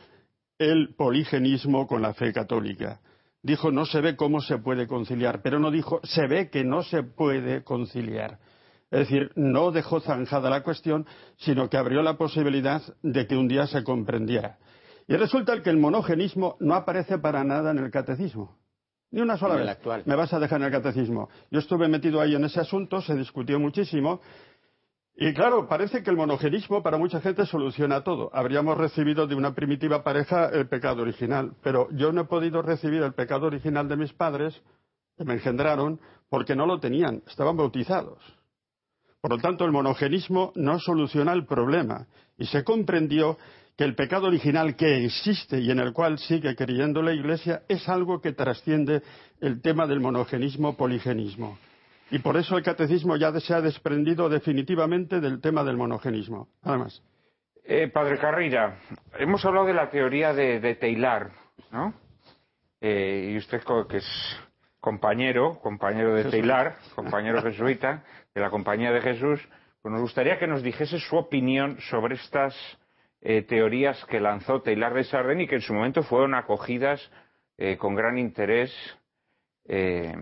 el 0.59 0.95
poligenismo 0.95 1.87
con 1.87 2.03
la 2.03 2.13
fe 2.13 2.33
católica. 2.33 3.01
Dijo 3.43 3.71
no 3.71 3.87
se 3.87 4.03
ve 4.03 4.17
cómo 4.17 4.43
se 4.43 4.59
puede 4.59 4.87
conciliar, 4.87 5.41
pero 5.43 5.59
no 5.59 5.71
dijo 5.71 6.01
se 6.03 6.27
ve 6.27 6.51
que 6.51 6.63
no 6.63 6.83
se 6.83 7.03
puede 7.03 7.65
conciliar. 7.65 8.39
Es 8.91 9.01
decir, 9.01 9.31
no 9.37 9.71
dejó 9.71 10.01
zanjada 10.01 10.51
la 10.51 10.63
cuestión, 10.63 11.07
sino 11.37 11.71
que 11.71 11.79
abrió 11.79 12.03
la 12.03 12.19
posibilidad 12.19 12.83
de 13.03 13.27
que 13.27 13.37
un 13.37 13.49
día 13.49 13.67
se 13.67 13.83
comprendiera. 13.83 14.59
Y 15.09 15.17
resulta 15.17 15.63
que 15.63 15.71
el 15.71 15.79
monogenismo 15.79 16.57
no 16.61 16.75
aparece 16.75 17.19
para 17.19 17.45
nada 17.45 17.71
en 17.71 17.79
el 17.79 17.91
catecismo. 17.91 18.60
Ni 19.13 19.21
una 19.21 19.37
sola 19.37 19.57
vez. 19.57 20.07
Me 20.07 20.15
vas 20.15 20.33
a 20.33 20.39
dejar 20.39 20.61
en 20.61 20.67
el 20.67 20.73
catecismo. 20.73 21.29
Yo 21.51 21.59
estuve 21.59 21.89
metido 21.89 22.21
ahí 22.21 22.35
en 22.35 22.45
ese 22.45 22.61
asunto, 22.61 23.01
se 23.01 23.17
discutió 23.17 23.59
muchísimo. 23.59 24.21
Y 25.17 25.35
claro, 25.35 25.69
parece 25.69 26.03
que 26.03 26.11
el 26.11 26.17
monogenismo 26.17 26.83
para 26.83 26.97
mucha 26.97 27.21
gente 27.21 27.45
soluciona 27.45 28.03
todo. 28.03 28.31
Habríamos 28.33 28.79
recibido 28.79 29.27
de 29.27 29.35
una 29.35 29.55
primitiva 29.55 30.03
pareja 30.03 30.49
el 30.49 30.69
pecado 30.69 31.03
original, 31.03 31.53
pero 31.63 31.89
yo 31.91 32.13
no 32.13 32.23
he 32.23 32.25
podido 32.25 32.63
recibir 32.63 33.03
el 33.03 33.13
pecado 33.13 33.47
original 33.47 33.89
de 33.89 33.97
mis 33.97 34.13
padres, 34.13 34.63
que 35.19 35.25
me 35.25 35.35
engendraron, 35.35 36.01
porque 36.31 36.55
no 36.55 36.65
lo 36.65 36.79
tenían, 36.79 37.23
estaban 37.27 37.57
bautizados. 37.57 38.19
Por 39.21 39.33
lo 39.33 39.39
tanto, 39.39 39.65
el 39.67 39.73
monogenismo 39.73 40.53
no 40.55 40.79
soluciona 40.79 41.33
el 41.33 41.45
problema. 41.45 42.07
Y 42.39 42.47
se 42.47 42.65
comprendió 42.65 43.37
que 43.81 43.85
el 43.87 43.95
pecado 43.95 44.27
original 44.27 44.77
que 44.77 45.07
existe 45.07 45.59
y 45.59 45.71
en 45.71 45.79
el 45.79 45.95
cual 45.95 46.19
sigue 46.19 46.55
creyendo 46.55 47.01
la 47.01 47.15
Iglesia 47.15 47.63
es 47.67 47.89
algo 47.89 48.21
que 48.21 48.33
trasciende 48.33 49.01
el 49.41 49.63
tema 49.63 49.87
del 49.87 50.01
monogenismo 50.01 50.77
poligenismo. 50.77 51.57
Y 52.11 52.19
por 52.19 52.37
eso 52.37 52.59
el 52.59 52.63
catecismo 52.63 53.17
ya 53.17 53.33
se 53.41 53.55
ha 53.55 53.63
desprendido 53.63 54.29
definitivamente 54.29 55.19
del 55.19 55.41
tema 55.41 55.65
del 55.65 55.79
monogenismo. 55.79 56.49
Nada 56.63 56.77
más. 56.77 57.03
Eh, 57.65 57.89
padre 57.89 58.19
Carrera, 58.19 58.77
hemos 59.19 59.43
hablado 59.47 59.69
de 59.69 59.73
la 59.73 59.89
teoría 59.89 60.35
de, 60.35 60.61
de 60.61 60.75
Taylor, 60.75 61.31
¿no? 61.73 61.95
Eh, 62.83 63.31
y 63.33 63.39
usted 63.39 63.63
que 63.89 63.97
es 63.97 64.07
compañero, 64.79 65.59
compañero 65.63 66.15
de 66.17 66.25
Taylor, 66.25 66.75
compañero 66.95 67.41
jesuita 67.41 68.05
de 68.35 68.43
la 68.43 68.51
Compañía 68.51 68.93
de 68.93 69.01
Jesús, 69.01 69.41
pues 69.81 69.91
nos 69.91 70.03
gustaría 70.03 70.39
que 70.39 70.47
nos 70.47 70.63
dijese 70.63 70.99
su 71.01 71.17
opinión 71.17 71.79
sobre 71.89 72.17
estas 72.17 72.55
eh, 73.23 73.43
teorías 73.43 74.03
que 74.07 74.19
lanzó 74.19 74.63
Taylor 74.63 74.95
de 74.95 75.05
Chardin 75.05 75.43
y 75.43 75.47
que 75.47 75.57
en 75.57 75.61
su 75.61 75.75
momento 75.75 76.03
fueron 76.03 76.35
acogidas 76.35 77.01
eh, 77.59 77.77
con 77.77 77.95
gran 77.95 78.17
interés. 78.17 78.73
Eh, 79.67 80.15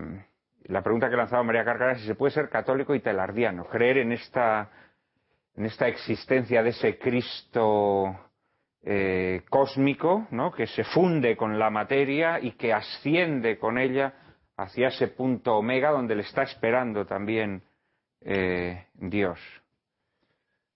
la 0.65 0.81
pregunta 0.81 1.09
que 1.09 1.15
lanzaba 1.15 1.43
María 1.43 1.63
Carcara 1.63 1.93
es 1.93 2.01
si 2.01 2.07
se 2.07 2.15
puede 2.15 2.33
ser 2.33 2.49
católico 2.49 2.93
y 2.93 2.99
telardiano, 2.99 3.65
creer 3.65 3.99
en 3.99 4.11
esta, 4.11 4.69
en 5.55 5.65
esta 5.65 5.87
existencia 5.87 6.61
de 6.61 6.69
ese 6.69 6.97
Cristo 6.97 8.25
cósmico, 9.49 10.27
¿no? 10.31 10.51
que 10.53 10.65
se 10.67 10.85
funde 10.85 11.35
con 11.35 11.59
la 11.59 11.69
materia 11.69 12.39
y 12.39 12.53
que 12.53 12.73
asciende 12.73 13.59
con 13.59 13.77
ella 13.77 14.13
hacia 14.55 14.87
ese 14.87 15.09
punto 15.09 15.57
omega 15.57 15.91
donde 15.91 16.15
le 16.15 16.21
está 16.21 16.43
esperando 16.43 17.05
también 17.05 17.61
Dios. 18.93 19.58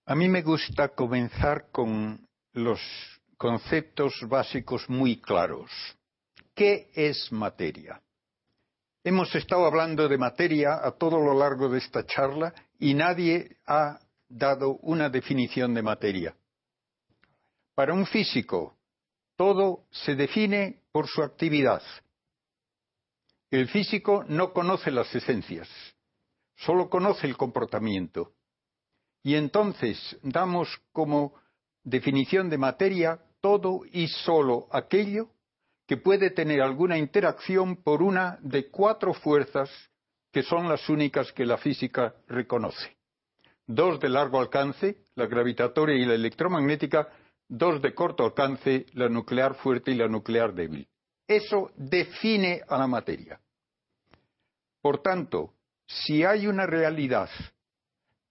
A 0.05 0.15
mí 0.15 0.27
me 0.27 0.41
gusta 0.41 0.89
comenzar 0.89 1.71
con 1.71 2.27
los 2.51 2.81
conceptos 3.38 4.13
básicos 4.27 4.89
muy 4.89 5.21
claros. 5.21 5.71
¿Qué 6.53 6.91
es 6.93 7.31
materia? 7.31 8.01
Hemos 9.05 9.34
estado 9.34 9.65
hablando 9.65 10.09
de 10.09 10.17
materia 10.17 10.85
a 10.85 10.91
todo 10.91 11.19
lo 11.19 11.34
largo 11.34 11.69
de 11.69 11.77
esta 11.77 12.05
charla 12.05 12.53
y 12.80 12.93
nadie 12.93 13.55
ha 13.65 13.97
dado 14.27 14.71
una 14.81 15.09
definición 15.09 15.73
de 15.73 15.81
materia. 15.81 16.35
Para 17.73 17.93
un 17.93 18.05
físico, 18.05 18.75
todo 19.38 19.85
se 19.89 20.15
define 20.15 20.81
por 20.91 21.07
su 21.07 21.23
actividad. 21.23 21.81
El 23.49 23.69
físico 23.69 24.25
no 24.27 24.51
conoce 24.51 24.91
las 24.91 25.15
esencias, 25.15 25.69
solo 26.57 26.89
conoce 26.89 27.25
el 27.25 27.38
comportamiento. 27.38 28.34
Y 29.23 29.35
entonces 29.35 30.17
damos 30.21 30.67
como 30.91 31.33
definición 31.83 32.49
de 32.49 32.57
materia 32.57 33.19
todo 33.41 33.81
y 33.91 34.07
solo 34.07 34.67
aquello 34.71 35.29
que 35.87 35.97
puede 35.97 36.29
tener 36.31 36.61
alguna 36.61 36.97
interacción 36.97 37.77
por 37.77 38.01
una 38.01 38.37
de 38.41 38.69
cuatro 38.69 39.13
fuerzas 39.13 39.69
que 40.31 40.43
son 40.43 40.67
las 40.67 40.89
únicas 40.89 41.31
que 41.31 41.45
la 41.45 41.57
física 41.57 42.15
reconoce. 42.27 42.97
Dos 43.67 43.99
de 43.99 44.09
largo 44.09 44.39
alcance, 44.39 45.05
la 45.15 45.27
gravitatoria 45.27 45.95
y 45.95 46.05
la 46.05 46.15
electromagnética, 46.15 47.07
dos 47.47 47.81
de 47.81 47.93
corto 47.93 48.25
alcance, 48.25 48.85
la 48.93 49.07
nuclear 49.09 49.55
fuerte 49.55 49.91
y 49.91 49.95
la 49.95 50.07
nuclear 50.07 50.53
débil. 50.53 50.87
Eso 51.27 51.71
define 51.75 52.61
a 52.67 52.77
la 52.77 52.87
materia. 52.87 53.39
Por 54.81 55.01
tanto, 55.01 55.53
si 55.85 56.23
hay 56.23 56.47
una 56.47 56.65
realidad 56.65 57.29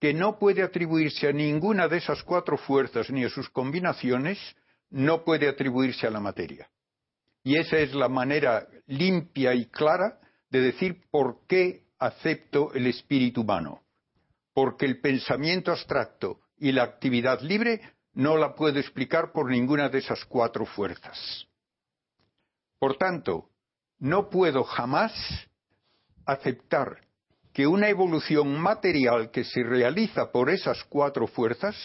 que 0.02 0.12
no 0.12 0.36
puede 0.36 0.64
atribuirse 0.64 1.28
a 1.28 1.32
ninguna 1.32 1.86
de 1.86 1.98
esas 1.98 2.24
cuatro 2.24 2.58
fuerzas 2.58 3.08
ni 3.08 3.22
a 3.22 3.28
sus 3.28 3.48
combinaciones, 3.50 4.36
no 4.90 5.22
puede 5.22 5.48
atribuirse 5.48 6.08
a 6.08 6.10
la 6.10 6.18
materia. 6.18 6.68
Y 7.44 7.56
esa 7.56 7.76
es 7.76 7.94
la 7.94 8.08
manera 8.08 8.66
limpia 8.88 9.54
y 9.54 9.66
clara 9.66 10.18
de 10.50 10.60
decir 10.60 11.02
por 11.08 11.46
qué 11.46 11.84
acepto 12.00 12.74
el 12.74 12.88
espíritu 12.88 13.42
humano. 13.42 13.84
Porque 14.52 14.86
el 14.86 15.00
pensamiento 15.00 15.70
abstracto 15.70 16.40
y 16.58 16.72
la 16.72 16.82
actividad 16.82 17.40
libre 17.40 17.80
no 18.12 18.36
la 18.36 18.56
puedo 18.56 18.80
explicar 18.80 19.30
por 19.30 19.48
ninguna 19.48 19.88
de 19.88 19.98
esas 19.98 20.24
cuatro 20.24 20.66
fuerzas. 20.66 21.46
Por 22.80 22.96
tanto, 22.96 23.50
no 24.00 24.28
puedo 24.28 24.64
jamás 24.64 25.12
aceptar 26.26 27.02
que 27.52 27.66
una 27.66 27.88
evolución 27.88 28.58
material 28.60 29.30
que 29.30 29.44
se 29.44 29.62
realiza 29.62 30.32
por 30.32 30.50
esas 30.50 30.82
cuatro 30.84 31.26
fuerzas 31.26 31.76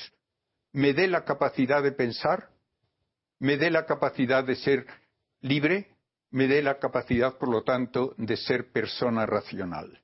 me 0.72 0.94
dé 0.94 1.08
la 1.08 1.26
capacidad 1.26 1.84
de 1.84 1.92
pensar, 1.92 2.50
me 3.40 3.58
dé 3.58 3.70
la 3.70 3.86
capacidad 3.86 4.44
de 4.44 4.56
ser 4.56 4.86
libre, 5.42 5.96
me 6.32 6.48
dé 6.48 6.62
la 6.62 6.80
capacidad, 6.80 7.38
por 7.38 7.50
lo 7.50 7.64
tanto, 7.64 8.14
de 8.18 8.38
ser 8.38 8.72
persona 8.72 9.26
racional. 9.26 10.02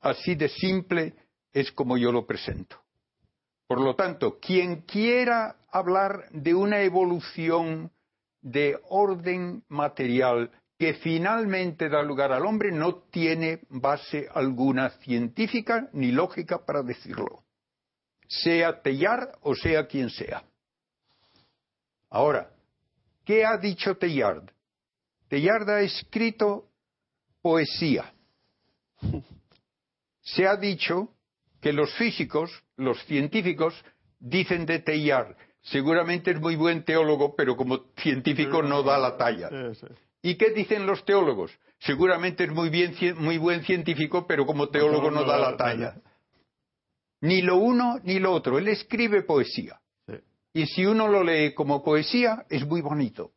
Así 0.00 0.34
de 0.34 0.48
simple 0.48 1.14
es 1.52 1.72
como 1.72 1.96
yo 1.96 2.12
lo 2.12 2.26
presento. 2.26 2.80
Por 3.66 3.80
lo 3.80 3.94
tanto, 3.94 4.38
quien 4.38 4.82
quiera 4.82 5.56
hablar 5.70 6.28
de 6.30 6.54
una 6.54 6.82
evolución 6.82 7.90
de 8.42 8.78
orden 8.90 9.64
material 9.68 10.50
que 10.78 10.94
finalmente 10.94 11.88
da 11.88 12.02
lugar 12.02 12.32
al 12.32 12.44
hombre 12.44 12.72
no 12.72 13.04
tiene 13.10 13.60
base 13.68 14.28
alguna 14.34 14.90
científica 14.90 15.88
ni 15.92 16.10
lógica 16.10 16.64
para 16.64 16.82
decirlo, 16.82 17.44
sea 18.26 18.82
Teilhard 18.82 19.38
o 19.42 19.54
sea 19.54 19.86
quien 19.86 20.10
sea. 20.10 20.44
Ahora, 22.10 22.50
¿qué 23.24 23.44
ha 23.44 23.56
dicho 23.58 23.96
Teilhard? 23.96 24.50
Teilhard 25.28 25.68
ha 25.70 25.80
escrito 25.80 26.68
poesía. 27.40 28.12
Se 30.22 30.46
ha 30.46 30.56
dicho 30.56 31.10
que 31.60 31.72
los 31.72 31.92
físicos, 31.94 32.50
los 32.76 33.02
científicos, 33.04 33.74
dicen 34.18 34.66
de 34.66 34.80
Teilhard, 34.80 35.36
seguramente 35.62 36.30
es 36.30 36.40
muy 36.40 36.56
buen 36.56 36.84
teólogo, 36.84 37.34
pero 37.36 37.56
como 37.56 37.92
científico 37.96 38.62
no 38.62 38.82
da 38.82 38.98
la 38.98 39.16
talla. 39.16 39.50
¿Y 40.24 40.36
qué 40.36 40.52
dicen 40.52 40.86
los 40.86 41.04
teólogos? 41.04 41.52
Seguramente 41.80 42.44
es 42.44 42.50
muy, 42.50 42.70
bien, 42.70 42.94
muy 43.18 43.36
buen 43.36 43.62
científico, 43.62 44.26
pero 44.26 44.46
como 44.46 44.70
teólogo 44.70 45.10
no, 45.10 45.22
da 45.22 45.36
la 45.36 45.54
talla. 45.54 46.00
Ni 47.20 47.42
lo 47.42 47.58
uno 47.58 48.00
ni 48.04 48.18
lo 48.18 48.32
otro. 48.32 48.56
Él 48.56 48.68
escribe 48.68 49.22
poesía. 49.22 49.78
Y 50.54 50.64
si 50.64 50.86
uno 50.86 51.08
lo 51.08 51.22
lee 51.22 51.52
como 51.52 51.84
poesía, 51.84 52.46
es 52.48 52.66
muy 52.66 52.80
bonito. 52.80 53.32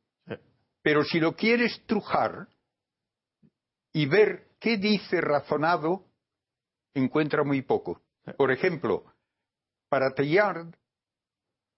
Pero 0.82 1.04
si 1.04 1.20
lo 1.20 1.36
quiere 1.36 1.66
estrujar 1.66 2.48
y 3.92 4.06
ver 4.06 4.52
qué 4.58 4.78
dice 4.78 5.20
razonado, 5.20 6.06
encuentra 6.94 7.44
muy 7.44 7.64
poco. 7.64 8.02
Por 8.38 8.50
ejemplo, 8.50 9.04
para 9.90 10.14
Teilhard, 10.14 10.74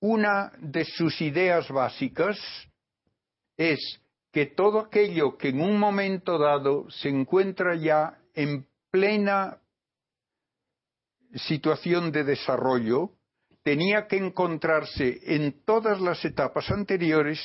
una 0.02 0.52
de 0.60 0.86
sus 0.86 1.20
ideas 1.20 1.68
básicas 1.70 2.38
es 3.58 3.80
que 4.32 4.46
todo 4.46 4.80
aquello 4.80 5.38
que 5.38 5.50
en 5.50 5.62
un 5.62 5.80
momento 5.80 6.38
dado 6.38 6.90
se 6.90 7.10
encuentra 7.10 7.76
ya 7.76 8.20
en 8.34 8.68
plena 8.92 9.58
situación 11.34 12.12
de 12.12 12.24
desarrollo, 12.24 13.12
tenía 13.64 14.08
que 14.08 14.18
encontrarse 14.18 15.20
en 15.36 15.64
todas 15.66 16.00
las 16.02 16.24
etapas 16.26 16.70
anteriores 16.72 17.40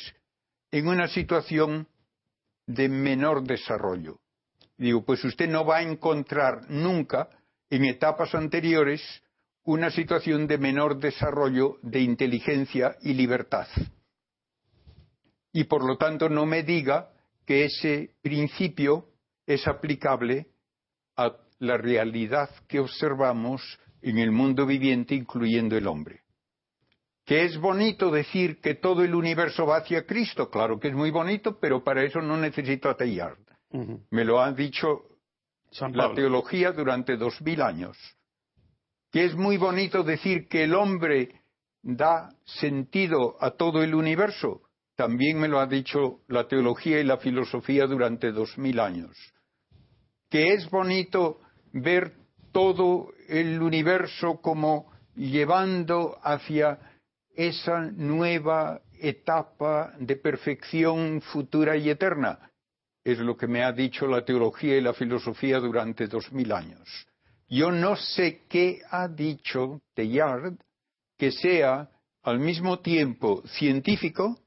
en 0.70 0.89
una 0.89 1.09
situación 1.09 1.86
de 2.66 2.89
menor 2.89 3.43
desarrollo. 3.43 4.20
Digo, 4.77 5.05
pues 5.05 5.24
usted 5.24 5.48
no 5.48 5.65
va 5.65 5.78
a 5.78 5.82
encontrar 5.82 6.70
nunca 6.70 7.28
en 7.70 7.85
etapas 7.85 8.35
anteriores 8.35 9.02
una 9.65 9.90
situación 9.90 10.47
de 10.47 10.59
menor 10.59 10.98
desarrollo 10.98 11.78
de 11.82 12.01
inteligencia 12.01 12.97
y 13.02 13.15
libertad 13.15 13.66
y 15.55 15.64
por 15.64 15.85
lo 15.85 15.97
tanto 15.97 16.28
no 16.28 16.44
me 16.44 16.64
diga 16.64 17.10
que 17.47 17.64
ese 17.64 18.10
principio 18.20 19.06
es 19.47 19.66
aplicable 19.68 20.48
a 21.16 21.36
la 21.60 21.78
realidad 21.78 22.51
que 22.66 22.81
observamos 22.81 23.62
en 24.02 24.18
el 24.18 24.32
mundo 24.32 24.66
viviente, 24.66 25.14
incluyendo 25.14 25.76
el 25.76 25.86
hombre. 25.86 26.22
Que 27.24 27.44
es 27.44 27.56
bonito 27.56 28.10
decir 28.10 28.60
que 28.60 28.74
todo 28.74 29.05
el 29.05 29.14
universo 29.14 29.64
va 29.64 29.76
hacia 29.78 30.05
Cristo, 30.05 30.51
claro 30.51 30.81
que 30.81 30.89
es 30.89 30.94
muy 30.94 31.12
bonito, 31.12 31.59
pero 31.60 31.85
para 31.85 32.02
eso 32.02 32.20
no 32.20 32.36
necesito 32.36 32.90
a 32.90 32.97
Me 34.10 34.24
lo 34.24 34.40
ha 34.40 34.52
dicho 34.52 35.05
la 35.93 36.12
teología 36.14 36.72
durante 36.72 37.16
dos 37.16 37.40
mil 37.43 37.62
años. 37.62 37.97
Que 39.12 39.24
es 39.24 39.36
muy 39.36 39.56
bonito 39.56 40.02
decir 40.02 40.48
que 40.48 40.64
el 40.64 40.74
hombre 40.74 41.43
da 41.81 42.31
sentido 42.44 43.36
a 43.40 43.52
todo 43.52 43.85
el 43.85 43.94
universo, 43.94 44.62
también 44.97 45.39
me 45.39 45.49
lo 45.49 45.61
ha 45.61 45.66
dicho 45.66 46.21
la 46.29 46.47
teología 46.47 47.01
y 47.01 47.05
la 47.05 47.19
filosofía 47.19 47.87
durante 47.87 48.33
dos 48.33 48.57
mil 48.59 48.79
años. 48.81 49.16
Que 50.31 50.55
es 50.55 50.69
bonito 50.71 51.41
ver 51.73 52.12
todo 52.53 53.12
el 53.29 53.61
universo 53.61 54.41
como 54.41 54.93
llevando 55.16 56.19
hacia 56.23 56.79
esa 57.35 57.81
nueva 57.81 58.81
etapa 59.01 59.93
de 59.99 60.16
perfección 60.16 61.21
futura 61.21 61.77
y 61.77 61.91
eterna. 61.91 62.51
Es 63.03 63.19
lo 63.19 63.37
que 63.37 63.49
me 63.49 63.62
ha 63.62 63.73
dicho 63.73 64.07
la 64.07 64.25
teología 64.25 64.77
y 64.77 64.81
la 64.81 64.95
filosofía 64.95 65.59
durante 65.59 66.07
dos 66.07 66.33
mil 66.33 66.53
años. 66.53 66.89
Yo 67.49 67.71
no 67.71 67.97
sé 67.97 68.43
qué 68.49 68.81
ha 68.91 69.09
dicho 69.09 69.83
Teilhard 69.95 70.57
que 71.19 71.31
sea 71.31 71.91
al 72.23 72.39
mismo 72.39 72.81
tiempo 72.81 73.43
científico 73.47 74.44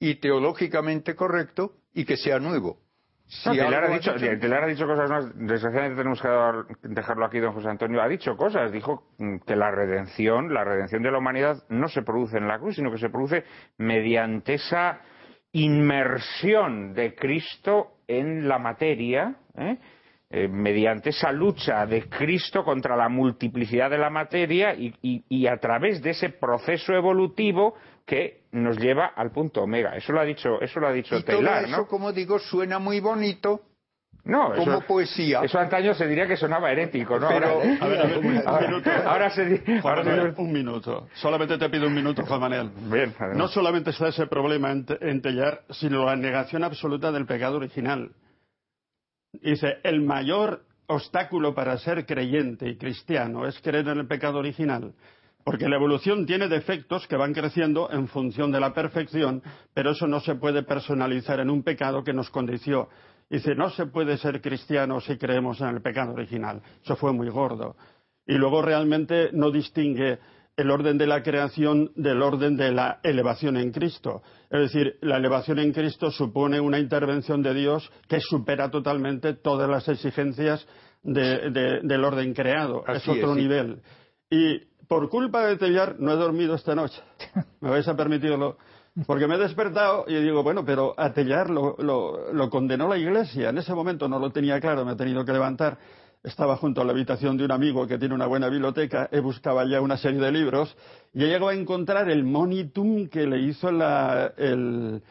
y 0.00 0.16
teológicamente 0.16 1.14
correcto 1.14 1.74
y 1.94 2.04
que 2.04 2.16
sea 2.16 2.40
nuevo. 2.40 2.78
Si 3.26 3.48
ha 3.48 3.52
dicho, 3.88 4.10
ha 4.10 4.66
dicho 4.66 4.86
cosas 4.88 5.08
más, 5.08 5.38
desgraciadamente 5.38 5.96
tenemos 5.96 6.20
que 6.20 6.88
dejarlo 6.88 7.24
aquí, 7.24 7.38
don 7.38 7.52
José 7.52 7.68
Antonio, 7.68 8.02
ha 8.02 8.08
dicho 8.08 8.36
cosas, 8.36 8.72
dijo 8.72 9.04
que 9.46 9.54
la 9.54 9.70
redención, 9.70 10.52
la 10.52 10.64
redención 10.64 11.00
de 11.04 11.12
la 11.12 11.18
humanidad 11.18 11.62
no 11.68 11.86
se 11.86 12.02
produce 12.02 12.38
en 12.38 12.48
la 12.48 12.58
cruz, 12.58 12.74
sino 12.74 12.90
que 12.90 12.98
se 12.98 13.08
produce 13.08 13.44
mediante 13.78 14.54
esa 14.54 15.02
inmersión 15.52 16.92
de 16.92 17.14
Cristo 17.14 17.98
en 18.08 18.48
la 18.48 18.58
materia, 18.58 19.36
¿eh? 19.56 19.78
Eh, 20.32 20.46
mediante 20.46 21.10
esa 21.10 21.32
lucha 21.32 21.84
de 21.86 22.08
Cristo 22.08 22.62
contra 22.62 22.96
la 22.96 23.08
multiplicidad 23.08 23.90
de 23.90 23.98
la 23.98 24.10
materia 24.10 24.76
y, 24.76 25.46
a 25.48 25.56
través 25.56 26.00
de 26.02 26.10
ese 26.10 26.28
proceso 26.28 26.92
evolutivo 26.92 27.74
que 28.10 28.42
nos 28.50 28.76
lleva 28.76 29.12
al 29.14 29.30
punto 29.30 29.62
omega. 29.62 29.94
Eso 29.94 30.12
lo 30.12 30.18
ha 30.18 30.24
dicho, 30.24 30.60
eso 30.60 30.80
lo 30.80 30.88
ha 30.88 30.92
dicho 30.92 31.16
y 31.16 31.22
todo 31.22 31.40
eso, 31.40 31.86
como 31.86 32.12
digo, 32.12 32.40
suena 32.40 32.80
muy 32.80 32.98
bonito. 32.98 33.60
No, 34.24 34.52
como 34.54 34.80
poesía. 34.80 35.40
Eso 35.44 35.58
antaño 35.60 35.94
se 35.94 36.06
diría 36.08 36.26
que 36.26 36.36
sonaba 36.36 36.72
herético, 36.72 37.20
¿no? 37.20 37.28
Pero, 37.28 37.60
a 37.60 37.86
ver, 37.86 38.00
a 38.00 38.06
ver, 38.06 38.18
un, 38.18 38.26
minuto. 38.66 38.90
Ahora 39.06 39.30
se 39.30 39.62
un 40.36 40.52
minuto. 40.52 41.08
Solamente 41.14 41.56
te 41.56 41.70
pido 41.70 41.86
un 41.86 41.94
minuto, 41.94 42.26
Juan 42.26 42.40
Manuel. 42.40 42.70
Bien, 42.90 43.14
no 43.34 43.46
solamente 43.46 43.90
está 43.90 44.08
ese 44.08 44.26
problema 44.26 44.72
en, 44.72 44.84
en 45.00 45.22
Tellar, 45.22 45.62
sino 45.70 46.04
la 46.04 46.16
negación 46.16 46.64
absoluta 46.64 47.12
del 47.12 47.26
pecado 47.26 47.58
original. 47.58 48.10
Dice, 49.32 49.78
el 49.84 50.02
mayor 50.02 50.64
obstáculo 50.86 51.54
para 51.54 51.78
ser 51.78 52.04
creyente 52.04 52.68
y 52.68 52.76
cristiano 52.76 53.46
es 53.46 53.58
creer 53.60 53.86
en 53.88 54.00
el 54.00 54.08
pecado 54.08 54.40
original. 54.40 54.92
Porque 55.44 55.68
la 55.68 55.76
evolución 55.76 56.26
tiene 56.26 56.48
defectos 56.48 57.06
que 57.06 57.16
van 57.16 57.32
creciendo 57.32 57.90
en 57.90 58.08
función 58.08 58.52
de 58.52 58.60
la 58.60 58.74
perfección, 58.74 59.42
pero 59.74 59.92
eso 59.92 60.06
no 60.06 60.20
se 60.20 60.34
puede 60.34 60.62
personalizar 60.62 61.40
en 61.40 61.50
un 61.50 61.62
pecado 61.62 62.04
que 62.04 62.12
nos 62.12 62.30
condició. 62.30 62.88
Dice, 63.28 63.54
no 63.54 63.70
se 63.70 63.86
puede 63.86 64.18
ser 64.18 64.40
cristiano 64.40 65.00
si 65.00 65.16
creemos 65.16 65.60
en 65.60 65.68
el 65.68 65.80
pecado 65.80 66.12
original. 66.12 66.60
Eso 66.82 66.96
fue 66.96 67.12
muy 67.12 67.28
gordo. 67.28 67.76
Y 68.26 68.34
luego 68.34 68.60
realmente 68.60 69.30
no 69.32 69.50
distingue 69.50 70.18
el 70.56 70.70
orden 70.70 70.98
de 70.98 71.06
la 71.06 71.22
creación 71.22 71.92
del 71.94 72.22
orden 72.22 72.56
de 72.56 72.72
la 72.72 73.00
elevación 73.02 73.56
en 73.56 73.72
Cristo. 73.72 74.22
Es 74.50 74.60
decir, 74.60 74.98
la 75.00 75.16
elevación 75.16 75.58
en 75.58 75.72
Cristo 75.72 76.10
supone 76.10 76.60
una 76.60 76.78
intervención 76.78 77.42
de 77.42 77.54
Dios 77.54 77.90
que 78.08 78.20
supera 78.20 78.70
totalmente 78.70 79.34
todas 79.34 79.70
las 79.70 79.88
exigencias 79.88 80.66
del 81.02 82.04
orden 82.04 82.34
creado. 82.34 82.84
es 82.88 83.08
otro 83.08 83.34
nivel. 83.34 83.80
Y 84.28 84.69
por 84.90 85.08
culpa 85.08 85.46
de 85.46 85.56
Tellar 85.56 86.00
no 86.00 86.10
he 86.10 86.16
dormido 86.16 86.56
esta 86.56 86.74
noche. 86.74 87.00
Me 87.60 87.70
vais 87.70 87.86
a 87.86 87.96
permitirlo. 87.96 88.56
Porque 89.06 89.28
me 89.28 89.36
he 89.36 89.38
despertado 89.38 90.04
y 90.08 90.16
digo, 90.16 90.42
bueno, 90.42 90.64
pero 90.64 90.94
a 90.96 91.12
Tellar 91.12 91.48
lo, 91.48 92.50
condenó 92.50 92.88
la 92.88 92.98
Iglesia. 92.98 93.50
En 93.50 93.58
ese 93.58 93.72
momento 93.72 94.08
no 94.08 94.18
lo 94.18 94.32
tenía 94.32 94.60
claro, 94.60 94.84
me 94.84 94.94
he 94.94 94.96
tenido 94.96 95.24
que 95.24 95.32
levantar 95.32 95.78
estaba 96.24 96.56
junto 96.56 96.80
a 96.80 96.84
la 96.84 96.90
habitación 96.90 97.36
de 97.36 97.44
un 97.44 97.52
amigo 97.52 97.86
que 97.86 97.98
tiene 97.98 98.14
una 98.16 98.26
buena 98.26 98.48
biblioteca, 98.48 99.08
he 99.12 99.20
buscado 99.20 99.64
ya 99.64 99.80
una 99.80 99.96
serie 99.96 100.20
de 100.20 100.32
libros 100.32 100.76
y 101.14 101.22
he 101.22 101.28
llegado 101.28 101.48
a 101.48 101.54
encontrar 101.54 102.10
el 102.10 102.24
monitum 102.24 103.08
que 103.08 103.26
le 103.26 103.38
hizo 103.38 103.70
la, 103.70 104.34
el, 104.36 105.02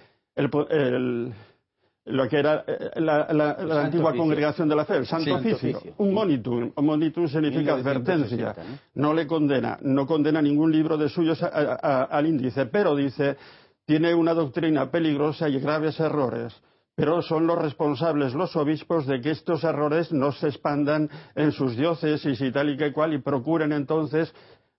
lo 2.10 2.28
que 2.28 2.38
era 2.38 2.64
eh, 2.68 2.92
la, 2.98 3.84
antigua 3.84 4.14
congregación 4.14 4.68
de 4.68 4.76
la 4.76 4.86
fe, 4.86 4.98
el 4.98 5.06
Santo, 5.06 5.36
Oficio. 5.36 5.82
Un 5.98 6.14
monitum. 6.14 6.72
Un 6.76 6.86
monitum 6.86 7.28
significa 7.28 7.74
advertencia. 7.74 8.56
¿no? 8.96 9.14
le 9.14 9.28
condena. 9.28 9.78
No 9.82 10.06
condena 10.06 10.42
ningún 10.42 10.72
libro 10.72 10.98
de 10.98 11.10
suyos 11.10 11.42
al 11.42 12.26
índice, 12.26 12.66
pero 12.66 12.96
dice, 12.96 13.38
tiene 13.86 14.14
una 14.14 14.34
doctrina 14.34 14.90
peligrosa 14.90 15.50
y 15.50 15.60
graves 15.60 16.00
errores 16.00 16.54
pero 16.96 17.22
son 17.22 17.48
los 17.48 17.58
responsables 17.58 18.34
los 18.34 18.58
obispos 18.58 19.08
de 19.08 19.22
que 19.22 19.32
estos 19.32 19.64
errores 19.64 20.12
no 20.12 20.34
se 20.34 20.50
expandan 20.50 21.10
en 21.34 21.54
sus 21.54 21.78
diócesis 21.78 22.42
y 22.42 22.52
tal 22.52 22.72
y 22.72 22.76
que 22.76 22.92
cual 22.92 23.14
y 23.14 23.20
procuren 23.20 23.72
entonces 23.72 24.34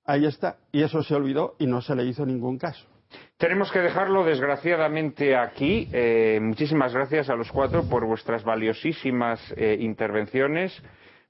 ahí 0.05 0.27
está 0.27 0.59
y 0.71 0.83
eso 0.83 1.03
se 1.03 1.15
olvidó 1.15 1.55
y 1.59 1.67
no 1.67 1.81
se 1.81 1.95
le 1.95 2.05
hizo 2.05 2.27
ningún 2.27 2.59
caso. 2.59 2.85
Tenemos 3.41 3.73
que 3.73 3.79
dejarlo 3.79 4.23
desgraciadamente 4.23 5.35
aquí. 5.35 5.89
Eh, 5.95 6.39
muchísimas 6.43 6.93
gracias 6.93 7.31
a 7.31 7.35
los 7.35 7.51
cuatro 7.51 7.89
por 7.89 8.05
vuestras 8.05 8.45
valiosísimas 8.45 9.41
eh, 9.57 9.79
intervenciones. 9.81 10.79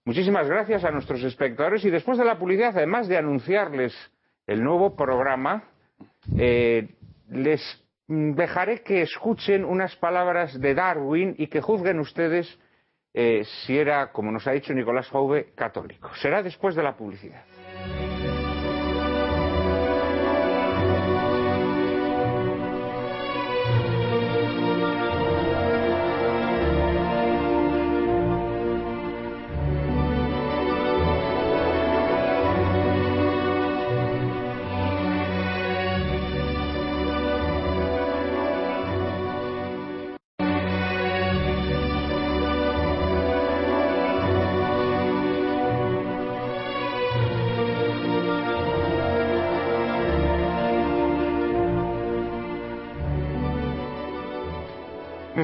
Muchísimas 0.05 0.49
gracias 0.49 0.83
a 0.83 0.91
nuestros 0.91 1.23
espectadores 1.23 1.85
y 1.85 1.91
después 1.91 2.19
de 2.19 2.25
la 2.25 2.37
publicidad, 2.37 2.77
además 2.77 3.07
de 3.07 3.17
anunciarles 3.17 3.95
el 4.49 4.61
nuevo 4.61 4.97
programa, 4.97 5.63
eh, 6.37 6.97
les 7.29 7.63
dejaré 8.09 8.83
que 8.83 9.03
escuchen 9.03 9.65
unas 9.65 9.95
palabras 9.95 10.61
de 10.61 10.75
Darwin 10.75 11.37
y 11.39 11.47
que 11.47 11.61
juzguen 11.61 12.01
ustedes 12.01 12.59
si 13.13 13.79
era, 13.79 14.11
como 14.11 14.33
nos 14.33 14.49
ha 14.49 14.53
dicho 14.53 14.73
Nicolás 14.73 15.09
Fauve, 15.09 15.53
católico. 15.55 16.11
Será 16.17 16.43
después 16.43 16.75
de 16.75 16.83
la 16.83 16.97
publicidad. 16.97 17.45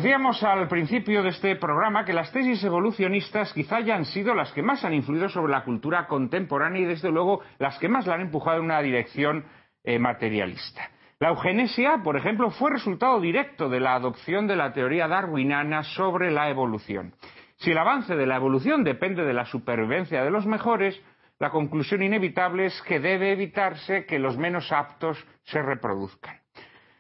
Decíamos 0.07 0.41
al 0.45 0.69
principio 0.69 1.25
de 1.25 1.31
este 1.31 1.57
programa 1.57 2.05
que 2.05 2.13
las 2.13 2.31
tesis 2.31 2.63
evolucionistas 2.63 3.53
quizá 3.53 3.79
hayan 3.79 4.05
sido 4.05 4.35
las 4.35 4.53
que 4.53 4.63
más 4.63 4.85
han 4.85 4.95
influido 4.95 5.29
sobre 5.29 5.51
la 5.51 5.65
cultura 5.65 6.07
contemporánea 6.07 6.83
y 6.83 6.85
desde 6.85 7.11
luego 7.11 7.41
las 7.59 7.77
que 7.81 7.89
más 7.89 8.07
la 8.07 8.15
han 8.15 8.21
empujado 8.21 8.59
en 8.59 8.67
una 8.67 8.81
dirección 8.81 9.45
eh, 9.83 9.99
materialista. 9.99 10.89
La 11.19 11.31
eugenesia, 11.31 12.03
por 12.05 12.17
ejemplo, 12.17 12.53
fue 12.53 12.71
resultado 12.71 13.21
directo 13.21 13.69
de 13.69 13.81
la 13.81 13.97
adopción 13.97 14.47
de 14.47 14.55
la 14.55 14.73
teoría 14.73 15.09
darwiniana 15.09 15.83
sobre 15.83 16.31
la 16.31 16.51
evolución. 16.51 17.13
Si 17.57 17.73
el 17.73 17.79
avance 17.79 18.15
de 18.15 18.27
la 18.27 18.37
evolución 18.37 18.85
depende 18.85 19.25
de 19.25 19.35
la 19.35 19.47
supervivencia 19.47 20.23
de 20.23 20.31
los 20.31 20.47
mejores, 20.47 21.03
la 21.41 21.51
conclusión 21.51 22.05
inevitable 22.05 22.67
es 22.67 22.81
que 22.83 23.01
debe 23.01 23.33
evitarse 23.33 24.07
que 24.07 24.21
los 24.21 24.39
menos 24.39 24.71
aptos 24.71 25.19
se 25.43 25.61
reproduzcan. 25.61 26.46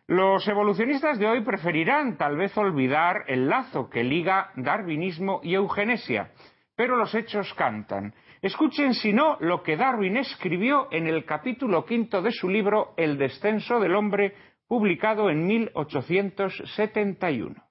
Los 0.08 0.46
evolucionistas 0.46 1.18
de 1.18 1.26
hoy 1.26 1.42
preferirán 1.42 2.16
tal 2.16 2.36
vez 2.36 2.56
olvidar 2.56 3.24
el 3.26 3.48
lazo 3.48 3.90
que 3.90 4.04
liga 4.04 4.52
darwinismo 4.54 5.40
y 5.42 5.54
eugenesia, 5.54 6.30
pero 6.76 6.94
los 6.94 7.12
hechos 7.12 7.52
cantan. 7.54 8.14
Escuchen, 8.40 8.94
si 8.94 9.12
no, 9.12 9.36
lo 9.40 9.64
que 9.64 9.76
Darwin 9.76 10.18
escribió 10.18 10.86
en 10.92 11.08
el 11.08 11.24
capítulo 11.24 11.84
quinto 11.84 12.22
de 12.22 12.30
su 12.30 12.48
libro 12.48 12.94
El 12.96 13.18
descenso 13.18 13.80
del 13.80 13.96
hombre, 13.96 14.36
publicado 14.68 15.28
en 15.28 15.44
1871. 15.44 17.65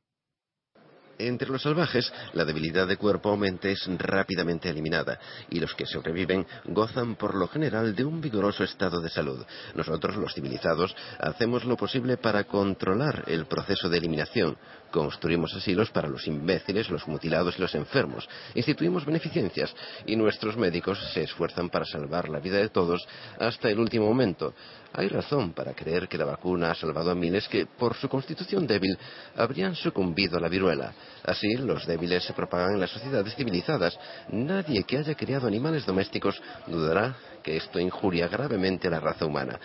Entre 1.17 1.49
los 1.49 1.61
salvajes, 1.61 2.11
la 2.33 2.43
debilidad 2.43 2.87
de 2.87 2.97
cuerpo 2.97 3.31
o 3.31 3.37
mente 3.37 3.71
es 3.71 3.87
rápidamente 3.97 4.69
eliminada 4.69 5.19
y 5.49 5.59
los 5.59 5.73
que 5.73 5.85
sobreviven 5.85 6.45
gozan 6.65 7.15
por 7.15 7.35
lo 7.35 7.47
general 7.47 7.95
de 7.95 8.03
un 8.03 8.19
vigoroso 8.19 8.63
estado 8.63 8.99
de 8.99 9.09
salud. 9.09 9.45
Nosotros, 9.75 10.17
los 10.17 10.33
civilizados, 10.33 10.95
hacemos 11.19 11.63
lo 11.63 11.77
posible 11.77 12.17
para 12.17 12.43
controlar 12.43 13.23
el 13.27 13.45
proceso 13.45 13.87
de 13.87 13.97
eliminación. 13.97 14.57
Construimos 14.91 15.53
asilos 15.53 15.89
para 15.91 16.07
los 16.07 16.25
imbéciles, 16.27 16.89
los 16.89 17.07
mutilados 17.07 17.57
y 17.57 17.61
los 17.61 17.75
enfermos. 17.75 18.27
Instituimos 18.53 19.05
beneficencias 19.05 19.75
y 20.05 20.15
nuestros 20.15 20.55
médicos 20.57 20.99
se 21.13 21.23
esfuerzan 21.23 21.69
para 21.69 21.85
salvar 21.85 22.29
la 22.29 22.39
vida 22.39 22.57
de 22.57 22.69
todos 22.69 23.05
hasta 23.39 23.69
el 23.69 23.79
último 23.79 24.05
momento. 24.05 24.53
Hay 24.93 25.09
razón 25.09 25.51
para 25.51 25.73
creer 25.73 26.07
que 26.07 26.17
la 26.17 26.23
vacuna 26.23 26.71
ha 26.71 26.75
salvado 26.75 27.11
a 27.11 27.15
miles 27.15 27.49
que, 27.49 27.65
por 27.65 27.95
su 27.95 28.07
constitución 28.07 28.65
débil, 28.65 28.97
habrían 29.35 29.75
sucumbido 29.75 30.37
a 30.37 30.41
la 30.41 30.47
viruela. 30.47 30.93
Así, 31.23 31.55
los 31.55 31.85
débiles 31.85 32.23
se 32.23 32.33
propagan 32.33 32.75
en 32.75 32.79
las 32.79 32.91
sociedades 32.91 33.35
civilizadas. 33.35 33.99
Nadie 34.29 34.83
que 34.83 34.97
haya 34.97 35.15
criado 35.15 35.47
animales 35.47 35.85
domésticos 35.85 36.41
dudará 36.67 37.15
que 37.43 37.57
esto 37.57 37.79
injuria 37.79 38.29
gravemente 38.29 38.87
a 38.87 38.91
la 38.91 39.01
raza 39.01 39.25
humana. 39.25 39.59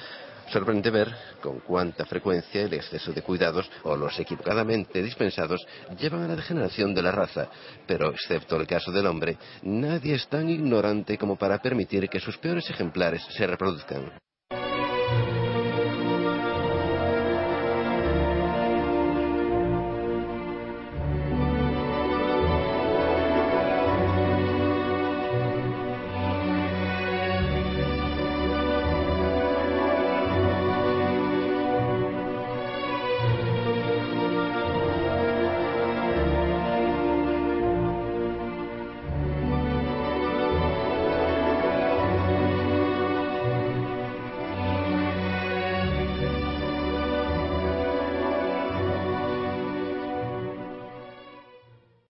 Sorprende 0.53 0.91
ver 0.91 1.15
con 1.41 1.61
cuánta 1.61 2.05
frecuencia 2.05 2.63
el 2.63 2.75
exceso 2.75 3.13
de 3.13 3.23
cuidados 3.23 3.71
o 3.85 3.97
los 3.97 4.19
equivocadamente 4.19 5.01
dispensados 5.01 5.65
llevan 5.99 6.23
a 6.23 6.29
la 6.29 6.37
degeneración 6.37 6.93
de 6.93 7.03
la 7.03 7.13
raza, 7.13 7.49
pero 7.87 8.11
excepto 8.11 8.57
el 8.57 8.67
caso 8.67 8.91
del 8.91 9.07
hombre, 9.07 9.39
nadie 9.63 10.15
es 10.15 10.27
tan 10.29 10.49
ignorante 10.49 11.17
como 11.17 11.37
para 11.37 11.59
permitir 11.59 12.09
que 12.09 12.19
sus 12.19 12.37
peores 12.39 12.69
ejemplares 12.69 13.23
se 13.31 13.47
reproduzcan. 13.47 14.13